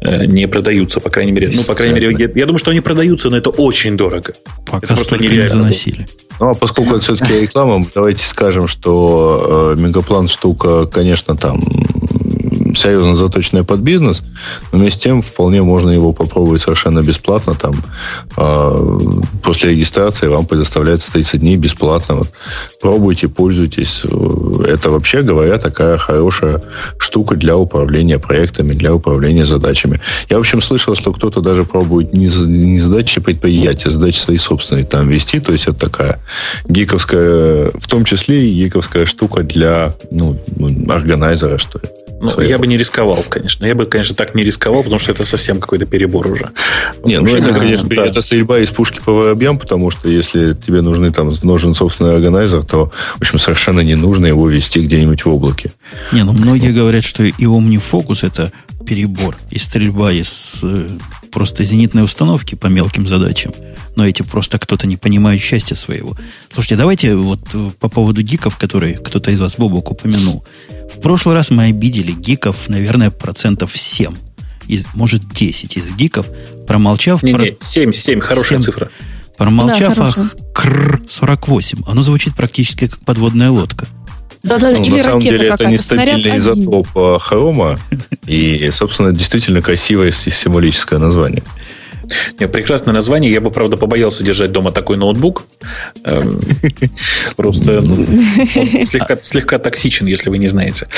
э, 0.00 0.26
не 0.26 0.48
продаются, 0.48 1.00
по 1.00 1.10
крайней 1.10 1.32
мере. 1.32 1.50
Ну, 1.54 1.62
по 1.62 1.74
крайней 1.74 2.00
мере, 2.00 2.16
я, 2.18 2.30
я 2.34 2.46
думаю, 2.46 2.58
что 2.58 2.70
они 2.70 2.80
продаются, 2.80 3.30
но 3.30 3.36
это 3.36 3.50
очень 3.50 3.96
дорого. 3.96 4.34
Пока 4.66 4.78
это 4.78 4.94
просто 4.94 5.18
нереально. 5.18 5.42
не 5.42 5.48
заносили. 5.48 6.06
Ну, 6.40 6.50
а 6.50 6.54
поскольку 6.54 6.96
это 6.96 7.00
все-таки 7.00 7.43
реклама, 7.44 7.84
давайте 7.94 8.24
скажем, 8.24 8.68
что 8.68 9.74
э, 9.76 9.80
Мегаплан 9.80 10.28
штука, 10.28 10.86
конечно, 10.86 11.36
там 11.36 11.60
серьезно 12.84 13.14
заточенная 13.14 13.64
под 13.64 13.80
бизнес, 13.80 14.22
но 14.72 14.78
вместе 14.78 15.00
с 15.00 15.02
тем 15.02 15.22
вполне 15.22 15.62
можно 15.62 15.90
его 15.90 16.12
попробовать 16.12 16.62
совершенно 16.62 17.02
бесплатно. 17.02 17.54
Там, 17.54 17.74
э, 18.36 18.98
после 19.42 19.70
регистрации 19.70 20.28
вам 20.28 20.46
предоставляется 20.46 21.12
30 21.12 21.40
дней 21.40 21.56
бесплатно. 21.56 22.16
Вот, 22.16 22.28
пробуйте, 22.80 23.28
пользуйтесь. 23.28 24.02
Это 24.66 24.90
вообще 24.90 25.22
говоря 25.22 25.58
такая 25.58 25.96
хорошая 25.96 26.62
штука 26.98 27.36
для 27.36 27.56
управления 27.56 28.18
проектами, 28.18 28.74
для 28.74 28.94
управления 28.94 29.46
задачами. 29.46 30.00
Я, 30.28 30.36
в 30.36 30.40
общем, 30.40 30.60
слышал, 30.60 30.94
что 30.94 31.12
кто-то 31.12 31.40
даже 31.40 31.64
пробует 31.64 32.12
не, 32.12 32.26
не 32.26 32.80
задачи 32.80 33.20
предприятия, 33.20 33.88
а 33.88 33.92
задачи 33.92 34.20
свои 34.20 34.36
собственные 34.36 34.84
там 34.84 35.08
вести. 35.08 35.40
То 35.40 35.52
есть 35.52 35.64
это 35.64 35.78
такая 35.78 36.20
гиковская, 36.68 37.70
в 37.74 37.86
том 37.88 38.04
числе 38.04 38.48
и 38.48 38.62
гиковская 38.64 39.06
штука 39.06 39.42
для 39.42 39.94
ну, 40.10 40.38
органайзера, 40.88 41.58
что 41.58 41.78
ли. 41.78 42.03
Ну, 42.24 42.30
своего. 42.30 42.50
я 42.50 42.58
бы 42.58 42.66
не 42.66 42.76
рисковал, 42.76 43.24
конечно. 43.28 43.66
Я 43.66 43.74
бы, 43.74 43.86
конечно, 43.86 44.16
так 44.16 44.34
не 44.34 44.42
рисковал, 44.42 44.82
потому 44.82 44.98
что 44.98 45.12
это 45.12 45.24
совсем 45.24 45.60
какой-то 45.60 45.86
перебор 45.86 46.26
уже. 46.26 46.50
Нет, 47.04 47.22
ну 47.22 47.36
это, 47.36 47.52
конечно, 47.52 47.88
да. 47.88 48.06
это 48.06 48.22
стрельба 48.22 48.58
из 48.60 48.70
пушки 48.70 49.00
по 49.04 49.12
воробьям, 49.12 49.58
потому 49.58 49.90
что 49.90 50.08
если 50.08 50.54
тебе 50.54 50.80
нужны 50.80 51.10
там 51.10 51.30
нужен 51.42 51.74
собственный 51.74 52.14
органайзер, 52.14 52.64
то, 52.64 52.90
в 53.16 53.20
общем, 53.20 53.38
совершенно 53.38 53.80
не 53.80 53.94
нужно 53.94 54.26
его 54.26 54.48
вести 54.48 54.80
где-нибудь 54.80 55.24
в 55.24 55.28
облаке. 55.28 55.72
Не, 56.12 56.24
ну 56.24 56.32
многие 56.32 56.72
говорят, 56.72 57.04
что 57.04 57.22
и 57.22 57.32
OmniFocus 57.32 58.26
это 58.26 58.52
перебор, 58.84 59.36
и 59.50 59.58
стрельба 59.58 60.12
из 60.12 60.60
э, 60.62 60.88
просто 61.32 61.64
зенитной 61.64 62.02
установки 62.02 62.54
по 62.54 62.66
мелким 62.66 63.06
задачам. 63.06 63.52
Но 63.96 64.06
эти 64.06 64.22
просто 64.22 64.58
кто-то 64.58 64.86
не 64.86 64.96
понимает 64.96 65.40
счастья 65.40 65.74
своего. 65.74 66.16
Слушайте, 66.50 66.76
давайте 66.76 67.16
вот 67.16 67.40
э, 67.54 67.70
по 67.80 67.88
поводу 67.88 68.22
гиков, 68.22 68.56
которые 68.56 68.94
кто-то 68.94 69.30
из 69.30 69.40
вас, 69.40 69.56
Бобок, 69.56 69.90
упомянул. 69.90 70.44
В 70.92 71.00
прошлый 71.00 71.34
раз 71.34 71.50
мы 71.50 71.64
обидели 71.64 72.12
гиков, 72.12 72.68
наверное, 72.68 73.10
процентов 73.10 73.76
7. 73.76 74.14
Из, 74.66 74.86
может, 74.94 75.28
10 75.28 75.76
из 75.76 75.92
гиков, 75.94 76.26
промолчав... 76.66 77.22
Не, 77.22 77.34
про... 77.34 77.44
не, 77.44 77.56
7, 77.60 77.92
7, 77.92 78.20
хорошая 78.20 78.58
7, 78.58 78.62
цифра. 78.62 78.90
Промолчав 79.36 79.96
да, 79.96 80.04
о 80.04 80.52
КР 80.54 81.02
48. 81.08 81.80
Оно 81.86 82.02
звучит 82.02 82.34
практически 82.34 82.86
как 82.86 83.00
подводная 83.00 83.50
лодка. 83.50 83.86
Да, 84.42 84.58
да, 84.58 84.70
ну, 84.70 84.84
или 84.84 84.96
на 84.96 85.02
самом 85.02 85.20
деле 85.20 85.48
это 85.48 85.66
нестабильный 85.66 86.38
изотоп 86.38 86.86
э, 86.94 87.18
хрома 87.18 87.78
и, 88.26 88.68
собственно, 88.72 89.10
действительно 89.12 89.62
красивое 89.62 90.12
символическое 90.12 90.98
название. 90.98 91.42
Нет, 92.38 92.52
прекрасное 92.52 92.94
название. 92.94 93.32
Я 93.32 93.40
бы, 93.40 93.50
правда, 93.50 93.76
побоялся 93.76 94.22
держать 94.24 94.52
дома 94.52 94.72
такой 94.72 94.96
ноутбук. 94.96 95.44
Эм, 96.04 96.40
просто 97.36 97.80
ну, 97.80 98.06
слегка 99.22 99.58
токсичен, 99.58 100.06
если 100.06 100.30
вы 100.30 100.38
не 100.38 100.48
знаете. 100.48 100.88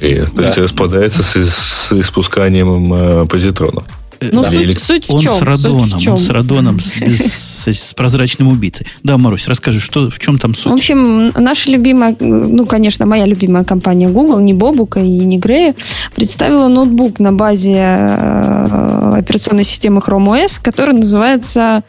Э, 0.00 0.26
то 0.26 0.42
есть 0.42 0.58
распадается 0.58 1.22
с 1.22 1.92
испусканием 1.92 2.94
э, 2.94 3.26
позитронов. 3.26 3.84
Ну, 4.20 4.42
да. 4.42 4.50
суть, 4.50 4.80
суть 4.80 5.08
в 5.08 5.14
он 5.14 5.20
чем? 5.20 5.34
С 5.34 5.42
радоном, 5.42 5.86
суть 5.86 5.94
в 5.94 6.02
чем? 6.02 6.14
Он 6.14 6.18
с 6.20 6.28
радоном, 6.28 6.80
с, 6.80 6.92
с, 6.92 7.66
с 7.66 7.94
прозрачным 7.94 8.48
убийцей. 8.48 8.86
Да, 9.02 9.16
Марусь, 9.18 9.48
расскажи, 9.48 9.80
что, 9.80 10.10
в 10.10 10.18
чем 10.18 10.38
там 10.38 10.54
суть? 10.54 10.72
В 10.72 10.74
общем, 10.74 11.28
наша 11.28 11.70
любимая, 11.70 12.16
ну, 12.20 12.66
конечно, 12.66 13.06
моя 13.06 13.26
любимая 13.26 13.64
компания 13.64 14.08
Google, 14.08 14.40
не 14.40 14.52
Бобука 14.52 15.00
и 15.00 15.08
не 15.08 15.38
Грея, 15.38 15.74
представила 16.14 16.68
ноутбук 16.68 17.18
на 17.18 17.32
базе 17.32 17.76
э, 17.76 19.14
операционной 19.18 19.64
системы 19.64 20.00
Chrome 20.00 20.44
OS, 20.44 20.60
который 20.62 20.94
называется 20.94 21.82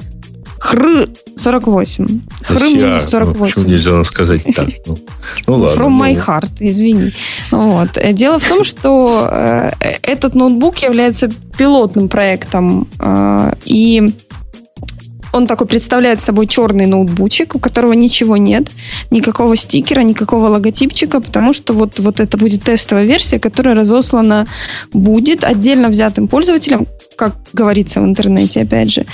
Хр 0.62 1.10
48. 1.36 2.22
Хр 2.44 2.64
минус 2.64 3.10
48. 3.10 3.34
Ну, 3.34 3.46
почему 3.46 3.66
нельзя 3.66 4.04
сказать 4.04 4.44
так? 4.56 4.70
Ну, 4.86 4.98
ну 5.48 5.54
ладно. 5.56 5.82
From 5.82 5.90
ну. 5.90 6.04
my 6.04 6.26
heart, 6.28 6.52
извини. 6.60 7.14
Вот. 7.52 7.98
Дело 8.14 8.38
в 8.38 8.48
том, 8.48 8.64
что 8.64 9.28
э, 9.32 9.72
этот 10.04 10.36
ноутбук 10.36 10.78
является 10.84 11.30
пилотным 11.58 12.10
проектом, 12.10 12.88
э, 13.00 13.54
и 13.66 14.14
он 15.34 15.48
такой 15.48 15.66
представляет 15.66 16.22
собой 16.22 16.46
черный 16.46 16.86
ноутбучик, 16.86 17.56
у 17.56 17.60
которого 17.60 17.94
ничего 17.94 18.38
нет, 18.38 18.70
никакого 19.10 19.56
стикера, 19.56 20.02
никакого 20.02 20.48
логотипчика, 20.48 21.22
потому 21.22 21.54
что 21.54 21.74
вот, 21.74 22.00
вот 22.00 22.20
это 22.20 22.38
будет 22.38 22.64
тестовая 22.64 23.06
версия, 23.06 23.40
которая 23.40 23.76
разослана 23.76 24.46
будет 24.94 25.44
отдельно 25.44 25.90
взятым 25.90 26.28
пользователям, 26.28 26.86
как 27.22 27.36
говорится 27.54 28.02
в 28.02 28.06
интернете, 28.06 28.62
опять 28.62 28.90
же, 28.90 29.06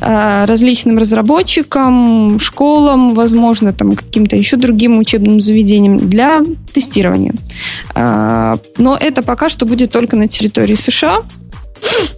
а, 0.00 0.46
различным 0.46 0.98
разработчикам, 0.98 2.38
школам, 2.38 3.12
возможно, 3.12 3.72
там 3.72 3.96
каким-то 3.96 4.36
еще 4.36 4.56
другим 4.56 4.98
учебным 4.98 5.40
заведениям 5.40 5.98
для 5.98 6.42
тестирования. 6.72 7.34
А, 7.92 8.58
но 8.78 8.96
это 8.96 9.24
пока 9.24 9.48
что 9.48 9.66
будет 9.66 9.90
только 9.90 10.14
на 10.14 10.28
территории 10.28 10.76
США. 10.76 11.24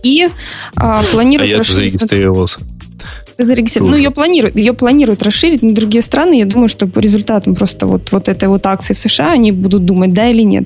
И 0.03 0.28
а, 0.76 1.03
планируют... 1.12 1.51
А 1.51 1.57
я 1.57 1.62
зарегистрировался 1.62 2.61
зарегистрирована. 3.45 3.97
Ну, 3.97 4.03
ее 4.03 4.11
планируют, 4.11 4.57
ее 4.57 4.72
планируют 4.72 5.22
расширить 5.22 5.62
на 5.62 5.74
другие 5.74 6.03
страны. 6.03 6.39
Я 6.39 6.45
думаю, 6.45 6.68
что 6.68 6.86
по 6.86 6.99
результатам 6.99 7.55
просто 7.55 7.86
вот, 7.86 8.11
вот 8.11 8.28
этой 8.28 8.49
вот 8.49 8.66
акции 8.66 8.95
в 8.95 8.99
США 8.99 9.32
они 9.32 9.53
будут 9.53 9.84
думать, 9.84 10.12
да 10.12 10.28
или 10.28 10.43
нет. 10.43 10.64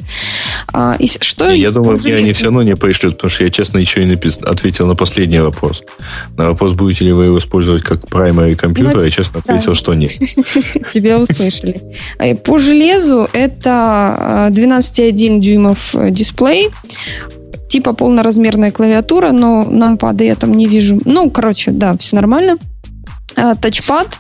А, 0.72 0.96
и 0.98 1.06
что 1.06 1.50
я 1.50 1.70
думаю, 1.70 1.98
мне 2.02 2.16
они 2.16 2.32
все 2.32 2.44
равно 2.44 2.62
не 2.62 2.76
пришлют, 2.76 3.16
потому 3.16 3.30
что 3.30 3.44
я, 3.44 3.50
честно, 3.50 3.78
еще 3.78 4.02
и 4.02 4.06
напис... 4.06 4.38
ответил 4.42 4.86
на 4.86 4.94
последний 4.94 5.40
вопрос. 5.40 5.82
На 6.36 6.46
вопрос, 6.46 6.72
будете 6.72 7.04
ли 7.04 7.12
вы 7.12 7.26
его 7.26 7.38
использовать 7.38 7.82
как 7.82 8.04
primary 8.04 8.54
компьютер, 8.54 8.96
ну, 8.96 9.04
я 9.04 9.10
честно 9.10 9.40
ответил, 9.40 9.74
что 9.74 9.94
нет. 9.94 10.12
Тебя 10.92 11.18
услышали. 11.18 11.80
А, 12.18 12.34
по 12.34 12.58
железу 12.58 13.28
это 13.32 14.48
12,1 14.50 15.36
а, 15.36 15.38
дюймов 15.40 15.94
э, 15.94 16.10
дисплей, 16.10 16.70
типа 17.72 17.94
полноразмерная 17.94 18.70
клавиатура, 18.70 19.32
но 19.32 19.64
нам 19.64 19.96
пады 19.96 20.24
я 20.24 20.36
там 20.36 20.52
не 20.52 20.66
вижу. 20.66 21.00
Ну, 21.06 21.30
короче, 21.30 21.70
да, 21.70 21.96
все 21.98 22.16
нормально. 22.16 22.58
А, 23.34 23.54
тачпад. 23.54 24.18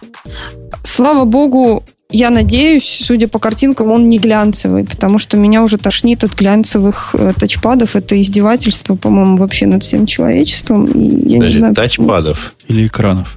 Слава 0.82 1.26
богу, 1.26 1.84
я 2.08 2.30
надеюсь, 2.30 3.00
судя 3.04 3.28
по 3.28 3.38
картинкам, 3.38 3.90
он 3.90 4.08
не 4.08 4.18
глянцевый, 4.18 4.84
потому 4.84 5.18
что 5.18 5.36
меня 5.36 5.62
уже 5.62 5.76
тошнит 5.76 6.24
от 6.24 6.34
глянцевых 6.34 7.14
э, 7.14 7.34
тачпадов. 7.38 7.94
Это 7.94 8.18
издевательство, 8.18 8.94
по-моему, 8.94 9.36
вообще 9.36 9.66
над 9.66 9.84
всем 9.84 10.06
человечеством. 10.06 10.86
И 10.86 11.04
я 11.04 11.36
Подожди, 11.36 11.44
не 11.44 11.50
знаю, 11.50 11.74
тачпадов? 11.74 12.54
Почему. 12.56 12.78
Или 12.78 12.86
экранов? 12.86 13.36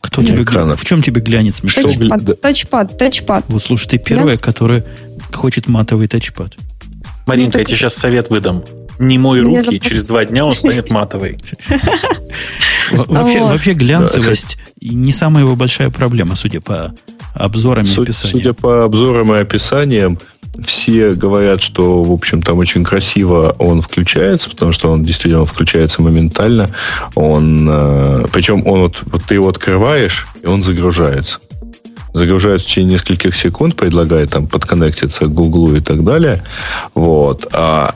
Кто 0.00 0.20
Нет, 0.20 0.32
тебе 0.32 0.42
экранов. 0.42 0.80
В 0.80 0.84
чем 0.84 1.00
тебе 1.00 1.20
глянец 1.20 1.62
мешает? 1.62 1.96
Тачпад, 1.96 2.40
тачпад, 2.40 2.98
тачпад. 2.98 3.44
Вот 3.46 3.62
слушай, 3.62 3.86
ты 3.86 3.98
первая, 3.98 4.26
Глянц? 4.26 4.40
которая 4.40 4.84
хочет 5.32 5.68
матовый 5.68 6.08
тачпад. 6.08 6.54
Маринка, 7.28 7.58
ну, 7.58 7.60
я 7.60 7.64
тебе 7.66 7.76
сейчас 7.76 7.94
совет 7.94 8.30
выдам 8.30 8.64
не 8.98 9.18
мой 9.18 9.40
руки, 9.40 9.62
зап... 9.62 9.74
и 9.74 9.80
через 9.80 10.04
два 10.04 10.24
дня 10.24 10.44
он 10.44 10.54
станет 10.54 10.90
матовый. 10.90 11.38
Вообще 12.90 13.74
глянцевость 13.74 14.58
не 14.80 15.12
самая 15.12 15.44
его 15.44 15.56
большая 15.56 15.90
проблема, 15.90 16.34
судя 16.34 16.60
по 16.60 16.94
обзорам 17.34 17.84
и 17.84 17.90
описаниям. 17.90 18.32
Судя 18.32 18.52
по 18.52 18.84
обзорам 18.84 19.34
и 19.34 19.38
описаниям, 19.38 20.18
все 20.64 21.12
говорят, 21.12 21.60
что, 21.60 22.02
в 22.02 22.12
общем, 22.12 22.42
там 22.42 22.58
очень 22.58 22.84
красиво 22.84 23.56
он 23.58 23.80
включается, 23.80 24.50
потому 24.50 24.72
что 24.72 24.90
он 24.90 25.02
действительно 25.02 25.44
включается 25.46 26.00
моментально. 26.02 26.70
Он, 27.14 27.68
э, 27.68 28.26
причем 28.32 28.66
он 28.66 28.82
вот, 28.82 29.02
вот 29.04 29.24
ты 29.24 29.34
его 29.34 29.48
открываешь, 29.48 30.26
и 30.42 30.46
он 30.46 30.62
загружается. 30.62 31.40
Загружается 32.12 32.66
в 32.66 32.70
течение 32.70 32.92
нескольких 32.92 33.34
секунд, 33.34 33.74
предлагает 33.74 34.30
там 34.30 34.46
подконнектиться 34.46 35.26
к 35.26 35.34
Гуглу 35.34 35.74
и 35.74 35.80
так 35.80 36.04
далее. 36.04 36.44
Вот. 36.94 37.48
А 37.52 37.92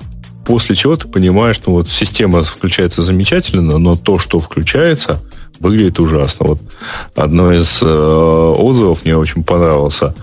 после 0.49 0.75
чего 0.75 0.97
ты 0.97 1.07
понимаешь, 1.07 1.57
что 1.57 1.73
вот 1.73 1.91
система 1.91 2.43
включается 2.43 3.03
замечательно, 3.03 3.77
но 3.77 3.97
то, 3.97 4.19
что 4.19 4.39
включается, 4.39 5.21
выглядит 5.61 6.01
ужасно. 6.01 6.47
Вот 6.47 6.61
одно 7.15 7.53
из 7.53 7.81
э, 7.83 7.85
отзывов 7.87 9.05
мне 9.05 9.15
очень 9.15 9.45
понравился, 9.45 10.15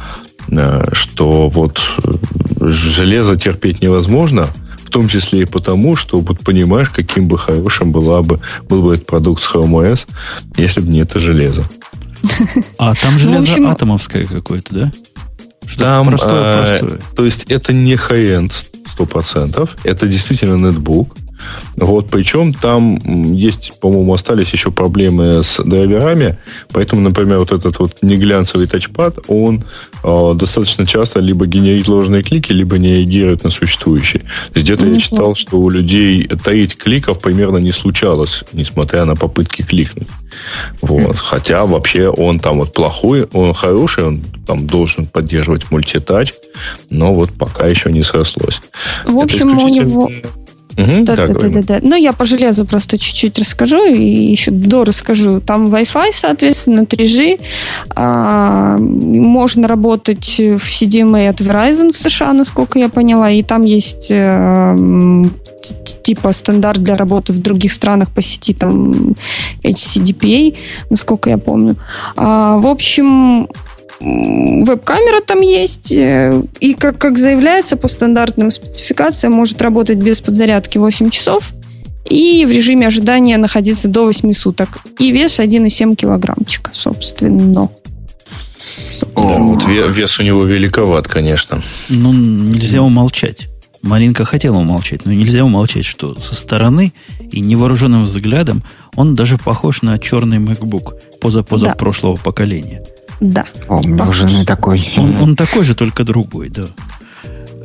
э, 0.50 0.86
что 0.94 1.48
вот 1.48 1.80
э, 2.04 2.12
железо 2.60 3.36
терпеть 3.36 3.84
невозможно, 3.84 4.48
в 4.84 4.90
том 4.90 5.08
числе 5.08 5.44
и 5.44 5.46
потому, 5.46 5.96
что 5.96 6.20
вот 6.20 6.40
понимаешь, 6.40 6.90
каким 6.90 7.28
бы 7.28 7.38
хорошим 7.38 7.92
была 7.92 8.24
бы, 8.24 8.40
был 8.68 8.82
бы 8.82 8.96
этот 8.96 9.06
продукт 9.06 9.44
с 9.44 9.54
Chrome 9.54 9.94
OS, 9.94 10.08
если 10.58 10.82
бы 10.82 10.88
не 10.88 11.02
это 11.02 11.20
железо. 11.20 11.64
А 12.80 12.96
там 12.96 13.20
железо 13.20 13.60
ну, 13.60 13.70
атомовское 13.70 14.26
какое-то, 14.26 14.74
да? 14.74 14.92
Что 15.66 15.82
там, 15.82 16.08
простое, 16.08 16.66
простое. 16.80 17.00
то 17.16 17.26
есть 17.26 17.46
это 17.50 17.74
не 17.74 17.96
high-end 17.96 18.52
100%. 18.98 19.70
Это 19.84 20.08
действительно 20.08 20.56
нетбук. 20.56 21.16
Вот, 21.76 22.10
причем 22.10 22.54
там 22.54 23.34
есть, 23.34 23.80
по-моему, 23.80 24.14
остались 24.14 24.52
еще 24.52 24.72
проблемы 24.72 25.44
с 25.44 25.62
драйверами, 25.62 26.38
поэтому, 26.72 27.02
например, 27.02 27.40
вот 27.40 27.52
этот 27.52 27.80
вот 27.80 27.98
неглянцевый 28.02 28.68
тачпад, 28.68 29.20
он 29.28 29.66
э, 30.04 30.34
достаточно 30.36 30.86
часто 30.86 31.20
либо 31.20 31.46
генерит 31.46 31.88
ложные 31.88 32.24
клики, 32.24 32.54
либо 32.54 32.78
не 32.78 32.94
реагирует 32.94 33.44
на 33.44 33.50
существующие. 33.50 34.24
Где-то 34.54 34.86
я 34.86 35.00
читал, 35.00 35.36
что 35.36 35.58
у 35.58 35.70
людей 35.70 36.28
таить 36.28 36.78
кликов 36.78 37.20
примерно 37.20 37.58
не 37.58 37.72
случалось, 37.72 38.44
несмотря 38.54 39.06
на 39.06 39.16
попытки 39.16 39.62
кликнуть. 39.62 40.08
Вот. 40.82 41.16
Хотя 41.18 41.66
вообще 41.66 42.10
он 42.10 42.40
там 42.40 42.60
вот 42.60 42.74
плохой, 42.74 43.28
он 43.34 43.54
хороший, 43.54 44.06
он 44.06 44.22
там 44.48 44.68
должен 44.68 45.06
поддерживать 45.06 45.72
мультитач, 45.72 46.34
но 46.90 47.14
вот 47.14 47.34
пока 47.34 47.68
еще 47.68 47.92
не 47.92 48.04
срослось. 48.04 48.62
В 49.06 49.20
общем, 49.20 49.58
у 49.58 49.68
него 49.68 50.10
Угу, 50.78 51.04
да, 51.04 51.16
да, 51.16 51.28
да, 51.28 51.50
да, 51.50 51.62
да. 51.62 51.80
Ну, 51.82 51.96
я 51.96 52.12
по 52.12 52.26
железу 52.26 52.66
просто 52.66 52.98
чуть-чуть 52.98 53.40
расскажу 53.40 53.86
и 53.86 54.04
еще 54.04 54.52
до 54.52 54.84
расскажу. 54.84 55.40
Там 55.40 55.74
Wi-Fi, 55.74 56.10
соответственно, 56.12 56.82
3G. 56.82 57.40
А, 57.96 58.78
можно 58.78 59.68
работать 59.68 60.38
в 60.38 60.64
CDMA 60.64 61.30
от 61.30 61.40
Verizon 61.40 61.94
в 61.94 61.98
США, 61.98 62.34
насколько 62.34 62.78
я 62.78 62.90
поняла. 62.90 63.32
И 63.32 63.42
там 63.42 63.64
есть 63.64 64.10
а, 64.12 64.76
типа 66.04 66.34
стандарт 66.34 66.84
для 66.84 66.98
работы 66.98 67.34
в 67.34 67.40
других 67.40 67.72
странах 67.72 68.12
по 68.12 68.22
сети, 68.22 68.54
там 68.54 69.16
HCDPA, 69.64 70.58
насколько 70.90 71.30
я 71.30 71.38
помню. 71.38 71.78
А, 72.18 72.58
в 72.58 72.68
общем, 72.68 73.48
веб-камера 74.00 75.22
там 75.22 75.42
есть, 75.42 75.92
э, 75.92 76.42
и 76.60 76.74
как, 76.74 76.98
как 76.98 77.18
заявляется 77.18 77.78
по 77.78 77.88
стандартным 77.88 78.52
спецификациям, 78.52 79.34
может 79.34 79.62
работать 79.62 79.98
без 79.98 80.22
подзарядки 80.22 80.78
8 80.78 81.10
часов 81.10 81.54
и 82.06 82.46
в 82.46 82.52
режиме 82.52 82.88
ожидания 82.88 83.38
находиться 83.38 83.88
до 83.88 84.06
8 84.06 84.34
суток. 84.34 84.80
И 85.00 85.12
вес 85.12 85.40
1,7 85.40 85.96
килограммчика, 85.96 86.72
собственно. 86.74 87.70
собственно. 88.90 89.36
О, 89.36 89.40
вот 89.40 89.68
вес 89.68 90.20
у 90.20 90.24
него 90.24 90.44
великоват, 90.44 91.08
конечно. 91.08 91.64
Ну, 91.90 92.14
нельзя 92.14 92.82
умолчать. 92.82 93.48
Маринка 93.82 94.26
хотела 94.26 94.58
умолчать, 94.58 95.06
но 95.06 95.14
нельзя 95.14 95.46
умолчать, 95.46 95.86
что 95.86 96.20
со 96.20 96.34
стороны 96.34 96.92
и 97.32 97.40
невооруженным 97.40 98.04
взглядом 98.04 98.64
он 98.96 99.14
даже 99.14 99.38
похож 99.38 99.84
на 99.84 100.00
черный 100.00 100.40
MacBook 100.40 100.96
поза-поза 101.22 101.68
да. 101.68 101.76
прошлого 101.76 102.16
поколения. 102.16 102.84
Да. 103.20 103.46
О, 103.68 103.78
у 103.78 103.88
меня 103.88 104.06
уже 104.06 104.26
не 104.26 104.46
такой. 104.46 104.94
Он, 104.98 105.16
он 105.22 105.36
такой 105.36 105.64
же, 105.64 105.76
только 105.76 106.04
другой, 106.04 106.50
да. 106.50 106.66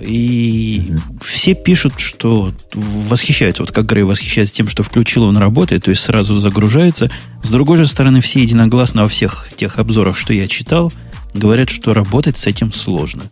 И 0.01 0.95
все 1.23 1.55
пишут, 1.55 1.95
что 1.99 2.55
восхищаются, 2.73 3.63
вот 3.63 3.73
как 3.73 3.85
Грей 3.85 4.03
восхищается 4.03 4.55
тем, 4.55 4.69
что 4.69 4.83
включил 4.83 5.25
он 5.25 5.37
работает, 5.37 5.85
то 5.85 5.91
есть 5.91 6.03
сразу 6.03 6.39
загружается. 6.39 7.11
С 7.43 7.51
другой 7.51 7.77
же 7.77 7.87
стороны, 7.87 8.23
все 8.23 8.41
единогласно 8.41 9.03
во 9.03 9.09
всех 9.09 9.49
тех 9.57 9.79
обзорах, 9.79 10.17
что 10.17 10.33
я 10.33 10.49
читал, 10.49 10.91
говорят, 11.35 11.69
что 11.69 11.93
работать 11.93 12.39
с 12.39 12.47
этим 12.47 12.73
сложно. 12.73 13.25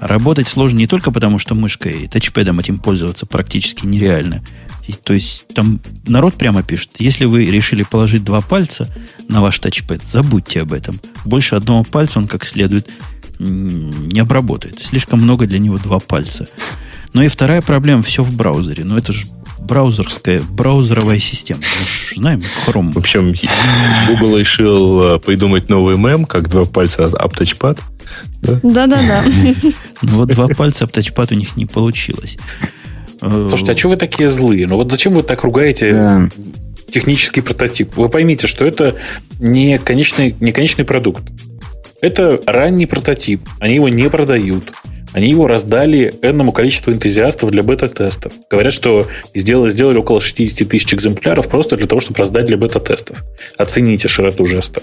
Работать 0.00 0.48
сложно 0.48 0.78
не 0.78 0.86
только 0.86 1.12
потому, 1.12 1.38
что 1.38 1.54
мышкой 1.54 2.04
и 2.04 2.08
тачпэдом 2.08 2.58
этим 2.58 2.78
пользоваться 2.78 3.24
практически 3.26 3.86
нереально. 3.86 4.42
То 4.96 5.12
есть 5.12 5.46
там 5.54 5.80
народ 6.06 6.34
прямо 6.34 6.62
пишет, 6.62 6.90
если 6.98 7.24
вы 7.24 7.46
решили 7.46 7.82
положить 7.82 8.24
два 8.24 8.40
пальца 8.40 8.88
на 9.28 9.40
ваш 9.40 9.58
тачпэд, 9.58 10.02
забудьте 10.02 10.62
об 10.62 10.72
этом. 10.72 11.00
Больше 11.24 11.56
одного 11.56 11.84
пальца 11.84 12.18
он 12.18 12.28
как 12.28 12.46
следует 12.46 12.88
не 13.38 14.20
обработает. 14.20 14.80
Слишком 14.80 15.20
много 15.20 15.46
для 15.46 15.58
него 15.58 15.78
два 15.78 16.00
пальца. 16.00 16.48
Ну 17.12 17.22
и 17.22 17.28
вторая 17.28 17.62
проблема, 17.62 18.02
все 18.02 18.22
в 18.22 18.34
браузере. 18.34 18.84
Но 18.84 18.98
это 18.98 19.12
же 19.12 19.26
браузерская, 19.60 20.40
браузеровая 20.40 21.18
система. 21.18 21.60
Мы 21.60 21.86
же 21.86 22.16
знаем, 22.16 22.42
Chrome. 22.66 22.92
В 22.92 22.98
общем, 22.98 23.34
Google 24.08 24.38
решил 24.38 25.14
э, 25.14 25.18
придумать 25.18 25.68
новый 25.68 25.96
мем, 25.96 26.24
как 26.24 26.48
два 26.48 26.64
пальца 26.64 27.04
об 27.04 27.36
тачпад. 27.36 27.80
Да-да-да. 28.42 29.24
Ну 30.02 30.18
вот 30.18 30.28
два 30.28 30.48
пальца 30.48 30.84
об 30.84 30.90
тачпад 30.90 31.32
у 31.32 31.34
них 31.34 31.56
не 31.56 31.66
получилось. 31.66 32.38
Слушайте, 33.20 33.72
а 33.72 33.76
что 33.76 33.88
вы 33.88 33.96
такие 33.96 34.30
злые? 34.30 34.66
Ну 34.66 34.76
вот 34.76 34.90
зачем 34.90 35.14
вы 35.14 35.22
так 35.22 35.42
ругаете 35.42 35.92
да. 35.92 36.28
технический 36.90 37.40
прототип? 37.40 37.96
Вы 37.96 38.08
поймите, 38.08 38.46
что 38.46 38.64
это 38.64 38.94
не 39.38 39.78
конечный, 39.78 40.36
не 40.40 40.52
конечный 40.52 40.84
продукт. 40.84 41.22
Это 42.00 42.40
ранний 42.46 42.86
прототип. 42.86 43.42
Они 43.58 43.74
его 43.74 43.88
не 43.88 44.08
продают. 44.08 44.72
Они 45.12 45.30
его 45.30 45.46
раздали 45.46 46.14
энному 46.22 46.52
количеству 46.52 46.92
энтузиастов 46.92 47.50
для 47.50 47.62
бета-тестов. 47.62 48.32
Говорят, 48.50 48.72
что 48.72 49.06
сделали, 49.34 49.70
сделали 49.70 49.96
около 49.96 50.20
60 50.20 50.68
тысяч 50.68 50.92
экземпляров 50.92 51.48
просто 51.48 51.76
для 51.76 51.86
того, 51.86 52.00
чтобы 52.00 52.18
раздать 52.18 52.44
для 52.44 52.56
бета-тестов. 52.56 53.24
Оцените 53.56 54.06
широту 54.08 54.44
жеста. 54.44 54.82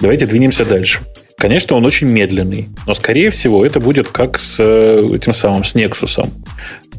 Давайте 0.00 0.26
двинемся 0.26 0.64
дальше. 0.64 1.00
Конечно, 1.38 1.76
он 1.76 1.86
очень 1.86 2.08
медленный, 2.08 2.68
но, 2.86 2.94
скорее 2.94 3.30
всего, 3.30 3.64
это 3.64 3.80
будет 3.80 4.08
как 4.08 4.38
с 4.38 4.56
э, 4.60 5.06
этим 5.12 5.32
самым, 5.32 5.64
с 5.64 5.74
Nexus. 5.74 6.28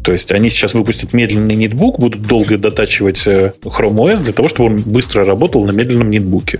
То 0.03 0.11
есть 0.11 0.31
они 0.31 0.49
сейчас 0.49 0.73
выпустят 0.73 1.13
медленный 1.13 1.55
нетбук, 1.55 1.97
будут 1.97 2.23
долго 2.23 2.57
дотачивать 2.57 3.25
э, 3.25 3.53
Chrome 3.63 3.95
OS 3.95 4.23
для 4.23 4.33
того, 4.33 4.49
чтобы 4.49 4.69
он 4.69 4.81
быстро 4.81 5.23
работал 5.23 5.63
на 5.65 5.71
медленном 5.71 6.09
нетбуке. 6.09 6.59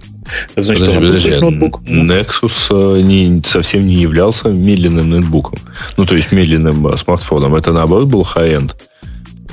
Это 0.55 0.63
значит, 0.63 0.85
подожди, 0.85 1.07
подожди. 1.07 1.29
ноутбук. 1.41 1.81
Nexus 1.81 2.67
э, 2.71 3.01
не, 3.01 3.41
совсем 3.45 3.85
не 3.85 3.95
являлся 3.95 4.47
медленным 4.47 5.09
нетбуком. 5.09 5.59
Ну, 5.97 6.05
то 6.05 6.15
есть 6.15 6.31
медленным 6.31 6.87
э, 6.87 6.95
смартфоном. 6.95 7.55
Это, 7.55 7.73
наоборот, 7.73 8.07
был 8.07 8.21
high-end 8.21 8.75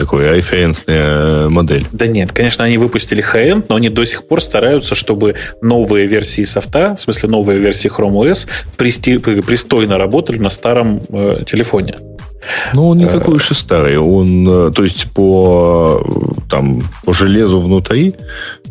такой 0.01 0.41
iFanceная 0.41 1.49
модель. 1.51 1.87
Да 1.93 2.07
нет, 2.07 2.33
конечно, 2.33 2.65
они 2.65 2.79
выпустили 2.79 3.23
high-end, 3.23 3.67
но 3.69 3.77
они 3.77 3.91
до 3.91 4.05
сих 4.07 4.27
пор 4.27 4.41
стараются, 4.41 4.95
чтобы 4.95 5.35
новые 5.61 6.07
версии 6.07 6.45
софта, 6.45 6.97
в 6.97 7.03
смысле 7.03 7.29
новые 7.29 7.59
версии 7.59 7.91
Chrome 7.91 8.15
OS, 8.15 8.49
присти, 8.77 9.19
пристойно 9.19 9.99
работали 9.99 10.39
на 10.39 10.51
старом 10.51 11.03
э, 11.11 11.45
телефоне. 11.47 11.97
Ну, 12.73 12.87
он 12.87 12.99
не 12.99 13.05
э, 13.05 13.09
такой 13.09 13.37
уж 13.37 13.51
и 13.51 13.55
старый. 13.55 13.99
Он, 13.99 14.49
э, 14.49 14.73
то 14.73 14.83
есть, 14.83 15.11
по, 15.13 16.03
там, 16.49 16.83
по 17.05 17.13
железу 17.13 17.61
внутри, 17.61 18.15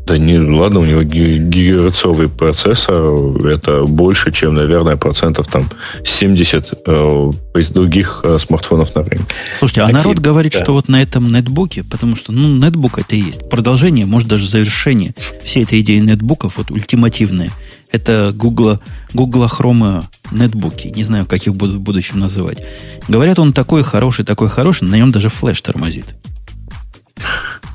да 0.09 0.17
не, 0.17 0.39
ладно, 0.39 0.79
у 0.79 0.85
него 0.85 1.03
гигагерцовый 1.03 2.29
процессор, 2.29 3.45
это 3.45 3.83
больше, 3.83 4.31
чем, 4.31 4.55
наверное, 4.55 4.97
процентов 4.97 5.47
там 5.47 5.69
70 6.03 6.73
э, 6.87 7.31
из 7.55 7.69
других 7.69 8.21
э, 8.23 8.39
смартфонов 8.39 8.95
на 8.95 9.03
рынке. 9.03 9.25
Слушайте, 9.55 9.81
а 9.81 9.85
Такие, 9.85 9.97
народ 9.97 10.17
говорит, 10.17 10.53
да. 10.53 10.63
что 10.63 10.73
вот 10.73 10.87
на 10.87 10.99
этом 10.99 11.31
нетбуке, 11.31 11.83
потому 11.83 12.15
что, 12.15 12.31
ну, 12.31 12.47
нетбук 12.55 12.97
это 12.97 13.15
и 13.15 13.19
есть 13.19 13.47
продолжение, 13.51 14.07
может, 14.07 14.27
даже 14.27 14.49
завершение 14.49 15.13
всей 15.43 15.63
этой 15.63 15.81
идеи 15.81 15.99
нетбуков, 15.99 16.57
вот 16.57 16.71
ультимативные– 16.71 17.51
это 17.91 18.31
Google, 18.33 18.79
Google 19.13 19.45
Chrome 19.45 20.05
нетбуки. 20.31 20.87
Не 20.87 21.03
знаю, 21.03 21.27
как 21.27 21.45
их 21.45 21.53
будут 21.53 21.75
в 21.75 21.81
будущем 21.81 22.19
называть. 22.19 22.63
Говорят, 23.07 23.37
он 23.37 23.53
такой 23.53 23.83
хороший, 23.83 24.25
такой 24.25 24.49
хороший, 24.49 24.87
на 24.87 24.95
нем 24.95 25.11
даже 25.11 25.29
флеш 25.29 25.61
тормозит. 25.61 26.05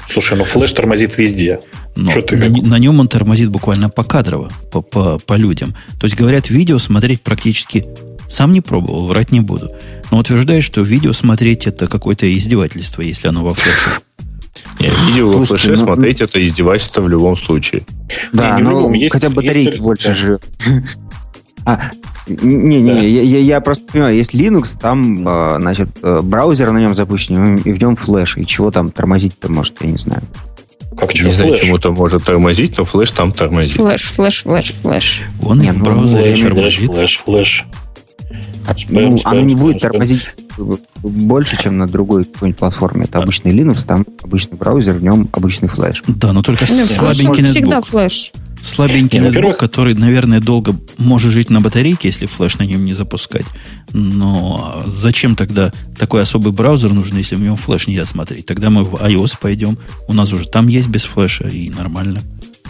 Слушай, 0.08 0.38
ну 0.38 0.44
флеш 0.44 0.72
тормозит 0.72 1.16
везде. 1.18 1.60
Но 1.96 2.10
ты 2.20 2.36
на, 2.36 2.48
на 2.48 2.78
нем 2.78 3.00
он 3.00 3.08
тормозит 3.08 3.50
буквально 3.50 3.88
покадрово, 3.88 4.50
по, 4.72 4.82
по, 4.82 5.18
по 5.18 5.34
людям. 5.34 5.74
То 6.00 6.06
есть, 6.06 6.16
говорят, 6.16 6.50
видео 6.50 6.78
смотреть 6.78 7.22
практически... 7.22 7.86
Сам 8.26 8.52
не 8.52 8.62
пробовал, 8.62 9.06
врать 9.06 9.32
не 9.32 9.40
буду. 9.40 9.70
Но 10.10 10.18
утверждает, 10.18 10.64
что 10.64 10.80
видео 10.80 11.12
смотреть 11.12 11.66
это 11.66 11.88
какое-то 11.88 12.32
издевательство, 12.34 13.02
если 13.02 13.28
оно 13.28 13.44
во 13.44 13.54
флеше. 13.54 13.98
Не, 14.80 14.88
видео 15.06 15.28
во 15.28 15.44
флеше 15.44 15.70
ну, 15.72 15.76
смотреть 15.76 16.20
это 16.20 16.44
издевательство 16.44 17.02
в 17.02 17.08
любом 17.08 17.36
случае. 17.36 17.82
Да, 18.32 18.56
не, 18.56 18.62
ну, 18.62 18.92
есть, 18.94 19.12
хотя 19.12 19.28
батарейки 19.28 19.68
есть... 19.68 19.80
больше 19.80 20.08
да. 20.08 20.14
живет. 20.14 20.46
А, 21.66 21.80
не, 22.26 22.78
не, 22.82 22.94
да. 22.94 23.00
я, 23.00 23.22
я, 23.22 23.38
я 23.38 23.60
просто 23.62 23.84
понимаю, 23.90 24.14
есть 24.14 24.34
Linux, 24.34 24.78
там, 24.78 25.26
э, 25.26 25.56
значит, 25.58 25.88
э, 26.02 26.20
браузер 26.22 26.72
на 26.72 26.78
нем 26.78 26.94
запущен, 26.94 27.56
и 27.56 27.72
в 27.72 27.80
нем 27.80 27.96
флеш, 27.96 28.36
и 28.36 28.46
чего 28.46 28.70
там 28.70 28.90
тормозить-то 28.90 29.50
может, 29.50 29.82
я 29.82 29.90
не 29.90 29.96
знаю. 29.96 30.22
Как 30.98 31.10
что, 31.14 31.26
не 31.26 31.32
знаю, 31.32 31.56
чему-то 31.56 31.92
может 31.92 32.24
тормозить, 32.24 32.78
но 32.78 32.84
флеш 32.84 33.10
там 33.10 33.32
тормозит. 33.32 33.76
Флеш, 33.76 34.02
флеш, 34.02 34.42
флеш, 34.42 34.72
флеш. 34.72 35.22
Он 35.42 35.60
Нет, 35.60 35.74
в 35.74 35.78
ну, 35.78 35.84
браузере 35.84 36.36
ну, 36.36 36.42
тормозит. 36.42 36.92
Флеш, 36.92 37.22
флеш. 37.24 37.64
Спэм, 38.64 39.10
ну, 39.10 39.18
спэм, 39.18 39.32
оно 39.32 39.40
не 39.40 39.54
спэм, 39.54 39.62
будет 39.62 39.80
тормозить 39.82 40.26
больше, 41.02 41.56
чем 41.60 41.78
на 41.78 41.86
другой 41.86 42.24
какой-нибудь 42.24 42.58
платформе. 42.58 43.04
Это 43.04 43.18
обычный 43.18 43.52
Linux, 43.52 43.84
там 43.86 44.06
обычный 44.22 44.56
браузер, 44.56 44.94
в 44.94 45.02
нем 45.02 45.28
обычный 45.32 45.68
флеш. 45.68 46.02
Да, 46.06 46.32
но 46.32 46.42
только 46.42 46.64
Нет, 46.72 46.90
слабенький 46.90 47.42
нетбук. 47.42 47.50
Всегда 47.50 47.80
флеш. 47.82 48.32
Слабенький 48.64 49.18
Нет, 49.18 49.34
нетбук, 49.34 49.58
который, 49.58 49.94
наверное, 49.94 50.40
долго 50.40 50.74
может 50.96 51.32
жить 51.32 51.50
на 51.50 51.60
батарейке, 51.60 52.08
если 52.08 52.24
флеш 52.24 52.56
на 52.56 52.62
нем 52.62 52.84
не 52.84 52.94
запускать. 52.94 53.44
Но 53.92 54.82
зачем 54.86 55.36
тогда 55.36 55.70
такой 55.98 56.22
особый 56.22 56.52
браузер 56.52 56.92
нужен, 56.92 57.18
если 57.18 57.34
в 57.34 57.42
нем 57.42 57.56
флеш 57.56 57.86
нельзя 57.86 58.06
смотреть? 58.06 58.46
Тогда 58.46 58.70
мы 58.70 58.84
в 58.84 58.94
iOS 58.94 59.34
пойдем. 59.38 59.76
У 60.08 60.14
нас 60.14 60.32
уже 60.32 60.48
там 60.48 60.68
есть 60.68 60.88
без 60.88 61.04
флеша 61.04 61.46
и 61.46 61.68
нормально. 61.68 62.22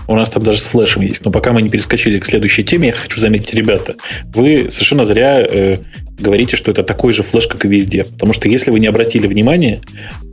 У 0.07 0.17
нас 0.17 0.31
там 0.31 0.43
даже 0.43 0.59
с 0.59 0.63
флешем 0.63 1.03
есть. 1.03 1.25
Но 1.25 1.31
пока 1.31 1.53
мы 1.53 1.63
не 1.63 1.69
перескочили 1.69 2.19
к 2.19 2.27
следующей 2.27 2.65
теме, 2.65 2.89
я 2.89 2.95
хочу 2.95 3.21
заметить, 3.21 3.55
ребята, 3.55 3.95
вы 4.35 4.69
совершенно 4.71 5.05
зря 5.05 5.41
э, 5.41 5.79
говорите, 6.19 6.57
что 6.57 6.73
это 6.73 6.83
такой 6.83 7.13
же 7.13 7.23
флеш, 7.23 7.47
как 7.47 7.65
и 7.65 7.69
везде. 7.69 8.05
Потому 8.05 8.33
что 8.33 8.49
если 8.49 8.71
вы 8.71 8.81
не 8.81 8.87
обратили 8.87 9.27
внимания, 9.27 9.81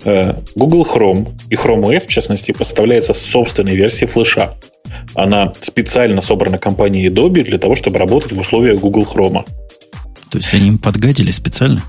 э, 0.03 0.33
Google 0.55 0.85
Chrome 0.85 1.29
и 1.49 1.55
Chrome 1.55 1.83
OS, 1.83 2.07
в 2.07 2.09
частности, 2.09 2.51
поставляется 2.51 3.13
собственной 3.13 3.75
версией 3.75 4.09
флеша. 4.09 4.55
Она 5.15 5.53
специально 5.61 6.21
собрана 6.21 6.57
компанией 6.57 7.09
Adobe 7.09 7.43
для 7.43 7.57
того, 7.57 7.75
чтобы 7.75 7.99
работать 7.99 8.33
в 8.33 8.39
условиях 8.39 8.79
Google 8.79 9.03
Chrome. 9.03 9.45
То 10.29 10.37
есть 10.37 10.53
они 10.53 10.67
им 10.67 10.77
подгадили 10.77 11.31
специально? 11.31 11.81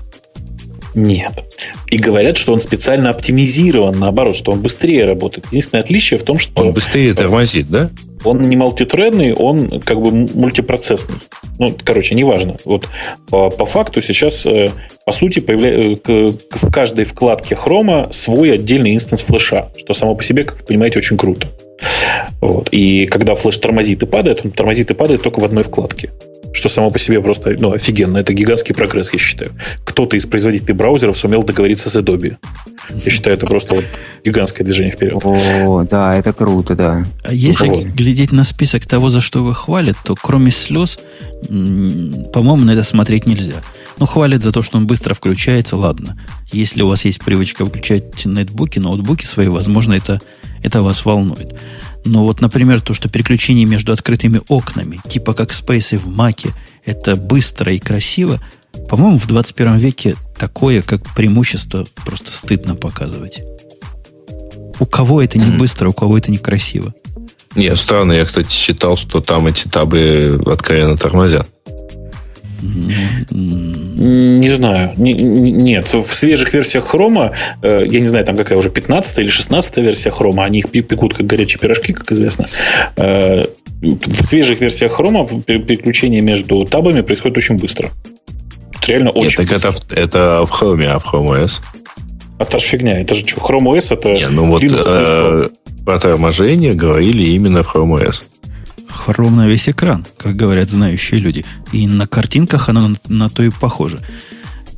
Нет. 0.95 1.43
И 1.89 1.97
говорят, 1.97 2.37
что 2.37 2.53
он 2.53 2.59
специально 2.59 3.09
оптимизирован, 3.09 3.97
наоборот, 3.97 4.35
что 4.35 4.51
он 4.51 4.61
быстрее 4.61 5.05
работает. 5.05 5.47
Единственное 5.47 5.83
отличие 5.83 6.19
в 6.19 6.23
том, 6.23 6.37
что... 6.37 6.61
Он 6.61 6.71
быстрее 6.71 7.13
тормозит, 7.13 7.69
да? 7.69 7.89
Он 8.23 8.41
не 8.41 8.55
мультитредный, 8.55 9.33
он 9.33 9.81
как 9.81 9.99
бы 10.01 10.11
мультипроцессный. 10.11 11.15
Ну, 11.57 11.75
короче, 11.83 12.15
неважно. 12.15 12.57
Вот 12.63 12.87
по, 13.27 13.49
по 13.49 13.65
факту 13.65 14.01
сейчас, 14.01 14.45
э, 14.45 14.71
по 15.05 15.11
сути, 15.11 15.39
появля... 15.39 15.97
Э, 16.07 16.29
в 16.51 16.71
каждой 16.71 17.05
вкладке 17.05 17.55
хрома 17.55 18.09
свой 18.11 18.53
отдельный 18.53 18.93
инстанс 18.93 19.21
флеша, 19.21 19.69
что 19.77 19.93
само 19.93 20.15
по 20.15 20.23
себе, 20.23 20.43
как 20.43 20.59
вы 20.59 20.65
понимаете, 20.65 20.99
очень 20.99 21.17
круто. 21.17 21.47
Вот. 22.41 22.69
И 22.71 23.05
когда 23.07 23.35
флеш 23.35 23.57
тормозит 23.57 24.03
и 24.03 24.05
падает, 24.05 24.41
он 24.43 24.51
тормозит 24.51 24.91
и 24.91 24.93
падает 24.93 25.21
только 25.21 25.39
в 25.39 25.43
одной 25.43 25.63
вкладке. 25.63 26.11
что 26.53 26.69
само 26.69 26.91
по 26.91 26.99
себе 26.99 27.19
просто 27.19 27.55
ну, 27.59 27.73
офигенно. 27.73 28.17
Это 28.17 28.33
гигантский 28.33 28.75
прогресс, 28.75 29.11
я 29.11 29.19
считаю. 29.19 29.51
Кто-то 29.83 30.15
из 30.15 30.25
производителей 30.25 30.73
браузеров 30.73 31.17
сумел 31.17 31.43
договориться 31.43 31.89
с 31.89 31.95
Adobe. 31.95 32.37
Я 33.03 33.11
считаю, 33.11 33.35
это 33.35 33.47
просто 33.47 33.75
вот 33.75 33.85
гигантское 34.23 34.63
движение 34.63 34.91
вперед. 34.91 35.19
О, 35.23 35.83
да, 35.89 36.15
это 36.15 36.31
круто, 36.31 36.75
да. 36.75 37.05
А 37.23 37.33
если 37.33 37.67
вот. 37.67 37.85
глядеть 37.85 38.31
на 38.31 38.43
список 38.43 38.85
того, 38.85 39.09
за 39.09 39.19
что 39.19 39.43
вы 39.43 39.55
хвалят, 39.55 39.97
то 40.05 40.15
кроме 40.15 40.51
слез, 40.51 40.99
по-моему, 41.47 42.65
на 42.65 42.71
это 42.71 42.83
смотреть 42.83 43.25
нельзя. 43.25 43.55
Ну, 43.97 44.05
хвалят 44.05 44.43
за 44.43 44.51
то, 44.51 44.61
что 44.61 44.77
он 44.77 44.85
быстро 44.85 45.13
включается, 45.13 45.75
ладно. 45.75 46.19
Если 46.51 46.81
у 46.81 46.87
вас 46.87 47.05
есть 47.05 47.19
привычка 47.23 47.65
включать 47.65 48.25
нетбуки, 48.25 48.79
ноутбуки 48.79 49.25
свои, 49.25 49.47
возможно, 49.47 49.93
это, 49.93 50.19
это 50.63 50.81
вас 50.81 51.05
волнует. 51.05 51.53
Но 52.05 52.23
вот, 52.23 52.41
например, 52.41 52.81
то, 52.81 52.93
что 52.93 53.09
переключение 53.09 53.65
между 53.65 53.93
открытыми 53.93 54.41
окнами, 54.47 54.99
типа 55.07 55.33
как 55.33 55.53
спейсы 55.53 55.97
в 55.97 56.07
Маке, 56.07 56.49
это 56.85 57.15
быстро 57.15 57.73
и 57.73 57.79
красиво, 57.79 58.41
по-моему, 58.89 59.17
в 59.17 59.27
21 59.27 59.77
веке 59.77 60.15
такое, 60.37 60.81
как 60.81 61.01
преимущество, 61.15 61.85
просто 62.05 62.31
стыдно 62.31 62.75
показывать. 62.75 63.41
У 64.79 64.85
кого 64.85 65.21
это 65.21 65.37
не 65.37 65.55
быстро, 65.57 65.89
у 65.89 65.93
кого 65.93 66.17
это 66.17 66.31
не 66.31 66.39
красиво. 66.39 66.93
Нет, 67.55 67.77
странно. 67.77 68.13
Я, 68.13 68.25
кстати, 68.25 68.51
считал, 68.51 68.97
что 68.97 69.21
там 69.21 69.47
эти 69.47 69.67
табы 69.67 70.41
откровенно 70.45 70.97
тормозят. 70.97 71.47
Не 73.31 74.49
знаю. 74.55 74.93
Нет, 74.97 75.93
в 75.93 76.13
свежих 76.13 76.53
версиях 76.53 76.87
хрома, 76.87 77.33
э, 77.61 77.85
я 77.89 77.99
не 77.99 78.07
знаю, 78.07 78.25
там 78.25 78.35
какая 78.35 78.57
уже 78.57 78.69
15 78.69 79.19
или 79.19 79.27
16 79.27 79.77
версия 79.77 80.11
хрома, 80.11 80.45
они 80.45 80.59
их 80.59 80.71
пекут 80.71 81.15
как 81.15 81.25
горячие 81.25 81.59
пирожки, 81.59 81.93
как 81.93 82.11
известно. 82.11 82.45
Э, 82.97 83.43
в 83.81 84.25
свежих 84.25 84.61
версиях 84.61 84.93
хрома 84.93 85.27
переключение 85.27 86.21
между 86.21 86.65
табами 86.65 87.01
происходит 87.01 87.37
очень 87.37 87.57
быстро. 87.57 87.89
Реально 88.87 89.11
очень 89.11 89.41
Нет, 89.41 89.49
так 89.49 89.63
это, 89.63 89.73
это 89.91 90.45
в 90.45 90.49
хроме, 90.49 90.87
а 90.87 90.99
в 90.99 91.05
Chrome 91.05 91.43
OS? 91.43 91.61
А 92.37 92.45
та 92.45 92.57
же 92.57 92.65
фигня. 92.65 92.99
Это 92.99 93.15
же 93.15 93.25
что, 93.25 93.39
Chrome 93.39 93.73
OS 93.73 93.93
это... 93.93 94.13
Не, 94.13 94.27
ну 94.27 94.49
вот 94.49 94.63
э, 94.63 95.49
про 95.85 95.99
торможение 95.99 96.73
говорили 96.73 97.23
именно 97.29 97.63
в 97.63 97.73
Chrome 97.73 97.99
OS. 97.99 98.23
Хром 98.93 99.35
на 99.35 99.47
весь 99.47 99.67
экран, 99.67 100.05
как 100.17 100.35
говорят 100.35 100.69
знающие 100.69 101.19
люди. 101.19 101.45
И 101.71 101.87
на 101.87 102.05
картинках 102.05 102.69
оно 102.69 102.89
на, 102.89 102.95
на 103.07 103.29
то 103.29 103.43
и 103.43 103.49
похоже. 103.49 104.01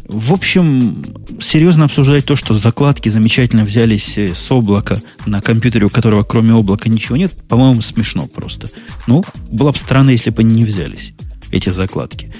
В 0.07 0.33
общем, 0.33 1.03
серьезно 1.41 1.85
обсуждать 1.85 2.25
то, 2.25 2.35
что 2.35 2.53
закладки 2.53 3.09
замечательно 3.09 3.65
взялись 3.65 4.17
э, 4.17 4.33
с 4.33 4.51
облака 4.51 5.01
на 5.25 5.41
компьютере, 5.41 5.87
у 5.87 5.89
которого 5.89 6.23
кроме 6.23 6.53
облака 6.53 6.89
ничего 6.89 7.17
нет, 7.17 7.33
по-моему, 7.49 7.81
смешно 7.81 8.27
просто. 8.27 8.69
Ну, 9.07 9.25
было 9.51 9.71
бы 9.71 9.77
странно, 9.77 10.11
если 10.11 10.29
бы 10.29 10.41
они 10.41 10.55
не 10.55 10.65
взялись, 10.65 11.13
эти 11.51 11.69
закладки. 11.69 12.31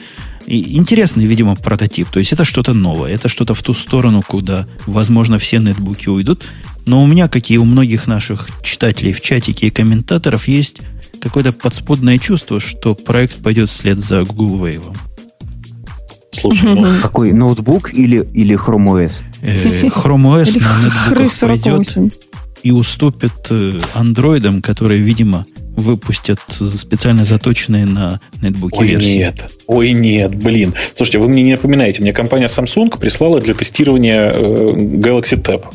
И 0.45 0.77
интересный, 0.77 1.25
видимо, 1.25 1.55
прототип. 1.55 2.07
То 2.09 2.19
есть 2.19 2.31
это 2.31 2.45
что-то 2.45 2.73
новое, 2.73 3.11
это 3.11 3.27
что-то 3.27 3.55
в 3.55 3.63
ту 3.63 3.73
сторону, 3.73 4.21
куда, 4.25 4.67
возможно, 4.85 5.39
все 5.39 5.57
нетбуки 5.57 6.07
уйдут. 6.07 6.45
Но 6.85 7.03
у 7.03 7.07
меня, 7.07 7.27
как 7.27 7.49
и 7.49 7.57
у 7.57 7.65
многих 7.65 8.05
наших 8.05 8.47
читателей 8.61 9.11
в 9.11 9.21
чатике 9.21 9.67
и 9.67 9.71
комментаторов, 9.71 10.47
есть 10.47 10.81
какое-то 11.25 11.53
подспудное 11.53 12.19
чувство, 12.19 12.59
что 12.59 12.93
проект 12.93 13.41
пойдет 13.41 13.69
вслед 13.69 13.97
за 13.97 14.23
Google 14.23 14.63
Wave. 14.63 14.95
Слушай, 16.31 16.75
ну... 16.75 16.85
Какой, 17.01 17.33
ноутбук 17.33 17.91
или, 17.95 18.27
или 18.33 18.55
Chrome 18.55 19.07
OS? 19.07 19.23
Э, 19.41 19.87
Chrome 19.87 20.43
OS 20.43 20.61
на 20.61 20.85
нетбуках 20.85 21.63
пойдет 21.63 22.13
и 22.61 22.71
уступит 22.71 23.31
э, 23.49 23.79
андроидам, 23.95 24.61
которые, 24.61 24.99
видимо, 25.01 25.47
выпустят 25.75 26.39
специально 26.47 27.23
заточенные 27.23 27.85
на 27.87 28.19
нетбуки 28.41 28.77
Ой, 28.77 28.87
версии. 28.89 29.17
нет. 29.17 29.51
Ой, 29.65 29.93
нет, 29.93 30.35
блин. 30.35 30.75
Слушайте, 30.95 31.17
вы 31.17 31.27
мне 31.27 31.41
не 31.41 31.51
напоминаете, 31.53 32.03
мне 32.03 32.13
компания 32.13 32.45
Samsung 32.47 32.99
прислала 32.99 33.41
для 33.41 33.55
тестирования 33.55 34.31
э, 34.31 34.71
Galaxy 34.73 35.41
Tab. 35.41 35.65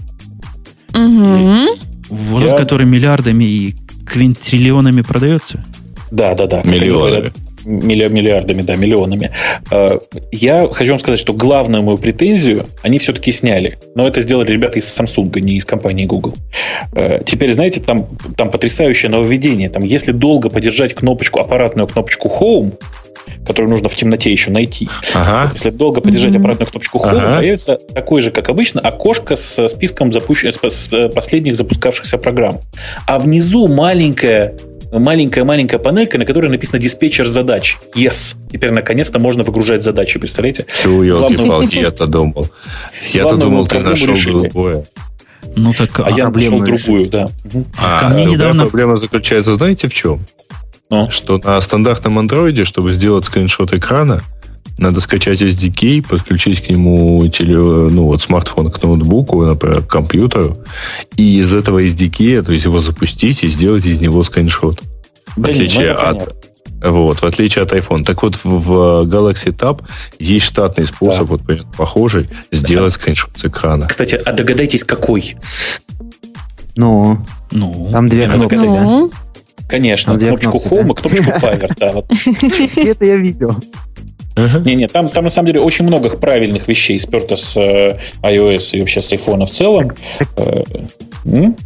Угу. 0.95 1.77
Вот 2.11 2.43
Я... 2.43 2.57
который 2.57 2.87
миллиардами 2.87 3.45
и 3.45 3.75
квинтриллионами 4.11 5.03
продается? 5.03 5.65
Да, 6.11 6.35
да, 6.35 6.47
да. 6.47 6.63
Миллионами. 6.65 7.31
Миллиардами, 7.65 8.63
да, 8.63 8.75
миллионами. 8.75 9.31
Э, 9.71 9.99
я 10.33 10.67
хочу 10.73 10.91
вам 10.91 10.99
сказать, 10.99 11.21
что 11.21 11.33
главную 11.33 11.83
мою 11.83 11.99
претензию 11.99 12.67
они 12.83 12.99
все-таки 12.99 13.33
сняли. 13.33 13.79
Но 13.95 14.09
это 14.09 14.23
сделали 14.23 14.51
ребята 14.51 14.79
из 14.79 14.87
Samsung, 14.87 15.39
не 15.41 15.57
из 15.57 15.65
компании 15.65 16.07
Google. 16.07 16.35
Э, 16.93 17.21
теперь, 17.25 17.53
знаете, 17.53 17.81
там, 17.81 18.09
там 18.37 18.51
потрясающее 18.51 19.11
нововведение. 19.11 19.69
Там, 19.69 19.85
если 19.85 20.13
долго 20.13 20.49
подержать 20.49 20.95
кнопочку, 20.95 21.39
аппаратную 21.39 21.87
кнопочку 21.87 22.29
Home, 22.41 22.73
которую 23.47 23.71
нужно 23.71 23.89
в 23.89 23.95
темноте 23.95 24.31
еще 24.31 24.51
найти. 24.51 24.89
Ага. 25.15 25.51
Если 25.53 25.71
долго 25.71 26.01
подержать 26.01 26.35
аппаратную 26.37 26.71
кнопочку 26.71 26.99
Home, 26.99 27.19
ага. 27.19 27.37
появится 27.37 27.79
такое 27.95 28.23
же, 28.23 28.31
как 28.31 28.49
обычно, 28.49 28.81
окошко 28.81 29.37
с 29.37 29.69
списком 29.69 30.13
запущенных, 30.13 30.57
с 30.63 31.09
последних 31.15 31.57
запускавшихся 31.57 32.19
программ. 32.19 32.61
А 33.07 33.19
внизу 33.19 33.69
маленькая 33.69 34.55
маленькая-маленькая 34.93 35.79
панелька, 35.79 36.19
на 36.19 36.25
которой 36.25 36.49
написано 36.49 36.79
диспетчер 36.79 37.29
задач. 37.29 37.79
Yes. 37.95 38.35
Теперь 38.51 38.73
наконец-то 38.73 39.21
можно 39.21 39.45
выгружать 39.45 39.85
задачи, 39.85 40.19
представляете? 40.19 40.67
Чего, 40.83 41.05
елки-палки, 41.05 41.77
я-то 41.77 42.07
думал. 42.07 42.49
Я-то 43.13 43.37
думал, 43.37 43.67
ты 43.67 43.79
нашел 43.79 44.17
другое. 44.17 44.85
Ну 45.57 45.73
так, 45.73 45.99
а, 46.01 46.05
а 46.07 46.11
я 46.11 46.29
нашел 46.29 46.61
другую, 46.61 47.07
да. 47.07 47.27
А, 47.79 47.99
а 47.99 48.01
ко 48.01 48.09
мне 48.15 48.25
недавно... 48.27 48.67
проблема 48.67 48.97
заключается, 48.97 49.55
знаете, 49.55 49.89
в 49.89 49.95
чем? 49.95 50.21
Ну? 50.91 51.11
Что 51.11 51.39
на 51.39 51.61
стандартном 51.61 52.19
андроиде, 52.19 52.65
чтобы 52.65 52.93
сделать 52.93 53.25
скриншот 53.25 53.73
экрана, 53.73 54.23
надо 54.77 55.01
скачать 55.01 55.41
SDK, 55.41 56.07
подключить 56.07 56.65
к 56.65 56.71
нему 56.71 57.27
теле, 57.29 57.59
ну, 57.59 58.05
вот, 58.05 58.23
смартфон 58.23 58.71
к 58.71 58.83
ноутбуку, 58.83 59.45
например, 59.45 59.83
к 59.83 59.87
компьютеру, 59.87 60.59
и 61.17 61.39
из 61.39 61.53
этого 61.53 61.83
SDK, 61.85 62.43
то 62.43 62.53
есть 62.53 62.65
его 62.65 62.81
запустить 62.81 63.45
и 63.45 63.49
сделать 63.49 63.87
из 63.87 64.01
него 64.01 64.23
скриншот. 64.23 64.81
В 65.37 65.45
отличие 65.45 65.93
ну, 65.93 66.01
от, 66.01 66.35
вот, 66.83 67.19
в 67.19 67.25
отличие 67.25 67.63
от 67.63 67.73
iPhone. 67.73 68.05
Так 68.05 68.23
вот, 68.23 68.37
в 68.43 69.05
Galaxy 69.05 69.55
Tab 69.57 69.83
есть 70.19 70.47
штатный 70.47 70.87
способ, 70.87 71.29
да. 71.29 71.37
вот 71.47 71.67
похожий, 71.77 72.29
сделать 72.51 72.95
да. 72.95 73.01
скриншот 73.01 73.31
с 73.37 73.45
экрана. 73.45 73.87
Кстати, 73.87 74.15
а 74.15 74.33
догадайтесь, 74.33 74.83
какой? 74.83 75.37
Ну, 76.77 77.19
ну 77.51 77.91
там 77.93 78.09
две 78.09 78.27
кнопки. 78.27 78.55
Ну. 78.55 79.11
Конечно, 79.71 80.19
там 80.19 80.39
кнопочку 80.39 80.59
Home 80.59 80.93
и 80.93 80.95
кнопочку 80.95 81.31
Power. 81.31 81.73
Да, 81.79 82.83
Это 82.91 83.05
я 83.05 83.17
видел. 83.17 83.55
Не-не, 84.37 84.89
там, 84.89 85.09
там 85.09 85.25
на 85.25 85.31
самом 85.31 85.47
деле 85.47 85.61
очень 85.61 85.85
много 85.85 86.17
правильных 86.17 86.69
вещей 86.69 86.99
сперто 86.99 87.37
с 87.37 87.57
э, 87.57 87.99
iOS 88.23 88.71
и 88.73 88.81
вообще 88.81 89.03
с 89.03 89.13
iPhone 89.13 89.45
в 89.45 89.51
целом. 89.51 89.91
Э, 90.37 90.63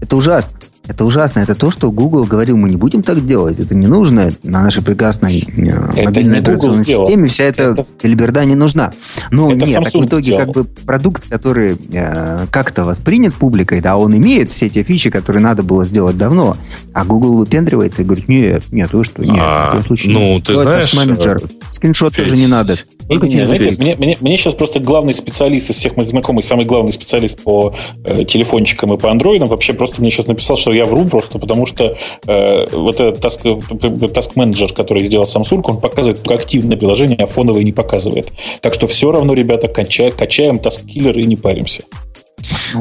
это 0.00 0.16
ужасно. 0.16 0.52
Это 0.86 1.04
ужасно. 1.04 1.40
Это 1.40 1.54
то, 1.54 1.70
что 1.70 1.90
Google 1.90 2.24
говорил, 2.24 2.56
мы 2.56 2.68
не 2.68 2.76
будем 2.76 3.02
так 3.02 3.26
делать. 3.26 3.58
Это 3.58 3.74
не 3.74 3.86
нужно 3.86 4.30
на 4.42 4.62
нашей 4.62 4.82
прекрасной 4.82 5.40
э, 5.40 5.92
это 5.96 6.04
мобильной 6.04 6.40
операционной 6.40 6.84
сделал. 6.84 7.06
системе. 7.06 7.28
Вся 7.28 7.44
эта 7.44 7.70
это... 7.70 7.84
белиберда 8.02 8.44
не 8.44 8.54
нужна. 8.54 8.92
Но 9.30 9.50
это 9.50 9.66
нет, 9.66 9.80
Samsung 9.80 9.84
так 9.84 9.94
в 9.94 10.06
итоге 10.06 10.22
сделал. 10.24 10.40
как 10.40 10.54
бы 10.54 10.64
продукт, 10.64 11.28
который 11.28 11.78
э, 11.90 12.46
как-то 12.50 12.84
воспринят 12.84 13.34
публикой, 13.34 13.80
да, 13.80 13.96
он 13.96 14.14
имеет 14.16 14.50
все 14.50 14.68
те 14.68 14.82
фичи, 14.82 15.08
которые 15.08 15.42
надо 15.42 15.62
было 15.62 15.86
сделать 15.86 16.18
давно. 16.18 16.56
А 16.92 17.04
Google 17.04 17.36
выпендривается 17.36 18.02
и 18.02 18.04
говорит, 18.04 18.28
нет, 18.28 18.64
нет, 18.70 18.92
вы 18.92 19.04
что, 19.04 19.24
нет, 19.24 19.36
а, 19.38 19.76
в 19.78 19.86
случае 19.86 20.12
ну, 20.12 20.40
ты 20.40 20.54
знаешь, 20.54 20.92
менеджер. 20.94 21.40
Скриншот 21.70 22.14
тоже 22.14 22.36
не 22.36 22.46
надо. 22.46 22.76
Только 23.08 23.26
не, 23.26 23.44
знаете, 23.44 23.74
мне, 23.78 23.94
мне, 23.96 24.16
мне 24.20 24.36
сейчас 24.36 24.54
просто 24.54 24.80
главный 24.80 25.14
специалист 25.14 25.70
из 25.70 25.76
всех 25.76 25.96
моих 25.96 26.10
знакомых, 26.10 26.44
самый 26.44 26.64
главный 26.64 26.92
специалист 26.92 27.42
по 27.42 27.74
э, 28.04 28.24
телефончикам 28.24 28.94
и 28.94 28.98
по 28.98 29.10
андроидам, 29.10 29.48
вообще 29.48 29.72
просто 29.72 30.00
мне 30.00 30.10
сейчас 30.10 30.26
написал, 30.26 30.56
что 30.56 30.72
я 30.72 30.86
вру 30.86 31.04
просто, 31.04 31.38
потому 31.38 31.66
что 31.66 31.96
э, 32.26 32.68
вот 32.70 33.00
этот 33.00 33.24
task, 33.24 33.42
task 33.42 34.30
manager, 34.36 34.74
который 34.74 35.04
сделал 35.04 35.24
Samsung, 35.24 35.62
он 35.64 35.80
показывает 35.80 36.22
только 36.22 36.42
активное 36.42 36.76
приложение, 36.76 37.18
а 37.18 37.26
фоновое 37.26 37.62
не 37.62 37.72
показывает. 37.72 38.32
Так 38.60 38.74
что 38.74 38.86
все 38.86 39.12
равно, 39.12 39.34
ребята, 39.34 39.68
качаем, 39.68 40.12
качаем 40.12 40.56
task 40.56 40.84
killer 40.86 41.18
и 41.20 41.24
не 41.24 41.36
паримся. 41.36 41.84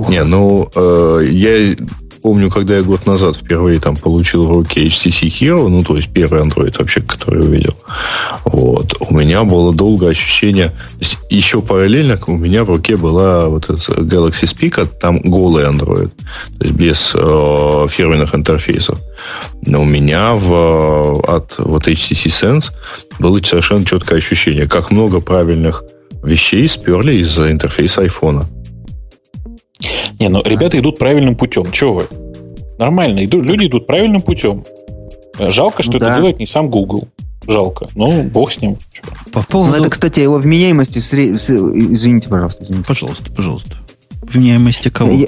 Не, 0.09 0.23
ну, 0.23 0.67
э, 0.75 1.19
я 1.29 1.75
помню, 2.23 2.49
когда 2.49 2.77
я 2.77 2.81
год 2.81 3.05
назад 3.05 3.35
впервые 3.35 3.79
там 3.79 3.95
получил 3.97 4.43
в 4.43 4.49
руки 4.49 4.87
HTC 4.87 5.27
Hero, 5.27 5.67
ну, 5.67 5.83
то 5.83 5.97
есть 5.97 6.09
первый 6.11 6.41
Android 6.41 6.73
вообще, 6.79 7.01
который 7.01 7.41
увидел, 7.41 7.75
вот, 8.45 8.95
у 9.01 9.13
меня 9.13 9.43
было 9.43 9.73
долгое 9.73 10.11
ощущение, 10.11 10.69
то 10.69 10.99
есть 10.99 11.17
еще 11.29 11.61
параллельно 11.61 12.17
у 12.27 12.37
меня 12.37 12.63
в 12.63 12.69
руке 12.69 12.95
была 12.95 13.49
вот 13.49 13.65
эта 13.65 13.75
Galaxy 14.01 14.45
Speaker, 14.45 14.87
там 14.99 15.19
голый 15.19 15.65
Android, 15.65 16.11
то 16.57 16.65
есть 16.65 16.75
без 16.75 17.11
э, 17.13 17.87
фирменных 17.89 18.33
интерфейсов. 18.33 18.99
Но 19.65 19.81
у 19.81 19.85
меня 19.85 20.33
в, 20.33 21.19
от 21.27 21.57
вот 21.57 21.87
HTC 21.87 22.27
Sense 22.27 22.71
было 23.19 23.39
совершенно 23.43 23.85
четкое 23.85 24.19
ощущение, 24.19 24.67
как 24.67 24.91
много 24.91 25.19
правильных 25.19 25.83
вещей 26.23 26.67
сперли 26.69 27.15
из 27.15 27.37
интерфейса 27.37 28.01
айфона. 28.01 28.45
Не, 30.19 30.29
ну 30.29 30.41
ребята 30.43 30.79
идут 30.79 30.99
правильным 30.99 31.35
путем. 31.35 31.71
Чего 31.71 31.93
вы? 31.93 32.07
Нормально, 32.79 33.25
идут, 33.25 33.45
люди 33.45 33.67
идут 33.67 33.87
правильным 33.87 34.21
путем. 34.21 34.63
Жалко, 35.39 35.83
что 35.83 35.93
ну, 35.93 35.97
это 35.97 36.07
да. 36.07 36.15
делает 36.15 36.39
не 36.39 36.45
сам 36.45 36.69
Google. 36.69 37.07
жалко. 37.47 37.87
Ну, 37.95 38.23
бог 38.23 38.51
с 38.51 38.61
ним. 38.61 38.77
По 39.31 39.43
поводу... 39.43 39.71
Ну, 39.71 39.77
это, 39.79 39.89
кстати, 39.89 40.19
его 40.19 40.37
вменяемости... 40.37 40.99
Сред... 40.99 41.35
Извините, 41.35 42.29
пожалуйста. 42.29 42.63
Извините. 42.63 42.87
Пожалуйста, 42.87 43.31
пожалуйста. 43.31 43.77
Вменяемости 44.21 44.89
кого? 44.89 45.11
Я 45.11 45.27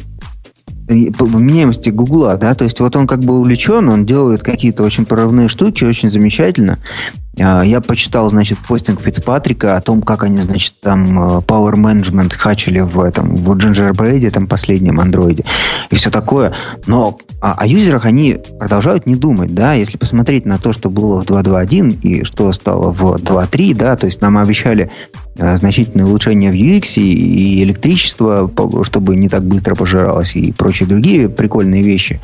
вменяемости 0.87 1.89
Гугла, 1.89 2.37
да, 2.37 2.53
то 2.53 2.63
есть 2.63 2.79
вот 2.79 2.95
он 2.95 3.07
как 3.07 3.21
бы 3.21 3.37
увлечен, 3.37 3.89
он 3.89 4.05
делает 4.05 4.43
какие-то 4.43 4.83
очень 4.83 5.05
прорывные 5.05 5.47
штуки, 5.47 5.83
очень 5.83 6.09
замечательно. 6.09 6.79
А, 7.39 7.63
я 7.63 7.81
почитал, 7.81 8.29
значит, 8.29 8.57
постинг 8.59 9.01
Фицпатрика 9.01 9.75
о 9.75 9.81
том, 9.81 10.01
как 10.01 10.23
они, 10.23 10.37
значит, 10.41 10.73
там 10.81 11.19
э, 11.19 11.37
Power 11.39 11.73
Management 11.73 12.33
хачили 12.33 12.79
в 12.79 12.99
этом, 12.99 13.35
в 13.35 13.51
Gingerbread, 13.51 14.29
там 14.31 14.47
последнем 14.47 14.99
андроиде, 14.99 15.43
и 15.89 15.95
все 15.95 16.11
такое. 16.11 16.53
Но 16.85 17.17
о, 17.41 17.53
о 17.53 17.67
юзерах 17.67 18.05
они 18.05 18.37
продолжают 18.59 19.05
не 19.05 19.15
думать, 19.15 19.53
да, 19.53 19.73
если 19.73 19.97
посмотреть 19.97 20.45
на 20.45 20.59
то, 20.59 20.71
что 20.71 20.89
было 20.89 21.21
в 21.21 21.25
2.2.1 21.25 21.99
и 22.01 22.23
что 22.23 22.51
стало 22.53 22.91
в 22.91 23.03
2.3, 23.15 23.75
да, 23.75 23.95
то 23.95 24.05
есть 24.05 24.21
нам 24.21 24.37
обещали 24.37 24.91
значительное 25.37 26.05
улучшение 26.05 26.51
в 26.51 26.55
UX 26.55 26.95
и 27.01 27.63
электричество, 27.63 28.49
чтобы 28.83 29.15
не 29.15 29.29
так 29.29 29.43
быстро 29.43 29.75
пожиралось, 29.75 30.35
и 30.35 30.51
прочие 30.51 30.87
другие 30.87 31.29
прикольные 31.29 31.81
вещи. 31.81 32.21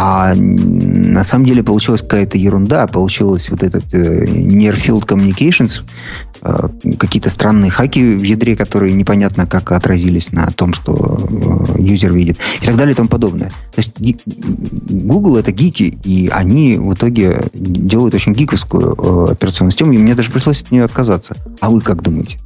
А 0.00 0.32
на 0.36 1.24
самом 1.24 1.44
деле 1.44 1.64
получилась 1.64 2.02
какая-то 2.02 2.38
ерунда. 2.38 2.86
Получилось 2.86 3.50
вот 3.50 3.64
этот 3.64 3.92
э, 3.92 4.26
Near 4.26 4.76
Communications, 5.04 5.82
э, 6.40 6.68
какие-то 6.96 7.30
странные 7.30 7.72
хаки 7.72 8.14
в 8.14 8.22
ядре, 8.22 8.54
которые 8.54 8.92
непонятно 8.92 9.44
как 9.48 9.72
отразились 9.72 10.30
на 10.30 10.46
том, 10.52 10.72
что 10.72 11.18
э, 11.76 11.82
юзер 11.82 12.12
видит. 12.12 12.38
И 12.62 12.66
так 12.66 12.76
далее 12.76 12.92
и 12.92 12.96
тому 12.96 13.08
подобное. 13.08 13.48
То 13.48 13.78
есть 13.78 13.94
Google 14.88 15.36
это 15.36 15.50
гики, 15.50 15.98
и 16.04 16.28
они 16.28 16.78
в 16.78 16.94
итоге 16.94 17.40
делают 17.52 18.14
очень 18.14 18.34
гиковскую 18.34 18.94
э, 19.28 19.32
операционную 19.32 19.72
систему, 19.72 19.94
и 19.94 19.98
мне 19.98 20.14
даже 20.14 20.30
пришлось 20.30 20.62
от 20.62 20.70
нее 20.70 20.84
отказаться. 20.84 21.34
А 21.58 21.70
вы 21.70 21.80
как 21.80 22.02
думаете? 22.02 22.38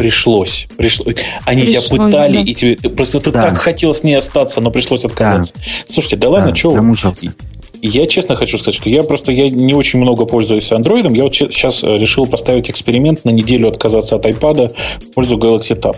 Пришлось. 0.00 0.66
пришлось. 0.78 1.16
Они 1.44 1.64
пришлось, 1.64 1.88
тебя 1.88 2.04
пытали, 2.06 2.36
да. 2.36 2.40
и 2.40 2.54
тебе 2.54 2.76
просто 2.88 3.20
ты 3.20 3.30
да. 3.30 3.42
так 3.42 3.58
хотел 3.58 3.92
с 3.92 4.02
ней 4.02 4.14
остаться, 4.14 4.62
но 4.62 4.70
пришлось 4.70 5.04
отказаться. 5.04 5.52
Да. 5.54 5.62
Слушайте, 5.90 6.16
да 6.16 6.30
ладно, 6.30 6.50
да, 6.50 6.56
что 6.56 6.72
Замучился. 6.72 7.34
Я 7.82 8.06
честно 8.06 8.34
хочу 8.34 8.56
сказать, 8.56 8.74
что 8.74 8.88
я 8.88 9.02
просто 9.02 9.30
я 9.30 9.50
не 9.50 9.74
очень 9.74 10.00
много 10.00 10.24
пользуюсь 10.24 10.72
андроидом. 10.72 11.12
Я 11.12 11.24
вот 11.24 11.34
сейчас 11.34 11.84
э, 11.84 11.98
решил 11.98 12.24
поставить 12.24 12.70
эксперимент 12.70 13.26
на 13.26 13.30
неделю 13.30 13.68
отказаться 13.68 14.16
от 14.16 14.24
iPad 14.24 14.74
в 15.02 15.12
пользу 15.12 15.36
Galaxy 15.36 15.78
Tab. 15.78 15.96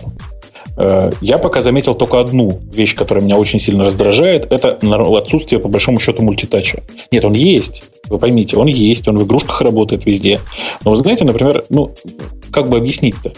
Э, 0.75 1.11
я 1.21 1.37
пока 1.37 1.61
заметил 1.61 1.95
только 1.95 2.19
одну 2.19 2.59
вещь, 2.73 2.95
которая 2.95 3.23
меня 3.23 3.37
очень 3.37 3.59
сильно 3.59 3.85
раздражает. 3.85 4.51
Это 4.51 4.77
отсутствие, 5.17 5.61
по 5.61 5.69
большому 5.69 6.01
счету, 6.01 6.23
мультитача. 6.23 6.83
Нет, 7.09 7.23
он 7.23 7.33
есть. 7.33 7.83
Вы 8.09 8.19
поймите, 8.19 8.57
он 8.57 8.67
есть, 8.67 9.07
он 9.07 9.17
в 9.17 9.23
игрушках 9.23 9.61
работает 9.61 10.05
везде. 10.05 10.41
Но 10.83 10.91
вы 10.91 10.97
знаете, 10.97 11.23
например, 11.23 11.63
ну, 11.69 11.95
как 12.51 12.67
бы 12.67 12.77
объяснить-то? 12.77 13.31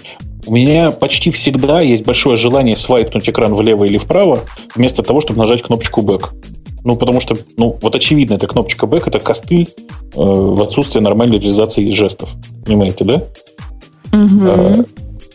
У 0.46 0.54
меня 0.54 0.92
почти 0.92 1.32
всегда 1.32 1.82
есть 1.82 2.06
большое 2.06 2.38
желание 2.38 2.76
свайпнуть 2.76 3.30
экран 3.30 3.54
влево 3.54 3.86
или 3.86 3.98
вправо, 3.98 4.42
вместо 4.76 5.02
того, 5.02 5.22
чтобы 5.22 5.40
нажать 5.40 5.64
кнопочку 5.64 6.02
Back. 6.02 6.30
Ну, 6.84 6.96
потому 6.96 7.20
что, 7.20 7.36
ну, 7.58 7.78
вот 7.82 7.96
очевидно, 7.96 8.36
эта 8.36 8.46
кнопочка 8.46 8.86
Back 8.86 9.04
это 9.08 9.20
костыль 9.20 9.70
э, 9.78 9.98
в 10.16 10.62
отсутствии 10.62 11.00
нормальной 11.00 11.40
реализации 11.40 11.90
жестов. 11.90 12.30
Понимаете, 12.64 13.04
да? 13.04 13.24
Угу. 14.14 14.46
Э, 14.46 14.84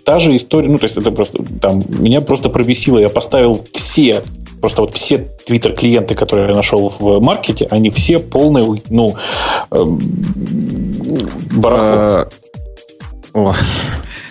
та 0.04 0.20
же 0.20 0.36
история, 0.36 0.68
ну, 0.68 0.78
то 0.78 0.84
есть 0.84 0.96
это 0.96 1.10
просто, 1.10 1.42
там, 1.60 1.82
меня 1.88 2.20
просто 2.20 2.50
пробесило, 2.50 2.98
я 2.98 3.08
поставил 3.08 3.66
все, 3.74 4.22
просто 4.60 4.82
вот 4.82 4.94
все 4.94 5.26
твиттер-клиенты, 5.46 6.14
которые 6.14 6.50
я 6.50 6.54
нашел 6.54 6.92
в 6.96 7.20
маркете, 7.20 7.66
они 7.70 7.90
все 7.90 8.20
полные, 8.20 8.80
ну, 8.88 9.16
э, 9.72 9.84
барахло. 11.56 12.28
О. 13.34 13.54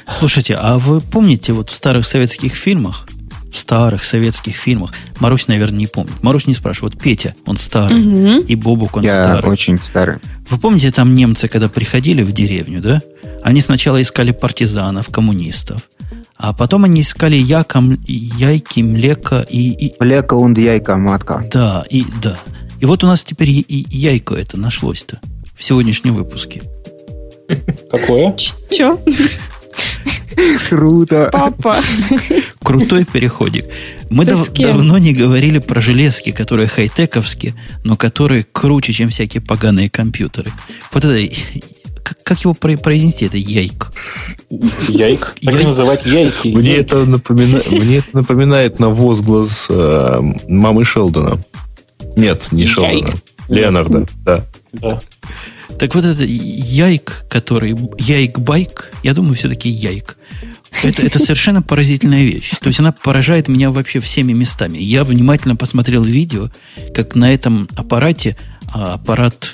Слушайте, 0.10 0.56
а 0.56 0.78
вы 0.78 1.02
помните 1.02 1.54
вот 1.54 1.70
в 1.70 1.74
старых 1.74 2.08
советских 2.08 2.54
фильмах, 2.54 3.08
в 3.52 3.58
старых 3.58 4.04
советских 4.04 4.56
фильмах, 4.56 4.94
Марусь, 5.20 5.48
наверное, 5.48 5.80
не 5.80 5.88
помнит. 5.88 6.22
Марусь 6.22 6.48
не 6.48 6.54
спрашивает. 6.54 6.96
Вот 6.96 7.04
Петя, 7.04 7.36
он 7.46 7.58
старый, 7.58 8.00
угу. 8.00 8.46
и 8.46 8.56
Бобук, 8.56 8.98
он 8.98 9.04
Я 9.04 9.24
старый. 9.24 9.52
очень 9.52 9.80
старый. 9.80 10.18
Вы 10.50 10.58
помните, 10.58 10.92
там 10.92 11.14
немцы, 11.14 11.48
когда 11.48 11.70
приходили 11.70 12.22
в 12.22 12.32
деревню, 12.32 12.82
да? 12.82 13.02
Они 13.44 13.62
сначала 13.62 14.02
искали 14.02 14.32
партизанов, 14.32 15.10
коммунистов, 15.10 15.82
а 16.38 16.54
потом 16.54 16.84
они 16.84 17.02
искали 17.02 17.36
яком, 17.36 18.00
яйки, 18.06 18.82
млека 18.82 19.46
и... 19.50 19.72
и... 19.72 19.94
Млека 20.00 20.36
und 20.36 20.60
яйка, 20.60 20.98
матка. 20.98 21.46
Да, 21.52 21.86
и 21.90 22.06
да. 22.22 22.38
И 22.80 22.86
вот 22.86 23.04
у 23.04 23.08
нас 23.08 23.24
теперь 23.24 23.50
и, 23.50 23.60
и 23.62 23.86
яйко 23.98 24.36
это 24.36 24.58
нашлось-то 24.58 25.20
в 25.56 25.64
сегодняшнем 25.64 26.16
выпуске. 26.16 26.62
Какое? 27.90 28.36
Че? 28.70 28.98
Круто. 30.70 31.30
Папа. 31.32 31.80
Крутой 32.64 33.06
переходик. 33.06 33.66
Мы 34.10 34.26
дав- 34.26 34.52
давно 34.54 34.98
не 34.98 35.14
говорили 35.14 35.60
про 35.60 35.82
железки, 35.82 36.32
которые 36.32 36.68
хай-тековские, 36.68 37.56
но 37.84 37.96
которые 37.96 38.44
круче, 38.44 38.94
чем 38.94 39.10
всякие 39.10 39.42
поганые 39.42 39.90
компьютеры. 39.90 40.52
Вот 40.92 41.06
это 41.06 41.36
как, 42.04 42.24
как 42.24 42.42
его 42.42 42.54
произнести, 42.54 43.26
это 43.26 43.38
яйк? 43.38 43.92
Яйк? 44.88 45.36
Так 45.44 45.54
яйк? 45.54 45.68
называть 45.68 46.06
яйки. 46.06 46.48
Мне, 46.48 46.72
яйк. 46.76 46.86
Это 46.88 47.06
напомина... 47.06 47.62
Мне 47.70 47.98
это 47.98 48.10
напоминает 48.14 48.80
на 48.80 48.90
возглас 48.90 49.68
э, 49.70 50.18
мамы 50.48 50.84
Шелдона. 50.86 51.44
Нет, 52.16 52.48
не 52.52 52.66
Шелдона. 52.66 53.14
Леонарда, 53.48 54.08
да. 54.24 54.46
да. 54.74 55.00
Так 55.78 55.96
вот 55.96 56.06
это 56.06 56.24
яйк, 56.24 57.26
который... 57.30 57.74
Яйк-байк, 57.74 58.92
я 59.04 59.14
думаю, 59.14 59.36
все-таки 59.36 59.70
яйк. 59.70 60.18
Это, 60.84 61.02
это 61.02 61.20
совершенно 61.20 61.62
поразительная 61.62 62.24
вещь. 62.24 62.52
То 62.62 62.68
есть 62.68 62.80
она 62.80 62.92
поражает 62.92 63.48
меня 63.48 63.72
вообще 63.72 64.00
всеми 64.00 64.34
местами. 64.34 64.78
Я 64.78 65.04
внимательно 65.04 65.56
посмотрел 65.56 66.04
видео, 66.04 66.50
как 66.94 67.16
на 67.16 67.34
этом 67.34 67.68
аппарате 67.76 68.38
а 68.72 68.94
аппарат... 68.94 69.54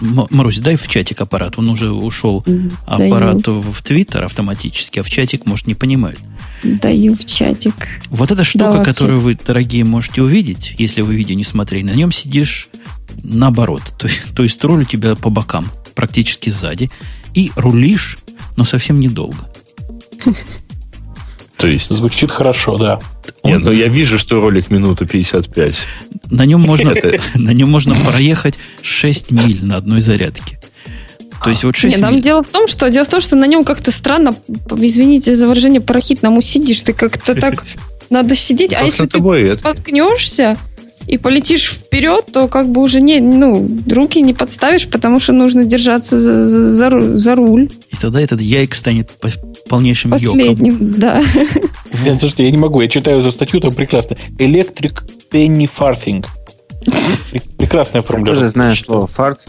Марусь, 0.00 0.58
дай 0.58 0.76
в 0.76 0.86
чатик 0.86 1.20
аппарат. 1.20 1.58
Он 1.58 1.68
уже 1.68 1.90
ушел. 1.90 2.44
Аппарат 2.86 3.46
в 3.46 3.82
Твиттер 3.82 4.24
автоматически, 4.24 5.00
а 5.00 5.02
в 5.02 5.10
чатик, 5.10 5.46
может, 5.46 5.66
не 5.66 5.74
понимают. 5.74 6.20
Даю 6.62 7.16
в 7.16 7.24
чатик. 7.24 7.74
Вот 8.08 8.30
эта 8.30 8.44
штука, 8.44 8.72
Давай 8.72 8.84
которую 8.84 9.18
вы, 9.18 9.34
дорогие, 9.34 9.84
можете 9.84 10.22
увидеть, 10.22 10.74
если 10.78 11.00
вы 11.00 11.14
видео 11.16 11.34
не 11.34 11.44
смотрели, 11.44 11.82
на 11.82 11.94
нем 11.94 12.12
сидишь 12.12 12.68
наоборот. 13.22 13.82
То, 13.98 14.08
то 14.34 14.42
есть 14.42 14.62
руль 14.64 14.82
у 14.82 14.84
тебя 14.84 15.14
по 15.14 15.30
бокам, 15.30 15.66
практически 15.94 16.50
сзади, 16.50 16.90
и 17.34 17.50
рулишь, 17.56 18.18
но 18.56 18.64
совсем 18.64 19.00
недолго. 19.00 19.48
То 21.56 21.68
есть... 21.68 21.90
Звучит 21.90 22.30
хорошо, 22.30 22.76
да. 22.76 23.00
Нет, 23.44 23.62
но 23.62 23.72
я 23.72 23.88
вижу, 23.88 24.18
что 24.18 24.40
ролик 24.40 24.70
минута 24.70 25.06
55. 25.06 25.86
На 26.30 26.44
нем 26.44 26.60
можно, 26.60 26.92
на 27.34 27.50
нем 27.50 27.70
можно 27.70 27.94
проехать 27.94 28.58
6 28.82 29.30
миль 29.30 29.64
на 29.64 29.76
одной 29.76 30.00
зарядке. 30.00 30.58
То 31.42 31.50
есть 31.50 31.64
вот 31.64 31.76
6 31.76 31.96
Нет, 31.96 32.00
там 32.00 32.20
дело 32.20 32.42
в 32.42 32.48
том, 32.48 32.68
что 32.68 32.88
дело 32.88 33.04
в 33.04 33.08
том, 33.08 33.20
что 33.20 33.36
на 33.36 33.46
нем 33.46 33.64
как-то 33.64 33.90
странно, 33.90 34.34
извините 34.76 35.34
за 35.34 35.48
выражение, 35.48 35.80
парахитному 35.80 36.40
сидишь. 36.40 36.82
Ты 36.82 36.92
как-то 36.92 37.34
так 37.34 37.64
надо 38.10 38.34
сидеть, 38.34 38.74
а 38.74 38.82
если 38.82 39.06
ты 39.06 39.18
споткнешься, 39.54 40.56
и 41.06 41.18
полетишь 41.18 41.70
вперед, 41.70 42.26
то 42.32 42.48
как 42.48 42.70
бы 42.70 42.80
уже 42.80 43.00
не, 43.00 43.20
ну, 43.20 43.68
руки 43.90 44.20
не 44.20 44.34
подставишь, 44.34 44.88
потому 44.88 45.18
что 45.20 45.32
нужно 45.32 45.64
держаться 45.64 46.18
за, 46.18 46.46
за, 46.46 47.18
за 47.18 47.34
руль. 47.34 47.70
И 47.90 47.96
тогда 47.96 48.20
этот 48.20 48.40
яйк 48.40 48.74
станет 48.74 49.10
полнейшим 49.68 50.10
Последним, 50.10 50.74
йоком. 50.74 50.92
да. 50.92 51.22
Нет, 52.04 52.18
слушайте, 52.18 52.44
я 52.44 52.50
не 52.50 52.58
могу, 52.58 52.80
я 52.80 52.88
читаю 52.88 53.20
эту 53.20 53.32
статью, 53.32 53.60
там 53.60 53.74
прекрасно. 53.74 54.16
Electric 54.38 55.02
Penny 55.30 55.68
Farthing. 55.78 56.24
Прекрасная 57.58 58.02
формула. 58.02 58.30
Я 58.30 58.34
тоже 58.34 58.50
знаю 58.50 58.76
слово 58.76 59.06
фарт. 59.06 59.40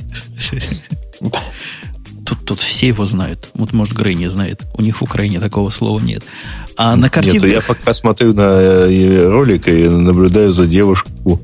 Тут, 2.26 2.46
тут 2.46 2.62
все 2.62 2.88
его 2.88 3.06
знают. 3.06 3.50
Вот, 3.54 3.74
может, 3.74 3.96
Грей 3.98 4.16
не 4.16 4.30
знает. 4.30 4.62
У 4.78 4.82
них 4.82 5.02
в 5.02 5.04
Украине 5.04 5.40
такого 5.40 5.70
слова 5.72 6.00
нет. 6.00 6.24
А 6.78 6.96
на 6.96 7.10
картинке... 7.10 7.48
Нет, 7.48 7.54
я 7.54 7.62
пока 7.62 7.94
смотрю 7.94 8.34
на 8.34 8.42
э, 8.42 9.28
ролик 9.28 9.68
и 9.68 9.88
наблюдаю 9.88 10.54
за 10.54 10.66
девушку. 10.66 11.40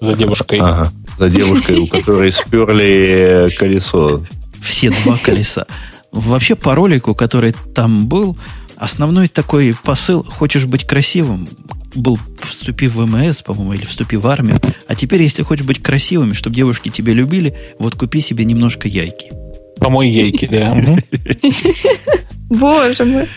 За 0.00 0.14
девушкой. 0.14 0.58
Ага, 0.60 0.92
за 1.18 1.30
девушкой, 1.30 1.78
у 1.78 1.86
которой 1.86 2.32
сперли 2.32 3.48
колесо. 3.58 4.22
Все 4.62 4.90
два 4.90 5.16
колеса. 5.16 5.66
Вообще, 6.12 6.54
по 6.54 6.74
ролику, 6.74 7.14
который 7.14 7.54
там 7.74 8.06
был, 8.06 8.36
основной 8.76 9.28
такой 9.28 9.74
посыл, 9.82 10.24
хочешь 10.24 10.66
быть 10.66 10.84
красивым, 10.86 11.48
был 11.94 12.18
вступи 12.40 12.86
в 12.88 12.96
ВМС, 12.96 13.42
по-моему, 13.42 13.74
или 13.74 13.84
вступи 13.84 14.16
в 14.16 14.26
армию. 14.26 14.60
А 14.86 14.94
теперь, 14.94 15.22
если 15.22 15.42
хочешь 15.42 15.66
быть 15.66 15.82
красивым, 15.82 16.34
чтобы 16.34 16.56
девушки 16.56 16.88
тебя 16.88 17.12
любили, 17.12 17.56
вот 17.78 17.94
купи 17.94 18.20
себе 18.20 18.44
немножко 18.44 18.88
яйки. 18.88 19.32
По-моему, 19.78 20.12
яйки, 20.12 20.46
да. 20.46 20.76
Боже 22.58 23.04
мой. 23.04 23.28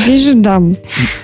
Здесь 0.00 0.22
же 0.22 0.34
дам. 0.34 0.76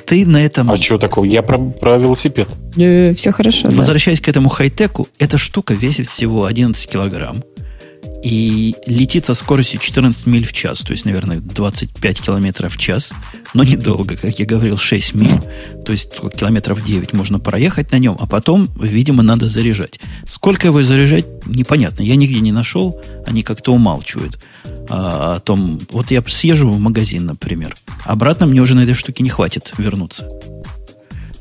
Ты 0.06 0.27
на 0.27 0.39
этом... 0.44 0.70
А 0.70 0.77
что 0.77 0.98
такого? 0.98 1.24
Я 1.24 1.43
про, 1.43 1.59
про 1.59 1.98
велосипед. 1.98 2.48
Все 2.74 3.32
хорошо. 3.32 3.69
Возвращаясь 3.70 4.20
да. 4.20 4.24
к 4.24 4.28
этому 4.28 4.48
хай-теку, 4.48 5.06
эта 5.19 5.39
штука 5.39 5.74
весит 5.74 6.06
всего 6.06 6.44
11 6.44 6.89
килограмм. 6.90 7.43
И 8.22 8.76
летит 8.86 9.26
со 9.26 9.34
скоростью 9.34 9.80
14 9.80 10.26
миль 10.26 10.46
в 10.46 10.52
час, 10.52 10.80
то 10.80 10.92
есть, 10.92 11.04
наверное, 11.04 11.40
25 11.40 12.20
километров 12.20 12.74
в 12.74 12.78
час, 12.78 13.12
но 13.54 13.64
недолго, 13.64 14.16
как 14.16 14.38
я 14.38 14.46
говорил, 14.46 14.78
6 14.78 15.14
миль, 15.14 15.40
то 15.84 15.92
есть 15.92 16.12
километров 16.36 16.84
9 16.84 17.12
можно 17.12 17.40
проехать 17.40 17.90
на 17.90 17.96
нем, 17.96 18.16
а 18.18 18.26
потом, 18.26 18.68
видимо, 18.80 19.22
надо 19.22 19.48
заряжать. 19.48 19.98
Сколько 20.26 20.68
его 20.68 20.82
заряжать, 20.82 21.26
непонятно. 21.46 22.02
Я 22.02 22.16
нигде 22.16 22.40
не 22.40 22.52
нашел, 22.52 23.00
они 23.26 23.42
как-то 23.42 23.72
умалчивают 23.72 24.38
а, 24.88 25.36
о 25.36 25.40
том, 25.40 25.80
вот 25.90 26.10
я 26.10 26.22
съезжу 26.26 26.68
в 26.68 26.78
магазин, 26.78 27.26
например, 27.26 27.76
обратно 28.04 28.46
мне 28.46 28.60
уже 28.60 28.74
на 28.74 28.80
этой 28.80 28.94
штуке 28.94 29.22
не 29.24 29.30
хватит 29.30 29.72
вернуться. 29.78 30.28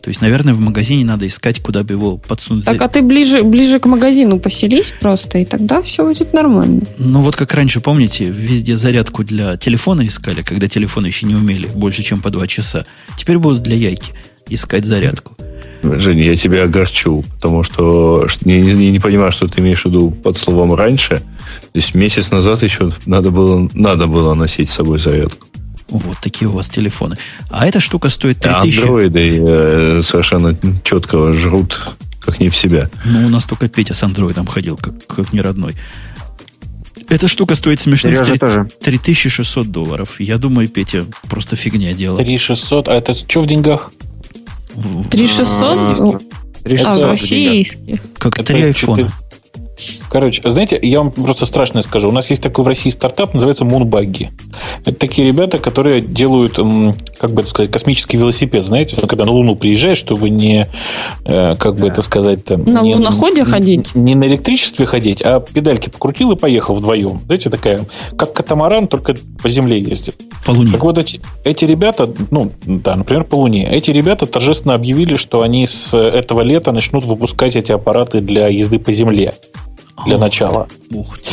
То 0.01 0.09
есть, 0.09 0.21
наверное, 0.21 0.53
в 0.53 0.59
магазине 0.59 1.05
надо 1.05 1.27
искать, 1.27 1.61
куда 1.61 1.83
бы 1.83 1.93
его 1.93 2.17
подсунуть. 2.17 2.65
Так, 2.65 2.81
а 2.81 2.87
ты 2.87 3.01
ближе, 3.01 3.43
ближе 3.43 3.79
к 3.79 3.85
магазину 3.85 4.39
поселись 4.39 4.93
просто, 4.99 5.37
и 5.37 5.45
тогда 5.45 5.81
все 5.81 6.03
будет 6.03 6.33
нормально. 6.33 6.81
Ну, 6.97 7.21
вот 7.21 7.35
как 7.35 7.53
раньше, 7.53 7.81
помните, 7.81 8.25
везде 8.25 8.75
зарядку 8.75 9.23
для 9.23 9.57
телефона 9.57 10.05
искали, 10.05 10.41
когда 10.41 10.67
телефоны 10.67 11.05
еще 11.07 11.27
не 11.27 11.35
умели 11.35 11.67
больше, 11.67 12.01
чем 12.01 12.21
по 12.21 12.31
два 12.31 12.47
часа. 12.47 12.85
Теперь 13.15 13.37
будут 13.37 13.61
для 13.61 13.75
яйки 13.75 14.11
искать 14.49 14.85
зарядку. 14.85 15.35
Женя, 15.83 16.23
я 16.23 16.35
тебя 16.35 16.63
огорчу, 16.63 17.23
потому 17.35 17.63
что 17.63 18.27
я 18.45 18.59
не, 18.59 18.73
не, 18.73 18.91
не 18.91 18.99
понимаю, 18.99 19.31
что 19.31 19.47
ты 19.47 19.61
имеешь 19.61 19.81
в 19.81 19.85
виду 19.85 20.11
под 20.11 20.37
словом 20.37 20.73
раньше. 20.73 21.17
То 21.17 21.75
есть 21.75 21.95
месяц 21.95 22.31
назад 22.31 22.63
еще 22.63 22.91
надо 23.05 23.31
было, 23.31 23.69
надо 23.73 24.07
было 24.07 24.33
носить 24.33 24.69
с 24.69 24.73
собой 24.73 24.99
зарядку. 24.99 25.47
Вот 25.91 26.17
такие 26.21 26.47
у 26.49 26.53
вас 26.53 26.69
телефоны. 26.69 27.17
А 27.49 27.67
эта 27.67 27.79
штука 27.79 28.09
стоит 28.09 28.39
3000. 28.39 28.79
Андроиды 28.79 29.43
э, 29.45 30.01
совершенно 30.03 30.57
четко 30.83 31.31
жрут, 31.33 31.95
как 32.21 32.39
не 32.39 32.49
в 32.49 32.55
себя. 32.55 32.89
Ну, 33.03 33.25
у 33.25 33.29
нас 33.29 33.43
только 33.43 33.67
Петя 33.67 33.93
с 33.93 34.01
андроидом 34.01 34.47
ходил, 34.47 34.77
как, 34.77 35.05
как 35.05 35.33
не 35.33 35.41
родной. 35.41 35.75
Эта 37.09 37.27
штука 37.27 37.55
стоит 37.55 37.81
смешно 37.81 38.23
3, 38.23 38.37
тоже. 38.37 38.69
3600 38.81 39.67
долларов. 39.67 40.21
Я 40.21 40.37
думаю, 40.37 40.69
Петя 40.69 41.05
просто 41.29 41.57
фигня 41.57 41.93
делал. 41.93 42.15
3600, 42.15 42.87
а 42.87 42.93
это 42.93 43.13
что 43.13 43.41
в 43.41 43.47
деньгах? 43.47 43.91
3600? 45.09 46.23
А, 46.85 46.97
в 46.97 47.09
российских. 47.09 47.99
Как 48.17 48.41
три 48.45 48.63
айфона. 48.63 49.11
Короче, 50.09 50.41
знаете, 50.49 50.79
я 50.81 50.99
вам 50.99 51.11
просто 51.11 51.45
страшно 51.45 51.81
скажу. 51.81 52.09
У 52.09 52.11
нас 52.11 52.29
есть 52.29 52.41
такой 52.41 52.63
в 52.63 52.67
России 52.67 52.89
стартап, 52.89 53.33
называется 53.33 53.63
Moonbuggy. 53.63 54.29
Это 54.85 54.97
такие 54.97 55.27
ребята, 55.27 55.57
которые 55.57 56.01
делают, 56.01 56.55
как 57.17 57.31
бы 57.31 57.41
это 57.41 57.49
сказать, 57.49 57.71
космический 57.71 58.17
велосипед. 58.17 58.65
Знаете, 58.65 58.95
когда 59.07 59.25
на 59.25 59.31
Луну 59.31 59.55
приезжаешь, 59.55 59.97
чтобы 59.97 60.29
не, 60.29 60.67
э, 61.25 61.55
как 61.55 61.75
бы 61.75 61.87
это 61.87 62.01
сказать... 62.01 62.45
Там, 62.45 62.65
на 62.65 62.81
не, 62.81 62.95
луноходе 62.95 63.43
ходить? 63.43 63.95
Не 63.95 64.15
на 64.15 64.25
электричестве 64.25 64.85
ходить, 64.85 65.21
а 65.21 65.39
педальки 65.39 65.89
покрутил 65.89 66.31
и 66.31 66.35
поехал 66.35 66.75
вдвоем. 66.75 67.21
Знаете, 67.25 67.49
такая, 67.49 67.81
как 68.17 68.33
катамаран, 68.33 68.87
только 68.87 69.15
по 69.41 69.49
земле 69.49 69.79
ездит. 69.79 70.15
По 70.45 70.51
Луне. 70.51 70.71
Так 70.71 70.83
вот, 70.83 70.97
эти, 70.97 71.21
эти 71.43 71.65
ребята, 71.65 72.11
ну, 72.31 72.51
да, 72.65 72.95
например, 72.95 73.23
по 73.23 73.35
Луне. 73.35 73.67
Эти 73.69 73.91
ребята 73.91 74.25
торжественно 74.25 74.73
объявили, 74.73 75.15
что 75.15 75.41
они 75.41 75.67
с 75.67 75.93
этого 75.93 76.41
лета 76.41 76.71
начнут 76.71 77.03
выпускать 77.03 77.55
эти 77.55 77.71
аппараты 77.71 78.21
для 78.21 78.47
езды 78.47 78.79
по 78.79 78.91
земле 78.91 79.33
для 80.05 80.17
начала. 80.17 80.67
Ух 80.91 81.17
ты. 81.17 81.29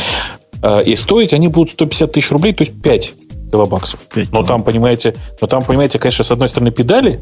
А, 0.61 0.81
и 0.81 0.95
стоить 0.95 1.33
они 1.33 1.47
будут 1.47 1.71
150 1.71 2.11
тысяч 2.11 2.31
рублей, 2.31 2.53
то 2.53 2.63
есть 2.63 2.81
5 2.81 3.13
килобаксов. 3.51 3.99
5 4.13 4.31
но 4.31 4.43
там, 4.43 4.63
понимаете, 4.63 5.15
но 5.41 5.47
там, 5.47 5.63
понимаете, 5.63 5.99
конечно, 5.99 6.23
с 6.23 6.31
одной 6.31 6.49
стороны 6.49 6.71
педали. 6.71 7.21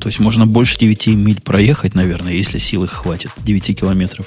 То 0.00 0.08
есть 0.08 0.20
можно 0.20 0.46
больше 0.46 0.78
9 0.78 1.06
миль 1.08 1.40
проехать, 1.40 1.94
наверное, 1.94 2.32
если 2.32 2.58
силы 2.58 2.86
хватит, 2.86 3.30
9 3.38 3.80
километров. 3.80 4.26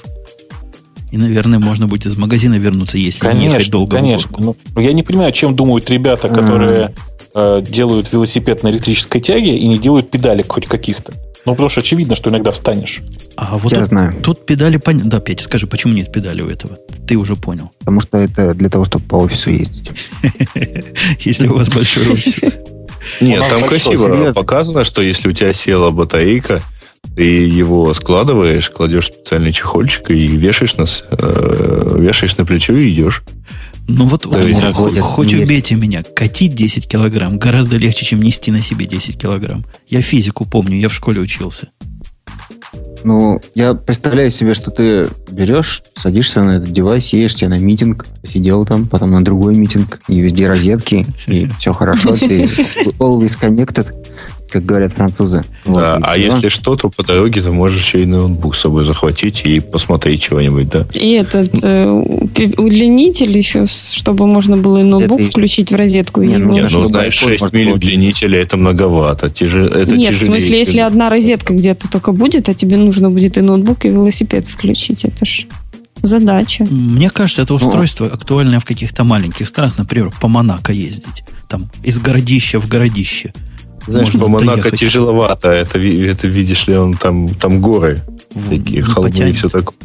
И, 1.10 1.16
наверное, 1.16 1.58
можно 1.58 1.86
будет 1.86 2.06
из 2.06 2.16
магазина 2.16 2.54
вернуться, 2.54 2.96
если 2.96 3.20
конечно, 3.20 3.40
не 3.40 3.46
ехать 3.46 3.70
долго. 3.70 3.96
Конечно. 3.96 4.30
Ну, 4.38 4.56
я 4.80 4.92
не 4.92 5.02
понимаю, 5.02 5.32
чем 5.32 5.56
думают 5.56 5.90
ребята, 5.90 6.28
которые 6.28 6.94
mm. 7.34 7.62
э, 7.62 7.62
делают 7.68 8.12
велосипед 8.12 8.62
на 8.62 8.68
электрической 8.68 9.20
тяге 9.20 9.56
и 9.56 9.66
не 9.66 9.78
делают 9.78 10.10
педалек 10.10 10.52
хоть 10.52 10.66
каких-то. 10.66 11.12
Ну, 11.46 11.52
потому 11.52 11.68
что 11.68 11.80
очевидно, 11.80 12.14
что 12.14 12.30
иногда 12.30 12.50
встанешь. 12.50 13.00
А 13.36 13.56
вот 13.56 13.72
Я 13.72 13.78
тут, 13.78 13.88
знаю. 13.88 14.14
Тут 14.22 14.44
педали 14.44 14.76
понятно. 14.76 15.10
Да, 15.10 15.20
Петя, 15.20 15.44
скажи, 15.44 15.66
почему 15.66 15.94
нет 15.94 16.12
педали 16.12 16.42
у 16.42 16.48
этого? 16.48 16.76
Ты 17.06 17.16
уже 17.16 17.36
понял. 17.36 17.70
Потому 17.78 18.00
что 18.00 18.18
это 18.18 18.54
для 18.54 18.68
того, 18.68 18.84
чтобы 18.84 19.04
по 19.06 19.16
офису 19.16 19.50
ездить. 19.50 19.90
Если 21.20 21.48
у 21.48 21.56
вас 21.56 21.68
большой 21.68 22.10
офис. 22.10 22.40
Нет, 23.20 23.42
там 23.48 23.64
красиво 23.64 24.32
показано, 24.32 24.84
что 24.84 25.02
если 25.02 25.28
у 25.28 25.32
тебя 25.32 25.52
села 25.52 25.90
батарейка, 25.90 26.60
ты 27.16 27.24
его 27.46 27.92
складываешь, 27.94 28.70
кладешь 28.70 29.06
специальный 29.06 29.52
чехольчик 29.52 30.10
и 30.10 30.26
вешаешь 30.26 30.76
на, 30.76 30.84
э, 30.84 31.96
вешаешь 31.98 32.36
на 32.36 32.44
плечо 32.44 32.74
и 32.74 32.90
идешь. 32.92 33.22
Ну 33.96 34.06
вот, 34.06 34.26
да, 34.28 34.38
он, 34.38 34.72
хоть, 34.72 34.98
хоть 34.98 35.34
убейте 35.34 35.74
меня, 35.74 36.02
катить 36.02 36.54
10 36.54 36.88
килограмм 36.88 37.38
гораздо 37.38 37.76
легче, 37.76 38.04
чем 38.04 38.22
нести 38.22 38.50
на 38.50 38.62
себе 38.62 38.86
10 38.86 39.20
килограмм. 39.20 39.64
Я 39.88 40.00
физику 40.00 40.44
помню, 40.44 40.78
я 40.78 40.88
в 40.88 40.94
школе 40.94 41.20
учился. 41.20 41.70
Ну, 43.02 43.40
я 43.54 43.74
представляю 43.74 44.30
себе, 44.30 44.54
что 44.54 44.70
ты 44.70 45.08
берешь, 45.30 45.82
садишься 45.96 46.42
на 46.42 46.58
этот 46.58 46.70
девайс, 46.70 47.08
едешь 47.12 47.40
на 47.40 47.58
митинг, 47.58 48.06
сидел 48.24 48.66
там, 48.66 48.86
потом 48.86 49.10
на 49.12 49.24
другой 49.24 49.54
митинг, 49.54 50.00
и 50.08 50.20
везде 50.20 50.46
розетки, 50.46 51.06
и 51.26 51.48
все 51.58 51.72
хорошо, 51.72 52.16
ты 52.16 52.44
always 52.98 53.38
connected, 53.40 53.88
как 54.50 54.64
говорят 54.64 54.92
французы. 54.92 55.44
Да, 55.64 55.70
вот, 55.70 55.82
а 56.02 56.12
все. 56.12 56.24
если 56.24 56.48
что, 56.48 56.76
то 56.76 56.90
по 56.90 57.02
дороге 57.02 57.42
ты 57.42 57.50
можешь 57.50 57.82
еще 57.82 58.02
и 58.02 58.06
ноутбук 58.06 58.54
с 58.54 58.60
собой 58.60 58.84
захватить 58.84 59.42
и 59.44 59.60
посмотреть 59.60 60.22
чего-нибудь, 60.22 60.68
да. 60.68 60.86
И 60.92 61.12
этот 61.12 61.50
э, 61.62 61.90
удлинитель 61.90 63.36
еще, 63.36 63.64
чтобы 63.66 64.26
можно 64.26 64.56
было 64.56 64.78
и 64.78 64.82
ноутбук 64.82 65.20
это 65.20 65.30
включить 65.30 65.70
в 65.70 65.76
розетку. 65.76 66.22
Нет, 66.22 66.40
ну, 66.40 66.52
нет, 66.52 66.70
ну, 66.72 66.84
знаешь, 66.84 67.14
6 67.14 67.52
миль 67.52 67.70
удлинителя 67.70 68.40
это 68.40 68.56
многовато. 68.56 69.30
Тяжел, 69.30 69.66
это 69.66 69.92
нет, 69.92 70.14
в 70.14 70.24
смысле, 70.24 70.58
если 70.58 70.80
одна 70.80 71.10
розетка 71.10 71.54
где-то 71.54 71.90
только 71.90 72.12
будет, 72.12 72.48
а 72.48 72.54
тебе 72.54 72.76
нужно 72.76 73.10
будет 73.10 73.38
и 73.38 73.40
ноутбук, 73.40 73.84
и 73.84 73.88
велосипед 73.88 74.46
включить, 74.48 75.04
это 75.04 75.24
ж 75.24 75.46
задача. 76.02 76.64
Мне 76.70 77.10
кажется, 77.10 77.42
это 77.42 77.54
устройство 77.54 78.06
ну, 78.06 78.14
актуальное 78.14 78.60
в 78.60 78.64
каких-то 78.64 79.04
маленьких 79.04 79.48
странах, 79.48 79.78
например, 79.78 80.12
по 80.20 80.28
Монако 80.28 80.72
ездить. 80.72 81.24
Там 81.48 81.70
из 81.82 81.98
городища 81.98 82.58
в 82.60 82.68
городище. 82.68 83.32
Знаешь, 83.86 84.12
по 84.12 84.28
Монако 84.28 84.70
тяжеловато. 84.70 85.50
Это, 85.50 85.78
это 85.78 86.26
видишь 86.26 86.66
ли, 86.66 86.76
он 86.76 86.94
там, 86.94 87.28
там 87.28 87.60
горы, 87.60 88.00
такие 88.48 88.82
холмы 88.82 89.10
и 89.10 89.32
все 89.32 89.48
такое. 89.48 89.76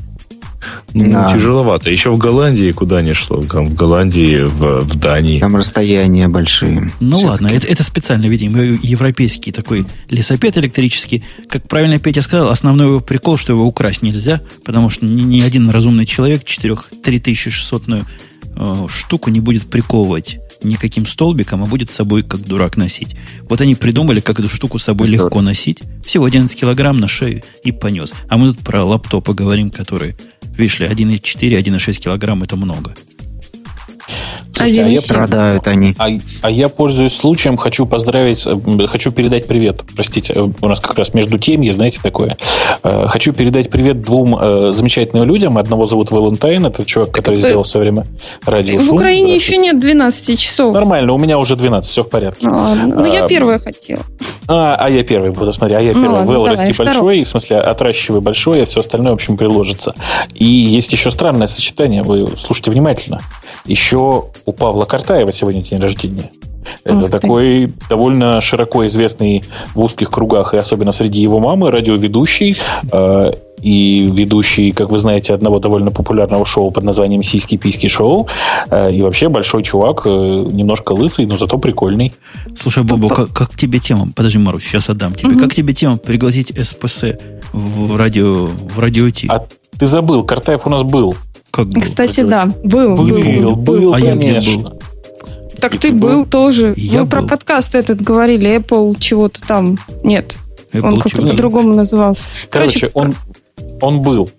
Ну, 0.93 1.11
да. 1.11 1.31
тяжеловато. 1.33 1.91
Еще 1.91 2.09
в 2.09 2.17
Голландии 2.17 2.71
куда 2.71 3.01
ни 3.01 3.13
шло. 3.13 3.41
Там 3.43 3.67
в 3.67 3.73
Голландии, 3.73 4.43
в, 4.43 4.81
в 4.81 4.95
Дании. 4.95 5.39
Там 5.39 5.55
расстояния 5.55 6.27
большие. 6.27 6.89
Ну 6.99 7.19
ладно, 7.19 7.47
это, 7.47 7.67
это 7.67 7.83
специально, 7.83 8.25
видимо, 8.25 8.61
европейский 8.61 9.51
такой 9.51 9.85
лесопед 10.09 10.57
электрический. 10.57 11.23
Как 11.49 11.67
правильно 11.67 11.99
Петя 11.99 12.21
сказал, 12.21 12.49
основной 12.49 12.87
его 12.87 12.99
прикол, 13.01 13.37
что 13.37 13.53
его 13.53 13.65
украсть 13.65 14.01
нельзя, 14.01 14.41
потому 14.63 14.89
что 14.89 15.05
ни, 15.05 15.21
ни 15.21 15.41
один 15.41 15.69
разумный 15.69 16.05
человек 16.05 16.45
4 16.45 16.75
3600 17.03 17.83
э, 17.89 18.87
штуку 18.87 19.29
не 19.29 19.41
будет 19.41 19.63
приковывать 19.63 20.39
никаким 20.67 21.05
столбиком, 21.05 21.63
а 21.63 21.65
будет 21.65 21.89
с 21.89 21.95
собой 21.95 22.23
как 22.23 22.41
дурак 22.41 22.77
носить. 22.77 23.15
Вот 23.49 23.61
они 23.61 23.75
придумали, 23.75 24.19
как 24.19 24.39
эту 24.39 24.49
штуку 24.49 24.79
с 24.79 24.83
собой 24.83 25.07
Что? 25.07 25.15
легко 25.15 25.41
носить. 25.41 25.83
Всего 26.05 26.25
11 26.25 26.59
килограмм 26.59 26.99
на 26.99 27.07
шею 27.07 27.43
и 27.63 27.71
понес. 27.71 28.13
А 28.29 28.37
мы 28.37 28.53
тут 28.53 28.59
про 28.59 28.83
лаптопы 28.83 29.33
говорим, 29.33 29.71
которые, 29.71 30.15
видишь 30.57 30.79
ли, 30.79 30.87
1,4, 30.87 31.61
1,6 31.61 31.93
килограмм 32.01 32.43
это 32.43 32.55
много. 32.55 32.93
Слушайте, 34.55 34.83
а 34.83 34.87
я 34.87 35.01
страдают 35.01 35.67
они. 35.67 35.95
А, 35.97 36.07
а 36.41 36.51
я 36.51 36.69
пользуюсь 36.69 37.13
случаем, 37.13 37.57
хочу 37.57 37.85
поздравить, 37.85 38.45
э, 38.45 38.87
хочу 38.87 39.11
передать 39.11 39.47
привет. 39.47 39.83
Простите, 39.95 40.33
э, 40.33 40.47
у 40.61 40.67
нас 40.67 40.79
как 40.79 40.97
раз 40.97 41.13
между 41.13 41.37
темьи, 41.37 41.71
знаете, 41.71 41.99
такое. 42.01 42.37
Э, 42.83 43.07
хочу 43.09 43.33
передать 43.33 43.69
привет 43.69 44.01
двум 44.01 44.35
замечательным 44.71 45.27
людям. 45.27 45.57
Одного 45.57 45.87
зовут 45.87 46.11
Валентайн, 46.11 46.65
это 46.65 46.85
чувак, 46.85 47.11
который 47.11 47.39
сделал 47.39 47.63
все 47.63 47.79
время 47.79 48.07
радио. 48.45 48.79
В 48.79 48.93
Украине 48.93 49.35
еще 49.35 49.57
нет 49.57 49.79
12 49.79 50.39
часов. 50.39 50.73
Нормально, 50.73 51.13
у 51.13 51.17
меня 51.17 51.37
уже 51.37 51.55
12, 51.55 51.89
все 51.89 52.03
в 52.03 52.09
порядке. 52.09 52.47
Ладно. 52.47 52.95
Ну, 52.95 53.05
я 53.05 53.27
первая 53.27 53.59
хотела. 53.59 54.03
А, 54.47 54.75
а 54.79 54.89
я 54.89 55.03
первый 55.03 55.31
буду, 55.31 55.51
смотри, 55.53 55.75
а 55.75 55.81
я 55.81 55.93
ну 55.93 56.01
первый. 56.01 56.25
Ну, 56.25 56.41
ладно, 56.41 56.63
расти 56.63 56.83
большой, 56.83 57.23
в 57.23 57.27
смысле, 57.27 57.57
отращивай 57.57 58.21
большой, 58.21 58.63
а 58.63 58.65
все 58.65 58.79
остальное, 58.79 59.11
в 59.11 59.15
общем, 59.15 59.37
приложится. 59.37 59.95
И 60.33 60.45
есть 60.45 60.91
еще 60.91 61.11
странное 61.11 61.47
сочетание, 61.47 62.03
вы 62.03 62.27
слушайте 62.37 62.71
внимательно. 62.71 63.21
Еще 63.65 64.25
у 64.45 64.53
Павла 64.53 64.85
Картаева 64.85 65.31
сегодня 65.31 65.61
день 65.61 65.79
рождения. 65.79 66.29
Это 66.83 67.09
такой 67.09 67.71
довольно 67.89 68.41
широко 68.41 68.85
известный 68.85 69.43
в 69.73 69.83
узких 69.83 70.09
кругах, 70.09 70.53
и 70.53 70.57
особенно 70.57 70.91
среди 70.91 71.21
его 71.21 71.39
мамы, 71.39 71.71
радиоведущий 71.71 72.57
э, 72.91 73.31
и 73.61 74.09
ведущий, 74.11 74.71
как 74.71 74.89
вы 74.89 74.99
знаете, 74.99 75.33
одного 75.33 75.59
довольно 75.59 75.91
популярного 75.91 76.45
шоу 76.45 76.71
под 76.71 76.83
названием 76.83 77.23
«Сиськи-письки 77.23 77.87
шоу». 77.87 78.27
Э, 78.69 78.91
и 78.91 79.01
вообще 79.01 79.29
большой 79.29 79.63
чувак, 79.63 80.03
э, 80.05 80.09
немножко 80.09 80.93
лысый, 80.93 81.25
но 81.25 81.37
зато 81.37 81.57
прикольный. 81.57 82.13
Слушай, 82.57 82.83
Бобо, 82.83 83.09
как, 83.09 83.29
как 83.31 83.55
тебе 83.55 83.79
тема? 83.79 84.07
Подожди, 84.15 84.37
Марусь, 84.37 84.63
сейчас 84.63 84.89
отдам 84.89 85.13
тебе. 85.13 85.31
Угу. 85.31 85.39
Как 85.39 85.53
тебе 85.53 85.73
тема 85.73 85.97
пригласить 85.97 86.53
СПС 86.59 87.03
в 87.53 87.95
радио, 87.95 88.45
в 88.45 88.79
радио 88.79 89.09
Ти? 89.09 89.27
А 89.27 89.45
ты 89.77 89.87
забыл, 89.87 90.23
Картаев 90.23 90.65
у 90.65 90.69
нас 90.69 90.83
был. 90.83 91.15
Как 91.55 91.67
был? 91.69 91.81
Кстати, 91.81 92.21
да. 92.21 92.47
Был, 92.63 92.97
был, 92.97 93.21
был. 93.23 93.55
был, 93.55 93.93
А 93.93 93.99
я 93.99 94.15
где 94.15 94.33
конечно. 94.35 94.63
был? 94.63 94.79
Так 95.61 95.75
И 95.75 95.77
ты 95.77 95.91
был? 95.93 96.09
был 96.09 96.25
тоже. 96.25 96.73
Я 96.75 97.03
Вы 97.03 97.09
про 97.09 97.21
был. 97.21 97.29
подкаст 97.29 97.75
этот 97.75 98.01
говорили, 98.01 98.57
Apple 98.57 98.99
чего-то 98.99 99.41
там. 99.41 99.77
Нет, 100.03 100.37
он 100.73 100.81
Apple 100.95 101.01
как-то 101.01 101.17
чего? 101.19 101.27
по-другому 101.29 101.73
назывался. 101.73 102.27
Короче, 102.49 102.89
он, 102.93 103.15
он 103.81 104.01
был. 104.01 104.29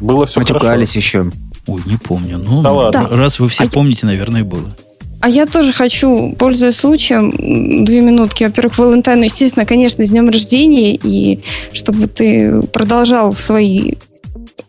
Было 0.00 0.26
все 0.26 0.40
хорошо. 0.40 0.54
Матюкались 0.54 0.94
еще. 0.94 1.30
Ой, 1.66 1.80
не 1.86 1.96
помню. 1.96 2.38
Ну, 2.38 2.60
Да 2.62 2.72
ладно. 2.72 3.08
раз 3.10 3.38
вы 3.38 3.48
все 3.48 3.62
А 3.62 3.66
я- 3.66 3.70
помните, 3.70 4.04
наверное, 4.04 4.44
было. 4.44 4.74
А 5.20 5.28
я 5.28 5.46
тоже 5.46 5.72
хочу, 5.72 6.34
пользуясь 6.36 6.74
случаем, 6.76 7.84
две 7.84 8.00
минутки. 8.00 8.42
Во-первых, 8.42 8.76
Валентайну, 8.76 9.22
естественно, 9.22 9.64
конечно, 9.64 10.04
с 10.04 10.10
днем 10.10 10.28
рождения, 10.28 10.96
и 10.96 11.40
чтобы 11.72 12.08
ты 12.08 12.60
продолжал 12.72 13.32
свои 13.32 13.92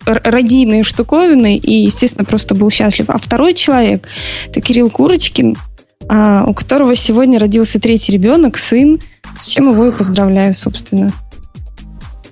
родийные 0.06 0.84
штуковины 0.84 1.58
и, 1.58 1.74
естественно, 1.86 2.26
просто 2.26 2.56
был 2.56 2.70
счастлив. 2.70 3.10
А 3.10 3.18
второй 3.18 3.54
человек– 3.54 4.08
это 4.48 4.62
Кирилл 4.62 4.90
Курочкин, 4.90 5.56
а, 6.10 6.44
у 6.46 6.54
которого 6.54 6.96
сегодня 6.96 7.40
родился 7.40 7.80
третий 7.80 8.12
ребенок, 8.12 8.58
сын, 8.58 9.00
с 9.40 9.48
чем 9.48 9.72
его 9.72 9.88
и 9.88 9.92
поздравляю, 9.92 10.54
собственно. 10.54 11.14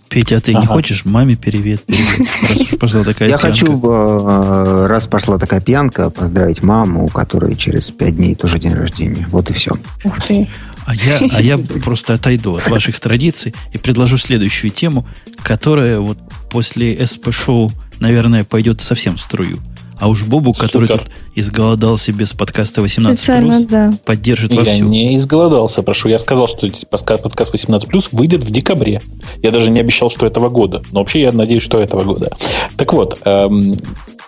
Петя, 0.09 0.35
а 0.35 0.39
ты 0.41 0.51
не 0.51 0.57
Ага. 0.57 0.67
хочешь 0.67 1.05
маме 1.05 1.37
привет? 1.37 1.85
привет? 1.85 2.29
Раз 2.49 2.59
уж 2.59 2.77
пошла 2.77 3.03
такая 3.05 3.29
Я 3.29 3.37
пьянка. 3.37 3.47
хочу, 3.47 3.81
э, 3.81 4.85
раз 4.87 5.07
пошла 5.07 5.37
такая 5.37 5.61
пьянка, 5.61 6.09
поздравить 6.09 6.61
маму, 6.61 7.05
у 7.05 7.07
которой 7.07 7.55
через 7.55 7.91
пять 7.91 8.17
дней 8.17 8.35
тоже 8.35 8.59
день 8.59 8.73
рождения. 8.73 9.25
Вот 9.31 9.49
и 9.49 9.53
все. 9.53 9.71
Ух 10.03 10.19
ты. 10.19 10.49
А 10.85 10.93
я, 10.93 11.17
а 11.33 11.41
я 11.41 11.57
просто 11.57 12.15
отойду 12.15 12.57
от 12.57 12.67
ваших 12.67 12.99
традиций 12.99 13.55
и 13.71 13.77
предложу 13.77 14.17
следующую 14.17 14.71
тему, 14.71 15.07
которая 15.43 16.01
вот 16.01 16.17
после 16.51 16.95
СП-шоу, 17.05 17.71
наверное, 17.99 18.43
пойдет 18.43 18.81
совсем 18.81 19.15
в 19.17 19.21
струю. 19.21 19.57
А 19.99 20.07
уж 20.09 20.23
Бобу, 20.23 20.53
который 20.53 20.87
Супер. 20.87 20.99
тут 21.03 21.11
изголодался 21.35 22.11
без 22.11 22.33
подкаста 22.33 22.81
18+, 22.81 23.13
Специально, 23.13 23.63
да. 23.65 23.93
поддержит 24.03 24.51
Я 24.51 24.61
вовсю. 24.61 24.85
не 24.85 25.15
изголодался, 25.15 25.83
прошу. 25.83 26.09
Я 26.09 26.17
сказал, 26.17 26.47
что 26.47 26.65
подка- 26.89 27.17
подкаст 27.21 27.53
18+, 27.53 28.09
выйдет 28.11 28.43
в 28.43 28.49
декабре. 28.49 28.99
Я 29.43 29.51
даже 29.51 29.69
не 29.69 29.79
обещал, 29.79 30.09
что 30.09 30.25
этого 30.25 30.49
года. 30.49 30.81
Но 30.91 31.01
вообще 31.01 31.21
я 31.21 31.31
надеюсь, 31.31 31.61
что 31.61 31.77
этого 31.77 32.03
года. 32.03 32.35
Так 32.77 32.93
вот, 32.93 33.19
эм, 33.25 33.77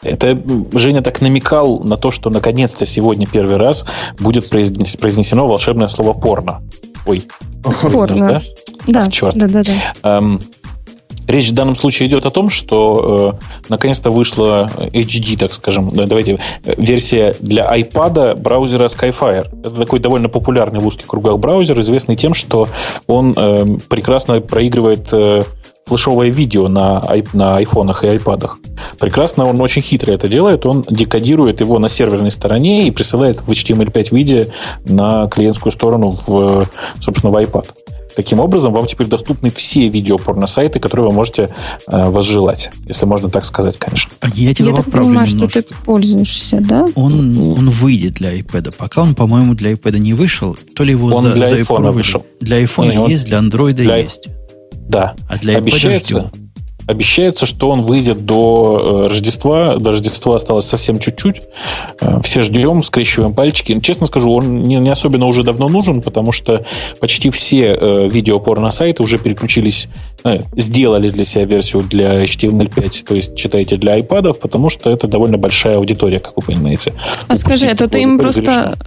это 0.03 0.39
Женя 0.73 1.01
так 1.01 1.21
намекал 1.21 1.79
на 1.79 1.97
то, 1.97 2.11
что 2.11 2.29
наконец-то 2.29 2.85
сегодня 2.85 3.25
первый 3.25 3.57
раз 3.57 3.83
будет 4.19 4.51
произнес- 4.53 4.95
произнесено 4.99 5.47
волшебное 5.47 5.87
слово 5.87 6.13
порно. 6.13 6.61
Ой. 7.07 7.23
Спорно. 7.71 8.27
да? 8.29 8.41
Да, 8.85 9.07
черт. 9.09 9.35
да, 9.35 9.47
да, 9.47 9.63
да. 9.63 10.17
Эм, 10.17 10.39
Речь 11.27 11.49
в 11.49 11.53
данном 11.53 11.75
случае 11.75 12.09
идет 12.09 12.25
о 12.25 12.31
том, 12.31 12.49
что 12.49 13.39
э, 13.41 13.63
наконец-то 13.69 14.09
вышла 14.09 14.69
HD, 14.77 15.37
так 15.37 15.53
скажем, 15.53 15.91
да, 15.91 16.05
давайте, 16.05 16.39
э, 16.65 16.73
версия 16.77 17.35
для 17.39 17.65
iPad 17.77 18.35
браузера 18.35 18.87
Skyfire. 18.87 19.47
Это 19.59 19.71
такой 19.71 19.99
довольно 19.99 20.29
популярный 20.29 20.79
в 20.79 20.87
узких 20.87 21.07
кругах 21.07 21.39
браузер, 21.39 21.79
известный 21.79 22.15
тем, 22.15 22.33
что 22.33 22.67
он 23.07 23.33
э, 23.35 23.77
прекрасно 23.89 24.41
проигрывает 24.41 25.07
э, 25.11 25.43
флешовое 25.85 26.29
видео 26.29 26.67
на, 26.67 27.03
на 27.33 27.57
айфонах 27.57 28.03
и 28.03 28.07
айпадах. 28.07 28.57
Прекрасно, 28.99 29.45
он 29.45 29.59
очень 29.61 29.81
хитро 29.81 30.11
это 30.11 30.27
делает. 30.27 30.65
Он 30.65 30.85
декодирует 30.89 31.61
его 31.61 31.79
на 31.79 31.89
серверной 31.89 32.31
стороне 32.31 32.87
и 32.87 32.91
присылает 32.91 33.41
в 33.41 33.49
HTML5 33.49 34.15
виде 34.15 34.53
на 34.85 35.27
клиентскую 35.27 35.71
сторону, 35.71 36.17
в, 36.25 36.67
собственно, 36.99 37.31
в 37.31 37.35
iPad. 37.35 37.67
Таким 38.15 38.39
образом, 38.39 38.73
вам 38.73 38.85
теперь 38.85 39.07
доступны 39.07 39.49
все 39.49 39.87
видеопорно-сайты, 39.87 40.79
которые 40.79 41.09
вы 41.09 41.13
можете 41.13 41.49
э, 41.87 42.09
возжелать. 42.09 42.71
Если 42.85 43.05
можно 43.05 43.29
так 43.29 43.45
сказать, 43.45 43.77
конечно. 43.77 44.11
А 44.21 44.27
Я 44.33 44.53
тебя 44.53 44.69
Я 44.69 44.75
так 44.75 44.85
понимаю, 44.91 45.27
что 45.27 45.37
немножко. 45.37 45.61
ты 45.61 45.73
пользуешься, 45.85 46.57
да? 46.59 46.85
Он, 46.95 47.37
он 47.57 47.69
выйдет 47.69 48.13
для 48.13 48.37
iPad. 48.37 48.75
Пока 48.77 49.01
он, 49.01 49.15
по-моему, 49.15 49.55
для 49.55 49.71
iPad 49.71 49.97
не 49.99 50.13
вышел, 50.13 50.55
то 50.75 50.83
ли 50.83 50.91
его 50.91 51.07
Он 51.07 51.23
за, 51.23 51.33
для 51.33 51.59
Apple 51.59 51.91
вышел. 51.91 52.25
Для 52.39 52.61
iPhone 52.61 53.09
есть, 53.09 53.25
для 53.25 53.39
Android 53.39 53.73
для 53.73 53.97
есть. 53.97 54.27
Да. 54.87 55.15
А 55.27 55.37
для 55.37 55.55
iPad 55.55 55.57
обещается, 55.57 56.19
ждем. 56.19 56.42
Обещается, 56.87 57.45
что 57.45 57.69
он 57.69 57.83
выйдет 57.83 58.25
до 58.25 59.05
э, 59.05 59.07
Рождества. 59.09 59.77
До 59.77 59.91
Рождества 59.91 60.35
осталось 60.35 60.65
совсем 60.65 60.99
чуть-чуть. 60.99 61.41
Э, 62.01 62.19
Все 62.23 62.41
ждем, 62.41 62.83
скрещиваем 62.83 63.33
пальчики. 63.33 63.73
Но, 63.73 63.81
Честно 63.81 64.07
скажу, 64.07 64.31
он 64.31 64.61
не, 64.61 64.75
не 64.75 64.89
особенно 64.89 65.25
уже 65.25 65.43
давно 65.43 65.67
нужен, 65.67 66.01
потому 66.01 66.31
что 66.31 66.65
почти 66.99 67.29
все 67.29 67.77
э, 67.79 68.09
видеопорно-сайты 68.09 69.03
уже 69.03 69.17
переключились, 69.17 69.87
э, 70.23 70.39
сделали 70.55 71.09
для 71.09 71.25
себя 71.25 71.45
версию 71.45 71.83
для 71.83 72.23
HTML5, 72.23 73.05
то 73.07 73.15
есть 73.15 73.35
читайте 73.35 73.77
для 73.77 73.99
iPad, 73.99 74.33
потому 74.33 74.69
что 74.69 74.89
это 74.89 75.07
довольно 75.07 75.37
большая 75.37 75.77
аудитория, 75.77 76.19
как 76.19 76.35
вы 76.35 76.43
понимаете. 76.43 76.93
А 77.27 77.35
скажи, 77.35 77.65
это 77.65 77.87
ты 77.87 78.01
им 78.01 78.17
просто 78.17 78.77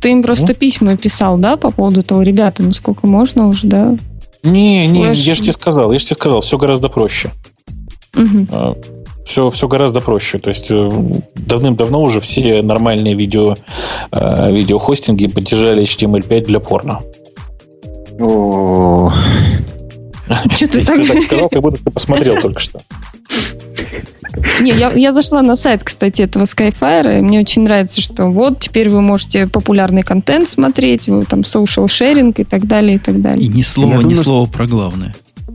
ты 0.00 0.12
им 0.12 0.22
просто 0.22 0.54
письма 0.54 0.96
писал, 0.96 1.38
да, 1.38 1.56
по 1.56 1.70
поводу 1.70 2.02
того, 2.02 2.22
ребята, 2.22 2.62
ну 2.62 2.72
сколько 2.72 3.06
можно 3.06 3.48
уже, 3.48 3.66
да? 3.66 3.96
Не, 4.42 4.86
не, 4.86 5.04
Флэш. 5.04 5.18
я 5.18 5.34
же 5.34 5.42
тебе 5.42 5.52
сказал, 5.52 5.92
я 5.92 5.98
же 5.98 6.04
тебе 6.06 6.16
сказал, 6.16 6.40
все 6.40 6.56
гораздо 6.58 6.88
проще. 6.88 7.30
Мгм. 8.14 8.48
все, 9.24 9.50
все 9.50 9.68
гораздо 9.68 10.00
проще. 10.00 10.38
То 10.38 10.48
есть 10.48 10.66
э, 10.70 10.90
давным-давно 11.36 12.00
уже 12.02 12.20
все 12.20 12.62
нормальные 12.62 13.14
видео, 13.14 13.56
э, 14.12 14.52
видеохостинги 14.52 15.26
поддержали 15.28 15.82
HTML5 15.82 16.44
для 16.46 16.60
порно. 16.60 17.00
О, 18.20 19.12
Чё 20.56 20.66
ты 20.68 20.78
Если 20.80 20.84
так- 20.84 20.96
ты 21.02 21.08
так 21.08 21.22
сказал, 21.24 21.48
как 21.48 21.62
будто 21.62 21.82
ты 21.84 21.90
посмотрел 21.90 22.40
только 22.40 22.60
что. 22.60 22.80
Не, 24.60 24.70
я, 24.72 24.90
я 24.92 25.12
зашла 25.12 25.42
на 25.42 25.56
сайт, 25.56 25.82
кстати, 25.84 26.22
этого 26.22 26.44
Skyfire, 26.44 27.18
и 27.18 27.22
мне 27.22 27.40
очень 27.40 27.62
нравится, 27.62 28.00
что 28.00 28.26
вот 28.26 28.58
теперь 28.60 28.88
вы 28.88 29.00
можете 29.00 29.46
популярный 29.46 30.02
контент 30.02 30.48
смотреть, 30.48 31.08
вы 31.08 31.24
там 31.24 31.40
social 31.40 31.86
sharing 31.86 32.34
и 32.36 32.44
так 32.44 32.66
далее, 32.66 32.96
и 32.96 32.98
так 32.98 33.14
И 33.16 33.18
далее. 33.18 33.48
ни 33.48 33.62
слова, 33.62 33.92
Я 33.92 33.98
ни 33.98 34.02
думаю, 34.02 34.22
слова 34.24 34.46
про 34.46 34.66
главное. 34.66 35.14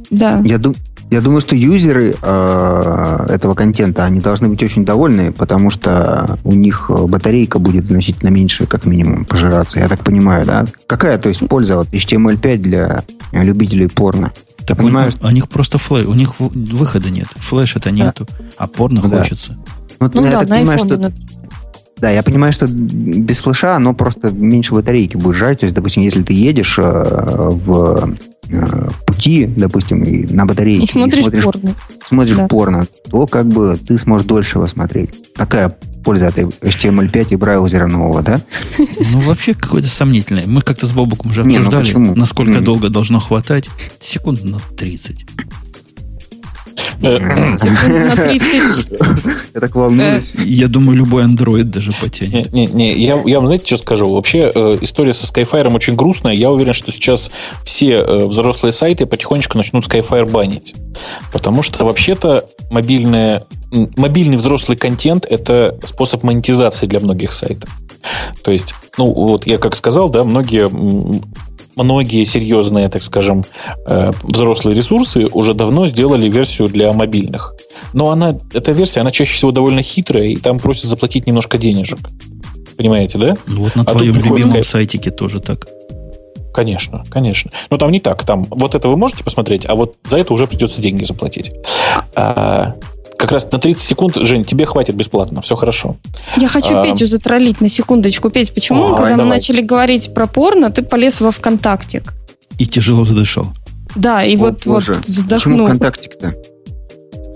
Да. 0.09 0.41
я, 0.45 0.57
дум- 0.57 0.75
я 1.13 1.21
думаю, 1.21 1.41
что 1.41 1.55
юзеры 1.55 2.15
э, 2.21 3.25
этого 3.29 3.53
контента, 3.53 4.03
они 4.03 4.19
должны 4.19 4.49
быть 4.49 4.61
очень 4.63 4.83
довольны, 4.83 5.31
потому 5.31 5.69
что 5.69 6.39
у 6.43 6.53
них 6.53 6.87
э, 6.89 6.93
батарейка 7.05 7.59
будет 7.59 7.87
значительно 7.87 8.29
меньше, 8.29 8.65
как 8.65 8.85
минимум, 8.85 9.25
пожираться. 9.25 9.79
Я 9.79 9.87
так 9.87 9.99
понимаю, 9.99 10.43
да? 10.45 10.65
Какая, 10.87 11.19
то 11.19 11.29
есть, 11.29 11.47
польза 11.47 11.79
от 11.79 11.87
HTML5 11.93 12.57
для 12.57 13.03
э, 13.31 13.43
любителей 13.43 13.87
порно? 13.89 14.31
Так 14.65 14.79
у, 14.79 14.81
Понимаю. 14.83 15.07
них, 15.11 15.15
у 15.23 15.29
них 15.29 15.49
просто 15.49 15.77
флеш, 15.77 16.05
у 16.07 16.13
них 16.13 16.39
выхода 16.39 17.09
нет. 17.09 17.27
Флеша-то 17.35 17.91
нету, 17.91 18.27
а 18.57 18.67
порно 18.67 19.01
Да. 19.01 19.19
хочется. 19.19 19.57
Вот 19.99 20.15
Ну 20.15 20.25
я 20.25 20.31
да, 20.31 20.39
так 20.39 20.49
на 20.49 20.55
понимаю, 20.57 20.79
что 20.79 21.11
Да, 21.99 22.09
я 22.09 22.23
понимаю, 22.23 22.53
что 22.53 22.65
без 22.67 23.37
флеша 23.39 23.75
оно 23.75 23.93
просто 23.93 24.31
меньше 24.31 24.73
батарейки 24.73 25.17
будет 25.17 25.35
жрать. 25.35 25.59
То 25.59 25.65
есть, 25.65 25.75
допустим, 25.75 26.01
если 26.01 26.23
ты 26.23 26.33
едешь 26.33 26.79
э, 26.79 26.81
в 26.81 28.15
пути, 29.05 29.45
допустим, 29.45 30.03
и 30.03 30.25
на 30.31 30.45
батарейке 30.45 30.83
И 30.83 30.87
смотришь 30.87 31.23
смотришь, 31.23 31.43
порно. 31.43 31.75
смотришь 32.05 32.37
Да. 32.37 32.47
порно, 32.47 32.85
то 33.09 33.27
как 33.27 33.47
бы 33.47 33.77
ты 33.77 33.97
сможешь 33.97 34.27
дольше 34.27 34.57
его 34.57 34.67
смотреть. 34.67 35.33
Такая 35.33 35.75
польза 36.03 36.27
от 36.27 36.37
HTML5 36.37 37.27
и 37.31 37.35
браузера 37.37 37.87
нового, 37.87 38.21
да? 38.21 38.41
Ну, 38.77 39.19
вообще, 39.21 39.53
какое-то 39.53 39.87
сомнительное. 39.87 40.45
Мы 40.45 40.61
как-то 40.61 40.85
с 40.85 40.91
Бобуком 40.91 41.31
уже 41.31 41.43
Не, 41.43 41.59
ну 41.59 41.67
обсуждали, 41.67 41.93
насколько 42.17 42.59
долго 42.61 42.89
должно 42.89 43.19
хватать. 43.19 43.69
Секунд 43.99 44.43
на 44.43 44.59
30. 44.77 45.25
Э, 47.01 47.45
Секунд 47.45 48.07
на 48.07 48.15
30. 48.15 48.91
Я 49.53 49.59
так 49.61 49.75
волнуюсь. 49.75 50.33
Я 50.35 50.67
думаю, 50.67 50.97
любой 50.97 51.25
Android 51.25 51.63
даже 51.63 51.91
потянет. 51.93 52.53
Не, 52.53 52.67
не, 52.67 52.93
я, 52.93 53.21
я 53.25 53.37
вам 53.37 53.47
знаете, 53.47 53.65
что 53.65 53.77
скажу? 53.77 54.13
Вообще 54.13 54.51
э, 54.53 54.77
история 54.81 55.13
со 55.13 55.31
Skyfire 55.31 55.73
очень 55.73 55.95
грустная. 55.95 56.33
Я 56.33 56.51
уверен, 56.51 56.73
что 56.73 56.91
сейчас 56.91 57.31
все 57.65 57.95
э, 57.95 58.25
взрослые 58.25 58.73
сайты 58.73 59.05
потихонечку 59.05 59.57
начнут 59.57 59.85
Skyfire 59.87 60.29
банить. 60.29 60.75
Потому 61.31 61.63
что 61.63 61.85
вообще-то 61.85 62.45
мобильное, 62.69 63.43
м, 63.71 63.91
мобильный 63.97 64.37
взрослый 64.37 64.77
контент– 64.77 65.25
это 65.29 65.77
способ 65.85 66.23
монетизации 66.23 66.85
для 66.85 66.99
многих 66.99 67.31
сайтов. 67.31 67.69
То 68.43 68.51
есть, 68.51 68.75
ну, 68.97 69.11
вот 69.13 69.47
я 69.47 69.57
как 69.57 69.75
сказал, 69.75 70.09
да, 70.09 70.23
многие 70.23 70.67
многие 71.75 72.23
серьезные, 72.25 72.89
так 72.89 73.03
скажем, 73.03 73.43
э, 73.87 74.11
взрослые 74.23 74.75
ресурсы 74.75 75.27
уже 75.31 75.53
давно 75.53 75.87
сделали 75.87 76.29
версию 76.29 76.67
для 76.67 76.91
мобильных. 76.93 77.55
Но 77.93 78.09
она, 78.09 78.37
эта 78.53 78.71
версия, 78.71 79.01
она 79.01 79.11
чаще 79.11 79.33
всего 79.33 79.51
довольно 79.51 79.81
хитрая, 79.81 80.25
и 80.27 80.35
там 80.35 80.59
просят 80.59 80.85
заплатить 80.85 81.27
немножко 81.27 81.57
денежек. 81.57 81.99
Понимаете, 82.77 83.17
да? 83.17 83.35
Ну, 83.47 83.61
вот 83.61 83.75
на 83.75 83.83
А 83.83 83.85
твоем 83.85 84.15
любимом 84.15 84.53
Skype. 84.53 84.63
сайтике 84.63 85.11
тоже 85.11 85.39
так. 85.39 85.67
Конечно, 86.53 87.03
конечно. 87.09 87.51
Но 87.71 87.77
там 87.77 87.91
не 87.91 87.99
так. 87.99 88.23
Там 88.25 88.45
вот 88.49 88.75
это 88.75 88.87
вы 88.87 88.95
можете 88.95 89.23
посмотреть, 89.23 89.65
а 89.67 89.75
вот 89.75 89.95
за 90.05 90.17
это 90.17 90.33
уже 90.33 90.45
придется 90.45 90.81
деньги 90.81 91.03
заплатить. 91.03 91.51
А, 92.15 92.75
как 93.23 93.31
раз 93.31 93.49
на 93.49 93.57
30 93.57 93.81
секунд, 93.81 94.15
Жень, 94.17 94.43
тебе 94.43 94.65
хватит 94.65 94.95
бесплатно. 94.95 95.41
Все 95.41 95.55
хорошо. 95.55 95.95
Я 96.35 96.49
хочу 96.49 96.75
А. 96.77 96.83
Петю 96.85 97.07
затроллить 97.07 97.61
на 97.61 97.69
секундочку. 97.69 98.29
Петь, 98.29 98.53
почему, 98.53 98.81
Давай, 98.83 98.97
когда 98.97 99.11
мы 99.11 99.17
давай. 99.19 99.37
начали 99.37 99.61
говорить 99.61 100.13
про 100.13 100.27
порно, 100.27 100.69
ты 100.71 100.81
полез 100.83 101.21
во 101.21 101.31
ВКонтактик? 101.31 102.13
И 102.57 102.65
тяжело 102.67 103.05
задышал. 103.05 103.47
Да, 103.95 104.25
и 104.25 104.35
О, 104.35 104.39
вот, 104.39 104.65
вот 104.65 104.73
боже. 104.75 104.95
Почему 104.95 105.07
вздохнул. 105.07 105.67
ВКонтактик-то? 105.67 106.35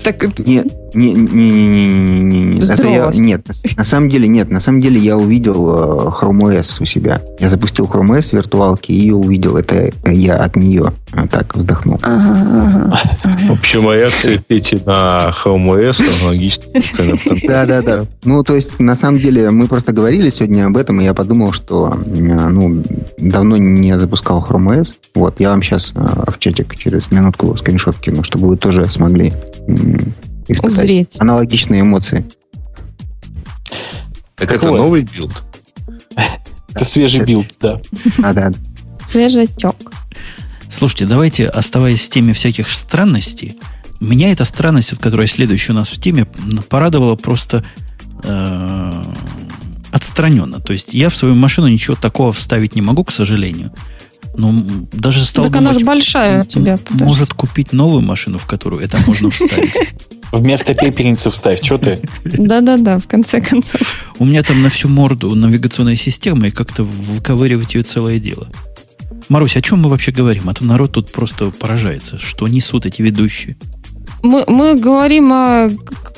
Так, 0.04 0.38
Не, 0.46 0.64
Не, 0.94 1.14
не, 1.14 1.22
не, 1.22 1.68
не, 1.68 2.22
не, 2.22 2.44
не. 2.44 2.62
Это 2.62 2.88
я, 2.88 3.12
нет, 3.14 3.46
на 3.76 3.84
самом 3.84 4.10
деле 4.10 4.28
нет. 4.28 4.50
На 4.50 4.60
самом 4.60 4.82
деле 4.82 5.00
я 5.00 5.18
увидел 5.18 5.70
э, 5.70 6.10
Chrome 6.10 6.60
OS 6.60 6.82
у 6.82 6.86
себя. 6.86 7.22
Я 7.40 7.50
запустил 7.50 7.86
Chrome 7.86 8.18
OS 8.18 8.36
виртуалки 8.36 8.92
и 8.92 9.12
увидел 9.12 9.58
это 9.58 9.92
я 10.06 10.36
от 10.36 10.56
нее. 10.56 10.94
Так 11.30 11.56
вздохнул. 11.56 12.00
Ага, 12.04 13.00
ага, 13.24 13.48
В 13.48 13.52
общем, 13.52 13.92
реакция 13.92 14.40
Пети 14.40 14.80
на 14.86 15.32
Chrome 15.32 15.78
OS 15.78 16.02
аналогична 16.22 16.72
Да, 17.48 17.66
да, 17.66 17.82
да. 17.82 18.06
Ну, 18.24 18.44
то 18.44 18.56
есть, 18.56 18.80
на 18.80 18.96
самом 18.96 19.20
деле, 19.20 19.50
мы 19.52 19.68
просто 19.68 19.92
говорили 19.92 20.30
сегодня 20.30 20.68
об 20.68 20.78
этом, 20.78 21.02
и 21.02 21.04
я 21.04 21.14
подумал, 21.14 21.52
что 21.52 22.00
ну, 22.06 22.84
давно 23.18 23.58
не 23.58 23.98
запускал 24.00 24.46
Chrome 24.48 24.80
OS. 24.80 24.94
Вот, 25.16 25.40
я 25.40 25.50
вам 25.50 25.62
сейчас 25.62 25.92
э, 25.96 26.32
в 26.32 26.40
чатик 26.40 26.76
через 26.76 27.12
минутку 27.12 27.56
скриншот 27.58 27.98
кину, 27.98 28.24
чтобы 28.24 28.48
вы 28.48 28.58
тоже 28.58 28.86
смогли 28.88 29.34
испытать 30.48 30.78
Узреть. 30.78 31.16
аналогичные 31.20 31.82
эмоции. 31.82 32.26
Так 34.36 34.52
это 34.52 34.68
новый 34.68 35.02
билд? 35.02 35.44
Это 36.70 36.86
свежий 36.86 37.24
билд, 37.24 37.48
да. 37.60 37.82
А, 38.24 38.34
да. 38.34 38.52
Свежий 39.08 39.44
отек. 39.44 39.76
Слушайте, 40.70 41.06
давайте, 41.06 41.48
оставаясь 41.48 42.02
в 42.02 42.10
теме 42.10 42.34
всяких 42.34 42.70
странностей, 42.70 43.58
меня 44.00 44.32
эта 44.32 44.46
странность, 44.46 44.92
вот, 44.92 45.02
которая 45.02 45.28
следующая 45.28 45.72
у 45.72 45.76
нас 45.76 45.90
в 45.90 46.00
теме, 46.00 46.26
порадовала 46.70 47.16
просто 47.16 47.64
э, 48.24 49.04
отстраненно. 49.92 50.60
То 50.60 50.74
есть 50.74 50.94
я 50.94 51.10
в 51.10 51.18
свою 51.18 51.34
машину 51.36 51.68
ничего 51.68 51.96
такого 51.96 52.32
вставить 52.32 52.76
не 52.76 52.82
могу, 52.82 53.04
к 53.04 53.12
сожалению. 53.12 53.72
Ну, 54.36 54.88
даже 54.92 55.26
стал 55.26 55.46
Так 55.46 55.54
думать, 55.54 55.70
она 55.70 55.80
же 55.80 55.86
большая 55.86 56.44
у 56.44 56.46
тебя. 56.46 56.78
Подожди. 56.78 57.04
Может 57.06 57.34
купить 57.34 57.74
новую 57.74 58.02
машину, 58.02 58.38
в 58.38 58.46
которую 58.46 58.84
это 58.84 58.98
можно 59.08 59.32
вставить. 59.32 59.74
Вместо 60.32 60.74
пепельницы 60.74 61.30
вставь, 61.30 61.64
что 61.64 61.78
ты? 61.78 62.00
Да-да-да, 62.24 63.00
в 63.00 63.08
конце 63.08 63.42
концов. 63.42 63.82
У 64.20 64.26
меня 64.26 64.44
там 64.44 64.62
на 64.62 64.70
всю 64.70 64.90
морду 64.90 65.34
навигационная 65.34 65.96
система, 65.96 66.48
и 66.48 66.52
как-то 66.52 66.84
выковыривать 66.84 67.76
ее 67.76 67.84
целое 67.84 68.20
дело. 68.20 68.50
Марусь, 69.30 69.58
о 69.58 69.62
чем 69.62 69.82
мы 69.82 69.90
вообще 69.90 70.12
говорим? 70.12 70.50
А 70.50 70.54
то 70.54 70.64
народ 70.64 70.94
тут 70.94 71.12
просто 71.12 71.52
поражается, 71.52 72.18
что 72.18 72.48
несут 72.48 72.86
эти 72.86 73.02
ведущие. 73.02 73.58
Мы, 74.24 74.44
мы 74.48 74.76
говорим 74.76 75.32
о 75.32 75.70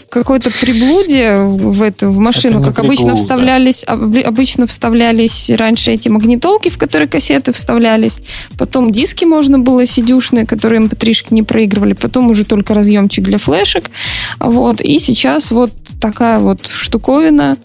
какой-то 0.09 0.51
приблуде 0.51 1.35
в 1.37 1.81
эту 1.81 2.09
в 2.09 2.17
машину, 2.17 2.63
как 2.63 2.79
обычно 2.79 3.15
вставлялись, 3.15 3.83
обычно 3.83 4.67
вставлялись 4.67 5.49
раньше 5.51 5.91
эти 5.91 6.09
магнитолки, 6.09 6.69
в 6.69 6.77
которые 6.77 7.07
кассеты 7.07 7.53
вставлялись, 7.53 8.19
потом 8.57 8.91
диски 8.91 9.25
можно 9.25 9.59
было 9.59 9.85
сидюшные, 9.85 10.45
которые 10.45 10.81
mp3 10.81 11.09
эм 11.09 11.35
не 11.35 11.43
проигрывали, 11.43 11.93
потом 11.93 12.29
уже 12.29 12.43
только 12.43 12.73
разъемчик 12.73 13.23
для 13.23 13.37
флешек, 13.37 13.91
вот, 14.39 14.81
и 14.81 14.99
сейчас 14.99 15.51
вот 15.51 15.71
такая 16.01 16.39
вот 16.39 16.65
штуковина, 16.65 17.57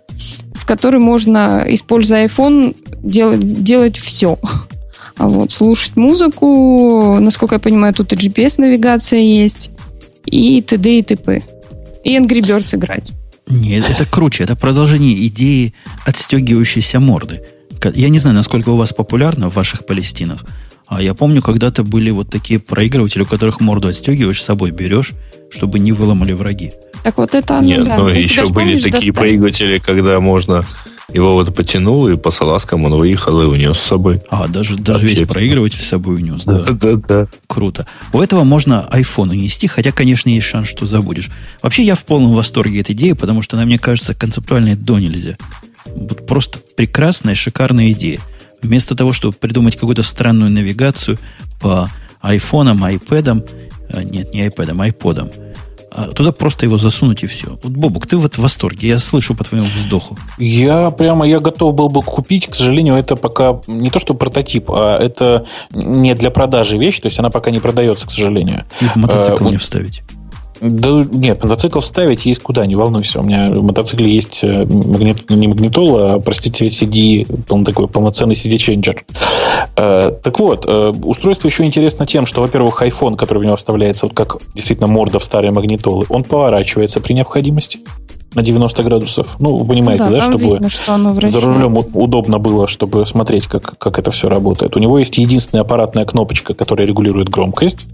в 0.55 0.67
которой 0.67 0.99
можно, 0.99 1.65
используя 1.69 2.27
iPhone, 2.27 2.77
делать, 3.03 3.63
делать 3.63 3.99
все. 3.99 4.39
Вот, 5.17 5.53
слушать 5.53 5.97
музыку, 5.97 7.19
насколько 7.21 7.55
я 7.55 7.59
понимаю, 7.61 7.95
тут 7.95 8.13
и 8.13 8.17
GPS-навигация 8.17 9.21
есть, 9.21 9.71
и 10.27 10.61
т.д. 10.63 10.99
и 10.99 11.03
т.п 11.03 11.43
и 12.05 12.17
Angry 12.17 12.41
Birds 12.41 12.75
играть. 12.77 13.13
Нет, 13.49 13.85
это 13.89 14.07
круче. 14.07 14.45
Это 14.45 14.57
продолжение 14.57 15.27
идеи 15.27 15.75
отстегивающейся 16.07 17.01
морды. 17.01 17.43
Я 17.95 18.09
не 18.09 18.19
знаю, 18.19 18.37
насколько 18.37 18.71
у 18.71 18.77
вас 18.77 18.93
популярно 18.93 19.51
в 19.51 19.55
ваших 19.55 19.85
Палестинах, 19.85 20.45
а 20.87 21.03
я 21.03 21.15
помню, 21.15 21.43
когда-то 21.43 21.83
были 21.83 22.11
вот 22.11 22.31
такие 22.31 22.61
проигрыватели, 22.61 23.23
у 23.23 23.27
которых 23.27 23.61
морду 23.61 23.89
отстегиваешь, 23.89 24.41
с 24.41 24.45
собой 24.45 24.71
берешь, 24.71 25.13
чтобы 25.51 25.79
не 25.79 25.93
выломали 25.93 26.33
враги. 26.33 26.73
Так 27.03 27.19
вот 27.19 27.35
это 27.35 27.59
оно, 27.59 27.67
Нет, 27.69 27.85
да. 27.85 27.99
ну 27.99 28.09
еще 28.09 28.47
были 28.47 28.77
такие 28.77 28.93
достать? 28.93 29.15
проигрыватели, 29.15 29.79
когда 29.79 30.21
можно 30.21 30.65
его 31.13 31.35
вот 31.35 31.55
потянул, 31.55 32.09
и 32.09 32.17
по 32.17 32.31
салазкам 32.31 32.85
он 32.85 32.95
выехал 32.95 33.41
и 33.43 33.45
унес 33.45 33.79
с 33.79 33.83
собой. 33.83 34.23
А, 34.31 34.49
даже, 34.49 34.77
даже 34.77 35.07
весь 35.07 35.29
проигрыватель 35.29 35.81
с 35.81 35.89
собой 35.89 36.17
унес. 36.17 36.45
Да, 36.45 36.65
да, 36.71 36.97
да. 36.97 37.29
Круто. 37.47 37.87
У 38.13 38.21
этого 38.21 38.45
можно 38.45 38.89
iPhone 38.91 39.31
унести, 39.31 39.67
хотя, 39.67 39.93
конечно, 39.93 40.31
есть 40.31 40.47
шанс, 40.47 40.69
что 40.69 40.87
забудешь. 40.87 41.31
Вообще, 41.63 41.83
я 41.83 41.95
в 41.95 42.05
полном 42.05 42.35
восторге 42.35 42.81
этой 42.81 42.95
идеи, 42.95 43.13
потому 43.13 43.43
что 43.43 43.57
она, 43.57 43.67
мне 43.67 43.79
кажется, 43.79 44.15
концептуальной 44.15 44.77
до 44.77 44.99
нельзя. 44.99 45.37
Вот 45.85 46.27
просто 46.27 46.61
прекрасная, 46.77 47.35
шикарная 47.35 47.91
идея. 47.93 48.21
Вместо 48.63 48.97
того, 48.97 49.13
чтобы 49.13 49.35
придумать 49.35 49.75
какую-то 49.75 50.03
странную 50.03 50.51
навигацию 50.51 51.19
по 51.61 51.91
айфонам, 52.23 52.83
айпэдам, 52.83 53.45
а, 53.91 54.03
нет, 54.03 54.33
не 54.33 54.43
айпэдам, 54.43 54.81
айподам, 54.81 55.31
а 55.95 56.09
туда 56.09 56.33
просто 56.33 56.67
его 56.67 56.77
засунуть 56.77 57.23
и 57.23 57.29
все. 57.29 57.57
Вот, 57.63 57.73
Бобук, 57.73 58.09
ты 58.09 58.17
вот 58.17 58.35
в 58.35 58.39
восторге. 58.39 58.89
Я 58.89 58.99
слышу 58.99 59.37
по 59.37 59.45
твоему 59.45 59.69
вздоху. 59.69 60.19
Я 60.39 60.91
прямо, 60.91 61.25
я 61.25 61.39
готов 61.39 61.73
был 61.75 61.89
бы 61.89 62.03
купить. 62.03 62.49
К 62.49 62.55
сожалению, 62.57 62.97
это 62.97 63.15
пока 63.15 63.61
не 63.69 63.91
то, 63.91 64.01
что 64.01 64.15
прототип, 64.15 64.73
а 64.73 64.99
это 64.99 65.47
не 65.71 66.15
для 66.15 66.33
продажи 66.33 66.79
вещь. 66.79 66.99
То 66.99 67.07
есть 67.07 67.21
она 67.21 67.31
пока 67.31 67.53
не 67.53 67.61
продается, 67.61 68.09
к 68.09 68.11
сожалению. 68.11 68.65
И 68.81 68.87
в 68.87 68.97
мотоцикл 68.97 69.47
а, 69.47 69.51
не 69.53 69.57
вставить. 69.57 70.03
Да 70.61 71.05
нет, 71.13 71.43
мотоцикл 71.43 71.81
вставить 71.81 72.27
есть 72.27 72.43
куда, 72.43 72.67
не 72.67 72.77
волнуйся. 72.77 73.21
У 73.21 73.23
меня 73.23 73.51
в 73.51 73.63
мотоцикле 73.63 74.09
есть 74.09 74.41
э, 74.43 74.65
магнит, 74.65 75.29
не 75.31 75.49
магнитол, 75.49 75.97
а, 75.97 76.21
простите, 76.21 76.67
CD, 76.67 77.27
такой 77.65 77.89
полноценный 77.89 78.35
CD-ченджер. 78.35 79.05
Э, 79.77 80.13
так 80.23 80.39
вот, 80.39 80.65
э, 80.67 80.93
устройство 81.03 81.49
еще 81.49 81.65
интересно 81.65 82.07
тем, 82.07 82.27
что, 82.27 82.41
во-первых, 82.41 82.83
iPhone, 82.83 83.17
который 83.17 83.39
в 83.39 83.45
него 83.45 83.57
вставляется, 83.57 84.07
вот 84.07 84.15
как 84.15 84.39
действительно 84.55 84.87
морда 84.87 85.19
в 85.19 85.25
старые 85.25 85.51
магнитолы, 85.51 86.07
он 86.09 86.25
поворачивается 86.25 87.01
при 87.01 87.15
необходимости 87.15 87.81
на 88.35 88.43
90 88.43 88.83
градусов. 88.83 89.37
Ну, 89.39 89.57
вы 89.59 89.67
понимаете, 89.67 90.05
да, 90.05 90.11
да 90.11 90.23
чтобы 90.23 90.45
видно, 90.45 90.69
что 90.69 90.95
оно 90.95 91.15
за 91.15 91.41
рулем 91.41 91.77
удобно 91.93 92.39
было, 92.39 92.67
чтобы 92.69 93.07
смотреть, 93.07 93.47
как, 93.47 93.79
как 93.79 93.99
это 93.99 94.11
все 94.11 94.29
работает. 94.29 94.77
У 94.77 94.79
него 94.79 94.99
есть 94.99 95.19
единственная 95.19 95.63
аппаратная 95.63 96.05
кнопочка, 96.05 96.55
которая 96.55 96.87
регулирует 96.87 97.29
громкость. 97.29 97.87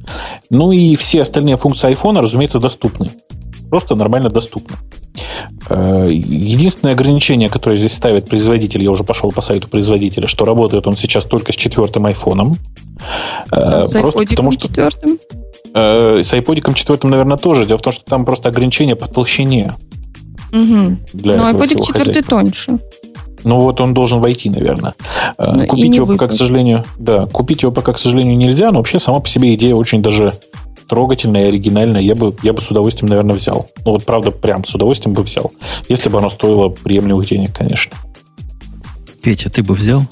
Ну 0.51 0.73
и 0.73 0.97
все 0.97 1.23
остальные 1.23 1.57
функции 1.57 1.91
iPhone, 1.91 2.21
разумеется, 2.21 2.59
доступны. 2.59 3.11
Просто 3.71 3.95
нормально 3.95 4.31
доступны. 4.31 4.77
Э, 5.69 6.09
единственное 6.11 6.95
ограничение, 6.95 7.49
которое 7.49 7.79
здесь 7.79 7.95
ставит 7.95 8.29
производитель, 8.29 8.83
я 8.83 8.91
уже 8.91 9.05
пошел 9.05 9.31
по 9.31 9.43
сайту 9.43 9.69
производителя, 9.69 10.27
что 10.27 10.45
работает 10.45 10.87
он 10.87 10.97
сейчас 10.97 11.25
только 11.25 11.53
с 11.53 11.57
четвертым 11.57 12.07
айфоном. 12.07 12.57
Э, 13.53 13.85
с 13.85 13.93
просто 14.01 14.25
потому, 14.25 14.51
что... 14.51 14.67
четвертым? 14.67 15.19
Э, 15.73 16.21
с 16.23 16.33
iPod 16.33 16.75
четвертым, 16.75 17.11
наверное, 17.11 17.37
тоже. 17.37 17.65
Дело 17.67 17.79
в 17.79 17.83
том, 17.83 17.93
что 17.93 18.05
там 18.05 18.25
просто 18.25 18.49
ограничение 18.49 18.97
по 18.97 19.07
толщине. 19.07 19.73
Угу. 20.53 20.97
Для 21.15 21.37
Но 21.37 21.51
iPod 21.51 21.85
4 21.87 22.23
тоньше. 22.23 22.79
Ну 23.45 23.61
вот 23.61 23.81
он 23.81 23.95
должен 23.95 24.21
войти, 24.21 24.51
наверное. 24.51 24.95
Но 25.39 25.53
ну, 25.53 25.67
купить 25.67 25.95
его 25.95 26.07
пока, 26.07 26.29
к 26.29 26.33
сожалению, 26.33 26.85
да, 26.99 27.27
купить 27.27 27.63
его 27.63 27.73
пока, 27.73 27.93
к 27.93 27.99
сожалению, 27.99 28.37
нельзя, 28.37 28.71
но 28.71 28.79
вообще 28.79 28.99
сама 28.99 29.21
по 29.21 29.29
себе 29.29 29.55
идея 29.55 29.75
очень 29.75 30.03
даже 30.03 30.33
трогательная 30.89 31.47
и 31.47 31.49
оригинальная. 31.49 32.01
Я 32.01 32.15
бы, 32.15 32.37
я 32.43 32.53
бы 32.53 32.61
с 32.61 32.71
удовольствием, 32.71 33.09
наверное, 33.09 33.37
взял. 33.37 33.69
Ну 33.85 33.93
вот 33.93 34.05
правда, 34.05 34.33
прям 34.33 34.65
с 34.65 34.75
удовольствием 34.75 35.15
бы 35.15 35.23
взял. 35.23 35.53
Если 35.89 36.09
бы 36.09 36.19
оно 36.19 36.31
стоило 36.31 36.69
приемлемых 36.69 37.27
денег, 37.27 37.57
конечно. 37.57 37.97
Петя, 39.23 39.51
ты 39.51 39.63
бы 39.63 39.75
взял? 39.75 40.03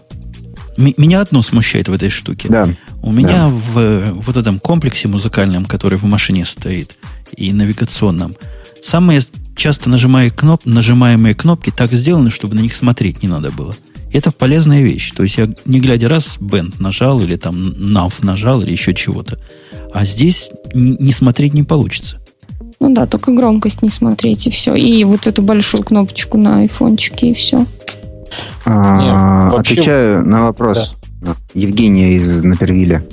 Меня 0.77 1.23
одно 1.23 1.43
смущает 1.43 1.89
в 1.89 1.93
этой 1.93 2.09
штуке. 2.09 2.49
Да. 2.49 2.69
У 3.03 3.11
меня 3.11 3.49
да. 3.49 3.49
в 3.49 4.13
вот 4.13 4.37
этом 4.37 4.61
комплексе 4.61 5.09
музыкальном, 5.09 5.65
который 5.65 5.99
в 5.99 6.05
машине 6.05 6.45
стоит, 6.45 6.97
и 7.37 7.53
навигационном, 7.53 8.37
самые 8.81 9.21
часто 9.59 9.91
нажимая 9.91 10.31
кноп, 10.31 10.65
нажимаемые 10.65 11.35
кнопки 11.35 11.71
так 11.71 11.93
сделаны, 11.93 12.31
чтобы 12.31 12.55
на 12.55 12.61
них 12.61 12.75
смотреть 12.75 13.23
не 13.23 13.29
надо 13.29 13.51
было. 13.51 13.75
Это 14.13 14.33
полезная 14.33 14.83
вещь. 14.83 15.13
То 15.13 15.23
есть 15.25 15.37
я, 15.37 15.49
не 15.67 15.81
глядя 15.81 16.09
раз, 16.09 16.39
бенд 16.41 16.81
нажал, 16.81 17.21
или 17.21 17.37
там 17.37 17.73
nav 17.73 18.15
нажал, 18.23 18.63
или 18.63 18.73
еще 18.73 18.95
чего-то. 18.95 19.39
А 19.93 20.05
здесь 20.05 20.51
не 20.73 21.13
смотреть 21.13 21.53
не 21.53 21.65
получится. 21.65 22.19
Ну 22.81 22.95
да, 22.95 23.07
только 23.07 23.33
громкость 23.33 23.83
не 23.83 23.91
смотреть, 23.91 24.47
и 24.47 24.51
все. 24.51 24.75
И 24.75 25.05
вот 25.05 25.27
эту 25.27 25.43
большую 25.43 25.83
кнопочку 25.83 26.39
на 26.39 26.61
айфончике, 26.61 27.31
и 27.31 27.35
все. 27.35 27.67
А, 28.65 29.01
Нет, 29.01 29.53
вообще... 29.53 29.73
Отвечаю 29.75 30.27
на 30.27 30.43
вопрос 30.45 30.97
да. 31.21 31.35
Евгения 31.55 32.15
из 32.15 32.43
Напервиля. 32.43 33.05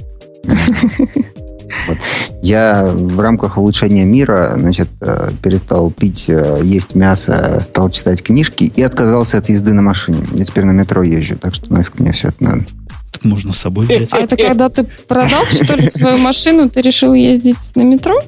Вот. 1.88 1.98
Я 2.42 2.86
в 2.86 3.20
рамках 3.20 3.58
улучшения 3.58 4.06
мира, 4.06 4.54
значит, 4.58 4.90
э, 5.02 5.30
перестал 5.42 5.92
пить, 5.92 6.26
э, 6.28 6.62
есть 6.64 6.96
мясо, 6.96 7.60
стал 7.64 7.90
читать 7.90 8.24
книжки 8.24 8.72
и 8.76 8.82
отказался 8.82 9.38
от 9.38 9.50
езды 9.50 9.74
на 9.74 9.82
машине. 9.82 10.20
Я 10.34 10.46
теперь 10.46 10.66
на 10.66 10.72
метро 10.72 11.04
езжу, 11.04 11.38
так 11.38 11.56
что 11.56 11.72
нафиг 11.74 12.00
мне 12.00 12.12
все 12.12 12.30
это 12.30 12.44
надо. 12.44 12.66
Так 13.12 13.24
можно 13.24 13.54
с 13.54 13.58
собой 13.58 13.86
взять. 13.86 14.10
А 14.12 14.18
это 14.18 14.36
когда 14.36 14.70
ты 14.70 14.84
продал, 14.84 15.46
что 15.46 15.76
ли, 15.76 15.88
свою 15.88 16.18
машину, 16.18 16.70
ты 16.70 16.82
решил 16.82 17.14
ездить 17.14 17.76
на 17.76 17.84
метро? 17.84 18.20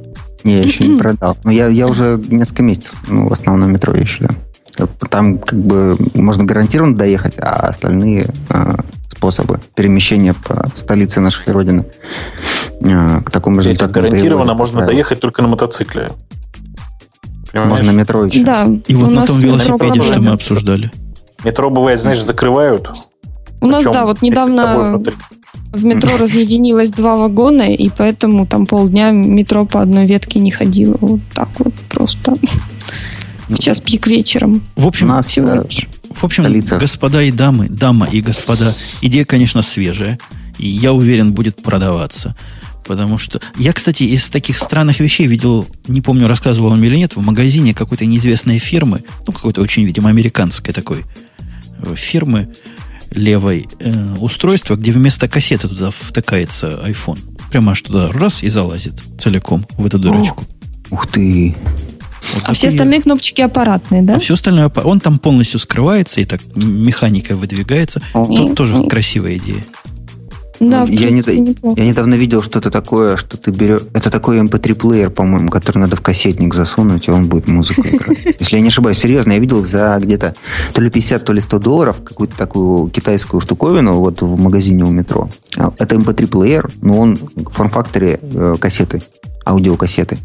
Не, 0.44 0.57
я 0.57 0.61
еще 0.61 0.86
не 0.86 0.98
продал. 0.98 1.38
Но 1.44 1.52
я, 1.52 1.68
я 1.68 1.88
уже 1.88 2.22
несколько 2.30 2.64
месяцев, 2.64 2.95
ну, 3.07 3.28
в 3.28 3.34
основном 3.34 3.69
на 3.69 3.74
метро 3.74 3.94
езжу, 3.95 4.28
да. 4.28 4.36
Там 5.10 5.40
как 5.40 5.57
бы 5.57 5.98
можно 6.14 6.44
гарантированно 6.44 6.95
доехать, 6.95 7.34
а 7.40 7.68
остальные 7.68 8.28
а, 8.49 8.78
способы 9.18 9.60
перемещения 9.76 10.34
по 10.34 10.72
столице 10.76 11.19
нашей 11.19 11.52
Родины 11.52 11.85
а, 12.84 13.22
к 13.22 13.31
такому 13.31 13.61
результату. 13.61 13.91
Гарантированно 13.91 14.53
можно 14.53 14.77
правила. 14.77 14.94
доехать 14.94 15.19
только 15.19 15.41
на 15.41 15.48
мотоцикле. 15.48 16.11
Можно 17.53 17.91
метро 17.91 18.26
еще. 18.26 18.44
Да. 18.44 18.68
И 18.88 18.95
вот 18.95 19.07
у 19.07 19.11
на 19.11 19.22
нас 19.22 19.30
том 19.30 19.39
велосипеде, 19.39 20.02
что 20.02 20.22
мы 20.22 20.31
обсуждали. 20.31 20.91
Метро 21.44 21.69
бывает, 21.69 22.02
знаешь, 22.02 22.22
закрывают. 22.22 22.89
У 23.60 23.68
нас, 23.68 23.80
Причем 23.80 23.91
да, 23.94 24.06
вот 24.06 24.22
недавно 24.22 25.02
в 25.72 25.85
метро 25.85 26.18
разъединилось 26.18 26.91
два 26.91 27.15
вагона, 27.15 27.73
и 27.73 27.89
поэтому 27.89 28.45
там 28.45 28.68
полдня 28.68 29.10
метро 29.11 29.65
по 29.65 29.81
одной 29.81 30.06
ветке 30.06 30.39
не 30.39 30.52
ходило. 30.52 30.98
Вот 31.02 31.22
так 31.34 31.49
вот 31.57 31.73
просто. 31.89 32.35
В 33.49 33.57
час 33.57 33.80
пик 33.80 34.07
вечером. 34.07 34.61
В 34.76 34.85
У 34.85 34.89
общем, 34.89 35.07
нас 35.07 35.27
Всего 35.27 35.49
э, 35.49 35.64
лишь. 35.64 35.88
В 36.19 36.23
общем, 36.23 36.44
столицах. 36.44 36.80
господа 36.80 37.22
и 37.22 37.31
дамы, 37.31 37.69
дама 37.69 38.07
и 38.07 38.22
господа, 38.22 38.73
идея, 39.02 39.26
конечно, 39.26 39.61
свежая. 39.61 40.19
И 40.57 40.68
я 40.68 40.94
уверен, 40.94 41.34
будет 41.34 41.61
продаваться. 41.61 42.35
Потому 42.85 43.18
что... 43.18 43.41
Я, 43.57 43.73
кстати, 43.73 44.03
из 44.03 44.30
таких 44.30 44.57
странных 44.57 44.99
вещей 44.99 45.27
видел, 45.27 45.68
не 45.88 46.02
помню, 46.02 46.27
рассказывал 46.27 46.69
вам 46.69 46.84
или 46.84 46.95
нет, 46.95 47.15
в 47.15 47.22
магазине 47.22 47.73
какой-то 47.73 48.06
неизвестной 48.06 48.60
фирмы, 48.60 49.03
ну, 49.27 49.34
какой-то 49.34 49.61
очень, 49.61 49.84
видимо, 49.84 50.10
американской 50.10 50.73
такой 50.73 51.06
э, 51.80 51.95
фирмы 51.95 52.53
левой 53.11 53.68
э, 53.80 54.15
устройство, 54.15 54.76
где 54.76 54.91
вместо 54.91 55.27
кассеты 55.27 55.68
туда 55.68 55.91
втыкается 55.91 56.81
iPhone. 56.85 57.19
Прямо 57.52 57.73
аж 57.73 57.81
туда 57.81 58.10
раз 58.11 58.41
и 58.41 58.49
залазит 58.49 59.02
целиком 59.19 59.65
в 59.77 59.85
эту 59.85 59.99
дырочку. 59.99 60.45
Ух 60.89 61.07
ты. 61.07 61.56
Вот 62.38 62.49
А 62.49 62.53
все 62.53 62.68
остальные 62.68 63.01
кнопочки 63.01 63.41
аппаратные, 63.41 64.01
да? 64.01 64.15
А 64.15 64.19
все 64.19 64.35
остальное, 64.35 64.72
он 64.84 64.99
там 64.99 65.18
полностью 65.19 65.59
скрывается 65.59 66.22
и 66.22 66.26
так 66.26 66.41
механика 66.55 67.35
выдвигается. 67.35 68.01
Тут 68.14 68.55
тоже 68.55 68.84
красивая 68.88 69.38
идея. 69.38 69.64
Да, 70.59 70.85
в 70.85 70.89
я, 70.89 71.11
не- 71.11 71.22
неплохо. 71.39 71.80
я 71.80 71.88
недавно 71.88 72.15
видел 72.15 72.41
что-то 72.41 72.72
такое, 72.72 73.18
что 73.18 73.38
ты 73.38 73.51
берешь... 73.51 73.81
Это 73.93 74.09
такой 74.09 74.39
mp3-плеер, 74.39 75.11
по-моему, 75.11 75.49
который 75.49 75.77
надо 75.77 75.95
в 75.95 76.01
кассетник 76.01 76.55
засунуть, 76.55 77.07
и 77.07 77.11
он 77.11 77.27
будет 77.27 77.47
музыку 77.47 77.84
играть. 77.88 78.26
Если 78.39 78.55
я 78.55 78.61
не 78.61 78.69
ошибаюсь, 78.69 78.97
серьезно, 78.97 79.34
я 79.34 79.39
видел 79.39 79.61
за 79.61 79.99
где-то 80.01 80.34
то 80.73 80.81
ли 80.81 80.89
50, 80.89 81.23
то 81.23 81.31
ли 81.34 81.41
100 81.41 81.59
долларов 81.59 81.97
какую-то 82.03 82.35
такую 82.35 82.89
китайскую 82.89 83.39
штуковину 83.39 83.99
вот 83.99 84.22
в 84.22 84.39
магазине 84.39 84.84
у 84.84 84.89
метро. 84.89 85.30
А, 85.57 85.72
Это 85.77 85.95
mp3-плеер, 85.95 86.72
но 86.81 86.97
он 86.97 87.19
в 87.35 87.51
форм-факторе 87.51 88.19
э, 88.19 88.55
кассеты, 88.59 89.03
аудиокассеты. 89.45 90.18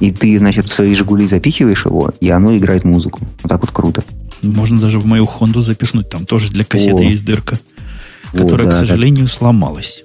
И 0.00 0.12
ты, 0.12 0.38
значит, 0.38 0.66
в 0.66 0.74
свои 0.74 0.94
«Жигули» 0.94 1.26
запихиваешь 1.26 1.84
его, 1.84 2.12
и 2.20 2.30
оно 2.30 2.56
играет 2.56 2.84
музыку. 2.84 3.20
Вот 3.42 3.48
так 3.48 3.60
вот 3.60 3.70
круто. 3.72 4.04
Можно 4.42 4.80
даже 4.80 5.00
в 5.00 5.06
мою 5.06 5.26
Хонду 5.26 5.60
запихнуть. 5.60 6.08
Там 6.08 6.24
тоже 6.24 6.50
для 6.50 6.64
кассеты 6.64 7.04
О. 7.04 7.08
есть 7.08 7.24
дырка, 7.24 7.58
О, 8.32 8.38
которая, 8.38 8.66
да, 8.66 8.72
к 8.72 8.74
да. 8.74 8.80
сожалению, 8.80 9.26
сломалась. 9.26 10.04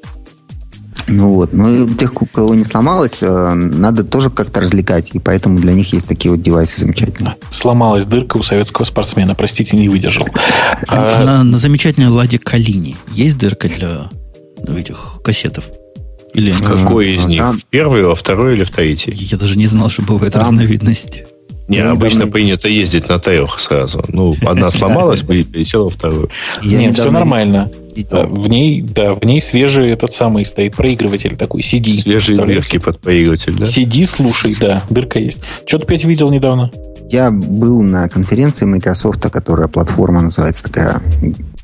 Ну 1.07 1.33
вот, 1.33 1.53
ну 1.53 1.85
и 1.85 1.93
тех, 1.95 2.21
у 2.21 2.25
кого 2.25 2.55
не 2.55 2.63
сломалось, 2.63 3.17
э, 3.21 3.53
надо 3.53 4.03
тоже 4.03 4.29
как-то 4.29 4.61
развлекать, 4.61 5.09
и 5.13 5.19
поэтому 5.19 5.59
для 5.59 5.73
них 5.73 5.91
есть 5.91 6.07
такие 6.07 6.31
вот 6.31 6.41
девайсы 6.41 6.79
замечательные. 6.79 7.35
Сломалась 7.49 8.05
дырка 8.05 8.37
у 8.37 8.43
советского 8.43 8.85
спортсмена. 8.85 9.35
Простите, 9.35 9.75
не 9.75 9.89
выдержал. 9.89 10.27
А, 10.87 11.25
На, 11.25 11.43
на 11.43 11.57
замечательной 11.57 12.07
ладе 12.07 12.39
Калини 12.39 12.95
есть 13.11 13.37
дырка 13.37 13.67
для 13.67 14.09
этих 14.65 15.19
кассетов? 15.23 15.65
Или 16.33 16.51
какой 16.51 17.15
из 17.15 17.25
них? 17.25 17.39
Там- 17.39 17.57
В 17.59 17.65
первый, 17.65 18.03
во 18.03 18.15
второй 18.15 18.53
или 18.53 18.63
в 18.63 18.71
третий? 18.71 19.11
Я 19.13 19.37
даже 19.37 19.57
не 19.57 19.67
знал, 19.67 19.89
что 19.89 20.01
бывает 20.01 20.33
Там- 20.33 20.43
разновидность. 20.43 21.23
Не, 21.69 21.77
Я 21.77 21.91
обычно 21.91 22.17
недавно- 22.17 22.31
принято 22.33 22.67
ездить 22.67 23.07
на 23.07 23.19
трех 23.19 23.57
сразу. 23.59 24.03
Ну, 24.09 24.35
одна 24.45 24.69
сломалась, 24.71 25.21
бы 25.21 25.43
пересела 25.43 25.85
во 25.85 25.89
вторую. 25.89 26.29
Я 26.61 26.77
Нет, 26.79 26.95
все 26.95 27.09
нормально. 27.09 27.71
Да, 28.09 28.23
В 28.25 28.49
ней, 28.49 28.81
да, 28.81 29.13
в 29.13 29.23
ней 29.23 29.39
свежий 29.39 29.91
этот 29.91 30.13
самый 30.13 30.45
стоит 30.45 30.75
проигрыватель 30.75 31.35
такой, 31.37 31.61
CD. 31.61 31.91
Свежие 32.01 32.43
дырки 32.43 32.79
под 32.79 32.99
проигрыватель, 32.99 33.53
да? 33.53 33.65
CD, 33.65 34.03
слушай, 34.05 34.55
да, 34.59 34.83
дырка 34.89 35.19
есть. 35.19 35.43
Что 35.67 35.77
ты 35.77 35.83
опять 35.85 36.03
видел 36.03 36.31
недавно? 36.31 36.71
Я 37.09 37.31
был 37.31 37.81
на 37.81 38.09
конференции 38.09 38.65
Microsoft, 38.65 39.21
которая 39.29 39.67
платформа 39.67 40.21
называется 40.21 40.63
такая, 40.63 41.01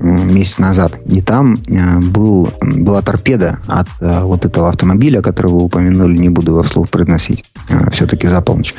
месяц 0.00 0.58
назад. 0.58 0.98
И 1.06 1.20
там 1.20 1.56
э, 1.68 1.98
был, 1.98 2.50
была 2.60 3.02
торпеда 3.02 3.58
от 3.66 3.88
э, 4.00 4.22
вот 4.22 4.44
этого 4.44 4.68
автомобиля, 4.68 5.20
который 5.20 5.52
вы 5.52 5.62
упомянули, 5.62 6.16
не 6.16 6.28
буду 6.28 6.52
его 6.52 6.62
вслух 6.62 6.88
произносить, 6.88 7.44
э, 7.68 7.90
все-таки 7.90 8.26
за 8.26 8.40
полночь. 8.40 8.74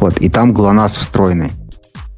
Вот, 0.00 0.18
и 0.18 0.28
там 0.28 0.52
ГЛОНАСС 0.52 0.98
встроенный. 0.98 1.50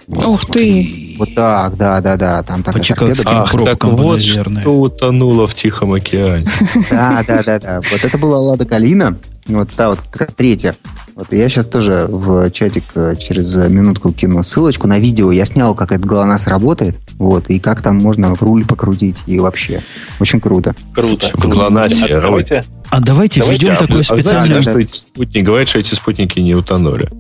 Ух 0.09 0.45
ты. 0.47 1.17
Вот 1.19 1.35
так, 1.35 1.77
да, 1.77 2.01
да, 2.01 2.17
да, 2.17 2.43
там 2.43 2.63
такая 2.63 2.81
По 2.81 2.85
чикагским. 2.85 3.25
Ах, 3.27 3.53
так 3.53 3.85
вот 3.85 4.19
наверное. 4.19 4.63
что 4.63 4.81
утонуло 4.81 5.47
в 5.47 5.55
Тихом 5.55 5.93
океане. 5.93 6.47
Да, 6.91 7.23
да, 7.27 7.43
да, 7.45 7.59
да. 7.59 7.81
Вот 7.91 8.05
это 8.05 8.19
была 8.19 8.39
Лада 8.41 8.65
Калина. 8.65 9.19
Вот 9.47 9.71
та 9.71 9.91
вот 9.91 9.99
как 10.11 10.23
раз 10.23 10.31
третья. 10.37 10.77
Вот 11.15 11.33
я 11.33 11.49
сейчас 11.49 11.67
тоже 11.67 12.07
в 12.09 12.51
чатик 12.53 12.85
э, 12.95 13.17
через 13.19 13.55
минутку 13.55 14.13
кину 14.13 14.43
ссылочку 14.43 14.87
на 14.87 14.99
видео. 14.99 15.31
Я 15.33 15.45
снял, 15.45 15.75
как 15.75 15.93
этот 15.93 16.07
ГЛОНАСС 16.07 16.47
работает. 16.47 16.97
Вот, 17.19 17.51
и 17.51 17.59
как 17.59 17.83
там 17.83 17.97
можно 17.97 18.35
руль 18.41 18.65
покрутить. 18.65 19.19
И 19.27 19.39
вообще, 19.39 19.83
очень 20.21 20.41
круто. 20.41 20.75
Круто. 20.95 21.29
В 21.35 21.49
ГЛОНАССе, 21.49 22.17
А 22.17 22.21
давайте, 22.21 22.65
А 22.91 23.01
давайте, 23.01 23.41
Давайте, 23.41 23.67
введем 23.67 23.73
А 23.79 23.85
а 23.85 24.15
вы 24.15 24.23
знаете, 24.23 24.55
да, 24.55 24.63
что 24.63 24.79
эти 24.79 24.97
спутники, 24.97 25.45
говорят, 25.45 25.69
что 25.69 25.79
эти 25.81 25.95
спутники 25.95 26.39
не 26.41 26.55
утонули. 26.55 27.11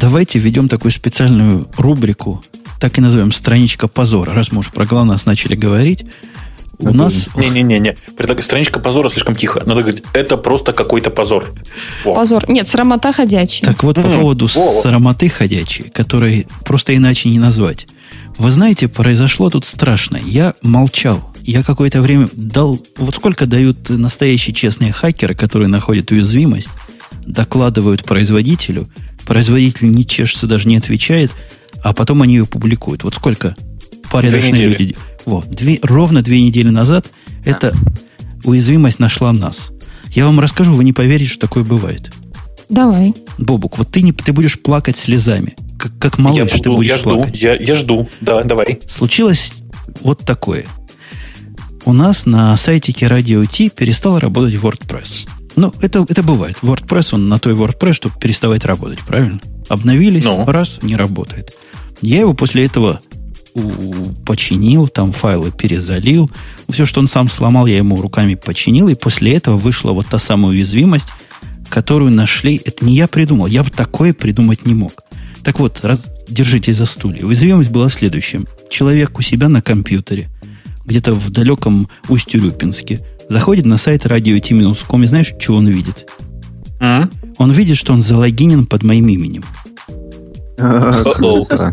Давайте 0.00 0.38
введем 0.38 0.68
такую 0.68 0.90
специальную 0.90 1.68
рубрику, 1.76 2.42
так 2.80 2.98
и 2.98 3.00
назовем 3.00 3.32
«Страничка 3.32 3.88
позора». 3.88 4.34
Раз 4.34 4.52
мы 4.52 4.60
уж 4.60 4.70
про 4.70 4.84
ГЛОНАСС 4.84 5.26
начали 5.26 5.54
говорить, 5.54 6.04
у 6.78 6.92
нас... 6.92 7.28
Не-не-не, 7.36 7.94
предлагаю, 8.16 8.42
страничка 8.42 8.80
позора 8.80 9.08
слишком 9.08 9.36
тихо. 9.36 9.62
Надо 9.64 9.82
говорить, 9.82 10.02
это 10.14 10.36
просто 10.36 10.72
какой-то 10.72 11.10
позор. 11.10 11.54
Во. 12.04 12.14
Позор. 12.14 12.48
Нет, 12.48 12.66
срамота 12.66 13.12
ходячая. 13.12 13.66
Так 13.66 13.84
вот, 13.84 13.96
по 13.96 14.00
М, 14.00 14.20
поводу 14.20 14.48
во. 14.52 14.82
срамоты 14.82 15.28
ходячей, 15.28 15.84
которой 15.90 16.48
просто 16.64 16.96
иначе 16.96 17.28
не 17.28 17.38
назвать. 17.38 17.86
Вы 18.38 18.50
знаете, 18.50 18.88
произошло 18.88 19.48
тут 19.50 19.64
страшно. 19.66 20.16
Я 20.16 20.54
молчал. 20.62 21.32
Я 21.42 21.62
какое-то 21.62 22.00
время 22.02 22.28
дал... 22.32 22.80
Вот 22.96 23.14
сколько 23.16 23.46
дают 23.46 23.88
настоящие 23.88 24.54
честные 24.54 24.92
хакеры, 24.92 25.34
которые 25.34 25.68
находят 25.68 26.10
уязвимость, 26.10 26.70
докладывают 27.26 28.04
производителю, 28.04 28.88
производитель 29.26 29.90
не 29.90 30.06
чешется, 30.06 30.46
даже 30.46 30.68
не 30.68 30.76
отвечает, 30.76 31.30
а 31.82 31.92
потом 31.92 32.22
они 32.22 32.34
ее 32.34 32.46
публикуют. 32.46 33.04
Вот 33.04 33.14
сколько 33.14 33.56
порядочные 34.10 34.66
люди... 34.66 34.96
Вот, 35.24 35.48
две, 35.48 35.78
ровно 35.82 36.22
две 36.22 36.42
недели 36.42 36.68
назад 36.68 37.06
эта 37.44 37.72
уязвимость 38.44 38.98
нашла 38.98 39.32
нас. 39.32 39.70
Я 40.10 40.26
вам 40.26 40.40
расскажу, 40.40 40.74
вы 40.74 40.84
не 40.84 40.92
поверите, 40.92 41.30
что 41.30 41.46
такое 41.46 41.64
бывает. 41.64 42.12
Давай. 42.68 43.14
Бобук, 43.38 43.78
вот 43.78 43.90
ты, 43.90 44.02
не, 44.02 44.12
ты 44.12 44.32
будешь 44.32 44.58
плакать 44.58 44.96
слезами, 44.96 45.54
как, 45.78 45.92
как 45.98 46.18
малыш 46.18 46.38
я, 46.38 46.46
ты 46.46 46.68
буду, 46.68 46.76
будешь 46.76 46.90
я 46.90 46.98
жду, 46.98 47.14
плакать. 47.16 47.36
я, 47.36 47.54
я 47.54 47.74
жду. 47.74 48.08
Да, 48.20 48.42
давай. 48.42 48.80
Случилось 48.86 49.62
вот 50.00 50.20
такое. 50.20 50.64
У 51.84 51.92
нас 51.92 52.26
на 52.26 52.56
сайтике 52.56 53.06
Radio 53.06 53.46
T 53.46 53.68
перестал 53.70 54.18
работать 54.18 54.54
WordPress. 54.54 55.28
Ну, 55.56 55.72
это, 55.80 56.04
это 56.08 56.22
бывает. 56.22 56.56
WordPress, 56.62 57.14
он 57.14 57.28
на 57.28 57.38
той 57.38 57.54
WordPress, 57.54 57.92
чтобы 57.94 58.18
переставать 58.18 58.64
работать, 58.64 59.00
правильно? 59.00 59.40
Обновились, 59.68 60.24
Ну. 60.24 60.44
раз, 60.46 60.78
не 60.82 60.96
работает. 60.96 61.52
Я 62.00 62.20
его 62.20 62.34
после 62.34 62.64
этого 62.64 63.00
починил, 64.24 64.88
там 64.88 65.12
файлы 65.12 65.50
перезалил. 65.50 66.30
Все, 66.68 66.86
что 66.86 67.00
он 67.00 67.08
сам 67.08 67.28
сломал, 67.28 67.66
я 67.66 67.76
ему 67.76 67.96
руками 68.00 68.34
починил. 68.34 68.88
И 68.88 68.94
после 68.94 69.34
этого 69.34 69.56
вышла 69.56 69.92
вот 69.92 70.06
та 70.06 70.18
самая 70.18 70.52
уязвимость, 70.52 71.08
которую 71.68 72.12
нашли. 72.12 72.60
Это 72.64 72.84
не 72.84 72.94
я 72.96 73.08
придумал. 73.08 73.46
Я 73.46 73.62
бы 73.62 73.70
такое 73.70 74.14
придумать 74.14 74.66
не 74.66 74.74
мог. 74.74 74.92
Так 75.44 75.58
вот, 75.58 75.80
раз, 75.82 76.08
держите 76.28 76.72
за 76.72 76.86
стулья. 76.86 77.24
Уязвимость 77.26 77.70
была 77.70 77.90
следующим. 77.90 78.46
Человек 78.70 79.18
у 79.18 79.22
себя 79.22 79.48
на 79.48 79.60
компьютере, 79.60 80.30
где-то 80.86 81.12
в 81.12 81.30
далеком 81.30 81.88
Усть-Урюпинске, 82.08 83.00
заходит 83.32 83.66
на 83.66 83.78
сайт 83.78 84.06
radio.t-com 84.06 85.02
и 85.02 85.06
знаешь, 85.06 85.32
что 85.38 85.56
он 85.56 85.66
видит? 85.66 86.08
М? 86.80 87.10
Он 87.38 87.50
видит, 87.50 87.76
что 87.76 87.92
он 87.92 88.02
залогинен 88.02 88.66
под 88.66 88.82
моим 88.84 89.08
именем. 89.08 89.42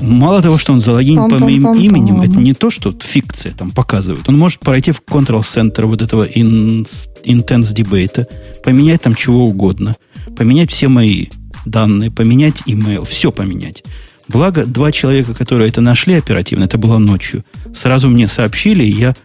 Мало 0.02 0.41
того, 0.41 0.57
что 0.57 0.73
он 0.73 0.81
залогинен 0.81 1.30
по 1.30 1.38
моим 1.38 1.73
именем, 1.73 2.22
это 2.22 2.40
не 2.40 2.53
то, 2.53 2.72
что 2.72 2.94
фикция 2.99 3.53
там 3.53 3.69
показывает. 3.69 4.27
Он 4.27 4.38
может 4.38 4.61
пройти 4.61 4.91
в 4.91 5.02
Control-центр 5.06 5.86
вот 5.86 6.02
этого 6.02 6.27
Intense 6.27 7.06
Debate, 7.26 8.26
поменять 8.64 9.02
там 9.03 9.14
чего 9.14 9.45
угодно, 9.45 9.95
поменять 10.36 10.72
все 10.72 10.88
мои 10.88 11.27
данные, 11.65 12.10
поменять 12.10 12.64
email, 12.65 13.06
все 13.06 13.31
поменять. 13.31 13.84
Благо, 14.27 14.65
два 14.65 14.91
человека, 14.91 15.34
которые 15.36 15.69
это 15.69 15.81
нашли 15.81 16.15
оперативно, 16.15 16.64
это 16.64 16.77
было 16.77 16.98
ночью, 16.98 17.44
сразу 17.76 18.10
мне 18.10 18.27
сообщили, 18.27 18.84
и 18.84 18.91
я 18.91 19.15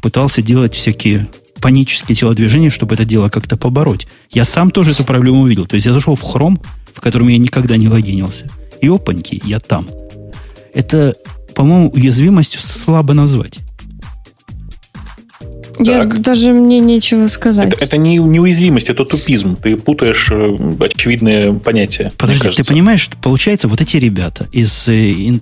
пытался 0.00 0.42
делать 0.42 0.74
всякие 0.74 1.28
панические 1.62 2.14
телодвижения, 2.16 2.68
чтобы 2.68 2.94
это 2.96 3.04
дело 3.06 3.28
как-то 3.30 3.56
побороть. 3.56 4.06
Я 4.30 4.44
сам 4.44 4.70
тоже 4.70 4.90
эту 4.90 5.04
проблему 5.04 5.42
увидел. 5.42 5.64
То 5.64 5.76
есть 5.76 5.86
я 5.86 5.92
зашел 5.94 6.16
в 6.16 6.22
Chrome, 6.22 6.60
в 6.92 7.00
котором 7.00 7.28
я 7.28 7.38
никогда 7.38 7.76
не 7.78 7.88
логинился. 7.88 8.50
И 8.82 8.88
опаньки, 8.88 9.40
я 9.46 9.60
там. 9.60 9.86
Это, 10.74 11.14
по-моему, 11.54 11.90
уязвимостью 11.90 12.60
слабо 12.60 13.14
назвать. 13.14 13.58
Я 15.78 16.02
Так. 16.04 16.20
даже 16.20 16.52
мне 16.52 16.80
нечего 16.80 17.26
сказать. 17.28 17.72
Это, 17.72 17.84
это 17.84 17.96
не 17.96 18.18
неуязвимость, 18.18 18.90
это 18.90 19.04
тупизм. 19.04 19.56
Ты 19.56 19.76
путаешь 19.76 20.28
э, 20.30 20.58
очевидные 20.80 21.54
понятия. 21.54 22.12
Подожди, 22.18 22.50
ты 22.50 22.64
понимаешь, 22.64 23.00
что 23.00 23.16
получается 23.16 23.68
вот 23.68 23.80
эти 23.80 23.96
ребята 23.96 24.48
из 24.52 24.88
э, 24.88 25.40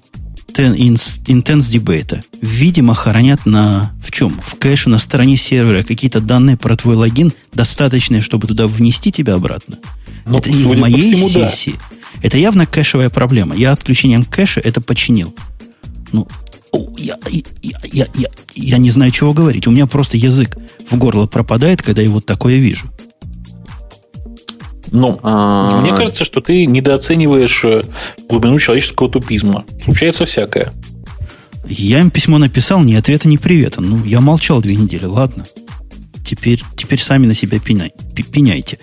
Intense 0.59 1.71
Debate, 1.71 2.23
видимо, 2.41 2.95
хранят 2.95 3.47
на... 3.47 3.93
В 4.03 4.11
чем? 4.11 4.31
В 4.45 4.57
кэше 4.57 4.89
на 4.89 4.99
стороне 4.99 5.37
сервера 5.37 5.83
какие-то 5.83 6.21
данные 6.21 6.57
про 6.57 6.77
твой 6.77 6.97
логин, 6.97 7.33
достаточные, 7.53 8.21
чтобы 8.21 8.47
туда 8.47 8.67
внести 8.67 9.13
тебя 9.13 9.35
обратно? 9.35 9.79
Ну, 10.27 10.39
это 10.39 10.51
не 10.51 10.65
в 10.65 10.79
моей 10.79 11.15
всему, 11.15 11.31
да. 11.31 11.49
сессии. 11.49 11.75
Это 12.23 12.39
явно 12.39 12.67
кэшевая 12.67 13.11
проблема. 13.11 13.57
Я 13.57 13.73
отключением 13.73 14.25
кэша 14.25 14.61
это 14.61 14.81
починил. 14.81 15.35
Ну, 16.13 16.27
я, 16.97 17.19
я, 17.63 17.79
я, 17.85 18.07
я, 18.15 18.29
я 18.55 18.79
не 18.79 18.91
знаю, 18.91 19.11
чего 19.13 19.33
говорить. 19.33 19.67
У 19.67 19.71
меня 19.71 19.87
просто 19.87 20.17
язык 20.17 20.57
в 20.91 20.97
горло 20.99 21.27
пропадает, 21.27 21.83
когда 21.83 22.03
я 22.03 22.11
вот 22.11 22.27
такое 22.27 22.59
вижу. 22.59 22.87
Ну, 24.93 25.21
А, 25.23 25.81
мне 25.81 25.95
кажется, 25.95 26.25
что 26.25 26.41
ты 26.41 26.67
недооцениваешь 26.67 27.65
э, 27.65 27.83
глубину 28.29 28.59
человеческого 28.59 29.09
тупизма. 29.09 29.65
Случается 29.85 30.25
всякое. 30.25 30.73
Я 31.69 32.01
им 32.01 32.11
письмо 32.11 32.39
написал, 32.39 32.83
ни 32.83 32.95
ответа, 32.95 33.29
ни 33.29 33.37
привета. 33.37 33.81
Ну, 33.81 34.05
я 34.05 34.21
молчал 34.21 34.61
две 34.61 34.75
недели, 34.75 35.05
ладно. 35.05 35.45
Теперь, 36.25 36.63
теперь 36.77 37.01
сами 37.01 37.27
на 37.27 37.35
себя 37.35 37.59
пеняй- 37.59 37.93
пеняйте. 38.33 38.79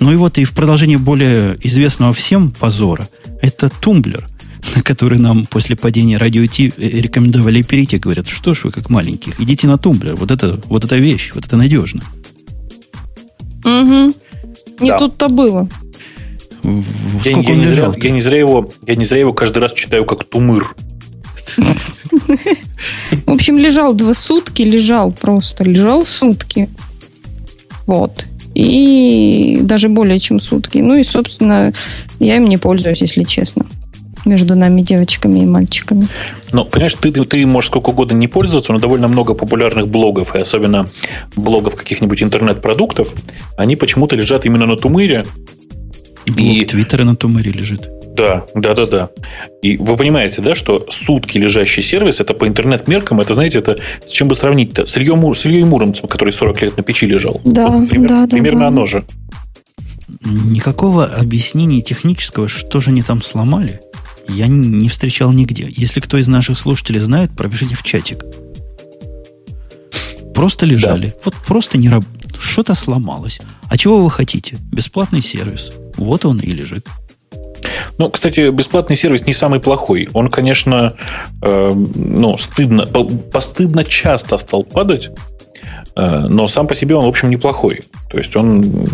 Ну 0.00 0.12
и 0.12 0.16
вот 0.16 0.38
и 0.38 0.44
в 0.44 0.52
продолжение 0.54 0.98
более 0.98 1.56
известного 1.62 2.12
всем 2.14 2.50
позора, 2.50 3.08
это 3.40 3.68
тумблер, 3.68 4.26
на 4.74 4.82
который 4.82 5.18
нам 5.18 5.46
после 5.46 5.76
падения 5.76 6.16
радио 6.18 6.46
Ти 6.46 6.72
э, 6.76 6.88
рекомендовали 7.00 7.62
перейти. 7.62 7.98
Говорят, 7.98 8.26
что 8.28 8.54
ж 8.54 8.64
вы 8.64 8.70
как 8.72 8.90
маленьких, 8.90 9.40
идите 9.40 9.66
на 9.68 9.78
тумблер. 9.78 10.16
Вот 10.16 10.30
это, 10.32 10.60
вот 10.66 10.84
эта 10.84 10.96
вещь, 10.96 11.30
вот 11.34 11.46
это 11.46 11.56
надежно. 11.56 12.02
Мгм. 13.64 14.14
Не 14.80 14.90
Да. 14.90 14.98
тут-то 14.98 15.28
было. 15.28 15.68
Я, 16.62 17.32
я 17.40 17.54
не 17.56 17.66
зря, 17.66 17.92
я 17.94 18.10
не 18.10 18.20
зря 18.20 18.38
его, 18.38 18.70
я 18.86 18.96
не 18.96 19.04
зря 19.04 19.20
его 19.20 19.32
каждый 19.32 19.58
раз 19.58 19.72
читаю 19.74 20.04
как 20.06 20.24
тумыр. 20.24 20.74
В 23.26 23.30
общем, 23.30 23.58
лежал 23.58 23.94
два 23.94 24.14
сутки, 24.14 24.62
лежал 24.62 25.12
просто, 25.12 25.64
лежал 25.64 26.04
сутки. 26.04 26.68
Вот. 27.86 28.26
И 28.54 29.58
даже 29.62 29.88
более 29.88 30.18
чем 30.18 30.40
сутки. 30.40 30.78
Ну 30.78 30.94
и, 30.94 31.04
собственно, 31.04 31.72
я 32.18 32.36
им 32.36 32.46
не 32.46 32.56
пользуюсь, 32.56 33.00
если 33.02 33.24
честно. 33.24 33.66
Между 34.24 34.54
нами, 34.54 34.80
девочками 34.82 35.40
и 35.40 35.44
мальчиками. 35.44 36.08
Но, 36.52 36.64
понимаешь, 36.64 36.94
ты, 36.94 37.10
ты 37.12 37.46
можешь 37.46 37.68
сколько 37.68 37.90
угодно 37.90 38.14
не 38.16 38.28
пользоваться, 38.28 38.72
но 38.72 38.78
довольно 38.78 39.08
много 39.08 39.34
популярных 39.34 39.88
блогов, 39.88 40.34
и 40.34 40.38
особенно 40.38 40.86
блогов 41.36 41.76
каких-нибудь 41.76 42.22
интернет-продуктов, 42.22 43.12
они 43.56 43.76
почему-то 43.76 44.16
лежат 44.16 44.46
именно 44.46 44.66
на 44.66 44.76
тумыре. 44.76 45.26
И 46.26 46.30
блок 46.30 46.56
и- 46.56 46.64
Твиттера 46.64 47.04
на 47.04 47.16
тумере 47.16 47.52
лежит. 47.52 47.90
Да, 48.16 48.46
да, 48.54 48.74
да, 48.74 48.86
да. 48.86 49.10
И 49.60 49.76
вы 49.76 49.96
понимаете, 49.96 50.40
да, 50.40 50.54
что 50.54 50.86
сутки 50.88 51.36
лежащий 51.36 51.82
сервис, 51.82 52.20
это 52.20 52.32
по 52.32 52.46
интернет-меркам, 52.46 53.20
это, 53.20 53.34
знаете, 53.34 53.58
это 53.58 53.78
с 54.06 54.10
чем 54.12 54.28
бы 54.28 54.36
сравнить-то? 54.36 54.86
С 54.86 54.96
Ильей, 54.96 55.16
Мур- 55.16 55.36
с 55.36 55.44
Ильей 55.44 55.64
Муромцем, 55.64 56.08
который 56.08 56.32
40 56.32 56.62
лет 56.62 56.76
на 56.76 56.82
печи 56.84 57.06
лежал. 57.06 57.40
Да, 57.44 57.68
пример- 57.90 58.08
да, 58.08 58.20
да, 58.26 58.28
Примерно 58.28 58.60
да. 58.60 58.66
оно 58.68 58.86
же. 58.86 59.04
Никакого 60.24 61.06
объяснения 61.06 61.80
технического, 61.80 62.48
что 62.48 62.80
же 62.80 62.90
они 62.90 63.02
там 63.02 63.20
сломали, 63.22 63.80
я 64.28 64.46
не 64.46 64.88
встречал 64.88 65.32
нигде. 65.32 65.68
Если 65.70 66.00
кто 66.00 66.18
из 66.18 66.28
наших 66.28 66.58
слушателей 66.58 67.00
знает, 67.00 67.30
пропишите 67.36 67.76
в 67.76 67.82
чатик. 67.82 68.24
Просто 70.34 70.66
лежали. 70.66 71.14
Вот 71.24 71.34
просто 71.46 71.78
не 71.78 71.88
раб... 71.88 72.04
Что-то 72.38 72.74
сломалось. 72.74 73.40
А 73.68 73.78
чего 73.78 74.02
вы 74.02 74.10
хотите? 74.10 74.58
Бесплатный 74.72 75.22
сервис. 75.22 75.72
Вот 75.96 76.24
он 76.24 76.40
и 76.40 76.50
лежит. 76.50 76.88
Ну, 77.98 78.10
кстати, 78.10 78.50
бесплатный 78.50 78.96
сервис 78.96 79.26
не 79.26 79.32
самый 79.32 79.60
плохой. 79.60 80.08
Он, 80.12 80.28
конечно, 80.28 80.94
э, 81.40 81.72
ну, 81.74 82.36
стыдно, 82.36 82.86
по- 82.86 83.04
постыдно 83.04 83.84
часто 83.84 84.36
стал 84.38 84.64
падать, 84.64 85.10
но 85.96 86.48
сам 86.48 86.66
по 86.66 86.74
себе 86.74 86.96
он, 86.96 87.04
в 87.04 87.08
общем, 87.08 87.30
неплохой. 87.30 87.82
То 88.10 88.18
есть 88.18 88.34
он 88.36 88.88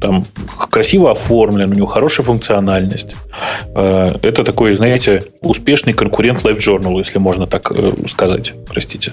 там 0.00 0.26
красиво 0.70 1.12
оформлен, 1.12 1.70
у 1.70 1.74
него 1.74 1.86
хорошая 1.86 2.26
функциональность. 2.26 3.16
Э, 3.74 4.16
это 4.22 4.44
такой, 4.44 4.74
знаете, 4.74 5.24
успешный 5.40 5.92
конкурент 5.92 6.42
LiveJournal, 6.44 6.98
если 6.98 7.18
можно 7.18 7.46
так 7.46 7.70
э, 7.70 7.92
сказать. 8.08 8.52
Простите. 8.66 9.12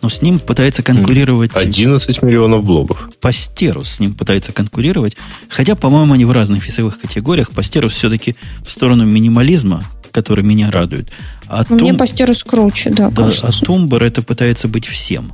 Но 0.00 0.08
с 0.08 0.22
ним 0.22 0.38
пытается 0.38 0.82
конкурировать... 0.82 1.50
11 1.56 2.22
миллионов 2.22 2.62
блогов. 2.62 3.10
Пастерус 3.20 3.88
с 3.90 4.00
ним 4.00 4.14
пытается 4.14 4.52
конкурировать. 4.52 5.16
Хотя, 5.48 5.74
по-моему, 5.74 6.14
они 6.14 6.24
в 6.24 6.30
разных 6.30 6.64
весовых 6.66 7.00
категориях. 7.00 7.50
Пастерус 7.50 7.94
все-таки 7.94 8.36
в 8.64 8.70
сторону 8.70 9.04
минимализма, 9.04 9.82
который 10.12 10.44
меня 10.44 10.70
радует. 10.70 11.08
А 11.48 11.64
Мне 11.68 11.90
Тум- 11.90 11.98
постерус 11.98 12.44
круче, 12.44 12.90
да, 12.90 13.10
Да, 13.10 13.24
кажется. 13.24 13.48
а 13.48 13.64
Тумбер 13.64 14.04
это 14.04 14.22
пытается 14.22 14.68
быть 14.68 14.86
всем. 14.86 15.32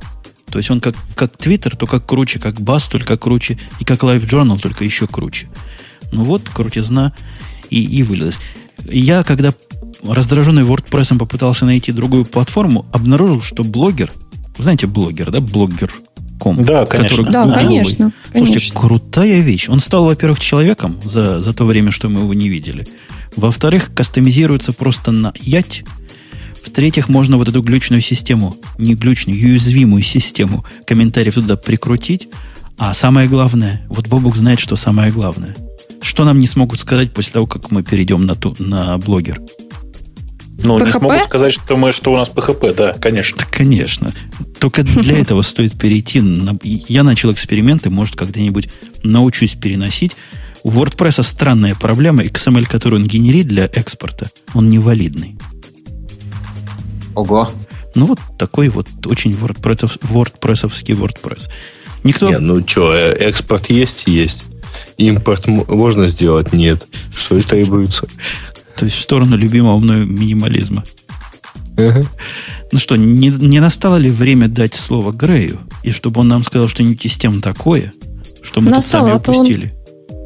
То 0.55 0.59
есть 0.59 0.71
он 0.71 0.79
как, 0.79 0.95
как 1.15 1.35
Твиттер, 1.35 1.75
только 1.75 1.99
круче, 1.99 2.39
как 2.39 2.61
Бас, 2.61 2.87
только 2.87 3.17
круче, 3.17 3.59
и 3.81 3.83
как 3.83 4.03
Live 4.03 4.25
Journal, 4.25 4.57
только 4.57 4.85
еще 4.85 5.05
круче. 5.05 5.49
Ну 6.13 6.23
вот, 6.23 6.43
крутизна 6.47 7.13
и, 7.69 7.83
и 7.83 8.03
вылилась. 8.03 8.39
Я, 8.89 9.23
когда 9.23 9.53
раздраженный 10.01 10.61
WordPress 10.61 11.17
попытался 11.17 11.65
найти 11.65 11.91
другую 11.91 12.23
платформу, 12.23 12.85
обнаружил, 12.93 13.41
что 13.41 13.65
блогер, 13.65 14.13
знаете 14.57 14.87
блогер, 14.87 15.29
да, 15.29 15.41
блогер.ком, 15.41 16.63
Да, 16.63 16.85
конечно. 16.85 17.17
который 17.17 17.31
Да, 17.33 17.43
гугловый. 17.43 17.65
конечно, 17.65 18.11
Слушайте, 18.31 18.53
конечно. 18.59 18.79
крутая 18.79 19.39
вещь. 19.41 19.67
Он 19.67 19.81
стал, 19.81 20.05
во-первых, 20.05 20.39
человеком 20.39 21.01
за, 21.03 21.41
за 21.41 21.53
то 21.53 21.65
время, 21.65 21.91
что 21.91 22.07
мы 22.07 22.21
его 22.21 22.33
не 22.33 22.47
видели. 22.47 22.87
Во-вторых, 23.35 23.93
кастомизируется 23.93 24.71
просто 24.71 25.11
на 25.11 25.33
ять. 25.35 25.83
В-третьих, 26.65 27.09
можно 27.09 27.37
вот 27.37 27.47
эту 27.47 27.61
глючную 27.61 28.01
систему, 28.01 28.57
не 28.77 28.95
глючную, 28.95 29.37
уязвимую 29.39 30.01
систему 30.01 30.65
комментариев 30.85 31.35
туда 31.35 31.55
прикрутить. 31.55 32.27
А 32.77 32.93
самое 32.93 33.27
главное, 33.27 33.85
вот 33.89 34.07
Бобук 34.07 34.35
знает, 34.35 34.59
что 34.59 34.75
самое 34.75 35.11
главное. 35.11 35.55
Что 36.01 36.25
нам 36.25 36.39
не 36.39 36.47
смогут 36.47 36.79
сказать 36.79 37.13
после 37.13 37.33
того, 37.33 37.47
как 37.47 37.71
мы 37.71 37.83
перейдем 37.83 38.25
на, 38.25 38.35
ту, 38.35 38.55
на 38.59 38.97
блогер? 38.97 39.39
Ну, 40.63 40.79
не 40.79 40.85
PHP? 40.85 40.99
смогут 40.99 41.23
сказать, 41.25 41.53
что, 41.53 41.77
мы, 41.77 41.91
что 41.91 42.13
у 42.13 42.17
нас 42.17 42.29
PHP, 42.29 42.75
да, 42.75 42.93
конечно. 42.93 43.37
Да, 43.39 43.45
конечно. 43.49 44.11
Только 44.59 44.83
для 44.83 45.17
этого 45.19 45.41
стоит 45.41 45.77
перейти. 45.77 46.21
на- 46.21 46.57
Я 46.63 47.03
начал 47.03 47.31
эксперименты, 47.31 47.89
может, 47.89 48.15
когда-нибудь 48.15 48.69
научусь 49.03 49.53
переносить. 49.55 50.15
У 50.63 50.71
WordPress 50.71 51.21
странная 51.23 51.75
проблема. 51.75 52.23
XML, 52.23 52.65
который 52.65 52.95
он 52.95 53.05
генерит 53.05 53.47
для 53.47 53.65
экспорта, 53.65 54.29
он 54.53 54.69
невалидный. 54.69 55.37
Ого. 57.15 57.49
Ну, 57.95 58.05
вот 58.05 58.19
такой 58.37 58.69
вот 58.69 58.87
очень 59.05 59.31
WordPress, 59.31 59.99
WordPressовский 60.01 60.95
WordPress. 60.95 61.49
Никто... 62.03 62.29
Не, 62.29 62.37
ну 62.39 62.65
что, 62.67 62.93
экспорт 62.93 63.69
есть? 63.69 64.03
Есть. 64.05 64.45
Импорт 64.97 65.47
можно 65.47 66.07
сделать? 66.07 66.53
Нет. 66.53 66.85
Что 67.15 67.37
и 67.37 67.41
требуется. 67.41 68.07
То 68.77 68.85
есть 68.85 68.97
в 68.97 69.01
сторону 69.01 69.37
любимого 69.37 69.79
мною 69.79 70.05
минимализма. 70.05 70.83
Ну 71.77 72.79
что, 72.79 72.95
не, 72.95 73.29
не 73.29 73.59
настало 73.59 73.95
ли 73.97 74.09
время 74.09 74.47
дать 74.47 74.73
слово 74.73 75.11
Грею? 75.11 75.59
И 75.83 75.91
чтобы 75.91 76.21
он 76.21 76.27
нам 76.27 76.43
сказал 76.43 76.67
что-нибудь 76.67 77.05
из 77.05 77.17
тем 77.17 77.41
такое, 77.41 77.93
что 78.41 78.61
мы 78.61 78.71
Настало, 78.71 79.11
тут 79.11 79.29
а 79.29 79.33
сами 79.33 79.37
он- 79.37 79.41
упустили? 79.41 79.74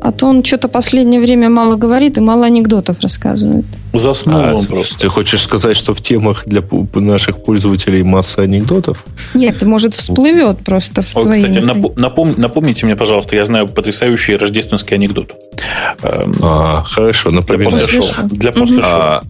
А 0.01 0.11
то 0.13 0.27
он 0.27 0.43
что-то 0.45 0.69
последнее 0.69 1.19
время 1.19 1.49
мало 1.49 1.75
говорит 1.75 2.17
и 2.17 2.21
мало 2.21 2.45
анекдотов 2.45 2.97
рассказывает. 3.01 3.65
Заснул 3.93 4.39
А, 4.39 4.53
он 4.55 4.65
просто. 4.65 4.97
ты 4.97 5.09
хочешь 5.09 5.41
сказать, 5.43 5.75
что 5.75 5.93
в 5.93 6.01
темах 6.01 6.43
для 6.45 6.63
наших 6.93 7.43
пользователей 7.43 8.03
масса 8.03 8.43
анекдотов? 8.43 9.03
Нет, 9.33 9.61
может, 9.63 9.93
всплывет 9.93 10.59
просто 10.63 11.01
в 11.01 11.15
О, 11.17 11.21
твои... 11.23 11.43
кстати, 11.43 11.59
напо- 11.63 11.93
напом- 11.97 12.33
напомните 12.39 12.85
мне, 12.85 12.95
пожалуйста, 12.95 13.35
я 13.35 13.43
знаю 13.45 13.67
потрясающий 13.67 14.37
рождественский 14.37 14.95
анекдот. 14.95 15.35
Эм, 16.03 16.33
А, 16.41 16.83
хорошо, 16.83 17.29
Для 17.31 17.39
напоминаю. 17.41 17.71
после 17.81 17.99
после 17.99 18.13
шоу. 18.13 18.27
Для 18.29 18.51
после 18.53 18.77
шоу. 18.77 18.85
А, 18.85 19.21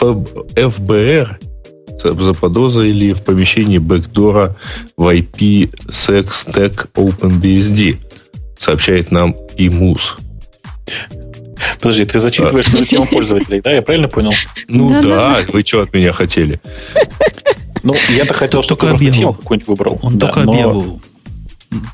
ФБ- 0.00 0.70
ФБР 0.70 1.38
за- 2.02 2.22
заподозрили 2.22 3.12
в 3.12 3.22
помещении 3.22 3.78
бэкдора 3.78 4.56
в 4.96 5.06
IP 5.14 5.70
Sex 5.88 6.26
Stack 6.46 6.88
OpenBSD, 6.94 7.96
сообщает 8.58 9.10
нам 9.10 9.34
ИМУС. 9.56 10.16
Подожди, 11.80 12.04
ты 12.04 12.18
зачитываешь 12.18 12.68
эту 12.68 12.84
тему 12.84 13.06
пользователей, 13.06 13.60
да? 13.60 13.72
Я 13.72 13.82
правильно 13.82 14.08
понял? 14.08 14.32
Ну 14.68 15.02
да, 15.02 15.38
вы 15.52 15.62
что 15.62 15.82
от 15.82 15.92
меня 15.92 16.12
хотели? 16.12 16.60
Ну, 17.82 17.94
я-то 18.10 18.34
хотел, 18.34 18.62
чтобы 18.62 18.80
ты 18.80 18.86
Только 18.86 18.98
просто 18.98 19.18
тему 19.18 19.32
какую-нибудь 19.34 19.68
выбрал. 19.68 19.98
Он 20.02 20.18
Да, 20.18 20.26
только 20.26 20.42
объяву 20.42 21.00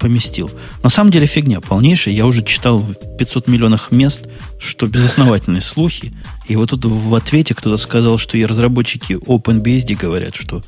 поместил. 0.00 0.50
На 0.82 0.88
самом 0.88 1.10
деле 1.10 1.26
фигня 1.26 1.60
полнейшая. 1.60 2.14
Я 2.14 2.26
уже 2.26 2.44
читал 2.44 2.78
в 2.78 2.94
500 3.16 3.48
миллионах 3.48 3.90
мест, 3.90 4.26
что 4.58 4.86
безосновательные 4.86 5.60
слухи. 5.60 6.12
И 6.46 6.56
вот 6.56 6.70
тут 6.70 6.84
в 6.84 7.14
ответе 7.14 7.54
кто-то 7.54 7.76
сказал, 7.76 8.18
что 8.18 8.38
и 8.38 8.44
разработчики 8.44 9.14
OpenBSD 9.14 9.96
говорят, 9.96 10.36
что 10.36 10.62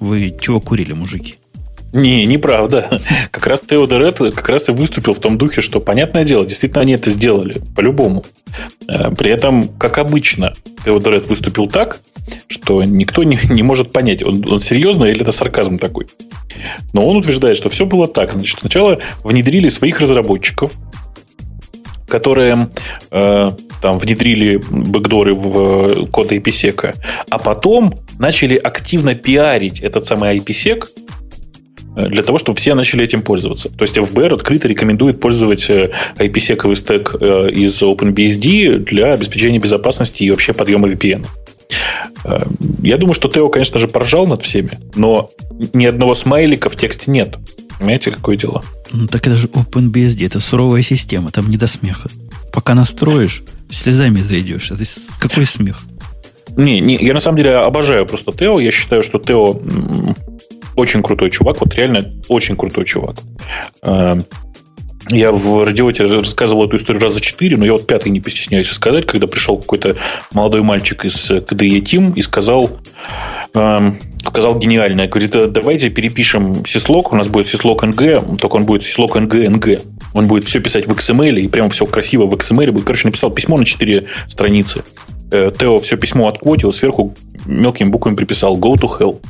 вы 0.00 0.36
чего 0.40 0.60
курили, 0.60 0.92
мужики? 0.92 1.36
Не, 1.92 2.26
неправда. 2.26 3.00
Как 3.30 3.46
раз 3.46 3.60
Теодор 3.60 4.12
как 4.12 4.48
раз 4.48 4.68
и 4.68 4.72
выступил 4.72 5.14
в 5.14 5.20
том 5.20 5.38
духе, 5.38 5.62
что, 5.62 5.80
понятное 5.80 6.24
дело, 6.24 6.44
действительно 6.44 6.82
они 6.82 6.92
это 6.92 7.10
сделали, 7.10 7.60
по-любому. 7.74 8.24
Э, 8.86 9.10
при 9.10 9.30
этом, 9.30 9.68
как 9.78 9.98
обычно, 9.98 10.52
Теодор 10.84 11.20
выступил 11.20 11.66
так, 11.66 12.00
что 12.46 12.82
никто 12.84 13.22
не, 13.24 13.38
не 13.50 13.62
может 13.62 13.92
понять, 13.92 14.22
он, 14.22 14.44
он 14.50 14.60
серьезно 14.60 15.04
или 15.04 15.22
это 15.22 15.32
сарказм 15.32 15.78
такой. 15.78 16.06
Но 16.92 17.06
он 17.06 17.16
утверждает, 17.16 17.56
что 17.56 17.70
все 17.70 17.86
было 17.86 18.06
так. 18.06 18.32
Значит, 18.32 18.58
сначала 18.60 18.98
внедрили 19.24 19.68
своих 19.68 20.00
разработчиков, 20.00 20.72
которые 22.06 22.68
э, 23.10 23.48
там 23.80 23.98
внедрили 23.98 24.56
бэкдоры 24.70 25.34
в 25.34 26.06
код 26.10 26.32
IPsec, 26.32 26.96
а 27.30 27.38
потом 27.38 27.94
начали 28.18 28.56
активно 28.56 29.14
пиарить 29.14 29.80
этот 29.80 30.06
самый 30.06 30.36
IPsec 30.38 30.86
для 31.96 32.22
того, 32.22 32.38
чтобы 32.38 32.58
все 32.58 32.74
начали 32.74 33.04
этим 33.04 33.22
пользоваться. 33.22 33.68
То 33.70 33.82
есть 33.82 33.96
FBR 33.96 34.34
открыто 34.34 34.68
рекомендует 34.68 35.20
пользовать 35.20 35.68
IPsec 35.68 36.76
стек 36.76 37.14
э, 37.20 37.50
из 37.50 37.82
OpenBSD 37.82 38.78
для 38.78 39.12
обеспечения 39.12 39.58
безопасности 39.58 40.22
и 40.22 40.30
вообще 40.30 40.52
подъема 40.52 40.88
VPN. 40.88 41.26
Э, 42.24 42.40
я 42.82 42.96
думаю, 42.98 43.14
что 43.14 43.28
Тео, 43.28 43.48
конечно 43.48 43.78
же, 43.78 43.88
поржал 43.88 44.26
над 44.26 44.42
всеми, 44.42 44.72
но 44.94 45.30
ни 45.72 45.86
одного 45.86 46.14
смайлика 46.14 46.68
в 46.70 46.76
тексте 46.76 47.10
нет. 47.10 47.36
Понимаете, 47.78 48.10
какое 48.10 48.36
дело? 48.36 48.64
Ну, 48.92 49.06
так 49.06 49.26
это 49.26 49.36
же 49.36 49.48
OpenBSD, 49.48 50.26
это 50.26 50.40
суровая 50.40 50.82
система, 50.82 51.30
там 51.30 51.48
не 51.48 51.56
до 51.56 51.66
смеха. 51.66 52.10
Пока 52.52 52.74
настроишь, 52.74 53.42
слезами 53.70 54.20
зайдешь. 54.20 54.70
Это 54.70 54.84
какой 55.20 55.46
смех? 55.46 55.80
Не, 56.56 56.80
не, 56.80 56.96
я 56.96 57.14
на 57.14 57.20
самом 57.20 57.38
деле 57.38 57.54
обожаю 57.56 58.04
просто 58.06 58.32
Тео. 58.32 58.58
Я 58.58 58.72
считаю, 58.72 59.02
что 59.02 59.18
Тео 59.18 59.60
очень 60.78 61.02
крутой 61.02 61.30
чувак, 61.30 61.60
вот 61.60 61.74
реально 61.74 62.14
очень 62.28 62.56
крутой 62.56 62.84
чувак. 62.84 63.16
Э, 63.82 64.16
я 65.10 65.32
в 65.32 65.64
радиоте 65.64 66.04
рассказывал 66.04 66.66
эту 66.66 66.76
историю 66.76 67.02
раза 67.02 67.20
четыре, 67.20 67.56
но 67.56 67.64
я 67.64 67.72
вот 67.72 67.86
пятый 67.86 68.10
не 68.10 68.20
постесняюсь 68.20 68.68
сказать, 68.68 69.06
когда 69.06 69.26
пришел 69.26 69.56
какой-то 69.56 69.96
молодой 70.32 70.62
мальчик 70.62 71.04
из 71.06 71.30
KDE 71.30 71.80
Team 71.80 72.14
и 72.14 72.20
сказал, 72.20 72.70
эм, 73.54 73.98
сказал 74.26 74.58
гениально, 74.58 75.06
говорит, 75.06 75.34
«Э, 75.34 75.46
давайте 75.48 75.88
перепишем 75.88 76.66
сислок, 76.66 77.12
у 77.12 77.16
нас 77.16 77.28
будет 77.28 77.48
сислок 77.48 77.84
NG, 77.84 78.36
только 78.36 78.56
он 78.56 78.64
будет 78.64 78.84
сислок 78.84 79.16
NG 79.16 79.46
NG. 79.46 79.80
Он 80.12 80.26
будет 80.26 80.44
все 80.44 80.60
писать 80.60 80.86
в 80.86 80.92
XML, 80.92 81.40
и 81.40 81.48
прям 81.48 81.70
все 81.70 81.86
красиво 81.86 82.26
в 82.26 82.34
XML 82.34 82.70
будет. 82.72 82.84
Короче, 82.84 83.08
написал 83.08 83.30
письмо 83.30 83.56
на 83.56 83.64
4 83.64 84.06
страницы. 84.28 84.82
Э, 85.30 85.50
Тео 85.58 85.78
все 85.78 85.96
письмо 85.96 86.28
отквотил, 86.28 86.72
сверху 86.72 87.14
мелкими 87.46 87.88
буквами 87.88 88.16
приписал 88.16 88.58
«Go 88.58 88.74
to 88.74 88.88
hell». 88.98 89.20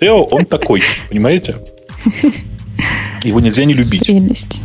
Тео, 0.00 0.24
он 0.24 0.46
такой, 0.46 0.82
понимаете? 1.08 1.56
Его 3.24 3.40
нельзя 3.40 3.64
не 3.64 3.74
любить. 3.74 4.06
Прелесть. 4.06 4.62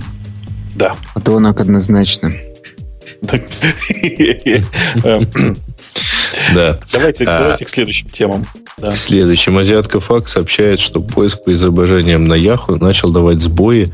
Да. 0.76 0.96
А 1.16 1.20
то 1.20 1.34
он 1.34 1.46
однозначно. 1.48 2.34
Да. 6.54 6.80
Давайте, 6.92 7.26
а, 7.26 7.40
давайте 7.40 7.66
к 7.66 7.70
следующим 7.70 8.10
темам. 8.10 8.46
Да. 8.78 8.92
Следующим. 8.92 9.58
Азиатка 9.58 10.00
Факт 10.00 10.30
сообщает, 10.30 10.80
что 10.80 11.02
поиск 11.02 11.44
по 11.44 11.54
изображениям 11.54 12.24
на 12.26 12.34
Яху 12.34 12.76
начал 12.76 13.12
давать 13.12 13.42
сбои, 13.42 13.92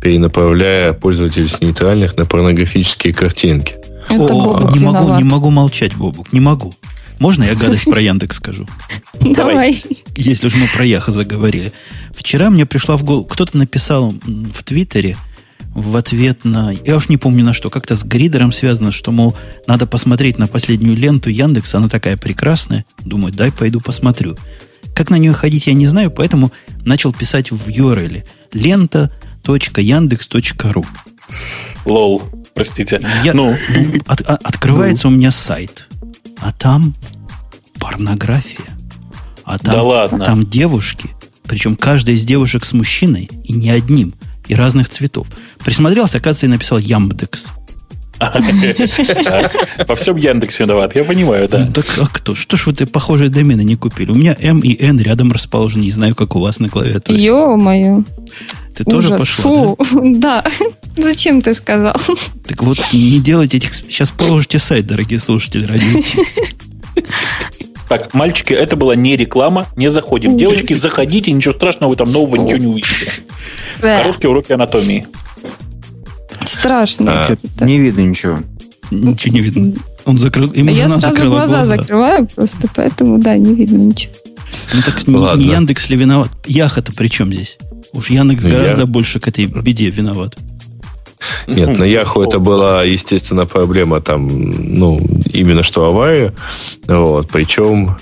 перенаправляя 0.00 0.94
пользователей 0.94 1.48
с 1.48 1.60
нейтральных 1.60 2.16
на 2.16 2.24
порнографические 2.24 3.12
картинки. 3.12 3.74
Это 4.08 4.34
О, 4.34 4.70
не 4.72 4.80
могу, 4.80 5.14
не 5.14 5.24
могу 5.24 5.50
молчать, 5.50 5.94
Бобук, 5.94 6.32
не 6.32 6.40
могу. 6.40 6.74
Можно 7.18 7.44
я 7.44 7.54
гадость 7.54 7.84
про 7.84 8.00
Яндекс 8.00 8.36
скажу? 8.36 8.66
Давай. 9.20 9.82
Если 10.16 10.46
уж 10.46 10.54
мы 10.54 10.66
про 10.66 10.84
Яха 10.84 11.10
заговорили. 11.10 11.72
Вчера 12.14 12.50
мне 12.50 12.66
пришла 12.66 12.96
в 12.96 13.04
голову... 13.04 13.24
Кто-то 13.24 13.56
написал 13.56 14.14
в 14.24 14.62
Твиттере 14.64 15.16
в 15.74 15.96
ответ 15.96 16.44
на... 16.44 16.72
Я 16.84 16.96
уж 16.96 17.08
не 17.08 17.16
помню 17.16 17.44
на 17.44 17.52
что. 17.52 17.70
Как-то 17.70 17.96
с 17.96 18.04
гридером 18.04 18.52
связано, 18.52 18.92
что, 18.92 19.12
мол, 19.12 19.36
надо 19.66 19.86
посмотреть 19.86 20.38
на 20.38 20.46
последнюю 20.46 20.96
ленту 20.96 21.30
Яндекса. 21.30 21.78
Она 21.78 21.88
такая 21.88 22.16
прекрасная. 22.16 22.84
Думаю, 23.00 23.32
дай 23.32 23.50
пойду 23.50 23.80
посмотрю. 23.80 24.36
Как 24.94 25.10
на 25.10 25.16
нее 25.16 25.32
ходить, 25.32 25.66
я 25.66 25.72
не 25.72 25.86
знаю, 25.86 26.10
поэтому 26.10 26.52
начал 26.84 27.12
писать 27.12 27.50
в 27.50 27.68
URL. 27.68 28.24
лента.яндекс.ру 28.52 30.86
Лол, 31.84 32.22
простите. 32.54 33.00
Я, 33.24 33.32
ну. 33.32 33.56
От, 34.06 34.20
от, 34.20 34.42
открывается 34.42 35.08
у 35.08 35.10
меня 35.10 35.30
сайт. 35.30 35.88
А 36.42 36.52
там 36.52 36.94
порнография. 37.78 38.66
А 39.44 39.58
там, 39.58 39.74
да 39.74 39.82
ладно. 39.82 40.24
там 40.24 40.46
девушки, 40.46 41.08
причем 41.44 41.76
каждая 41.76 42.16
из 42.16 42.24
девушек 42.24 42.64
с 42.64 42.72
мужчиной, 42.72 43.28
и 43.44 43.52
не 43.52 43.70
одним, 43.70 44.14
и 44.48 44.54
разных 44.54 44.88
цветов. 44.88 45.26
Присмотрелся, 45.64 46.18
оказывается, 46.18 46.46
и 46.46 46.48
написал 46.48 46.78
Ямдекс. 46.78 47.48
Во 49.88 49.94
всем 49.96 50.16
Яндекс 50.16 50.60
виноват, 50.60 50.94
я 50.94 51.02
понимаю, 51.04 51.48
да. 51.48 51.66
Так 51.72 51.86
а 51.98 52.06
кто? 52.06 52.34
Что 52.34 52.56
ж 52.56 52.66
вы 52.66 52.72
ты 52.72 52.86
похожие 52.86 53.30
домены 53.30 53.64
не 53.64 53.74
купили? 53.74 54.12
У 54.12 54.14
меня 54.14 54.36
М 54.40 54.60
и 54.60 54.80
Н 54.80 55.00
рядом 55.00 55.32
расположены, 55.32 55.82
не 55.82 55.90
знаю, 55.90 56.14
как 56.14 56.36
у 56.36 56.40
вас 56.40 56.60
на 56.60 56.68
клавиатуре. 56.68 57.22
Ё-моё. 57.24 58.04
Ты 58.84 58.90
тоже 58.90 59.10
пошла, 59.10 59.74
Фу, 59.76 59.78
да? 60.16 60.44
Зачем 60.96 61.40
ты 61.40 61.54
сказал? 61.54 61.94
Так 62.46 62.62
вот, 62.62 62.78
не 62.92 63.18
делайте 63.20 63.56
этих... 63.56 63.74
Сейчас 63.74 64.10
положите 64.10 64.58
сайт, 64.58 64.86
дорогие 64.86 65.18
слушатели, 65.18 65.66
ради 65.66 65.84
Так, 67.88 68.14
мальчики, 68.14 68.54
это 68.54 68.76
была 68.76 68.96
не 68.96 69.16
реклама, 69.16 69.66
не 69.76 69.90
заходим. 69.90 70.38
Девочки, 70.38 70.74
заходите, 70.74 71.30
ничего 71.30 71.52
страшного, 71.52 71.90
вы 71.90 71.96
там 71.96 72.10
нового 72.10 72.36
ничего 72.36 72.58
не 72.58 72.66
увидите. 72.66 73.10
Короткие 73.80 74.30
уроки 74.30 74.52
анатомии. 74.52 75.06
Страшно. 76.46 77.26
А, 77.26 77.64
не 77.64 77.78
видно 77.78 78.00
ничего. 78.00 78.38
Ничего 78.90 79.34
не 79.34 79.40
видно. 79.40 79.74
Он 80.04 80.18
закрыл, 80.18 80.52
ему 80.52 80.70
Я 80.70 80.88
сразу 80.88 81.28
глаза, 81.28 81.64
закрываю 81.64 82.26
просто, 82.26 82.68
поэтому, 82.74 83.18
да, 83.18 83.36
не 83.36 83.54
видно 83.54 83.78
ничего. 83.78 84.12
Ну 84.72 84.80
так 84.82 85.06
не, 85.06 85.44
Яндекс 85.44 85.90
ли 85.90 85.96
виноват? 85.96 86.30
Яха-то 86.46 86.92
при 86.92 87.08
чем 87.08 87.32
здесь? 87.32 87.58
Уж 87.92 88.10
Яндекс 88.10 88.44
гораздо 88.44 88.86
больше 88.86 89.20
к 89.20 89.28
этой 89.28 89.46
беде 89.46 89.90
виноват. 89.90 90.36
Нет, 91.46 91.68
на 91.78 91.84
Яху 91.84 92.22
это 92.22 92.38
была, 92.38 92.82
естественно, 92.84 93.46
проблема 93.46 94.00
там, 94.00 94.28
ну, 94.28 94.98
именно 95.32 95.62
что 95.62 95.86
авария. 95.86 96.32
Вот, 96.86 97.28
причем 97.30 97.96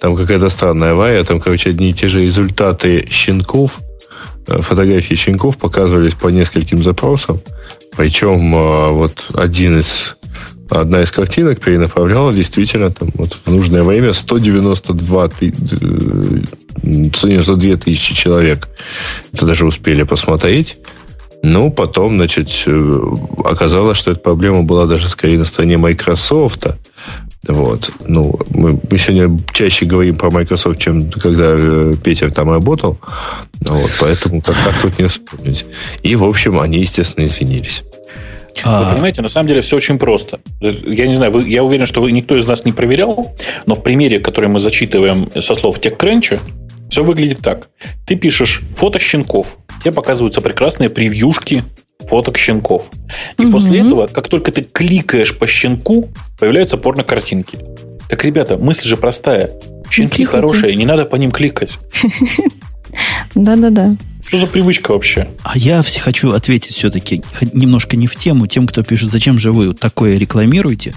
там 0.00 0.16
какая-то 0.16 0.48
странная 0.48 0.92
авария, 0.92 1.24
там, 1.24 1.40
короче, 1.40 1.70
одни 1.70 1.90
и 1.90 1.92
те 1.92 2.08
же 2.08 2.22
результаты 2.22 3.06
щенков, 3.10 3.80
э, 4.48 4.60
фотографии 4.60 5.14
щенков 5.14 5.56
показывались 5.56 6.14
по 6.14 6.28
нескольким 6.28 6.82
запросам. 6.82 7.40
Причем 7.96 8.54
э, 8.54 8.90
вот 8.90 9.26
один 9.34 9.78
из 9.80 10.16
одна 10.80 11.02
из 11.02 11.10
картинок 11.10 11.60
перенаправляла 11.60 12.32
действительно 12.32 12.90
там, 12.90 13.10
вот 13.14 13.36
в 13.44 13.50
нужное 13.50 13.82
время 13.82 14.12
192, 14.12 15.28
192 15.28 17.68
э, 17.68 17.76
тысячи 17.76 18.14
человек. 18.14 18.68
Это 19.32 19.46
даже 19.46 19.66
успели 19.66 20.02
посмотреть. 20.02 20.78
Ну, 21.44 21.70
потом, 21.70 22.16
значит, 22.16 22.50
э, 22.66 23.00
оказалось, 23.44 23.98
что 23.98 24.12
эта 24.12 24.20
проблема 24.20 24.62
была 24.62 24.86
даже 24.86 25.08
скорее 25.08 25.38
на 25.38 25.44
стороне 25.44 25.76
Microsoft. 25.76 26.66
Вот. 27.48 27.90
Ну, 28.06 28.38
мы, 28.50 28.80
мы 28.88 28.98
сегодня 28.98 29.36
чаще 29.52 29.84
говорим 29.84 30.16
про 30.16 30.30
Microsoft, 30.30 30.78
чем 30.78 31.10
когда 31.10 31.46
э, 31.48 31.94
Петя 32.02 32.30
там 32.30 32.50
работал. 32.50 32.98
Вот, 33.60 33.90
поэтому 33.98 34.40
как, 34.40 34.54
как 34.54 34.80
тут 34.80 34.98
не 35.00 35.08
вспомнить. 35.08 35.66
И, 36.02 36.14
в 36.14 36.24
общем, 36.24 36.60
они, 36.60 36.78
естественно, 36.78 37.24
извинились. 37.24 37.82
А... 38.64 38.82
Вы 38.84 38.92
понимаете, 38.92 39.22
на 39.22 39.28
самом 39.28 39.48
деле 39.48 39.60
все 39.60 39.76
очень 39.76 39.98
просто. 39.98 40.40
Я 40.60 41.06
не 41.06 41.14
знаю, 41.14 41.32
вы, 41.32 41.48
я 41.48 41.62
уверен, 41.62 41.86
что 41.86 42.00
вы, 42.00 42.12
никто 42.12 42.36
из 42.36 42.46
нас 42.46 42.64
не 42.64 42.72
проверял, 42.72 43.34
но 43.66 43.74
в 43.74 43.82
примере, 43.82 44.18
который 44.18 44.48
мы 44.48 44.58
зачитываем 44.58 45.30
со 45.40 45.54
слов 45.54 45.80
TechCrunch, 45.80 46.38
все 46.90 47.02
выглядит 47.02 47.40
так. 47.40 47.68
Ты 48.06 48.16
пишешь 48.16 48.62
фото 48.76 48.98
щенков, 48.98 49.56
тебе 49.82 49.92
показываются 49.92 50.40
прекрасные 50.40 50.90
превьюшки 50.90 51.64
фоток 52.08 52.36
щенков. 52.36 52.90
И 53.38 53.44
угу. 53.44 53.52
после 53.52 53.80
этого, 53.80 54.06
как 54.06 54.28
только 54.28 54.52
ты 54.52 54.62
кликаешь 54.62 55.36
по 55.38 55.46
щенку, 55.46 56.08
появляются 56.38 56.76
порно-картинки. 56.76 57.58
Так, 58.08 58.24
ребята, 58.24 58.58
мысль 58.58 58.88
же 58.88 58.96
простая. 58.96 59.52
Щенки 59.90 60.24
хорошие, 60.24 60.74
не 60.74 60.84
надо 60.84 61.04
по 61.04 61.16
ним 61.16 61.30
кликать. 61.30 61.70
Да-да-да. 63.34 63.92
Что 64.32 64.38
за 64.38 64.46
привычка 64.46 64.92
вообще? 64.92 65.28
А 65.42 65.58
я 65.58 65.82
хочу 65.82 66.32
ответить 66.32 66.74
все-таки 66.74 67.22
немножко 67.52 67.98
не 67.98 68.06
в 68.06 68.16
тему 68.16 68.46
тем, 68.46 68.66
кто 68.66 68.82
пишет, 68.82 69.10
зачем 69.12 69.38
же 69.38 69.52
вы 69.52 69.74
такое 69.74 70.16
рекламируете. 70.16 70.94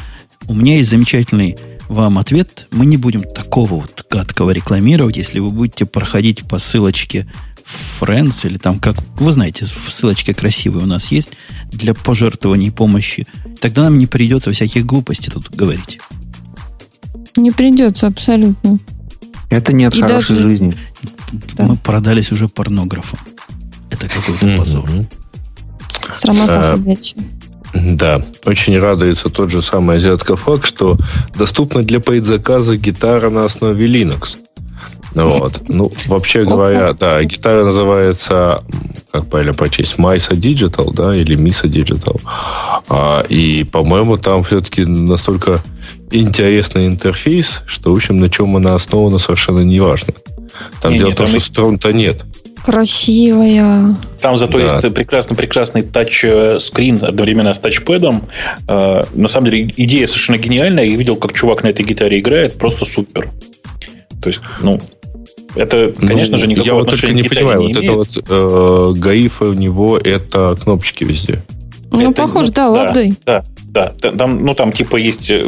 У 0.48 0.53
меня 0.53 0.78
есть 0.78 0.90
замечательный 0.90 1.57
вам 1.90 2.18
ответ. 2.18 2.70
Мы 2.72 2.86
не 2.86 2.95
будем 2.95 3.24
такого 3.24 3.82
вот 3.82 4.06
гадкого 4.10 4.52
рекламировать, 4.52 5.18
если 5.18 5.40
вы 5.40 5.49
будете 5.49 5.86
проходить 5.86 6.48
по 6.48 6.60
ссылочке 6.60 7.28
Friends 7.99 8.48
или 8.48 8.57
там 8.57 8.80
как... 8.80 8.95
Вы 9.20 9.34
знаете, 9.34 9.66
ссылочки 9.66 10.32
красивые 10.32 10.86
у 10.86 10.88
нас 10.88 11.12
есть 11.12 11.32
для 11.74 11.94
пожертвований 11.94 12.72
помощи. 12.72 13.28
Тогда 13.60 13.84
нам 13.84 13.98
не 13.98 14.07
придется 14.07 14.53
всяких 14.53 14.86
глупостей 14.86 15.30
тут 15.30 15.53
говорить. 15.53 15.99
Не 17.36 17.52
придется 17.52 18.07
абсолютно. 18.07 18.80
Это 19.49 19.74
не 19.74 19.84
от 19.84 19.94
И 19.94 20.02
хорошей 20.02 20.38
даже... 20.38 20.49
жизни. 20.49 20.76
Да. 21.53 21.66
Мы 21.66 21.78
продались 21.78 22.32
уже 22.32 22.48
порнографом. 22.48 23.20
Это 23.90 24.07
какой-то 24.10 24.57
позор. 24.57 24.90
Срамота 26.14 26.74
ходячая. 26.76 27.24
Да, 27.74 28.24
очень 28.45 28.80
радуется 28.80 29.30
тот 29.30 29.49
же 29.49 29.62
самый 29.62 29.98
азиатка 29.98 30.38
факт, 30.38 30.66
что 30.66 30.98
доступна 31.36 31.84
для 31.84 31.99
предзаказа 31.99 32.78
гитара 32.78 33.30
на 33.30 33.44
основе 33.44 33.86
Linux. 33.86 34.38
Ну 35.14 35.40
Вот. 35.40 35.64
Ну, 35.68 35.91
вообще 36.07 36.44
говоря, 36.44 36.94
да, 36.94 37.24
гитара 37.24 37.64
называется, 37.64 38.64
как 39.12 39.30
правильно 39.30 39.53
прочесть, 39.53 39.95
Misa 39.95 40.32
Digital, 40.32 40.94
да, 40.94 41.16
или 41.16 41.38
Misa 41.38 41.70
Digital. 41.70 42.20
А, 42.90 43.22
и, 43.22 43.64
по-моему, 43.64 44.18
там 44.18 44.44
все-таки 44.44 44.86
настолько 44.86 45.62
интересный 46.12 46.88
интерфейс, 46.88 47.62
что, 47.66 47.91
в 47.91 47.95
общем, 47.95 48.18
на 48.18 48.30
чем 48.30 48.56
она 48.57 48.76
основана, 48.76 49.18
совершенно 49.20 49.62
не 49.62 49.80
важно. 49.80 50.14
Там 50.81 50.91
Не, 50.93 50.99
дело 50.99 51.07
не, 51.09 51.13
в 51.13 51.17
том, 51.17 51.27
что 51.27 51.38
и- 51.38 51.39
струн-то 51.41 51.91
нет. 51.93 52.23
Красивая. 52.63 53.95
Там 54.22 54.38
зато 54.38 54.57
Да. 54.57 54.63
есть 54.80 54.93
прекрасный-прекрасный 54.93 55.84
тач-скрин 55.84 56.99
одновременно 57.03 57.53
с 57.53 57.59
тачпэдом. 57.59 58.23
Э, 58.67 59.03
На 59.13 59.27
самом 59.27 59.49
деле 59.51 59.72
идея 59.77 60.05
совершенно 60.07 60.38
гениальная. 60.38 60.84
Я 60.85 60.95
видел, 60.95 61.15
как 61.15 61.34
чувак 61.34 61.63
на 61.63 61.67
этой 61.67 61.85
гитаре 61.85 62.19
играет. 62.19 62.57
Просто 62.57 62.85
супер. 62.85 63.30
То 64.22 64.30
есть, 64.30 64.39
ну, 64.61 64.80
это, 65.55 65.93
конечно 65.99 66.38
Ну, 66.38 66.43
же, 66.43 66.47
никакого 66.47 66.67
Я 66.67 66.73
вот 66.73 66.89
только 66.89 67.11
не 67.13 67.23
понимаю, 67.23 67.59
не 67.61 67.67
вот 67.67 67.77
это 67.77 67.85
имеет. 67.85 67.97
вот 67.97 68.23
э, 68.30 68.93
гаифа 68.99 69.45
у 69.45 69.53
него 69.53 69.97
это 69.97 70.55
кнопочки 70.61 71.03
везде. 71.03 71.41
Ну, 71.91 72.11
Это, 72.11 72.22
похож, 72.23 72.47
ну, 72.47 72.53
да, 72.53 72.69
лады. 72.69 73.13
Да, 73.26 73.43
да. 73.67 73.93
Там, 74.01 74.43
ну, 74.43 74.53
там 74.55 74.72
типа 74.73 74.97
есть, 74.97 75.30
э, 75.30 75.43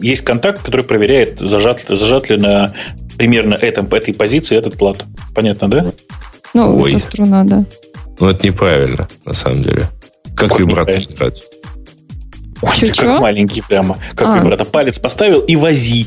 есть 0.00 0.22
контакт, 0.22 0.62
который 0.62 0.84
проверяет, 0.84 1.38
зажат, 1.38 1.84
зажат 1.88 2.30
ли 2.30 2.36
на 2.36 2.72
примерно 3.16 3.54
этом, 3.54 3.86
этой 3.86 4.14
позиции 4.14 4.56
этот 4.56 4.76
плат. 4.78 5.04
Понятно, 5.34 5.68
да? 5.68 5.86
Ну, 6.52 6.78
Ой. 6.80 6.90
это 6.90 6.98
струна, 6.98 7.44
да. 7.44 7.64
Ну, 8.20 8.28
это 8.28 8.46
неправильно, 8.46 9.08
на 9.24 9.32
самом 9.32 9.62
деле. 9.62 9.88
Как 10.36 10.50
Как 10.50 10.60
вибратор 10.60 10.96
играть? 10.96 11.42
Ой, 12.62 12.70
Чё, 12.76 12.86
как 12.88 12.96
чё? 12.96 13.18
маленький 13.18 13.60
прямо. 13.62 13.98
Как 14.14 14.28
А. 14.28 14.38
вибратор. 14.38 14.66
Палец 14.66 14.98
поставил 14.98 15.40
и 15.40 15.56
вози. 15.56 16.06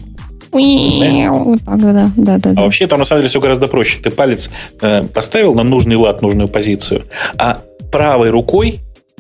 Вот 0.52 1.60
так, 1.66 1.80
да, 1.80 2.12
да, 2.16 2.38
да. 2.38 2.50
А 2.52 2.54
да. 2.54 2.62
вообще 2.64 2.88
там 2.88 3.00
на 3.00 3.06
самом 3.06 3.20
деле 3.22 3.30
все 3.30 3.40
гораздо 3.42 3.68
проще. 3.68 4.00
Ты 4.02 4.10
палец 4.12 4.50
э, 4.82 5.04
поставил 5.04 5.54
на 5.54 5.64
нужный 5.64 5.98
лад, 5.98 6.22
нужную 6.22 6.48
позицию, 6.48 7.04
а 7.38 7.62
правой 7.92 8.30
рукой 8.30 8.80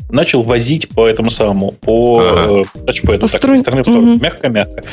начал 0.09 0.41
возить 0.43 0.89
по 0.89 1.07
этому 1.07 1.29
самому, 1.29 1.71
по 1.71 2.19
Ага. 2.21 2.61
э, 2.61 2.85
тачпэду, 2.85 3.19
По 3.19 3.27
так, 3.31 3.41
струн- 3.41 3.57
стороны 3.57 3.81
в 3.83 3.85
сторону. 3.85 4.17
Мягко-мягко. 4.19 4.83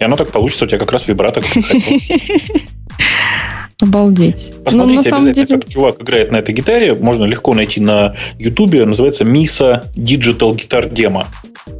И 0.00 0.04
оно 0.04 0.16
так 0.16 0.28
получится, 0.30 0.64
у 0.64 0.68
тебя 0.68 0.78
как 0.78 0.92
раз 0.92 1.08
вибратор. 1.08 1.42
хотел. 1.42 1.80
Обалдеть. 3.80 4.52
Ну, 4.58 4.62
Посмотрите 4.64 4.96
на 4.98 5.02
самом 5.02 5.24
обязательно, 5.26 5.46
деле, 5.48 5.60
как 5.62 5.70
чувак 5.72 6.00
играет 6.02 6.30
на 6.30 6.36
этой 6.36 6.54
гитаре. 6.54 6.94
Можно 6.94 7.24
легко 7.24 7.52
найти 7.52 7.80
на 7.80 8.14
Ютубе. 8.38 8.84
Называется 8.84 9.24
Misa 9.24 9.84
Digital 9.96 10.52
Guitar 10.54 10.88
Demo. 10.92 11.24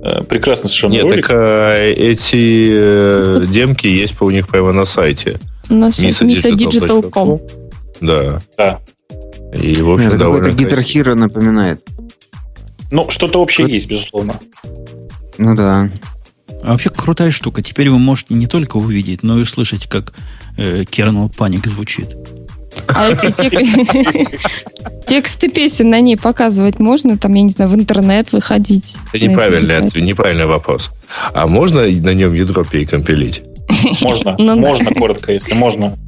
Э, 0.02 0.24
Прекрасный 0.24 0.69
совершенно 0.69 0.93
Нет, 0.94 1.05
ролик. 1.05 1.27
так 1.28 1.36
а, 1.39 1.78
эти 1.93 2.70
э, 2.73 3.44
демки 3.48 3.86
есть 3.86 4.16
по 4.16 4.24
у 4.24 4.31
них 4.31 4.48
прямо 4.48 4.73
на 4.73 4.85
сайте. 4.85 5.39
у 5.70 5.74
нас 5.74 6.01
Misa 6.02 6.27
Misa 6.27 6.51
Digital 6.52 7.02
Digital.com. 7.02 7.40
Да. 8.01 8.40
Да. 8.59 8.81
И, 9.56 9.81
в 9.81 9.90
общем, 9.93 10.09
Это 10.09 10.19
довольно 10.19 10.51
какой-то 10.51 10.74
Guitar. 10.74 10.85
Hero 10.85 11.14
напоминает. 11.14 11.82
Ну, 12.93 13.09
что-то 13.10 13.40
общее 13.40 13.69
есть, 13.69 13.89
безусловно. 13.89 14.39
Ну 15.39 15.55
да. 15.56 15.90
А 16.62 16.73
вообще 16.73 16.90
крутая 16.90 17.31
штука. 17.31 17.62
Теперь 17.62 17.89
вы 17.90 17.98
можете 17.98 18.35
не 18.35 18.47
только 18.47 18.77
увидеть, 18.77 19.23
но 19.23 19.39
и 19.39 19.43
услышать, 19.43 19.89
как 19.89 20.12
э, 20.56 20.82
Kernel 20.82 21.35
Panic 21.35 21.66
звучит. 21.69 22.14
А 22.89 23.09
эти 23.10 23.31
тек- 23.31 24.36
тексты 25.06 25.48
песен 25.48 25.90
на 25.90 26.01
ней 26.01 26.16
показывать 26.16 26.78
можно? 26.78 27.19
Там, 27.19 27.32
я 27.35 27.43
не 27.43 27.48
знаю, 27.48 27.70
в 27.70 27.74
интернет 27.74 28.32
выходить? 28.32 28.97
Это 29.12 29.27
неправильный, 29.27 30.01
неправильный 30.01 30.47
вопрос. 30.47 30.90
А 31.35 31.47
можно 31.47 31.82
на 31.82 32.14
нем 32.14 32.35
ядро 32.35 32.62
перекомпилить? 32.64 33.43
Можно, 34.02 34.36
Ну 34.39 34.55
да. 34.55 34.56
можно, 34.56 34.94
коротко, 34.94 35.32
если 35.32 35.55
можно. 35.55 35.98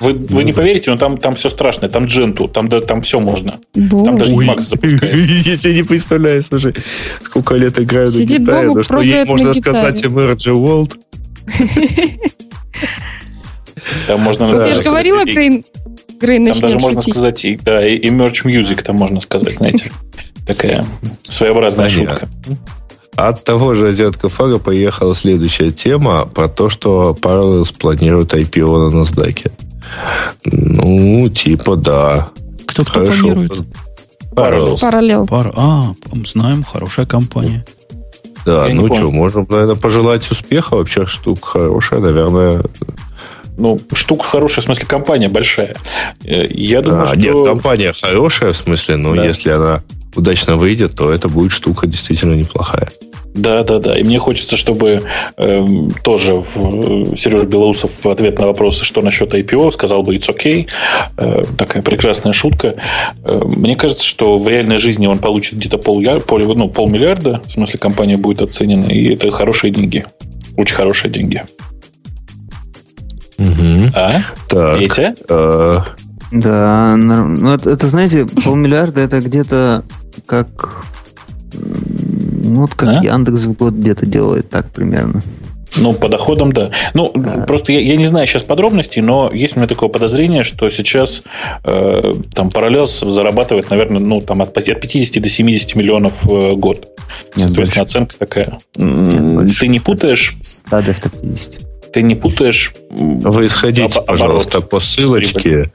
Вы, 0.00 0.12
вы 0.12 0.44
не 0.44 0.52
поверите, 0.52 0.90
но 0.92 0.96
там, 0.96 1.18
там 1.18 1.34
все 1.34 1.50
страшно. 1.50 1.88
Там 1.88 2.04
дженту, 2.06 2.46
там, 2.46 2.68
да, 2.68 2.80
там 2.80 3.02
все 3.02 3.18
можно. 3.18 3.58
Боже. 3.74 4.04
Там 4.04 4.18
даже 4.18 4.32
Emacs 4.34 4.60
запускается. 4.60 5.16
Я 5.50 5.56
себе 5.56 5.74
не 5.74 5.82
представляю, 5.82 6.42
слушай, 6.42 6.74
сколько 7.22 7.54
лет 7.56 7.78
играю 7.80 8.08
на 8.10 8.18
гитаре, 8.24 8.68
но 8.68 8.82
что 8.82 9.00
ей 9.00 9.24
можно 9.24 9.52
сказать 9.54 10.04
Emerge 10.04 10.54
World? 10.54 10.94
Там 14.06 14.20
можно 14.20 14.52
даже 14.52 14.76
же 14.76 14.82
говорила, 14.82 15.22
и- 15.24 15.64
Грей, 16.20 16.44
Там 16.46 16.58
даже 16.60 16.78
можно 16.80 17.00
сказать, 17.00 17.44
и, 17.44 17.56
да, 17.56 17.86
и 17.86 17.94
и 17.94 18.08
Merge 18.10 18.44
Music 18.44 18.82
там 18.82 18.96
можно 18.96 19.20
сказать, 19.20 19.56
знаете. 19.56 19.90
Такая 20.46 20.84
своеобразная 21.22 21.88
шутка. 21.88 22.28
От 23.14 23.44
того 23.44 23.74
же 23.74 23.88
азиатка 23.88 24.28
фага 24.28 24.58
поехала 24.58 25.14
следующая 25.14 25.70
тема 25.72 26.24
про 26.26 26.48
то, 26.48 26.70
что 26.70 27.16
Parallels 27.20 27.74
планирует 27.76 28.32
IPO 28.32 28.90
на 28.90 28.96
NASDAQ. 28.96 29.50
Ну, 30.44 31.28
типа, 31.28 31.76
да. 31.76 32.28
Кто 32.66 32.84
кто 32.84 33.00
Хорошо. 33.00 33.20
планирует? 33.22 33.52
Parallels. 34.32 34.80
Параллел. 34.80 35.26
Пар... 35.26 35.52
А, 35.56 35.94
знаем, 36.24 36.62
хорошая 36.62 37.06
компания. 37.06 37.64
Да, 38.46 38.66
Я 38.66 38.74
ну 38.74 38.94
что, 38.94 39.10
можем, 39.10 39.46
наверное, 39.50 39.74
пожелать 39.74 40.30
успеха. 40.30 40.76
Вообще 40.76 41.06
штука 41.06 41.44
хорошая, 41.44 42.00
наверное. 42.00 42.62
Ну, 43.56 43.80
штука 43.92 44.24
хорошая, 44.24 44.62
в 44.62 44.66
смысле, 44.66 44.86
компания 44.86 45.28
большая. 45.28 45.74
Э, 46.24 46.46
Я 46.48 46.80
думаю, 46.80 47.02
А, 47.02 47.06
что... 47.08 47.16
Нет, 47.16 47.34
компания 47.44 47.92
хорошая, 48.00 48.52
в 48.52 48.56
смысле, 48.56 48.96
но 48.96 49.16
Да. 49.16 49.24
если 49.26 49.50
она 49.50 49.82
удачно 50.16 50.56
выйдет, 50.56 50.94
то 50.94 51.12
это 51.12 51.28
будет 51.28 51.52
штука 51.52 51.86
действительно 51.86 52.34
неплохая. 52.34 52.88
Да, 53.34 53.62
да, 53.62 53.78
да. 53.78 53.96
И 53.96 54.02
мне 54.02 54.18
хочется, 54.18 54.56
чтобы 54.56 55.02
эм, 55.36 55.92
тоже 56.02 56.34
в, 56.34 57.16
Сережа 57.16 57.46
Белоусов 57.46 58.04
в 58.04 58.08
ответ 58.08 58.38
на 58.38 58.46
вопросы, 58.46 58.84
что 58.84 59.00
насчет 59.00 59.32
IPO, 59.32 59.70
сказал 59.72 60.02
бы 60.02 60.16
it's 60.16 60.28
okay. 60.28 60.66
Э, 61.16 61.44
такая 61.56 61.82
прекрасная 61.82 62.32
шутка. 62.32 62.74
Э, 63.24 63.40
мне 63.44 63.76
кажется, 63.76 64.04
что 64.04 64.38
в 64.38 64.48
реальной 64.48 64.78
жизни 64.78 65.06
он 65.06 65.18
получит 65.18 65.58
где-то 65.58 65.78
пол, 65.78 66.02
пол, 66.26 66.40
ну, 66.56 66.68
полмиллиарда, 66.68 67.42
в 67.46 67.50
смысле 67.50 67.78
компания 67.78 68.16
будет 68.16 68.42
оценена, 68.42 68.86
и 68.86 69.14
это 69.14 69.30
хорошие 69.30 69.70
деньги. 69.70 70.04
Очень 70.56 70.74
хорошие 70.74 71.10
деньги. 71.10 71.42
А? 73.94 74.20
Так, 74.48 74.78
Петя? 74.78 75.14
Э, 76.32 76.40
Да, 76.40 76.96
ну 76.96 77.52
это, 77.52 77.70
это, 77.70 77.86
знаете, 77.88 78.26
полмиллиарда 78.44 79.00
это 79.00 79.20
где-то 79.20 79.84
как 80.26 80.84
ну, 81.52 82.62
вот 82.62 82.74
как 82.74 82.88
А? 82.88 83.04
Яндекс 83.04 83.44
в 83.44 83.52
год 83.52 83.74
где-то 83.74 84.06
делает 84.06 84.50
так 84.50 84.70
примерно. 84.70 85.22
Ну, 85.76 85.92
по 85.92 86.08
доходам, 86.08 86.52
да. 86.52 86.70
Ну, 86.94 87.12
просто 87.46 87.72
я, 87.72 87.80
я 87.80 87.96
не 87.96 88.06
знаю 88.06 88.26
сейчас 88.26 88.42
подробностей, 88.42 89.02
но 89.02 89.30
есть 89.32 89.54
у 89.54 89.58
меня 89.58 89.68
такое 89.68 89.88
подозрение, 89.90 90.42
что 90.42 90.68
сейчас 90.70 91.22
э, 91.64 92.12
там 92.34 92.48
Parallels 92.48 93.08
зарабатывает, 93.08 93.68
наверное, 93.70 94.00
ну, 94.00 94.20
там 94.20 94.40
от, 94.40 94.56
от 94.56 94.80
50 94.80 95.22
до 95.22 95.28
70 95.28 95.74
миллионов 95.74 96.24
в 96.24 96.54
год. 96.54 96.88
Нет, 97.36 97.48
Соответственно, 97.48 97.54
больше. 97.64 97.80
оценка 97.80 98.18
такая. 98.18 98.58
Нет, 98.76 99.22
больше. 99.22 99.60
Ты 99.60 99.68
не 99.68 99.80
путаешь, 99.80 100.38
100 100.42 100.82
до 100.82 100.94
150. 100.94 101.92
ты 101.92 102.02
не 102.02 102.14
путаешь. 102.14 102.72
вы 102.90 103.46
исходите, 103.46 103.84
об- 103.84 103.90
оборот. 103.92 104.06
пожалуйста, 104.06 104.60
по 104.62 104.80
ссылочке. 104.80 105.70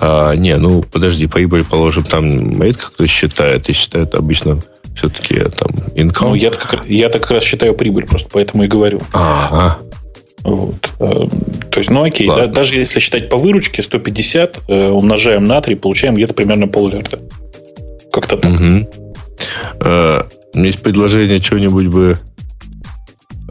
А, 0.00 0.34
не, 0.34 0.56
ну 0.56 0.82
подожди, 0.82 1.26
прибыль, 1.26 1.64
положим, 1.64 2.04
там 2.04 2.60
редко 2.60 2.90
кто 2.90 3.06
считает, 3.06 3.68
и 3.68 3.72
считают 3.72 4.14
обычно 4.14 4.60
все-таки 4.96 5.34
там 5.56 5.70
income. 5.94 6.28
Ну, 6.28 6.34
я 6.34 6.50
как, 6.50 6.86
я 6.88 7.08
так 7.08 7.22
как 7.22 7.30
раз 7.32 7.44
считаю 7.44 7.74
прибыль, 7.74 8.06
просто 8.06 8.28
поэтому 8.32 8.64
и 8.64 8.68
говорю. 8.68 9.00
Ага. 9.12 9.78
Вот. 10.42 10.90
Э, 11.00 11.26
То 11.70 11.78
есть, 11.78 11.90
ну 11.90 12.02
окей, 12.04 12.28
Ладно. 12.28 12.46
да, 12.46 12.52
даже 12.52 12.76
если 12.76 13.00
считать 13.00 13.28
по 13.28 13.38
выручке 13.38 13.82
150, 13.82 14.58
э, 14.68 14.88
умножаем 14.88 15.44
на 15.44 15.60
3, 15.60 15.74
получаем 15.74 16.14
где-то 16.14 16.34
примерно 16.34 16.68
полмиллиарда. 16.68 17.20
Как-то 18.12 18.36
так. 18.36 18.50
Мгм. 18.50 18.86
Э, 19.80 20.22
Есть 20.54 20.82
предложение 20.82 21.38
что-нибудь 21.38 21.86
бы... 21.86 22.18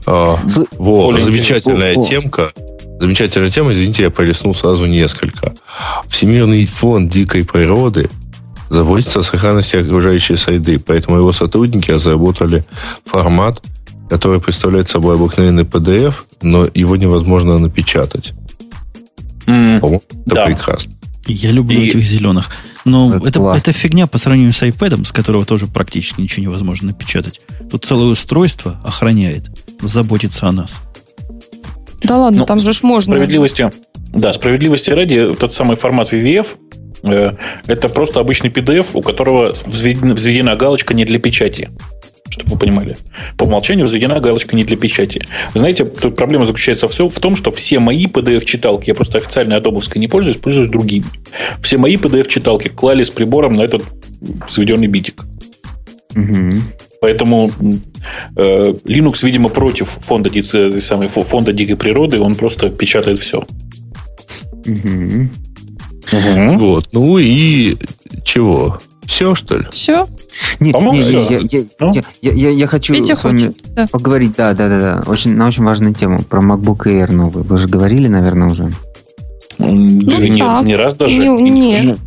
А, 0.05 0.37
Сл- 0.45 0.67
во, 0.77 1.17
замечательная. 1.19 1.95
О, 1.95 2.01
о. 2.01 2.05
темка. 2.05 2.51
Замечательная 3.03 3.49
тема, 3.49 3.73
извините, 3.73 4.03
я 4.03 4.09
полеснул 4.09 4.55
сразу 4.55 4.85
несколько. 4.85 5.53
Всемирный 6.07 6.65
фонд 6.65 7.11
дикой 7.11 7.43
природы 7.43 8.09
заботится 8.69 9.19
о 9.19 9.23
сохранности 9.23 9.75
окружающей 9.75 10.37
среды, 10.37 10.79
поэтому 10.79 11.17
его 11.17 11.33
сотрудники 11.33 11.91
разработали 11.91 12.63
формат, 13.05 13.61
который 14.09 14.39
представляет 14.39 14.89
собой 14.89 15.15
обыкновенный 15.15 15.63
PDF, 15.65 16.23
но 16.41 16.65
его 16.73 16.95
невозможно 16.95 17.57
напечатать. 17.57 18.31
М, 19.47 19.81
По-моему, 19.81 20.01
это 20.25 20.35
Да. 20.35 20.45
прекрасно. 20.45 20.93
Я 21.27 21.51
люблю 21.51 21.81
И- 21.81 21.87
этих 21.89 22.05
зеленых. 22.05 22.49
Но 22.85 23.13
Это 23.13 23.27
это, 23.27 23.53
это 23.53 23.73
фигня 23.73 24.07
по 24.07 24.17
сравнению 24.17 24.53
с 24.53 24.61
iPad, 24.63 25.03
с 25.05 25.11
которого 25.11 25.45
тоже 25.45 25.67
практически 25.67 26.21
ничего 26.21 26.43
невозможно 26.43 26.87
напечатать. 26.87 27.41
Тут 27.69 27.83
целое 27.83 28.05
устройство 28.13 28.79
охраняет, 28.85 29.49
заботится 29.81 30.47
о 30.47 30.53
нас. 30.53 30.79
Да 32.03 32.17
ладно, 32.17 32.39
Ну, 32.39 32.45
там 32.45 32.59
же 32.59 32.73
ж 32.73 32.83
можно. 32.83 33.13
Справедливости, 33.13 33.71
Да, 34.13 34.33
справедливости 34.33 34.91
ради, 34.91 35.33
тот 35.33 35.53
самый 35.53 35.75
формат 35.75 36.13
VVF 36.13 36.47
э, 37.03 37.31
это 37.67 37.89
просто 37.89 38.19
обычный 38.19 38.49
PDF, 38.49 38.87
у 38.93 39.01
которого 39.01 39.53
взведена, 39.65 40.13
взведена 40.13 40.55
галочка 40.55 40.93
не 40.93 41.05
для 41.05 41.19
печати. 41.19 41.69
Чтобы 42.29 42.53
вы 42.53 42.57
понимали. 42.57 42.97
По 43.37 43.43
умолчанию 43.43 43.85
взведена 43.85 44.19
галочка 44.19 44.55
не 44.55 44.63
для 44.63 44.75
печати. 44.75 45.21
Вы 45.53 45.59
знаете, 45.59 45.85
тут 45.85 46.15
проблема 46.15 46.47
заключается 46.47 46.87
все 46.87 47.07
в 47.07 47.19
том, 47.19 47.35
что 47.35 47.51
все 47.51 47.77
мои 47.77 48.07
PDF-читалки, 48.07 48.87
я 48.87 48.95
просто 48.95 49.19
официально 49.19 49.55
адобовской 49.55 49.99
не 49.99 50.07
пользуюсь, 50.07 50.37
пользуюсь 50.37 50.69
другими. 50.69 51.05
Все 51.61 51.77
мои 51.77 51.95
PDF-читалки 51.95 52.69
клали 52.69 53.03
с 53.03 53.11
прибором 53.11 53.53
на 53.53 53.61
этот 53.61 53.83
взведенный 54.49 54.87
битик. 54.87 55.23
Угу. 56.15 56.61
Поэтому 57.03 57.51
э, 58.37 58.73
Linux, 58.85 59.25
видимо, 59.25 59.49
против 59.49 59.89
фонда, 59.89 60.29
самой, 60.79 61.09
фонда 61.09 61.51
дикой 61.51 61.75
природы, 61.75 62.17
он 62.17 62.35
просто 62.35 62.69
печатает 62.69 63.19
все. 63.19 63.43
Угу. 64.65 65.27
Угу. 66.13 66.57
Вот. 66.59 66.87
Ну 66.93 67.17
и 67.17 67.75
чего? 68.23 68.79
Все, 69.05 69.35
что 69.35 69.57
ли? 69.57 69.65
Все? 69.69 70.07
Нет, 70.61 70.75
не, 70.79 70.91
не, 70.91 71.01
я, 71.01 71.39
я, 71.59 71.65
ну? 71.81 71.93
я, 71.93 72.03
я, 72.21 72.31
я, 72.31 72.49
я 72.51 72.67
хочу 72.67 72.93
Петя 72.93 73.17
с 73.17 73.23
вами 73.25 73.39
хочет, 73.39 73.57
да. 73.75 73.87
поговорить, 73.91 74.35
да, 74.37 74.53
да, 74.53 74.69
да, 74.69 74.79
да, 74.79 75.03
очень, 75.11 75.35
на 75.35 75.47
очень 75.47 75.63
важную 75.63 75.93
тему 75.93 76.19
про 76.23 76.41
MacBook 76.41 76.85
Air 76.85 77.11
новый. 77.11 77.43
Вы 77.43 77.57
же 77.57 77.67
говорили, 77.67 78.07
наверное, 78.07 78.47
уже. 78.47 78.71
Ну, 79.57 79.69
не, 79.73 80.37
так. 80.37 80.63
не 80.65 80.77
раз 80.77 80.95
даже. 80.95 81.17
Не, 81.17 81.97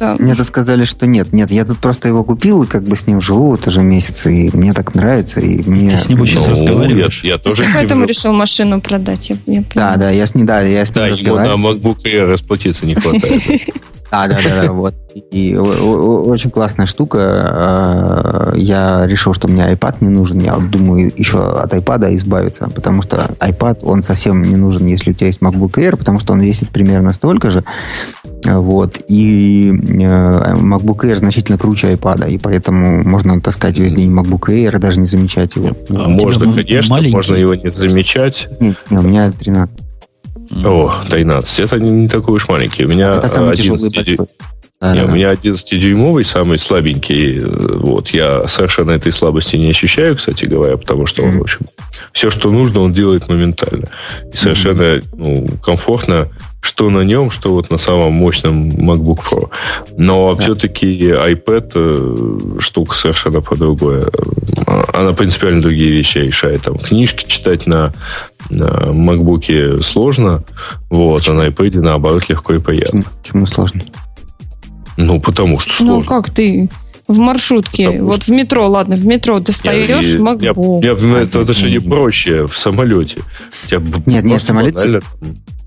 нет. 0.00 0.18
Да. 0.18 0.24
Мне-то 0.24 0.44
сказали, 0.44 0.84
что 0.84 1.06
нет. 1.06 1.32
Нет, 1.32 1.50
я 1.50 1.64
тут 1.64 1.78
просто 1.78 2.08
его 2.08 2.24
купил 2.24 2.62
и 2.62 2.66
как 2.66 2.84
бы 2.84 2.96
с 2.96 3.06
ним 3.06 3.20
живу 3.20 3.50
вот 3.50 3.66
уже 3.66 3.80
месяц, 3.80 4.26
и 4.26 4.50
мне 4.52 4.72
так 4.72 4.94
нравится. 4.94 5.40
И 5.40 5.68
мне... 5.68 5.90
Ты 5.90 5.98
с 5.98 6.08
ним 6.08 6.26
сейчас 6.26 6.46
ну, 6.46 6.52
разговариваешь? 6.52 7.24
Я, 7.24 7.32
я 7.32 7.38
тоже 7.38 7.64
поэтому 7.72 8.04
решил 8.04 8.32
машину 8.32 8.80
продать. 8.80 9.30
Я, 9.30 9.36
я 9.46 9.64
да, 9.74 9.96
да, 9.96 10.10
я 10.10 10.26
с 10.26 10.34
ним, 10.34 10.46
да, 10.46 10.60
я 10.62 10.84
с 10.84 10.94
ним 10.94 11.04
да, 11.04 11.08
разговариваю. 11.08 11.52
ему 11.52 11.68
на 11.68 11.78
MacBook 11.78 12.04
Air 12.04 12.26
расплатиться 12.26 12.86
не 12.86 12.94
хватает. 12.94 13.42
Да, 14.10 14.26
да, 14.26 14.38
да, 14.42 14.62
да, 14.62 14.72
вот. 14.72 14.94
И 15.30 15.54
очень 15.54 16.50
классная 16.50 16.86
штука. 16.86 17.18
А, 17.20 18.52
я 18.56 19.06
решил, 19.06 19.34
что 19.34 19.48
мне 19.48 19.62
iPad 19.70 19.96
не 20.00 20.08
нужен. 20.08 20.38
Я 20.38 20.56
думаю 20.56 21.12
еще 21.14 21.38
от 21.38 21.74
iPad 21.74 22.16
избавиться, 22.16 22.70
потому 22.74 23.02
что 23.02 23.30
iPad, 23.38 23.80
он 23.82 24.02
совсем 24.02 24.42
не 24.42 24.56
нужен, 24.56 24.86
если 24.86 25.10
у 25.10 25.14
тебя 25.14 25.26
есть 25.26 25.40
MacBook 25.40 25.72
Air, 25.74 25.96
потому 25.96 26.18
что 26.20 26.32
он 26.32 26.40
весит 26.40 26.70
примерно 26.70 27.12
столько 27.12 27.50
же. 27.50 27.64
Вот. 28.56 28.98
И 29.08 29.68
э, 29.68 29.72
MacBook 29.72 31.00
Air 31.04 31.16
значительно 31.16 31.58
круче 31.58 31.92
iPad, 31.92 32.30
и 32.30 32.38
поэтому 32.38 33.02
можно 33.02 33.40
таскать 33.40 33.78
весь 33.78 33.92
день 33.92 34.12
MacBook 34.12 34.48
Air, 34.48 34.78
даже 34.78 35.00
не 35.00 35.06
замечать 35.06 35.56
его. 35.56 35.76
А 35.90 36.08
можно, 36.08 36.52
конечно, 36.52 36.94
маленький. 36.94 37.14
можно 37.14 37.34
его 37.36 37.54
не 37.54 37.70
замечать. 37.70 38.48
Нет, 38.60 38.76
нет, 38.90 39.00
у 39.00 39.06
меня 39.06 39.32
13. 39.32 39.76
О, 40.64 40.94
13. 41.08 41.60
Это 41.60 41.78
не 41.78 42.08
такой 42.08 42.36
уж 42.36 42.48
маленький. 42.48 42.84
У 42.84 42.88
меня 42.88 43.14
Это 43.16 43.28
самый 43.28 43.52
11, 43.52 43.92
тяжелый 43.92 44.28
а, 44.80 44.94
не, 44.94 45.02
у 45.02 45.08
меня 45.08 45.32
11-дюймовый, 45.32 46.24
самый 46.24 46.56
слабенький. 46.56 47.40
Вот, 47.40 48.10
я 48.10 48.46
совершенно 48.46 48.92
этой 48.92 49.10
слабости 49.10 49.56
не 49.56 49.70
ощущаю, 49.70 50.16
кстати 50.16 50.44
говоря, 50.44 50.76
потому 50.76 51.04
что 51.06 51.24
он, 51.24 51.38
в 51.38 51.42
общем, 51.42 51.66
все, 52.12 52.30
что 52.30 52.50
нужно, 52.52 52.80
он 52.80 52.92
делает 52.92 53.28
моментально. 53.28 53.88
И 54.32 54.36
совершенно 54.36 55.00
ну, 55.14 55.48
комфортно, 55.64 56.28
что 56.60 56.90
на 56.90 57.00
нем, 57.00 57.30
что 57.30 57.54
вот 57.54 57.70
на 57.70 57.78
самом 57.78 58.12
мощном 58.14 58.68
MacBook 58.70 59.20
Pro. 59.22 59.50
Но 59.96 60.34
да. 60.34 60.42
все-таки 60.42 61.10
iPad 61.10 61.72
э, 61.74 62.60
штука 62.60 62.94
совершенно 62.94 63.40
по-другой. 63.40 64.02
Она 64.92 65.12
принципиально 65.12 65.62
другие 65.62 65.90
вещи 65.90 66.18
решает. 66.18 66.62
Там 66.62 66.76
книжки 66.76 67.26
читать 67.28 67.66
на, 67.66 67.92
на 68.50 68.88
MacBook 68.90 69.82
сложно, 69.82 70.44
вот, 70.90 71.28
а 71.28 71.32
на 71.32 71.46
iPad 71.48 71.80
наоборот 71.80 72.28
легко 72.28 72.54
и 72.54 72.58
приятно. 72.58 73.02
Почему, 73.02 73.12
Почему 73.22 73.46
сложно? 73.46 73.84
Ну, 74.96 75.20
потому 75.20 75.60
что 75.60 75.70
ну, 75.70 75.76
сложно. 75.76 75.94
Ну, 75.94 76.22
как 76.22 76.34
ты? 76.34 76.68
В 77.06 77.18
маршрутке, 77.18 77.86
потому 77.86 78.08
вот 78.08 78.22
что... 78.22 78.32
в 78.32 78.34
метро, 78.34 78.68
ладно, 78.68 78.96
в 78.96 79.06
метро 79.06 79.38
достаешь 79.38 79.88
я, 79.88 80.18
MacBook. 80.18 80.82
Я, 80.82 80.90
я, 80.90 81.22
это, 81.22 81.40
это 81.40 81.52
же 81.54 81.70
не 81.70 81.78
проще 81.78 82.46
в 82.46 82.58
самолете. 82.58 83.22
Тебя 83.66 83.80
нет, 84.04 84.24
нет, 84.24 84.42
в 84.42 84.44
самолете... 84.44 85.00
С, 85.00 85.02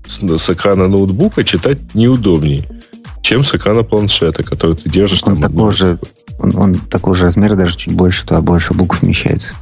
с 0.06 0.50
экрана 0.50 0.88
ноутбука 0.88 1.44
читать 1.44 1.94
неудобней, 1.94 2.66
чем 3.22 3.44
с 3.44 3.54
экрана 3.54 3.82
планшета, 3.82 4.42
который 4.42 4.76
ты 4.76 4.90
держишь 4.90 5.22
он 5.24 5.36
там. 5.36 5.50
Такой 5.52 5.72
же, 5.72 5.98
он, 6.38 6.56
он 6.56 6.74
такого 6.74 7.14
же 7.14 7.24
размера, 7.24 7.54
даже 7.54 7.76
чуть 7.76 7.94
больше, 7.94 8.26
туда 8.26 8.40
больше 8.40 8.74
букв 8.74 9.02
вмещается. 9.02 9.54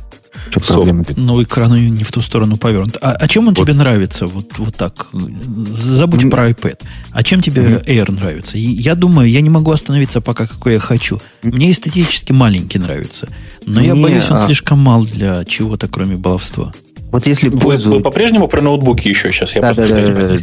Что 0.51 0.75
проблема? 0.75 1.05
Ну, 1.17 1.43
экран 1.43 1.73
не 1.73 2.05
в 2.05 2.11
ту 2.11 2.21
сторону 2.23 2.57
повернут. 2.57 2.97
А, 3.01 3.13
а 3.13 3.29
чем 3.29 3.49
он 3.49 3.55
вот. 3.55 3.65
тебе 3.65 3.75
нравится? 3.75 4.27
Вот, 4.27 4.59
вот 4.59 4.75
так. 4.75 5.07
Забудь 5.13 6.25
mm. 6.25 6.31
про 6.31 6.51
iPad. 6.51 6.81
А 7.13 7.23
чем 7.23 7.41
тебе 7.41 7.63
mm. 7.63 7.85
Air 7.87 8.13
нравится? 8.13 8.59
я 8.59 8.95
думаю, 8.95 9.29
я 9.31 9.41
не 9.41 9.51
могу 9.51 9.71
остановиться 9.71 10.21
пока, 10.21 10.47
какой 10.47 10.75
я 10.75 10.81
хочу. 10.81 11.21
Мне 11.43 11.71
эстетически 11.71 12.33
маленький 12.33 12.79
нравится. 12.79 13.29
Но 13.65 13.81
Мне, 13.81 13.89
я 13.89 13.95
боюсь, 13.95 14.29
он 14.31 14.39
а... 14.39 14.47
слишком 14.47 14.79
мал 14.79 15.05
для 15.05 15.45
чего-то, 15.45 15.89
кроме 15.89 16.17
баловства. 16.17 16.73
Вот 17.13 17.27
если 17.27 17.49
вы, 17.49 17.59
пользу... 17.59 17.91
вы 17.91 18.01
по-прежнему 18.01 18.47
про 18.47 18.61
ноутбуки 18.61 19.09
еще 19.09 19.33
сейчас 19.33 19.55
я 19.57 19.63
да, 19.63 19.75
да, 19.75 19.87
да, 19.87 19.97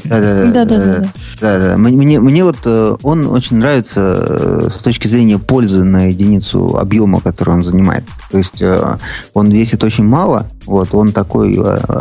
да, 0.04 0.52
да, 0.52 0.66
да, 0.66 1.04
да, 1.40 1.70
да. 1.70 1.78
Мне, 1.78 2.20
мне 2.20 2.44
вот 2.44 2.58
э, 2.66 2.96
он 3.04 3.26
очень 3.28 3.58
нравится 3.58 4.26
э, 4.28 4.70
с 4.70 4.82
точки 4.82 5.08
зрения 5.08 5.40
пользы 5.40 5.84
на 5.84 6.10
единицу 6.10 6.78
объема, 6.78 7.22
который 7.22 7.54
он 7.54 7.64
занимает. 7.64 8.04
То 8.32 8.38
есть 8.38 8.62
э, 8.62 8.98
он 9.34 9.50
весит 9.50 9.84
очень 9.84 10.04
мало, 10.04 10.48
вот 10.66 10.94
он 10.94 11.14
такой 11.14 11.58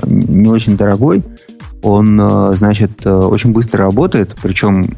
не 0.07 0.49
очень 0.49 0.77
дорогой, 0.77 1.23
он, 1.83 2.21
значит, 2.57 3.07
очень 3.07 3.53
быстро 3.53 3.85
работает, 3.85 4.35
причем 4.43 4.89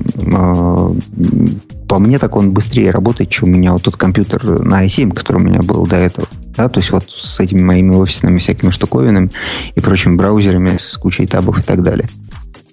по 1.87 1.99
мне 1.99 2.19
так 2.19 2.37
он 2.37 2.53
быстрее 2.53 2.91
работает, 2.91 3.29
чем 3.29 3.51
у 3.51 3.53
меня 3.53 3.73
вот 3.73 3.83
тот 3.83 3.97
компьютер 3.97 4.63
на 4.63 4.87
i7, 4.87 5.13
который 5.13 5.37
у 5.37 5.45
меня 5.45 5.61
был 5.61 5.87
до 5.87 5.97
этого 5.97 6.27
да, 6.59 6.69
то 6.69 6.81
есть 6.81 6.91
вот 6.91 7.05
с 7.09 7.39
этими 7.39 7.63
моими 7.63 7.95
офисными 7.95 8.39
всякими 8.39 8.71
штуковинами 8.71 9.31
и 9.77 9.81
прочими 9.81 10.17
браузерами 10.17 10.77
с 10.77 10.99
кучей 10.99 11.27
табов 11.27 11.61
и 11.61 11.63
так 11.63 11.85
далее. 11.85 12.09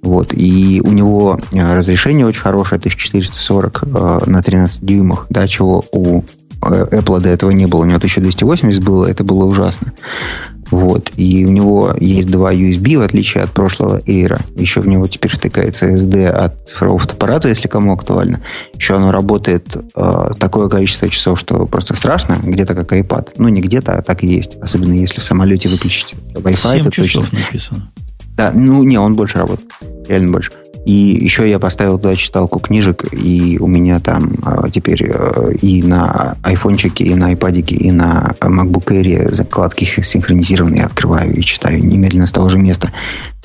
Вот. 0.02 0.34
И 0.34 0.82
у 0.84 0.92
него 0.92 1.40
э, 1.52 1.76
разрешение 1.76 2.26
очень 2.26 2.42
хорошее, 2.42 2.80
1440 2.80 3.84
э, 3.84 4.20
на 4.26 4.42
13 4.42 4.84
дюймах, 4.84 5.28
да, 5.30 5.48
чего 5.48 5.84
у 5.92 6.24
Apple 6.66 7.22
до 7.22 7.30
этого 7.30 7.52
не 7.52 7.66
было. 7.66 7.82
У 7.82 7.86
него 7.86 7.98
1280 7.98 8.84
было, 8.84 9.06
это 9.06 9.24
было 9.24 9.46
ужасно. 9.46 9.94
Вот. 10.72 11.12
И 11.16 11.46
у 11.46 11.52
него 11.52 11.94
есть 12.00 12.30
два 12.30 12.54
USB, 12.54 12.98
в 12.98 13.02
отличие 13.02 13.44
от 13.44 13.52
прошлого 13.52 14.00
Air. 14.00 14.42
Еще 14.56 14.82
в 14.82 14.88
него 14.88 15.08
теперь 15.08 15.32
втыкается 15.32 15.90
SD 15.90 16.28
от 16.28 16.68
цифрового 16.68 17.00
фотоаппарата, 17.00 17.48
если 17.48 17.68
кому 17.68 17.94
актуально. 17.94 18.42
Еще 18.76 18.96
оно 18.96 19.12
работает 19.12 19.76
э, 19.96 20.32
такое 20.40 20.68
количество 20.68 21.08
часов, 21.10 21.40
что 21.40 21.66
просто 21.68 21.96
страшно. 21.96 22.38
Где-то 22.42 22.74
как 22.74 22.92
iPad. 22.94 23.34
Ну, 23.38 23.50
не 23.50 23.62
где-то, 23.62 23.98
а 23.98 24.02
так 24.02 24.24
и 24.24 24.28
есть. 24.28 24.58
Особенно 24.62 24.94
если 24.94 25.20
в 25.20 25.24
самолете 25.24 25.70
выключить 25.70 26.16
Wi-Fi. 26.34 26.82
7 26.82 26.90
часов 26.90 27.30
точно. 27.30 27.40
написано. 27.40 27.92
Да, 28.36 28.52
ну 28.54 28.84
не, 28.84 28.98
он 28.98 29.14
больше 29.14 29.38
работает. 29.38 29.72
Реально 30.08 30.32
больше. 30.32 30.52
И 30.86 30.92
еще 30.92 31.50
я 31.50 31.58
поставил 31.58 31.98
туда 31.98 32.16
читалку 32.16 32.60
книжек, 32.60 33.12
и 33.12 33.58
у 33.60 33.66
меня 33.66 34.00
там 34.00 34.34
э, 34.46 34.70
теперь 34.72 35.10
э, 35.10 35.54
и 35.60 35.82
на 35.82 36.38
айфончике, 36.44 37.06
и 37.06 37.16
на 37.16 37.28
айпадике, 37.28 37.76
и 37.76 37.92
на 37.92 38.36
MacBook 38.40 38.86
Air 38.92 39.34
закладки 39.34 39.84
синхронизированные 39.84 40.86
открываю 40.86 41.34
и 41.36 41.42
читаю 41.42 41.84
немедленно 41.84 42.28
с 42.28 42.32
того 42.32 42.50
же 42.50 42.60
места. 42.60 42.92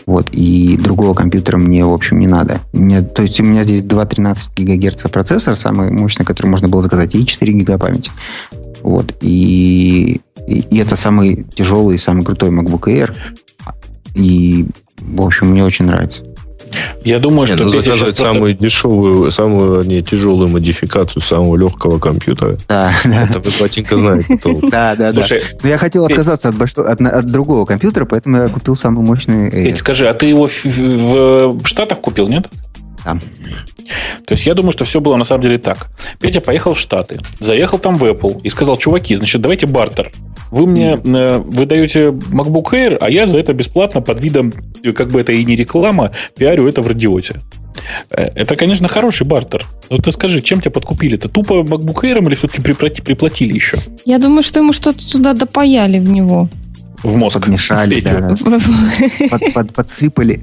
Вот, 0.05 0.29
и 0.33 0.77
другого 0.77 1.15
компьютера 1.15 1.57
мне, 1.57 1.85
в 1.85 1.93
общем, 1.93 2.19
не 2.19 2.27
надо. 2.27 2.61
Мне, 2.73 3.01
то 3.01 3.23
есть 3.23 3.41
у 3.41 3.45
меня 3.45 3.63
здесь 3.63 3.83
2.13 3.83 4.37
ГГц 4.57 5.11
процессор, 5.11 5.57
самый 5.57 5.91
мощный, 5.91 6.27
который 6.27 6.49
можно 6.49 6.69
было 6.69 6.83
заказать, 6.83 7.15
и 7.15 7.25
4 7.25 7.53
ГБ 7.53 7.79
памяти. 7.79 8.11
Вот, 8.83 9.15
и, 9.23 10.21
и, 10.47 10.59
и 10.59 10.79
это 10.79 10.97
самый 10.97 11.47
тяжелый, 11.55 11.99
самый 11.99 12.25
крутой 12.25 12.51
MacBook 12.51 12.87
Air. 12.89 13.15
И, 14.15 14.67
в 14.99 15.23
общем, 15.23 15.49
мне 15.49 15.65
очень 15.65 15.87
нравится. 15.87 16.23
Я 17.05 17.19
думаю, 17.19 17.47
что... 17.47 17.57
Ну, 17.57 17.69
заказать 17.69 18.17
самую 18.17 18.53
просто... 18.53 18.63
дешевую, 18.63 19.31
самую 19.31 19.85
не, 19.85 20.03
тяжелую 20.03 20.49
модификацию 20.49 21.23
самого 21.23 21.57
легкого 21.57 21.99
компьютера. 21.99 22.57
Да, 22.69 22.95
Это 23.05 23.41
вы, 23.41 23.51
Батенька, 23.61 23.97
знаете. 23.97 24.39
Да, 24.71 24.95
да, 24.95 25.13
да. 25.13 25.23
Но 25.63 25.69
я 25.69 25.79
хотел 25.79 26.05
отказаться 26.05 26.49
от 26.51 27.27
другого 27.27 27.65
компьютера, 27.65 28.05
поэтому 28.05 28.37
я 28.37 28.49
купил 28.49 28.77
самый 28.77 29.05
мощный... 29.05 29.77
Скажи, 29.77 30.09
а 30.09 30.15
ты 30.15 30.27
его 30.27 30.47
в 30.47 31.67
Штатах 31.67 32.01
купил, 32.01 32.29
нет? 32.29 32.47
Да. 33.05 33.19
То 34.27 34.35
есть 34.35 34.47
я 34.47 34.55
думаю, 34.55 34.73
что 34.73 34.85
все 34.85 35.01
было 35.01 35.17
на 35.17 35.25
самом 35.25 35.43
деле 35.43 35.59
так. 35.59 35.89
Петя 36.21 36.41
поехал 36.41 36.75
в 36.75 36.79
Штаты, 36.79 37.19
заехал 37.41 37.79
там 37.79 37.95
в 37.95 38.05
Apple 38.05 38.41
и 38.43 38.51
сказал, 38.51 38.77
чуваки, 38.77 39.15
значит, 39.15 39.41
давайте 39.41 39.67
бартер. 39.67 40.13
Вы 40.51 40.67
мне 40.67 41.01
э, 41.03 41.39
вы 41.39 41.67
даете 41.67 42.09
MacBook 42.09 42.73
Air, 42.73 42.99
а 43.01 43.09
я 43.09 43.27
за 43.27 43.39
это 43.39 43.53
бесплатно 43.53 44.01
под 44.01 44.21
видом, 44.21 44.53
как 44.95 45.09
бы 45.09 45.21
это 45.21 45.33
и 45.33 45.45
не 45.45 45.57
реклама, 45.57 46.13
пиарю 46.37 46.67
это 46.69 46.83
в 46.83 46.89
радиоте. 46.89 47.41
Э, 48.11 48.31
это, 48.35 48.57
конечно, 48.57 48.89
хороший 48.89 49.27
бартер. 49.27 49.65
Но 49.91 49.99
ты 49.99 50.13
скажи, 50.13 50.43
чем 50.43 50.61
тебя 50.61 50.73
подкупили? 50.73 51.17
Это 51.17 51.29
тупо 51.29 51.63
MacBook 51.63 52.03
Air 52.03 52.27
или 52.27 52.35
все-таки 52.35 52.61
приплатили 52.63 53.53
еще? 53.53 53.79
Я 54.05 54.19
думаю, 54.19 54.43
что 54.43 54.61
ему 54.61 54.73
что-то 54.73 55.11
туда 55.11 55.33
допаяли 55.33 55.99
в 55.99 56.09
него. 56.09 56.49
В 57.03 57.17
мозг. 57.17 57.41
Подмешали, 57.41 58.01
да, 58.01 58.21
да. 58.21 58.37
Под- 59.31 59.53
под- 59.55 59.73
подсыпали. 59.75 60.43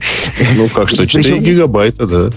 Ну 0.55 0.67
как 0.69 0.89
что, 0.89 1.05
4 1.05 1.39
гигабайта, 1.39 2.05
да. 2.07 2.29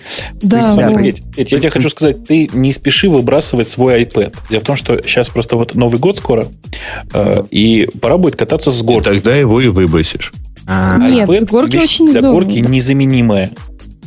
Да, 0.42 0.74
Да, 0.74 0.90
ну, 0.90 0.98
Петь, 0.98 1.22
Петь, 1.34 1.52
я 1.52 1.58
тебе 1.58 1.70
хочу 1.70 1.88
сказать, 1.90 2.24
ты 2.24 2.48
не 2.52 2.72
спеши 2.72 3.08
выбрасывать 3.08 3.68
свой 3.68 4.02
iPad. 4.04 4.34
Дело 4.50 4.60
в 4.60 4.64
том, 4.64 4.76
что 4.76 5.00
сейчас 5.02 5.28
просто 5.30 5.56
вот 5.56 5.74
Новый 5.74 5.98
год 5.98 6.18
скоро, 6.18 6.46
э, 7.14 7.44
и 7.50 7.88
пора 8.00 8.18
будет 8.18 8.36
кататься 8.36 8.70
с 8.72 8.80
И 8.80 8.84
горки. 8.84 9.04
тогда 9.08 9.34
его 9.34 9.60
и 9.60 9.68
выбросишь. 9.68 10.32
А, 10.66 10.98
Нет, 10.98 11.28
iPad 11.28 11.40
с 11.40 11.44
горки 11.46 11.76
вещь 11.76 11.94
очень 11.94 12.10
для 12.12 12.20
здорово. 12.20 12.42
горки 12.44 12.58
незаменимая. 12.58 13.52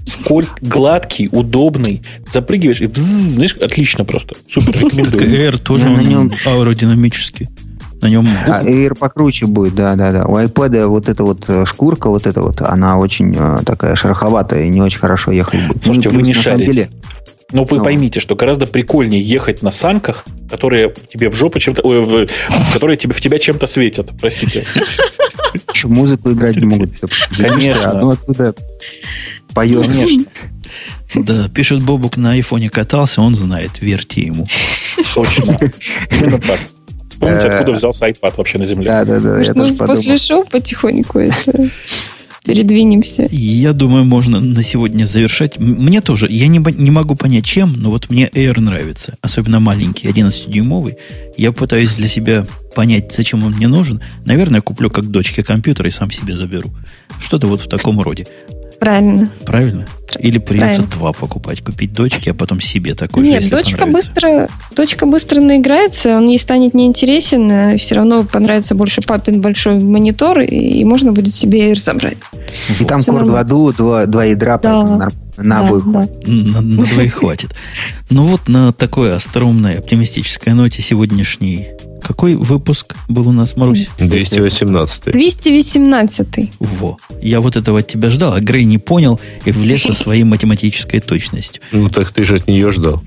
Скользкий, 0.06 0.56
гладкий, 0.68 1.30
удобный. 1.32 2.04
Запрыгиваешь 2.32 2.82
и 2.82 2.88
вззз, 2.88 3.34
знаешь, 3.36 3.56
отлично 3.56 4.04
просто. 4.06 4.36
Супер, 4.50 4.74
рекомендую. 4.86 5.24
Air 5.26 5.58
тоже 5.58 5.90
на 5.90 6.02
нем- 6.02 6.32
аэродинамический. 6.46 7.48
На 8.04 8.08
нем 8.10 8.28
А 8.48 8.62
Air 8.64 8.96
покруче 8.96 9.46
будет, 9.46 9.76
да, 9.76 9.96
да, 9.96 10.12
да. 10.12 10.26
У 10.26 10.38
iPad 10.38 10.88
вот 10.88 11.08
эта 11.08 11.24
вот 11.24 11.46
э, 11.48 11.66
шкурка, 11.66 12.10
вот 12.10 12.28
эта 12.28 12.42
вот, 12.42 12.62
она 12.62 12.98
очень 12.98 13.34
э, 13.38 13.60
такая 13.66 13.96
шероховатая 13.96 14.66
и 14.66 14.70
не 14.70 14.82
очень 14.82 15.00
хорошо 15.00 15.32
ехать 15.32 15.66
будет. 15.68 15.84
Слушайте, 15.84 16.10
Ну, 16.10 16.16
вы 16.16 16.22
не 16.24 16.34
шарите. 16.34 16.66
деле, 16.66 16.90
Но 17.54 17.64
вы 17.64 17.78
Ну. 17.78 17.84
поймите, 17.84 18.20
что 18.20 18.36
гораздо 18.36 18.68
прикольнее 18.68 19.22
ехать 19.22 19.62
на 19.62 19.72
санках, 19.72 20.26
которые 20.50 20.94
тебе 21.12 21.30
в 21.30 21.34
жопу 21.36 21.60
чем-то... 21.60 21.82
ой, 21.84 22.04
в- 22.28 22.74
которые 22.74 22.98
тебе, 22.98 23.14
в 23.14 23.22
тебя 23.22 23.40
чем-то 23.40 23.68
светят. 23.68 24.12
Простите. 24.20 24.66
еще 25.74 25.88
музыку 25.88 26.32
играть 26.32 26.58
не 26.58 26.66
могут. 26.66 26.92
Конечно. 27.38 27.92
Одно 27.92 28.10
оттуда 28.12 28.54
поет. 29.54 29.88
Конечно. 29.92 30.26
Да, 31.16 31.48
пишет 31.48 31.84
Бобук 31.84 32.18
на 32.18 32.32
айфоне 32.32 32.70
катался, 32.70 33.22
он 33.22 33.36
знает, 33.36 33.80
верьте 33.82 34.22
ему. 34.24 34.46
Точно. 35.14 35.58
Именно 36.12 36.40
так. 36.40 36.60
Вспомните, 37.14 37.48
Э, 37.48 37.54
откуда 37.54 37.72
взялся 37.74 38.08
iPad 38.10 38.34
вообще 38.38 38.58
на 38.58 38.66
земле. 38.66 38.86
Да, 38.86 39.06
да, 39.06 39.20
да. 39.20 39.38
Может, 39.38 39.56
Я 39.56 39.62
мы 39.62 39.68
тоже 39.68 39.78
подумал. 39.78 39.96
после 39.96 40.18
шоу 40.18 40.46
потихоньку 40.46 41.20
это 41.20 41.70
передвинемся. 42.44 43.28
Я 43.32 43.74
думаю, 43.74 44.04
можно 44.04 44.40
на 44.40 44.64
сегодня 44.64 45.06
завершать. 45.06 45.60
Мне 45.60 46.02
тоже, 46.02 46.28
я 46.30 46.48
не, 46.48 46.60
не 46.60 46.92
могу 46.92 47.16
понять, 47.16 47.46
чем, 47.46 47.74
но 47.74 47.90
вот 47.90 48.10
мне 48.10 48.28
Air 48.34 48.60
нравится. 48.60 49.16
Особенно 49.22 49.60
маленький, 49.60 50.08
11-дюймовый. 50.08 50.98
Я 51.38 51.52
пытаюсь 51.52 51.94
для 51.96 52.08
себя 52.08 52.46
понять, 52.76 53.14
зачем 53.16 53.44
он 53.44 53.54
мне 53.54 53.68
нужен. 53.68 54.02
Наверное, 54.26 54.62
куплю 54.62 54.90
как 54.90 55.06
дочке 55.10 55.44
компьютер 55.44 55.88
и 55.88 55.92
сам 55.92 56.12
себе 56.12 56.36
заберу. 56.36 56.72
Что-то 57.22 57.48
вот 57.48 57.62
в 57.62 57.70
таком 57.70 58.02
роде. 58.02 58.28
Правильно. 58.84 59.30
Правильно? 59.46 59.86
Или 60.20 60.38
придется 60.40 60.76
Правильно. 60.82 60.88
два 60.92 61.14
покупать. 61.14 61.62
Купить 61.62 61.94
дочке, 61.94 62.32
а 62.32 62.34
потом 62.34 62.60
себе 62.60 62.94
такой 62.96 63.24
же, 63.24 63.32
Нет, 63.32 63.40
если 63.42 63.52
дочка 63.52 63.86
быстро, 63.86 64.50
дочка 64.76 65.06
быстро 65.06 65.40
наиграется, 65.42 66.18
он 66.18 66.28
ей 66.28 66.38
станет 66.38 66.74
неинтересен, 66.74 67.50
а 67.52 67.78
все 67.78 67.96
равно 67.96 68.24
понравится 68.24 68.76
больше 68.76 69.02
папин 69.02 69.40
большой 69.42 69.80
монитор, 69.80 70.42
и, 70.42 70.56
и 70.56 70.84
можно 70.86 71.14
будет 71.14 71.34
себе 71.34 71.72
Air 71.72 71.76
забрать. 71.80 72.18
И 72.80 72.84
там 72.84 73.00
Всё 73.00 73.14
Core 73.14 73.24
2 73.26 73.34
нормально. 73.44 73.50
Duo, 73.50 73.76
два, 73.78 74.06
два 74.06 74.26
ядра, 74.26 74.58
Да. 74.62 74.82
поэтому 74.82 74.98
на 75.38 75.60
Да, 75.62 75.68
обоих 75.68 75.86
да. 75.86 75.92
хватит. 75.92 76.28
На, 76.28 76.62
на 76.62 76.86
двоих 76.86 77.14
хватит. 77.14 77.56
Ну 78.10 78.24
вот 78.26 78.48
на 78.50 78.74
такой 78.74 79.16
остроумной, 79.16 79.78
оптимистической 79.80 80.54
ноте 80.54 80.82
сегодняшний... 80.82 81.70
Какой 82.04 82.36
выпуск 82.36 82.96
был 83.08 83.30
у 83.30 83.32
нас, 83.32 83.56
Марусь? 83.56 83.88
218 83.98 85.14
218 85.14 86.52
Во. 86.60 86.98
Я 87.22 87.40
вот 87.40 87.56
этого 87.56 87.80
от 87.80 87.88
тебя 87.88 88.10
ждал, 88.10 88.34
а 88.34 88.42
Грей 88.42 88.66
не 88.66 88.78
понял 88.78 89.20
и 89.46 89.52
влез 89.52 89.84
со 89.84 89.94
своей 89.94 90.24
математической 90.24 91.00
точностью. 91.00 91.64
Ну 91.72 91.90
так 91.90 92.12
ты 92.12 92.26
же 92.26 92.36
от 92.36 92.48
нее 92.48 92.72
ждал. 92.72 93.02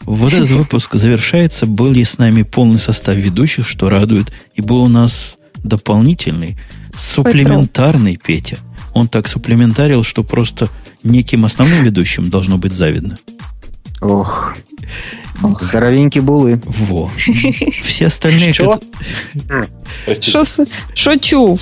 Вот 0.00 0.32
этот 0.32 0.50
выпуск 0.50 0.94
завершается. 0.94 1.66
Был 1.66 1.90
ли 1.92 2.04
с 2.04 2.16
нами 2.16 2.42
полный 2.42 2.78
состав 2.78 3.16
ведущих, 3.16 3.68
что 3.68 3.90
радует. 3.90 4.32
И 4.54 4.62
был 4.62 4.82
у 4.82 4.88
нас 4.88 5.36
дополнительный, 5.62 6.56
суплементарный 6.96 8.16
Петя. 8.16 8.58
Он 8.94 9.08
так 9.08 9.28
суплементарил, 9.28 10.02
что 10.02 10.24
просто 10.24 10.70
неким 11.02 11.44
основным 11.44 11.84
ведущим 11.84 12.30
должно 12.30 12.56
быть 12.56 12.72
завидно. 12.72 13.18
Ох. 14.00 14.54
Ох. 15.42 15.62
Здоровенькие 15.62 16.22
булы. 16.22 16.60
Во. 16.64 17.10
Все 17.82 18.06
остальные, 18.06 18.52
Что? 18.52 18.80
Шо 20.94 21.56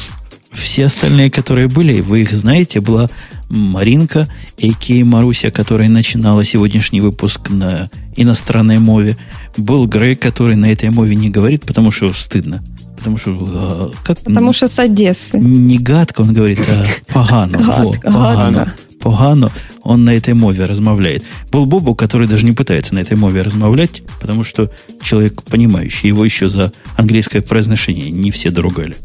все 0.57 0.87
остальные, 0.87 1.31
которые 1.31 1.69
были, 1.69 2.01
вы 2.01 2.23
их 2.23 2.33
знаете, 2.33 2.81
была 2.81 3.11
Маринка, 3.49 4.29
а.к.а. 4.61 5.05
Маруся, 5.05 5.51
которая 5.51 5.89
начинала 5.89 6.45
сегодняшний 6.45 7.01
выпуск 7.01 7.51
на 7.51 7.91
иностранной 8.17 8.79
мове. 8.79 9.17
Был 9.57 9.87
Грей, 9.87 10.17
который 10.17 10.57
на 10.57 10.67
этой 10.67 10.91
мове 10.91 11.15
не 11.15 11.31
говорит, 11.31 11.65
потому 11.65 11.93
что 11.93 12.13
стыдно. 12.13 12.65
Потому 12.97 13.19
что... 13.19 13.37
а, 13.39 13.93
как, 14.03 14.19
Потому 14.21 14.53
что 14.53 14.67
с 14.67 14.79
Одессы. 14.79 15.39
Не 15.39 15.79
гадко, 15.79 16.23
он 16.23 16.33
говорит, 16.33 16.61
а 16.69 16.87
погано. 17.13 17.59
Во, 17.59 17.91
Гадко, 17.91 18.11
гадко. 18.11 18.73
Погано 19.07 19.53
он 19.83 20.03
на 20.03 20.17
этой 20.17 20.35
мове 20.35 20.65
размовляет. 20.65 21.23
Был 21.53 21.65
Бобу, 21.65 21.95
который 21.95 22.27
даже 22.27 22.45
не 22.45 22.51
пытается 22.51 22.93
на 22.93 22.99
этой 22.99 23.17
мове 23.17 23.43
размовлять, 23.43 24.03
потому 24.21 24.43
что 24.43 24.69
человек 25.01 25.45
понимающий. 25.45 26.09
Его 26.09 26.25
еще 26.25 26.49
за 26.49 26.73
английское 26.97 27.41
произношение 27.41 28.11
не 28.11 28.33
все 28.33 28.51
доругали. 28.51 28.97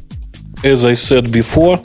As 0.64 0.84
I 0.84 0.94
said 0.94 1.26
before, 1.26 1.82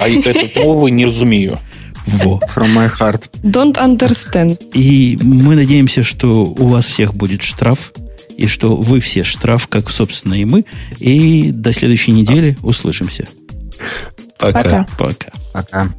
а 0.00 0.08
этот 0.08 0.56
новый 0.56 0.90
не 0.90 1.06
разумею. 1.06 1.60
Во. 2.06 2.40
From 2.56 2.74
my 2.74 2.90
heart. 2.98 3.30
Don't 3.44 3.76
understand. 3.76 4.58
И 4.74 5.16
мы 5.22 5.54
надеемся, 5.54 6.02
что 6.02 6.46
у 6.46 6.66
вас 6.66 6.86
всех 6.86 7.14
будет 7.14 7.42
штраф, 7.42 7.92
и 8.36 8.48
что 8.48 8.74
вы 8.74 8.98
все 8.98 9.22
штраф, 9.22 9.68
как, 9.68 9.90
собственно, 9.90 10.34
и 10.34 10.44
мы. 10.44 10.64
И 10.98 11.52
до 11.52 11.72
следующей 11.72 12.10
недели 12.10 12.58
услышимся. 12.62 13.28
Пока. 14.40 14.62
Пока. 14.62 14.86
Пока. 14.98 15.32
Пока. 15.52 15.90